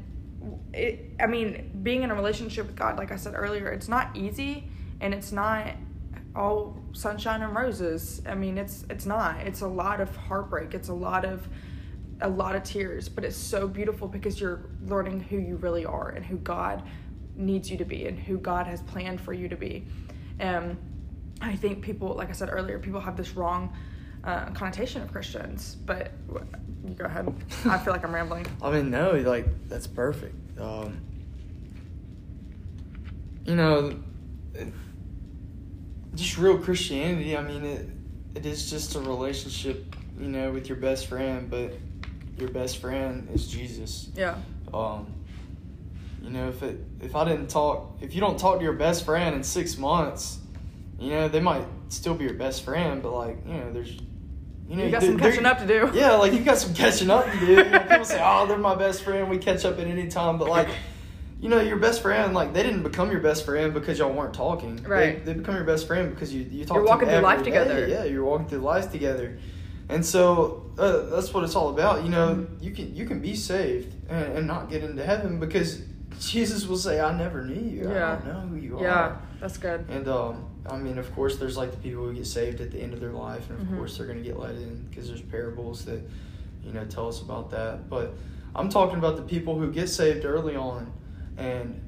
it, 0.72 1.10
I 1.18 1.26
mean, 1.26 1.80
being 1.82 2.02
in 2.02 2.10
a 2.10 2.14
relationship 2.14 2.66
with 2.66 2.76
God, 2.76 2.96
like 2.96 3.12
I 3.12 3.16
said 3.16 3.34
earlier, 3.36 3.68
it's 3.68 3.88
not 3.88 4.16
easy 4.16 4.68
and 5.00 5.14
it's 5.14 5.32
not 5.32 5.66
all 6.34 6.78
sunshine 6.92 7.42
and 7.42 7.54
roses. 7.54 8.22
I 8.26 8.34
mean, 8.34 8.58
it's 8.58 8.84
it's 8.88 9.06
not. 9.06 9.40
It's 9.40 9.62
a 9.62 9.66
lot 9.66 10.00
of 10.00 10.14
heartbreak. 10.14 10.74
It's 10.74 10.88
a 10.88 10.94
lot 10.94 11.24
of 11.24 11.48
a 12.22 12.28
lot 12.28 12.54
of 12.54 12.62
tears, 12.62 13.08
but 13.08 13.24
it's 13.24 13.36
so 13.36 13.66
beautiful 13.66 14.08
because 14.08 14.40
you're 14.40 14.62
learning 14.86 15.20
who 15.20 15.38
you 15.38 15.56
really 15.56 15.84
are 15.84 16.10
and 16.10 16.24
who 16.24 16.36
God 16.38 16.82
needs 17.36 17.70
you 17.70 17.76
to 17.78 17.84
be 17.84 18.06
and 18.06 18.18
who 18.18 18.38
God 18.38 18.66
has 18.66 18.82
planned 18.82 19.20
for 19.20 19.32
you 19.32 19.48
to 19.48 19.56
be. 19.56 19.84
Um, 20.40 20.78
I 21.40 21.56
think 21.56 21.82
people, 21.82 22.14
like 22.14 22.28
I 22.28 22.32
said 22.32 22.50
earlier, 22.52 22.78
people 22.78 23.00
have 23.00 23.16
this 23.16 23.34
wrong 23.34 23.74
uh, 24.24 24.46
connotation 24.50 25.02
of 25.02 25.10
Christians. 25.10 25.76
But 25.86 26.12
you 26.84 26.94
go 26.94 27.06
ahead. 27.06 27.32
I 27.64 27.78
feel 27.78 27.92
like 27.92 28.04
I'm 28.04 28.14
rambling. 28.14 28.46
I 28.62 28.70
mean, 28.70 28.90
no, 28.90 29.12
like 29.12 29.46
that's 29.68 29.86
perfect. 29.86 30.34
um, 30.60 31.00
you 33.46 33.56
know, 33.56 33.98
just 36.14 36.36
real 36.38 36.58
Christianity. 36.58 37.36
I 37.36 37.42
mean, 37.42 37.64
it 37.64 37.88
it 38.34 38.46
is 38.46 38.70
just 38.70 38.94
a 38.94 39.00
relationship, 39.00 39.96
you 40.18 40.28
know, 40.28 40.52
with 40.52 40.68
your 40.68 40.76
best 40.78 41.06
friend, 41.06 41.50
but 41.50 41.72
your 42.40 42.50
best 42.50 42.78
friend 42.78 43.28
is 43.32 43.46
Jesus. 43.46 44.08
Yeah. 44.16 44.36
Um, 44.72 45.12
you 46.22 46.30
know, 46.30 46.48
if 46.48 46.62
it 46.62 46.78
if 47.00 47.14
I 47.16 47.24
didn't 47.24 47.48
talk, 47.48 47.98
if 48.00 48.14
you 48.14 48.20
don't 48.20 48.38
talk 48.38 48.58
to 48.58 48.64
your 48.64 48.72
best 48.74 49.04
friend 49.04 49.34
in 49.34 49.42
six 49.42 49.76
months, 49.78 50.38
you 50.98 51.10
know, 51.10 51.28
they 51.28 51.40
might 51.40 51.64
still 51.88 52.14
be 52.14 52.24
your 52.24 52.34
best 52.34 52.64
friend, 52.64 53.02
but 53.02 53.12
like, 53.12 53.38
you 53.46 53.54
know, 53.54 53.72
there's, 53.72 53.92
you 54.68 54.76
know, 54.76 54.84
You 54.84 54.90
got 54.90 55.00
there- 55.00 55.10
some 55.10 55.18
there- 55.18 55.30
catching 55.30 55.46
up 55.46 55.58
to 55.58 55.66
do. 55.66 55.90
Yeah, 55.98 56.12
like 56.12 56.32
you 56.32 56.40
got 56.40 56.58
some 56.58 56.74
catching 56.74 57.10
up 57.10 57.30
to 57.30 57.38
do. 57.40 57.46
You 57.46 57.64
know, 57.64 57.78
people 57.80 58.04
say, 58.04 58.20
"Oh, 58.22 58.46
they're 58.46 58.58
my 58.58 58.74
best 58.74 59.02
friend. 59.02 59.28
We 59.30 59.38
catch 59.38 59.64
up 59.64 59.78
at 59.78 59.86
any 59.86 60.08
time," 60.08 60.38
but 60.38 60.48
like. 60.48 60.68
You 61.42 61.48
know, 61.48 61.58
your 61.58 61.78
best 61.78 62.02
friend, 62.02 62.34
like 62.34 62.52
they 62.52 62.62
didn't 62.62 62.82
become 62.82 63.10
your 63.10 63.20
best 63.22 63.46
friend 63.46 63.72
because 63.72 63.98
y'all 63.98 64.12
weren't 64.12 64.34
talking. 64.34 64.76
They- 64.76 64.86
Right. 64.90 65.24
They, 65.24 65.32
become 65.32 65.54
your 65.54 65.64
best 65.64 65.86
friend 65.86 66.10
because 66.14 66.34
you 66.34 66.42
you 66.50 66.66
talk. 66.66 66.74
You're 66.74 66.84
walking 66.84 67.08
through 67.08 67.20
life 67.20 67.38
every 67.38 67.44
together. 67.50 67.86
Yeah, 67.88 68.04
you're 68.04 68.24
walking 68.26 68.46
through 68.46 68.58
life 68.58 68.92
together, 68.92 69.38
and 69.90 70.04
so 70.04 70.62
uh, 70.78 71.02
that's 71.10 71.32
what 71.34 71.44
it's 71.44 71.54
all 71.56 71.68
about. 71.70 72.04
You 72.04 72.10
know, 72.10 72.28
Mm-hmm. 72.34 72.64
you 72.64 72.70
can 72.72 72.94
you 72.94 73.06
can 73.06 73.20
be 73.20 73.34
saved 73.34 73.94
and, 74.08 74.38
and 74.38 74.46
not 74.46 74.70
get 74.70 74.82
into 74.84 75.04
heaven 75.04 75.38
because 75.40 75.82
Jesus 76.18 76.66
will 76.66 76.78
say, 76.78 77.00
"I 77.00 77.16
never 77.16 77.44
knew 77.44 77.60
you. 77.60 77.88
Yeah. 77.90 78.12
I 78.12 78.14
don't 78.16 78.26
know 78.26 78.40
who 78.48 78.56
you 78.56 78.80
Yeah. 78.80 78.86
are." 78.86 79.08
Yeah, 79.10 79.16
that's 79.40 79.58
good. 79.58 79.84
And 79.88 80.08
um, 80.08 80.46
I 80.68 80.76
mean, 80.76 80.98
of 80.98 81.12
course, 81.14 81.36
there's 81.38 81.56
like 81.56 81.70
the 81.70 81.78
people 81.78 82.04
who 82.06 82.12
get 82.14 82.26
saved 82.26 82.60
at 82.60 82.70
the 82.70 82.78
end 82.80 82.92
of 82.94 83.00
their 83.00 83.12
life, 83.12 83.48
and 83.50 83.60
of 83.60 83.66
Mhm. 83.66 83.76
course, 83.76 83.96
they're 83.96 84.06
going 84.06 84.18
to 84.22 84.24
get 84.24 84.38
let 84.38 84.54
in 84.54 84.86
because 84.88 85.08
there's 85.08 85.22
parables 85.22 85.84
that 85.86 86.00
you 86.64 86.72
know 86.72 86.84
tell 86.84 87.08
us 87.08 87.20
about 87.22 87.50
that. 87.50 87.88
But 87.88 88.12
I'm 88.54 88.68
talking 88.68 88.98
about 88.98 89.16
the 89.16 89.22
people 89.22 89.58
who 89.58 89.72
get 89.72 89.88
saved 89.88 90.24
early 90.24 90.56
on, 90.56 90.92
and 91.36 91.80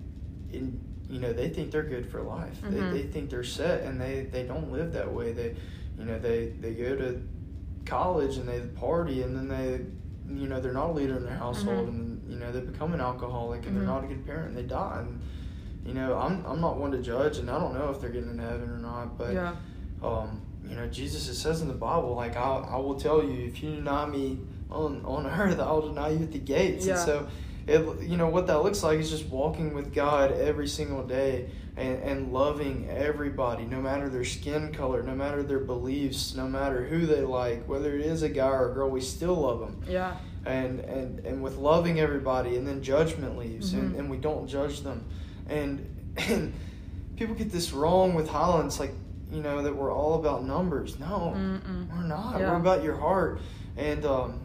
in 0.53 0.81
you 1.11 1.21
know 1.21 1.33
they 1.33 1.49
think 1.51 1.71
they're 1.73 1.83
good 1.97 2.07
for 2.11 2.23
life. 2.23 2.57
Mhm. 2.63 2.71
They, 2.93 3.03
they 3.03 3.07
think 3.09 3.31
they're 3.31 3.45
set, 3.45 3.83
and 3.83 4.01
they 4.01 4.27
they 4.31 4.45
don't 4.45 4.73
live 4.73 4.93
that 4.95 5.13
way. 5.13 5.33
They 5.33 5.55
you 5.99 6.05
know 6.07 6.19
they 6.19 6.47
they 6.61 6.73
go 6.75 6.97
to 6.97 7.21
college 7.87 8.37
and 8.37 8.49
they 8.49 8.61
party, 8.61 9.23
and 9.23 9.37
then 9.37 9.49
they 9.49 9.81
you 10.41 10.49
know 10.49 10.61
they're 10.61 10.73
not 10.73 10.91
a 10.91 10.93
leader 10.93 11.17
in 11.17 11.25
their 11.25 11.37
household, 11.37 11.87
Mhm. 11.87 11.89
and 11.89 12.33
you 12.33 12.39
know 12.39 12.53
they 12.53 12.61
become 12.61 12.95
an 12.95 13.01
alcoholic, 13.01 13.67
and 13.67 13.75
Mhm. 13.75 13.79
they're 13.81 13.89
not 13.89 14.05
a 14.05 14.07
good 14.07 14.25
parent, 14.27 14.49
and 14.49 14.57
they 14.57 14.63
die. 14.63 15.01
And, 15.07 15.21
you 15.85 15.95
know, 15.95 16.17
I'm 16.17 16.45
I'm 16.47 16.61
not 16.61 16.79
one 16.79 16.93
to 16.93 17.03
judge, 17.03 17.39
and 17.39 17.51
I 17.51 17.59
don't 17.59 17.75
know 17.75 17.91
if 17.91 18.01
they're 18.01 18.11
getting 18.11 18.31
into 18.31 18.45
heaven 18.45 18.71
or 18.71 18.79
not. 18.79 19.19
But 19.19 19.35
yeah. 19.35 19.55
um, 20.03 20.41
you 20.69 20.77
know, 20.77 20.87
Jesus 20.87 21.29
it 21.29 21.35
says 21.35 21.61
in 21.61 21.69
the 21.69 21.75
Bible, 21.75 22.15
like 22.15 22.37
I 22.37 22.65
I 22.71 22.77
will 22.77 22.95
tell 22.95 23.23
you, 23.23 23.47
if 23.47 23.63
you 23.63 23.75
deny 23.75 24.07
me 24.07 24.39
on 24.71 25.03
on 25.05 25.27
earth, 25.41 25.59
I 25.59 25.71
will 25.73 25.89
deny 25.89 26.11
you 26.11 26.23
at 26.23 26.33
the 26.33 26.39
gates. 26.39 26.87
Yeah. 26.87 26.93
And 26.95 27.01
so, 27.03 27.27
it 27.67 28.01
you 28.09 28.17
know 28.17 28.29
what 28.29 28.47
that 28.47 28.63
looks 28.63 28.83
like 28.83 28.99
is 29.01 29.11
just 29.11 29.29
walking 29.29 29.75
with 29.75 29.93
God 29.93 30.33
every 30.33 30.69
single 30.69 31.03
day. 31.03 31.51
And, 31.75 32.03
and 32.03 32.33
loving 32.35 32.87
everybody, 32.91 33.65
no 33.65 33.81
matter 33.81 34.11
their 34.11 34.25
skin 34.27 34.75
color, 34.75 35.03
no 35.03 35.15
matter 35.15 35.43
their 35.43 35.59
beliefs, 35.59 36.35
no 36.35 36.47
matter 36.47 36.85
who 36.85 37.07
they 37.07 37.23
like, 37.23 37.67
whether 37.67 37.95
it 37.95 38.03
is 38.05 38.23
a 38.23 38.29
guy 38.29 38.47
or 38.49 38.71
a 38.71 38.75
girl, 38.75 38.91
we 38.91 39.01
still 39.01 39.37
love 39.37 39.61
them 39.61 39.83
Yeah. 39.89 40.17
and 40.45 40.81
and 40.81 41.21
and 41.25 41.43
with 41.43 41.57
loving 41.57 41.99
everybody 41.99 42.57
and 42.59 42.67
then 42.69 42.83
judgment 42.83 43.39
leaves 43.39 43.73
and, 43.73 43.95
Mhm. 43.95 43.99
and 44.01 44.11
we 44.11 44.19
don't 44.19 44.47
judge 44.47 44.83
them 44.83 45.05
and 45.49 45.87
and 46.29 46.53
people 47.17 47.35
get 47.35 47.51
this 47.51 47.73
wrong 47.73 48.13
with 48.13 48.29
Highlands 48.29 48.79
like 48.79 48.93
you 49.33 49.41
know 49.41 49.63
that 49.63 49.75
we're 49.75 49.93
all 49.95 50.15
about 50.21 50.45
numbers 50.45 50.99
no 51.01 51.33
Mm-mm. 51.35 51.89
we're 51.91 52.07
not 52.07 52.39
Yeah. 52.39 52.51
we're 52.51 52.59
about 52.59 52.83
your 52.85 52.97
heart 52.97 53.41
and 53.79 54.05
um 54.05 54.41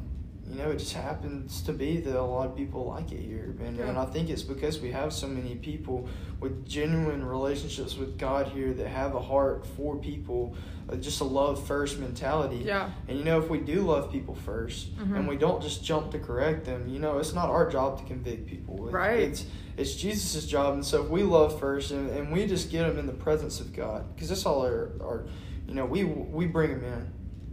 you 0.49 0.57
know 0.57 0.71
it 0.71 0.79
just 0.79 0.93
happens 0.93 1.61
to 1.63 1.73
be 1.73 1.99
that 1.99 2.17
a 2.17 2.21
lot 2.21 2.47
of 2.47 2.55
people 2.55 2.85
like 2.85 3.11
it 3.11 3.19
here 3.21 3.53
and, 3.63 3.79
and 3.79 3.97
I 3.97 4.05
think 4.05 4.29
it's 4.29 4.43
because 4.43 4.79
we 4.79 4.91
have 4.91 5.11
so 5.11 5.27
many 5.27 5.55
people 5.55 6.07
with 6.39 6.65
genuine 6.65 7.25
relationships 7.25 7.97
with 7.97 8.17
God 8.17 8.47
here 8.47 8.73
that 8.73 8.87
have 8.87 9.13
a 9.15 9.21
heart 9.21 9.65
for 9.75 9.97
people 9.97 10.55
uh, 10.89 10.95
just 10.95 11.19
a 11.19 11.25
love 11.25 11.65
first 11.67 11.99
mentality 11.99 12.57
Yeah. 12.63 12.89
and 13.09 13.17
you 13.17 13.25
know, 13.25 13.39
if 13.39 13.49
we 13.49 13.59
do 13.59 13.81
love 13.81 14.09
people 14.11 14.35
1st 14.45 14.85
Mhm. 14.95 15.15
and 15.17 15.27
we 15.27 15.35
don't 15.35 15.61
just 15.61 15.83
jump 15.83 16.11
to 16.11 16.19
correct 16.19 16.65
them, 16.65 16.87
you 16.87 16.99
know, 16.99 17.17
it's 17.17 17.33
not 17.33 17.49
our 17.49 17.69
job 17.69 17.99
to 17.99 18.05
convict 18.05 18.45
people. 18.47 18.87
It- 18.87 18.93
Right. 18.93 19.19
It's 19.19 19.45
it's 19.75 19.93
Jesus' 19.95 20.45
job. 20.47 20.73
And 20.73 20.83
so 20.83 21.03
if 21.03 21.09
we 21.09 21.21
love 21.23 21.59
first 21.59 21.91
and, 21.91 22.09
and 22.09 22.31
we 22.31 22.47
just 22.47 22.71
get 22.71 22.87
them 22.87 22.97
in 22.97 23.05
the 23.05 23.13
presence 23.13 23.59
of 23.59 23.73
God, 23.75 24.05
because 24.15 24.29
that's 24.29 24.43
all 24.45 24.63
our, 24.65 24.89
our, 25.01 25.25
you 25.67 25.75
know, 25.75 25.85
we 25.85 26.03
we 26.05 26.45
bring 26.47 26.71
them 26.71 26.83
in 26.83 27.07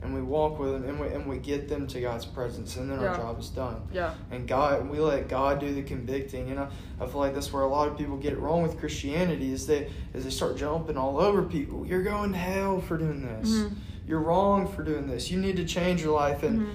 and 0.05 0.15
we 0.15 0.21
walk 0.21 0.59
with 0.59 0.73
them 0.73 0.85
and 0.89 1.01
we, 1.01 1.09
and 1.09 1.27
we 1.27 1.39
get 1.39 1.67
them 1.69 1.87
to 1.89 2.01
God's 2.01 2.27
presence 2.27 2.77
and 2.77 2.91
then 2.91 3.01
Yeah. 3.01 3.09
our 3.09 3.17
job 3.17 3.41
is 3.41 3.49
done. 3.49 3.77
Yeah. 3.93 4.13
And 4.31 4.47
God, 4.47 4.89
we 4.91 4.99
let 5.01 5.29
God 5.29 5.59
do 5.59 5.73
the 5.75 5.83
convicting. 5.83 6.51
And 6.51 6.61
I, 6.61 6.69
I 7.01 7.07
feel 7.07 7.21
like 7.21 7.33
that's 7.35 7.53
where 7.53 7.63
a 7.63 7.69
lot 7.69 7.89
of 7.89 7.97
people 7.97 8.19
get 8.19 8.35
it 8.35 8.39
wrong 8.39 8.63
with 8.63 8.79
Christianity 8.79 9.51
is 9.53 9.67
they, 9.67 9.91
as 10.13 10.25
they 10.25 10.31
start 10.31 10.57
jumping 10.59 10.99
all 10.99 11.19
over 11.19 11.43
people. 11.43 11.87
You're 11.87 12.03
going 12.03 12.33
to 12.33 12.39
hell 12.39 12.81
for 12.83 12.99
doing 12.99 13.23
this 13.23 13.49
Mhm. 13.51 13.73
you're 14.07 14.21
wrong 14.21 14.69
for 14.69 14.83
doing 14.85 15.07
this. 15.09 15.31
You 15.31 15.41
need 15.41 15.57
to 15.57 15.65
change 15.65 16.03
your 16.03 16.15
life. 16.15 16.43
And, 16.43 16.61
Mhm. 16.61 16.71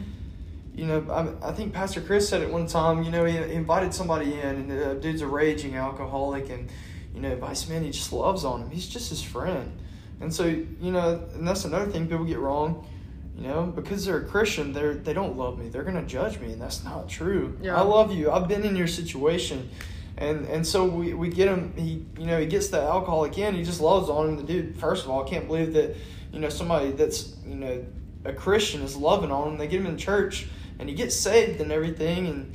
you 0.73 0.85
know, 0.87 1.05
I, 1.43 1.49
I 1.49 1.51
think 1.51 1.71
Pastor 1.71 2.01
Chris 2.01 2.27
said 2.27 2.41
it 2.41 2.51
one 2.51 2.65
time, 2.65 3.03
you 3.03 3.11
know, 3.11 3.25
he, 3.25 3.37
he 3.37 3.53
invited 3.53 3.93
somebody 3.93 4.33
in, 4.33 4.47
and 4.55 4.71
the 4.71 4.95
dude's 4.95 5.21
a 5.21 5.27
raging 5.27 5.75
alcoholic, 5.75 6.49
and, 6.49 6.67
you 7.13 7.21
know, 7.21 7.35
Vice 7.35 7.69
Man, 7.69 7.83
he 7.83 7.91
just 7.91 8.11
loves 8.11 8.43
on 8.43 8.63
him. 8.63 8.69
He's 8.71 8.87
just 8.87 9.09
his 9.11 9.21
friend. 9.21 9.71
And 10.21 10.33
so, 10.33 10.45
you 10.45 10.91
know, 10.91 11.21
and 11.35 11.47
that's 11.47 11.65
another 11.65 11.85
thing 11.91 12.07
people 12.07 12.25
get 12.25 12.39
wrong. 12.39 12.85
You 13.39 13.47
know, 13.47 13.63
because 13.63 14.05
they're 14.05 14.17
a 14.17 14.25
Christian, 14.25 14.73
they're 14.73 14.95
they 14.95 15.13
don't 15.13 15.37
love 15.37 15.57
me. 15.57 15.69
They're 15.69 15.83
gonna 15.83 16.05
judge 16.05 16.39
me, 16.39 16.51
and 16.51 16.61
that's 16.61 16.83
not 16.83 17.07
true. 17.07 17.57
Yeah. 17.61 17.77
I 17.77 17.81
love 17.81 18.11
you. 18.13 18.29
I've 18.29 18.49
been 18.49 18.63
in 18.65 18.75
your 18.75 18.87
situation, 18.87 19.69
and 20.17 20.45
and 20.47 20.67
so 20.67 20.83
we, 20.85 21.13
we 21.13 21.29
get 21.29 21.47
him. 21.47 21.73
He 21.77 22.05
you 22.19 22.27
know 22.27 22.37
he 22.39 22.45
gets 22.47 22.67
the 22.67 22.81
alcoholic 22.81 23.37
in. 23.37 23.55
He 23.55 23.63
just 23.63 23.79
loves 23.79 24.09
on 24.09 24.27
him. 24.29 24.35
The 24.37 24.43
dude, 24.43 24.75
first 24.77 25.05
of 25.05 25.09
all, 25.09 25.25
I 25.25 25.29
can't 25.29 25.47
believe 25.47 25.71
that 25.73 25.95
you 26.33 26.39
know 26.39 26.49
somebody 26.49 26.91
that's 26.91 27.35
you 27.47 27.55
know 27.55 27.85
a 28.25 28.33
Christian 28.33 28.81
is 28.81 28.97
loving 28.97 29.31
on 29.31 29.47
him. 29.53 29.57
They 29.57 29.67
get 29.67 29.79
him 29.79 29.87
in 29.87 29.97
church, 29.97 30.47
and 30.77 30.89
he 30.89 30.93
gets 30.95 31.15
saved 31.15 31.61
and 31.61 31.71
everything, 31.71 32.27
and 32.27 32.53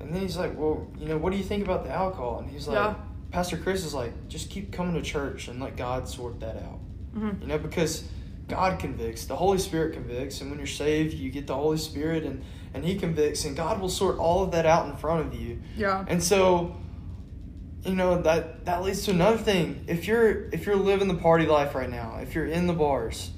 and 0.00 0.14
then 0.14 0.22
he's 0.22 0.38
like, 0.38 0.56
well, 0.58 0.88
you 0.98 1.06
know, 1.06 1.18
what 1.18 1.32
do 1.32 1.36
you 1.38 1.44
think 1.44 1.62
about 1.64 1.84
the 1.84 1.90
alcohol? 1.90 2.38
And 2.40 2.50
he's 2.50 2.66
like, 2.66 2.76
Yeah. 2.76 2.94
Pastor 3.30 3.56
Chris 3.56 3.84
is 3.84 3.94
like, 3.94 4.12
just 4.28 4.50
keep 4.50 4.72
coming 4.72 4.94
to 4.94 5.02
church 5.02 5.48
and 5.48 5.60
let 5.60 5.76
God 5.76 6.08
sort 6.08 6.40
that 6.40 6.56
out. 6.56 6.80
Mhm. 7.14 7.40
You 7.42 7.46
know, 7.46 7.58
because 7.58 8.04
God 8.52 8.78
convicts, 8.78 9.24
the 9.24 9.36
Holy 9.36 9.56
Spirit 9.58 9.94
convicts, 9.94 10.40
and 10.42 10.50
when 10.50 10.58
you're 10.58 10.66
saved, 10.66 11.14
you 11.14 11.30
get 11.30 11.46
the 11.46 11.54
Holy 11.54 11.78
Spirit 11.78 12.24
and, 12.24 12.44
and 12.74 12.84
He 12.84 12.96
convicts, 12.96 13.46
and 13.46 13.56
God 13.56 13.80
will 13.80 13.88
sort 13.88 14.18
all 14.18 14.44
of 14.44 14.50
that 14.52 14.66
out 14.66 14.86
in 14.90 14.96
front 14.96 15.26
of 15.26 15.34
you. 15.40 15.60
Yeah. 15.74 16.04
And 16.06 16.22
so, 16.22 16.76
you 17.82 17.94
know, 17.94 18.20
that 18.22 18.66
that 18.66 18.82
leads 18.82 19.04
to 19.06 19.10
another 19.12 19.38
thing. 19.38 19.84
If 19.88 20.06
you're 20.06 20.50
if 20.50 20.66
you're 20.66 20.76
living 20.76 21.08
the 21.08 21.14
party 21.14 21.46
life 21.46 21.74
right 21.74 21.88
now, 21.88 22.18
if 22.20 22.34
you're 22.34 22.46
in 22.46 22.66
the 22.66 22.74
bars, 22.74 23.30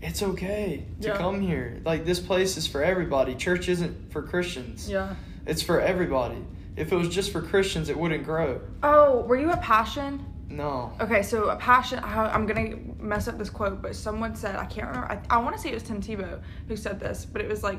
it's 0.00 0.22
okay 0.22 0.86
to 1.02 1.08
Yeah. 1.08 1.16
come 1.18 1.40
here. 1.42 1.80
Like 1.84 2.06
this 2.06 2.18
place 2.18 2.56
is 2.56 2.66
for 2.66 2.82
everybody. 2.82 3.34
Church 3.34 3.68
isn't 3.68 4.12
for 4.12 4.22
Christians. 4.22 4.88
Yeah. 4.88 5.14
It's 5.46 5.60
for 5.62 5.78
everybody. 5.78 6.38
If 6.74 6.90
it 6.90 6.96
was 6.96 7.10
just 7.10 7.32
for 7.32 7.42
Christians, 7.42 7.90
it 7.90 7.98
wouldn't 7.98 8.24
grow. 8.24 8.62
Oh, 8.82 9.20
were 9.26 9.36
you 9.36 9.50
at 9.50 9.60
Passion? 9.60 10.24
No. 10.48 10.92
Okay, 11.00 11.22
so 11.22 11.48
a 11.48 11.56
passion. 11.56 12.00
I'm 12.02 12.46
gonna 12.46 12.76
mess 12.98 13.26
up 13.28 13.38
this 13.38 13.50
quote, 13.50 13.80
but 13.80 13.96
someone 13.96 14.34
said 14.36 14.56
I 14.56 14.66
can't 14.66 14.88
remember. 14.88 15.10
I, 15.10 15.20
I 15.30 15.38
want 15.38 15.56
to 15.56 15.62
say 15.62 15.70
it 15.70 15.74
was 15.74 15.82
Tim 15.82 16.00
Tebow 16.02 16.40
who 16.68 16.76
said 16.76 17.00
this, 17.00 17.24
but 17.24 17.40
it 17.40 17.48
was 17.48 17.62
like 17.62 17.78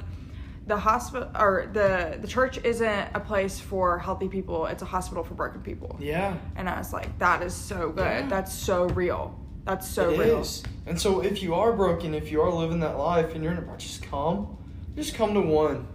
the 0.66 0.78
hospital 0.78 1.30
or 1.38 1.70
the 1.74 2.18
the 2.22 2.28
church 2.28 2.58
isn't 2.64 3.08
a 3.14 3.20
place 3.20 3.60
for 3.60 4.00
healthy 4.00 4.28
people. 4.28 4.66
It's 4.66 4.82
a 4.82 4.86
hospital 4.86 5.24
for 5.24 5.34
broken 5.36 5.62
people. 5.62 5.98
Yeah. 6.00 6.36
And 6.56 6.68
I 6.70 6.78
was 6.78 6.94
like, 6.94 7.20
that 7.20 7.44
is 7.44 7.54
so 7.54 7.90
good. 7.90 8.06
Yeah. 8.06 8.28
That's 8.28 8.54
so 8.54 8.86
real. 8.90 9.40
That's 9.66 9.88
so 9.90 10.10
It 10.12 10.20
real. 10.20 10.42
is. 10.42 10.64
And 10.88 11.00
so 11.00 11.22
if 11.22 11.44
you 11.44 11.54
are 11.54 11.74
broken, 11.74 12.14
if 12.16 12.32
you 12.32 12.42
are 12.42 12.52
living 12.52 12.80
that 12.80 12.98
life 12.98 13.36
and 13.36 13.44
you're 13.44 13.54
in 13.54 13.60
a 13.60 13.78
just 13.78 14.04
come. 14.04 14.58
Just 14.96 15.16
come 15.16 15.34
to 15.34 15.42
one. 15.42 15.88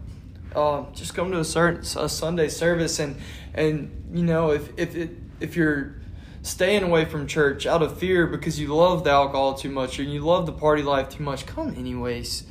Um, 0.55 0.89
just 0.95 1.14
come 1.14 1.31
to 1.33 1.41
a 1.41 1.45
certain 1.45 1.81
a 2.03 2.09
Sunday 2.09 2.49
service 2.49 2.99
and 2.99 3.16
and 3.55 4.11
you 4.12 4.25
know 4.25 4.51
if 4.53 4.71
if 4.79 4.95
it 4.97 5.11
if 5.41 5.57
you're 5.57 5.98
staying 6.43 6.82
away 6.82 7.05
from 7.05 7.26
church 7.26 7.66
out 7.66 7.82
of 7.82 7.99
fear 7.99 8.26
because 8.26 8.59
you 8.59 8.74
love 8.74 9.05
the 9.05 9.11
alcohol 9.11 9.55
too 9.55 9.70
much 9.70 9.99
or 9.99 10.03
you 10.03 10.20
love 10.20 10.47
the 10.47 10.53
party 10.53 10.82
life 10.82 11.09
too 11.09 11.22
much, 11.22 11.47
come 11.47 11.74
anyways. 11.74 12.45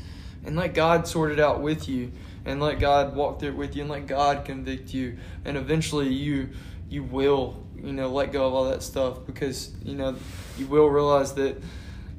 And 0.45 0.55
let 0.55 0.73
God 0.73 1.07
sort 1.07 1.31
it 1.31 1.39
out 1.39 1.61
with 1.61 1.89
you 1.89 2.11
and 2.45 2.61
let 2.61 2.79
God 2.79 3.15
walk 3.15 3.39
through 3.39 3.49
it 3.49 3.55
with 3.55 3.75
you 3.75 3.81
and 3.81 3.91
let 3.91 4.07
God 4.07 4.45
convict 4.45 4.93
you 4.93 5.17
and 5.43 5.57
eventually 5.57 6.13
you 6.13 6.49
you 6.89 7.03
will, 7.03 7.61
you 7.75 7.91
know, 7.91 8.07
let 8.09 8.31
go 8.31 8.47
of 8.47 8.53
all 8.53 8.69
that 8.69 8.81
stuff 8.81 9.25
because, 9.25 9.71
you 9.83 9.93
know, 9.93 10.15
you 10.57 10.67
will 10.67 10.87
realize 10.87 11.33
that 11.33 11.61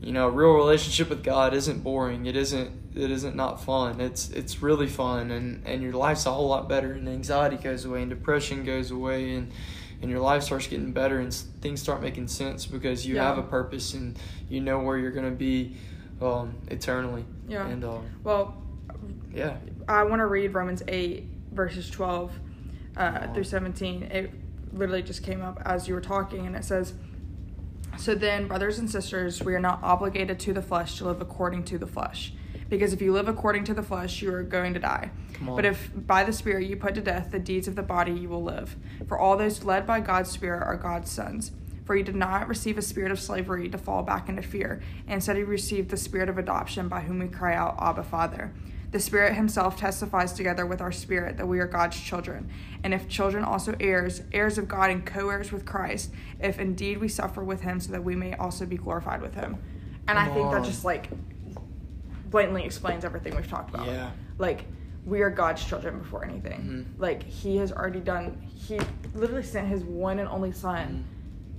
you 0.01 0.13
know, 0.13 0.29
a 0.29 0.31
real 0.31 0.53
relationship 0.53 1.09
with 1.09 1.25
God 1.25 1.55
isn't 1.55 1.83
boring. 1.83 2.27
It 2.27 2.37
isn't 2.37 2.71
it 2.95 3.11
isn't 3.11 3.37
not 3.37 3.63
fun. 3.65 4.01
It's 4.01 4.31
it's 4.31 4.63
really 4.63 4.87
fun 4.87 5.31
and, 5.31 5.67
and 5.67 5.83
your 5.83 5.93
life's 5.93 6.27
a 6.27 6.33
whole 6.33 6.49
lot 6.49 6.69
better 6.69 6.93
and 6.93 7.09
anxiety 7.09 7.57
goes 7.57 7.85
away 7.85 8.03
and 8.03 8.11
depression 8.11 8.65
goes 8.65 8.91
away 8.91 9.35
and 9.35 9.53
and 10.01 10.11
your 10.11 10.21
life 10.21 10.43
starts 10.45 10.67
getting 10.67 10.93
better 10.93 11.19
and 11.19 11.33
things 11.35 11.81
start 11.83 12.01
making 12.01 12.29
sense 12.29 12.67
because 12.67 13.07
you 13.07 13.17
Yeah. 13.17 13.25
have 13.25 13.39
a 13.39 13.43
purpose 13.43 13.95
and 13.95 14.19
you 14.49 14.61
know 14.61 14.79
where 14.81 14.97
you're 14.99 15.11
going 15.11 15.29
to 15.31 15.37
be 15.37 15.77
um, 16.21 16.55
eternally. 16.69 17.25
Yeah. 17.49 17.67
And 17.67 17.85
um, 17.85 18.05
Well, 18.25 18.63
yeah. 19.33 19.57
I 19.89 20.03
want 20.05 20.21
to 20.21 20.27
read 20.27 20.55
Romans 20.55 20.83
8, 20.89 21.25
verses 21.53 21.89
12. 21.91 22.33
uh, 22.97 23.33
through 23.33 23.45
17. 23.45 24.03
It 24.05 24.33
literally 24.73 25.03
just 25.03 25.23
came 25.23 25.41
up 25.41 25.63
as 25.65 25.87
you 25.87 25.95
were 25.95 26.01
talking, 26.01 26.47
and 26.47 26.57
it 26.57 26.65
says, 26.65 26.95
So 27.97 28.15
then, 28.17 28.49
brothers 28.49 28.79
and 28.81 28.91
sisters, 28.91 29.41
we 29.43 29.55
are 29.55 29.61
not 29.61 29.81
obligated 29.85 30.41
to 30.41 30.53
the 30.53 30.63
flesh 30.63 30.99
to 30.99 31.05
live 31.05 31.21
according 31.21 31.63
to 31.67 31.79
the 31.79 31.87
flesh. 31.87 32.33
Because 32.69 32.93
if 32.93 33.01
you 33.01 33.13
live 33.13 33.29
according 33.29 33.65
to 33.65 33.75
the 33.75 33.83
flesh, 33.83 34.21
you 34.21 34.33
are 34.33 34.43
going 34.43 34.75
to 34.75 34.81
die. 34.81 35.11
But 35.41 35.65
if 35.65 35.91
by 35.95 36.25
the 36.25 36.33
Spirit 36.33 36.67
you 36.67 36.77
put 36.77 36.95
to 36.97 37.01
death 37.01 37.31
the 37.31 37.39
deeds 37.39 37.69
of 37.69 37.77
the 37.77 37.83
body, 37.83 38.13
you 38.13 38.29
will 38.29 38.43
live. 38.43 38.77
For 39.07 39.19
all 39.19 39.37
those 39.37 39.65
led 39.65 39.87
by 39.87 40.01
God's 40.01 40.31
Spirit 40.31 40.65
are 40.65 40.77
God's 40.77 41.11
sons. 41.11 41.53
For 41.85 41.97
you 41.97 42.05
did 42.05 42.17
not 42.17 42.49
receive 42.49 42.77
a 42.77 42.83
spirit 42.83 43.11
of 43.11 43.19
slavery 43.19 43.67
to 43.71 43.79
fall 43.79 44.03
back 44.03 44.29
into 44.29 44.43
fear. 44.43 44.83
Instead, 45.07 45.39
you 45.39 45.47
received 45.47 45.89
the 45.89 45.97
spirit 45.97 46.29
of 46.29 46.37
adoption 46.37 46.87
by 46.87 47.01
whom 47.01 47.19
we 47.19 47.29
cry 47.29 47.55
out, 47.55 47.77
Abba, 47.81 48.03
Father. 48.03 48.53
The 48.91 49.01
Spirit 49.01 49.35
Himself 49.35 49.79
testifies 49.79 50.35
together 50.35 50.67
with 50.67 50.83
our 50.83 50.93
spirit 50.93 51.39
that 51.39 51.47
we 51.47 51.61
are 51.61 51.67
God's 51.67 51.99
children. 51.99 52.51
And 52.85 52.93
if 52.93 53.09
children, 53.09 53.43
also 53.45 53.75
heirs, 53.81 54.23
heirs 54.33 54.59
of 54.59 54.69
God 54.69 54.91
and 54.91 55.07
co 55.07 55.31
heirs 55.31 55.51
with 55.53 55.65
Christ, 55.65 56.11
if 56.41 56.59
indeed 56.59 56.99
we 56.99 57.09
suffer 57.09 57.43
with 57.43 57.63
Him, 57.63 57.81
so 57.81 57.93
that 57.93 58.05
we 58.05 58.15
may 58.15 58.35
also 58.35 58.67
be 58.67 58.77
glorified 58.77 59.23
with 59.23 59.35
Him. 59.35 59.57
And 60.07 60.19
I 60.19 60.27
Come 60.27 60.35
think 60.35 60.51
that 60.53 60.65
just 60.65 60.85
like 60.85 61.09
blatantly 62.31 62.65
explains 62.65 63.05
everything 63.05 63.35
we've 63.37 63.49
talked 63.49 63.71
about. 63.75 63.87
Yeah. 63.87 64.11
Like, 64.39 64.65
we 65.05 65.23
are 65.23 65.31
God's 65.31 65.65
children 65.65 65.99
before 65.99 66.25
anything. 66.25 66.61
Mhm. 66.97 67.01
Like, 67.01 67.23
He 67.23 67.57
has 67.57 67.73
already 67.73 68.01
done, 68.01 68.37
He 68.43 68.79
literally 69.15 69.43
sent 69.43 69.69
His 69.69 69.85
one 69.85 70.19
and 70.19 70.29
only 70.29 70.53
Son 70.53 71.05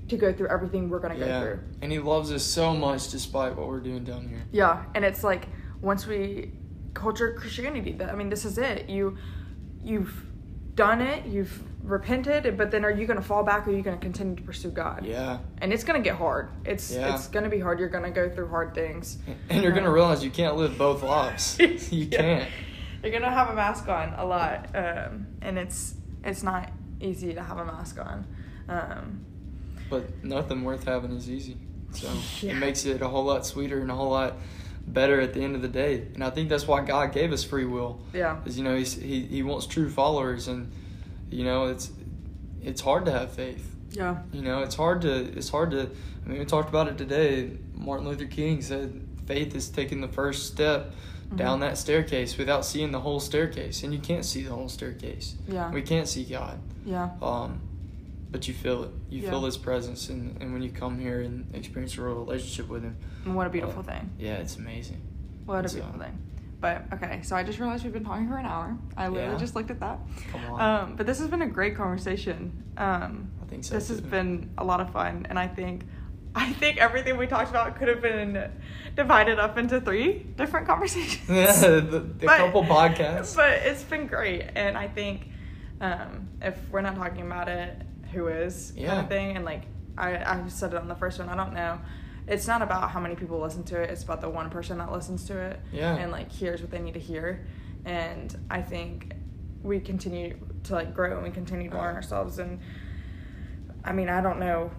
to 0.08 0.18
go 0.18 0.34
through 0.34 0.48
everything 0.48 0.90
we're 0.90 1.00
going 1.00 1.14
to 1.14 1.20
go 1.20 1.26
Yeah. 1.26 1.42
through. 1.42 1.60
And 1.82 1.92
he 1.92 2.00
loves 2.00 2.32
us 2.32 2.44
so 2.44 2.74
much 2.74 3.10
despite 3.12 3.56
what 3.56 3.68
we're 3.68 3.80
doing 3.80 4.04
down 4.04 4.28
here. 4.28 4.42
Yeah, 4.52 4.84
and 4.96 5.06
it's 5.06 5.24
like 5.24 5.48
once 5.82 6.08
we 6.08 6.52
culture 6.96 7.34
Christianity, 7.34 7.92
that 7.94 8.10
I 8.10 8.16
mean, 8.16 8.30
this 8.30 8.44
is 8.44 8.58
it. 8.58 8.90
You, 8.90 9.18
you've 9.84 10.26
done 10.76 11.00
it, 11.02 11.26
you've 11.28 11.62
repented, 11.84 12.58
but 12.58 12.72
then 12.72 12.84
are 12.86 12.92
you 12.92 13.06
going 13.08 13.18
to 13.20 13.26
fall 13.26 13.44
back 13.44 13.68
or 13.68 13.72
are 13.72 13.76
you 13.76 13.82
going 13.82 13.98
to 13.98 14.02
continue 14.02 14.36
to 14.36 14.42
pursue 14.44 14.70
God? 14.72 15.06
Yeah. 15.06 15.40
And 15.60 15.72
it's 15.74 15.84
going 15.84 16.02
to 16.02 16.04
get 16.08 16.18
hard. 16.18 16.50
It's 16.66 16.92
Yeah. 16.92 17.14
it's 17.14 17.28
going 17.28 17.44
to 17.44 17.50
be 17.50 17.60
hard. 17.60 17.80
You're 17.80 17.90
going 17.90 18.04
to 18.04 18.12
go 18.12 18.30
through 18.30 18.50
hard 18.50 18.74
things. 18.76 19.18
And 19.50 19.64
you're 19.64 19.72
gonna 19.72 19.88
Um, 19.88 19.94
realize 19.94 20.24
you 20.24 20.30
can't 20.32 20.56
live 20.58 20.78
both 20.78 21.02
lives. 21.04 21.58
you 21.60 22.08
Yeah. 22.12 22.18
can't. 22.22 22.50
You're 23.02 23.14
gonna 23.14 23.32
have 23.32 23.50
a 23.50 23.54
mask 23.56 23.88
on 23.88 24.14
a 24.18 24.26
lot, 24.26 24.76
um, 24.76 25.28
and 25.42 25.58
it's 25.58 25.96
it's 26.24 26.44
not 26.44 26.70
easy 27.00 27.34
to 27.34 27.42
have 27.42 27.58
a 27.58 27.64
mask 27.66 27.98
on. 27.98 28.26
Um, 28.68 29.26
But 29.90 30.24
nothing 30.24 30.64
worth 30.64 30.84
having 30.84 31.12
is 31.16 31.30
easy. 31.30 31.58
So 31.92 32.08
Yeah. 32.42 32.52
it 32.52 32.56
makes 32.58 32.86
it 32.86 33.02
a 33.02 33.08
whole 33.08 33.24
lot 33.24 33.46
sweeter 33.46 33.80
and 33.80 33.90
a 33.90 33.96
whole 33.96 34.12
lot 34.12 34.34
better 34.86 35.20
at 35.22 35.34
the 35.34 35.42
end 35.42 35.56
of 35.56 35.62
the 35.62 35.68
day. 35.70 36.08
And 36.14 36.24
I 36.24 36.30
think 36.30 36.50
that's 36.50 36.68
why 36.68 36.82
God 36.84 37.14
gave 37.14 37.32
us 37.32 37.44
free 37.44 37.66
will. 37.66 38.02
yeah, 38.14 38.34
Because 38.36 38.58
you 38.58 38.64
know 38.66 38.76
he's, 38.76 38.94
he 38.96 39.22
he 39.22 39.44
wants 39.44 39.66
true 39.66 39.90
followers, 39.90 40.48
and 40.50 40.70
you 41.32 41.44
know 41.44 41.66
it's 41.68 41.92
it's 42.62 42.82
hard 42.82 43.06
to 43.06 43.12
have 43.12 43.32
faith. 43.32 43.76
yeah, 43.92 44.18
You 44.32 44.42
know 44.42 44.62
it's 44.64 44.76
hard 44.76 45.02
to 45.02 45.14
it's 45.38 45.50
hard 45.50 45.72
to. 45.72 45.90
I 46.26 46.30
mean 46.30 46.40
we 46.40 46.46
talked 46.46 46.70
about 46.70 46.88
it 46.88 46.98
today. 46.98 47.52
Martin 47.76 48.08
Luther 48.08 48.26
King 48.26 48.62
said 48.62 49.02
faith 49.26 49.56
is 49.56 49.70
taking 49.70 50.02
the 50.02 50.08
first 50.08 50.48
step 50.48 50.92
down 51.36 51.58
Mhm. 51.60 51.62
that 51.62 51.78
staircase 51.78 52.38
without 52.38 52.66
seeing 52.66 52.92
the 52.92 53.00
whole 53.00 53.20
staircase, 53.20 53.84
and 53.84 53.94
you 53.94 54.00
can't 54.00 54.26
see 54.26 54.44
the 54.44 54.52
whole 54.54 54.68
staircase. 54.70 55.36
yeah, 55.48 55.72
We 55.72 55.84
can't 55.84 56.08
see 56.08 56.24
God. 56.26 56.58
yeah, 56.86 57.12
Um, 57.22 57.60
but 58.32 58.48
you 58.48 58.54
feel 58.56 58.84
it. 58.86 58.92
You 59.12 59.22
Yeah. 59.22 59.30
feel 59.30 59.46
His 59.46 59.56
presence, 59.58 60.10
and, 60.10 60.36
and 60.42 60.54
when 60.54 60.64
you 60.64 60.72
come 60.72 60.98
here 61.00 61.22
and 61.22 61.46
experience 61.54 61.96
a 61.98 62.02
real 62.02 62.16
relationship 62.16 62.68
with 62.68 62.82
Him, 62.84 62.96
what 63.36 63.46
a 63.46 63.50
beautiful 63.52 63.82
uh, 63.82 63.92
thing. 63.92 64.10
Yeah, 64.20 64.38
it's 64.38 64.56
amazing. 64.58 65.02
What 65.46 65.66
a 65.66 65.70
So- 65.70 65.76
beautiful 65.78 66.00
thing. 66.00 66.18
But 66.62 66.84
okay, 66.94 67.22
so 67.24 67.36
I 67.36 67.44
just 67.44 67.58
realized 67.60 67.84
we've 67.86 67.94
been 67.94 68.04
talking 68.04 68.28
for 68.28 68.38
an 68.38 68.46
hour. 68.46 68.78
I 68.98 69.08
literally 69.08 69.34
Yeah. 69.34 69.40
just 69.40 69.56
looked 69.56 69.72
at 69.72 69.80
that. 69.80 70.00
Come 70.32 70.46
on. 70.46 70.62
Um, 70.62 70.96
but 70.98 71.06
this 71.06 71.20
has 71.20 71.30
been 71.30 71.42
a 71.42 71.48
great 71.48 71.76
conversation. 71.76 72.64
Um, 72.78 73.32
I 73.42 73.46
think 73.46 73.64
so, 73.64 73.76
This 73.76 73.88
has 73.88 74.02
been 74.02 74.50
a 74.58 74.64
lot 74.64 74.82
of 74.82 74.92
fun, 74.92 75.26
and 75.30 75.40
I 75.40 75.48
think, 75.48 75.86
I 76.36 76.52
think 76.54 76.78
everything 76.78 77.18
we 77.18 77.28
talked 77.28 77.50
about 77.50 77.78
could 77.78 77.88
have 77.88 78.02
been 78.02 78.52
divided 78.96 79.40
up 79.40 79.58
into 79.58 79.80
three 79.80 80.20
different 80.36 80.68
conversations. 80.68 81.30
Yeah, 81.30 81.54
the, 81.62 81.82
the 81.82 82.00
But- 82.26 82.38
couple 82.38 82.64
podcasts. 82.66 83.36
But 83.38 83.60
it's 83.64 83.84
been 83.84 84.08
great, 84.08 84.44
and 84.56 84.78
I 84.78 84.88
think 84.90 85.30
um, 85.80 86.28
if 86.42 86.58
we're 86.72 86.82
not 86.82 86.96
talking 86.98 87.22
about 87.26 87.48
it, 87.48 87.74
who 88.12 88.28
is 88.28 88.72
kind 88.76 88.82
Yeah. 88.86 89.00
of 89.02 89.08
thing, 89.08 89.38
and 89.38 89.46
like 89.46 89.64
I, 89.98 90.18
I 90.18 90.48
said 90.50 90.74
it 90.74 90.78
on 90.82 90.90
the 90.90 90.96
first 90.96 91.20
one. 91.20 91.30
I 91.30 91.36
don't 91.38 91.54
know. 91.54 91.80
It's 92.30 92.48
not 92.48 92.62
about 92.62 92.92
how 92.92 93.00
many 93.00 93.16
people 93.16 93.40
listen 93.42 93.64
to 93.66 93.82
it. 93.82 93.90
It's 93.90 94.04
about 94.04 94.22
the 94.22 94.30
one 94.30 94.50
person 94.50 94.78
that 94.78 94.92
listens 94.92 95.26
to 95.26 95.38
it 95.38 95.60
Yeah. 95.72 95.96
and 95.96 96.12
like 96.12 96.32
hears 96.32 96.62
what 96.62 96.70
they 96.72 96.80
need 96.80 96.94
to 96.94 97.00
hear. 97.00 97.46
And 97.86 98.36
I 98.52 98.62
think 98.62 99.14
we 99.64 99.80
continue 99.80 100.38
to 100.66 100.74
like 100.76 100.94
grow 100.94 101.16
and 101.16 101.24
we 101.24 101.32
continue 101.32 101.70
to 101.70 101.76
learn 101.78 101.96
ourselves. 101.96 102.38
And 102.40 102.60
I 103.84 103.94
mean, 103.94 104.10
I 104.10 104.22
don't 104.22 104.40
know. 104.40 104.70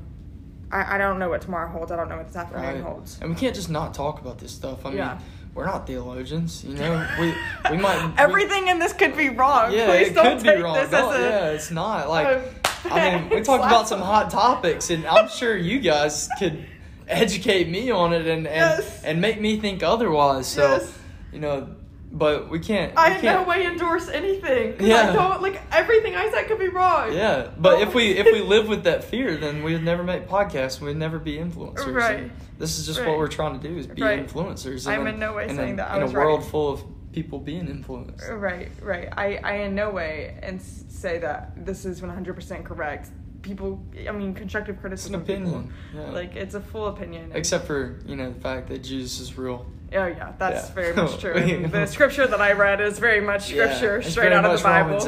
I, 0.71 0.95
I 0.95 0.99
don't 0.99 1.19
know 1.19 1.29
what 1.29 1.41
tomorrow 1.43 1.69
holds. 1.69 1.91
I 1.91 1.97
don't 1.97 2.09
know 2.09 2.17
what 2.19 2.29
this 2.29 2.37
afternoon 2.37 2.65
Right. 2.75 2.83
holds. 2.83 3.19
And 3.21 3.31
we 3.31 3.37
can't 3.37 3.55
just 3.55 3.69
not 3.71 3.95
talk 3.95 4.21
about 4.21 4.39
this 4.39 4.53
stuff. 4.53 4.87
I 4.87 4.91
mean, 4.91 4.99
Yeah. 4.99 5.19
we're 5.55 5.67
not 5.67 5.89
theologians, 5.89 6.63
you 6.65 6.75
know. 6.77 7.05
We 7.19 7.35
we 7.71 7.77
might 7.79 8.07
we- 8.07 8.13
Everything 8.17 8.69
in 8.69 8.79
this 8.79 8.93
could 8.93 9.17
be 9.17 9.29
wrong. 9.31 9.73
Yeah, 9.73 9.87
Please 9.87 10.09
it 10.09 10.15
don't 10.15 10.37
could 10.37 10.45
take 10.47 10.57
be 10.59 10.63
wrong. 10.63 10.75
this 10.77 10.93
as 10.93 11.15
a 11.17 11.19
yeah, 11.21 11.51
it's 11.51 11.71
not 11.73 12.09
like. 12.09 12.43
I 12.85 13.19
mean, 13.19 13.29
we 13.29 13.41
talked 13.51 13.65
about 13.65 13.89
some 13.89 14.01
hot 14.01 14.31
topics, 14.31 14.89
and 14.91 15.05
I'm 15.07 15.29
sure 15.29 15.57
you 15.57 15.81
guys 15.81 16.29
could 16.39 16.65
educate 17.11 17.69
me 17.69 17.91
on 17.91 18.13
it 18.13 18.27
and 18.27 18.47
and, 18.47 18.47
Yes. 18.47 19.03
and 19.05 19.21
make 19.21 19.41
me 19.41 19.59
think 19.59 19.83
otherwise. 19.83 20.47
So, 20.47 20.63
Yes. 20.63 20.99
you 21.33 21.41
know, 21.41 21.69
but 22.13 22.49
we 22.51 22.59
can't. 22.59 22.93
I 22.97 23.11
we 23.11 23.17
in 23.19 23.25
no 23.25 23.43
way 23.45 23.67
endorse 23.67 24.09
anything. 24.09 24.75
Yeah. 24.81 25.11
I 25.11 25.13
don't 25.13 25.43
like 25.43 25.61
everything 25.73 26.17
I 26.17 26.31
said 26.31 26.49
could 26.49 26.59
be 26.59 26.69
wrong. 26.69 27.13
Yeah, 27.13 27.49
but 27.59 27.75
Oh. 27.79 27.83
if 27.83 27.95
we 27.95 28.13
if 28.13 28.27
we 28.27 28.41
live 28.55 28.69
with 28.69 28.85
that 28.85 29.05
fear, 29.05 29.37
then 29.37 29.63
we'd 29.63 29.83
never 29.83 30.03
make 30.03 30.29
podcasts. 30.29 30.81
We'd 30.81 30.97
never 30.97 31.19
be 31.19 31.37
influencers. 31.37 31.95
Right. 31.95 32.19
And 32.21 32.31
This 32.59 32.79
is 32.79 32.87
just 32.87 33.01
Right. 33.01 33.09
what 33.09 33.19
we're 33.19 33.29
trying 33.29 33.59
to 33.61 33.69
do: 33.69 33.77
is 33.79 33.87
be 33.87 34.03
Right. 34.03 34.27
influencers. 34.27 34.87
I'm 34.87 35.07
in 35.07 35.19
no 35.19 35.35
way 35.35 35.49
saying 35.49 35.75
a, 35.75 35.77
that 35.77 35.91
I 35.93 35.97
in 35.97 36.03
a 36.03 36.07
world 36.11 36.41
right. 36.41 36.51
full 36.51 36.73
of 36.73 36.83
people 37.13 37.39
being 37.41 37.67
influenced. 37.69 38.29
Right, 38.31 38.71
right. 38.83 39.09
I, 39.17 39.41
I 39.43 39.53
in 39.65 39.75
no 39.75 39.91
way 39.91 40.39
and 40.45 40.61
say 40.63 41.19
that 41.19 41.67
this 41.67 41.85
is 41.85 42.01
100% 42.03 42.65
correct. 42.65 43.09
People, 43.43 43.83
I 44.09 44.13
mean, 44.13 44.35
constructive 44.35 44.75
It's 44.77 44.81
criticism. 44.81 45.15
an 45.15 45.21
opinion. 45.23 45.73
Yeah. 45.95 46.11
Like 46.11 46.37
it's 46.37 46.55
a 46.55 46.61
full 46.61 46.87
opinion. 46.89 47.33
Except 47.35 47.67
for 47.67 47.99
you 48.07 48.17
know 48.17 48.33
the 48.33 48.41
fact 48.41 48.69
that 48.69 48.83
Jesus 48.83 49.21
is 49.21 49.39
real. 49.39 49.67
oh 49.95 50.07
yeah, 50.07 50.33
that's 50.39 50.69
Yeah. 50.69 50.75
very 50.75 50.95
much 51.03 51.19
true. 51.19 51.67
The 51.69 51.87
scripture 51.87 52.27
that 52.27 52.41
I 52.41 52.53
read 52.53 52.81
is 52.81 52.99
very 52.99 53.21
much 53.21 53.49
scripture 53.49 53.99
it's 53.99 54.11
straight 54.11 54.33
out 54.33 54.45
of 54.45 54.59
the 54.59 54.63
Bible. 54.63 55.07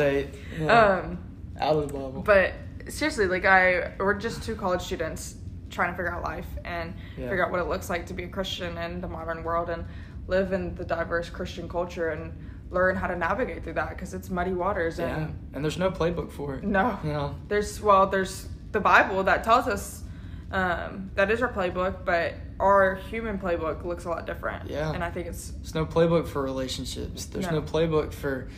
Yeah. 0.58 0.72
Um, 1.02 1.18
out 1.60 1.76
of 1.76 1.88
the 1.88 1.92
Bible. 1.94 2.22
But 2.24 2.54
seriously, 2.88 3.26
like 3.26 3.44
I, 3.44 3.92
we're 3.98 4.14
just 4.14 4.42
two 4.42 4.54
college 4.56 4.82
students 4.82 5.36
trying 5.70 5.90
to 5.92 5.96
figure 5.96 6.12
out 6.12 6.22
life 6.22 6.46
and 6.64 6.94
Yeah. 7.16 7.28
figure 7.28 7.44
out 7.44 7.50
what 7.50 7.60
it 7.60 7.68
looks 7.68 7.88
like 7.90 8.06
to 8.06 8.14
be 8.14 8.24
a 8.24 8.28
Christian 8.28 8.76
in 8.78 9.00
the 9.00 9.08
modern 9.08 9.42
world 9.44 9.68
and 9.70 9.84
live 10.26 10.52
in 10.52 10.74
the 10.74 10.84
diverse 10.84 11.28
Christian 11.30 11.68
culture 11.68 12.08
and 12.10 12.32
learn 12.72 12.96
how 12.96 13.06
to 13.06 13.14
navigate 13.16 13.62
through 13.62 13.74
that 13.74 13.90
because 13.90 14.14
it's 14.14 14.30
muddy 14.30 14.52
waters 14.52 14.98
yeah, 14.98 15.16
and 15.16 15.38
and 15.54 15.64
there's 15.64 15.78
no 15.78 15.90
playbook 15.90 16.30
for 16.32 16.54
it. 16.56 16.64
no, 16.64 16.98
You 17.04 17.12
know, 17.12 17.34
there's 17.48 17.80
well, 17.80 18.06
there's 18.06 18.48
the 18.72 18.80
Bible 18.80 19.22
that 19.24 19.44
tells 19.44 19.68
us 19.68 20.02
um, 20.50 21.10
that 21.14 21.30
is 21.30 21.40
our 21.42 21.52
playbook, 21.52 22.04
but 22.04 22.34
our 22.60 22.96
human 23.10 23.38
playbook 23.38 23.84
looks 23.84 24.04
a 24.04 24.08
lot 24.10 24.26
different. 24.26 24.68
Yeah. 24.70 24.92
and 24.92 25.02
I 25.04 25.10
think 25.10 25.26
it's 25.26 25.50
there's 25.50 25.74
no 25.74 25.86
playbook 25.86 26.26
for 26.28 26.42
relationships. 26.42 27.26
There's 27.26 27.46
No. 27.46 27.60
no, 27.60 27.62
playbook 27.62 28.12
for, 28.12 28.48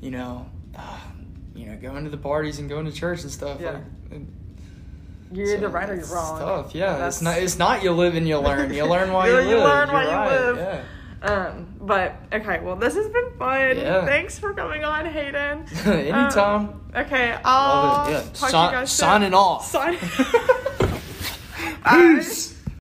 you 0.00 0.10
know, 0.10 0.46
uh, 0.76 0.98
you 1.54 1.66
know, 1.66 1.76
going 1.76 2.04
to 2.04 2.10
the 2.10 2.16
parties 2.16 2.58
and 2.58 2.68
going 2.70 2.86
to 2.86 2.92
church 2.92 3.22
and 3.22 3.30
stuff. 3.30 3.60
Yeah. 3.60 3.72
Like, 3.72 3.82
it- 4.12 4.26
you're 5.34 5.46
so 5.46 5.54
either 5.54 5.68
right 5.68 5.88
or 5.88 5.94
you're 5.94 6.02
it's 6.02 6.10
wrong. 6.12 6.38
Tough. 6.38 6.74
Yeah, 6.74 6.92
That's- 6.92 7.14
it's 7.16 7.22
not. 7.22 7.38
It's 7.38 7.58
not 7.58 7.82
you 7.82 7.92
live 7.92 8.14
and 8.16 8.28
you 8.28 8.38
learn. 8.38 8.72
You 8.72 8.84
learn 8.84 9.12
while 9.14 9.26
you, 9.28 9.36
You- 9.40 9.48
you 9.56 9.56
live. 9.56 9.64
learn 9.64 9.88
You're 9.88 9.94
while 9.96 10.04
you 10.06 10.10
right. 10.12 10.40
live. 10.40 10.56
Yeah. 10.58 10.82
Um, 11.22 11.66
but 11.80 12.16
okay, 12.32 12.60
well, 12.60 12.76
this 12.76 12.94
has 12.94 13.08
been 13.08 13.30
fun. 13.38 13.76
Yeah. 13.76 14.04
Thanks 14.04 14.38
for 14.38 14.52
coming 14.54 14.84
on, 14.84 15.06
Haden. 15.06 15.66
Anytime. 15.86 16.68
Um, 16.68 16.80
okay, 16.96 17.36
I'll. 17.44 18.10
Yeah. 18.10 18.20
talk 18.22 18.32
to 18.32 18.38
Si- 18.38 18.46
you 18.46 18.52
guys 18.52 18.90
soon. 18.90 19.06
signing 19.06 19.34
off. 19.34 19.66
Sign- 19.66 19.98
Peace. 21.88 22.51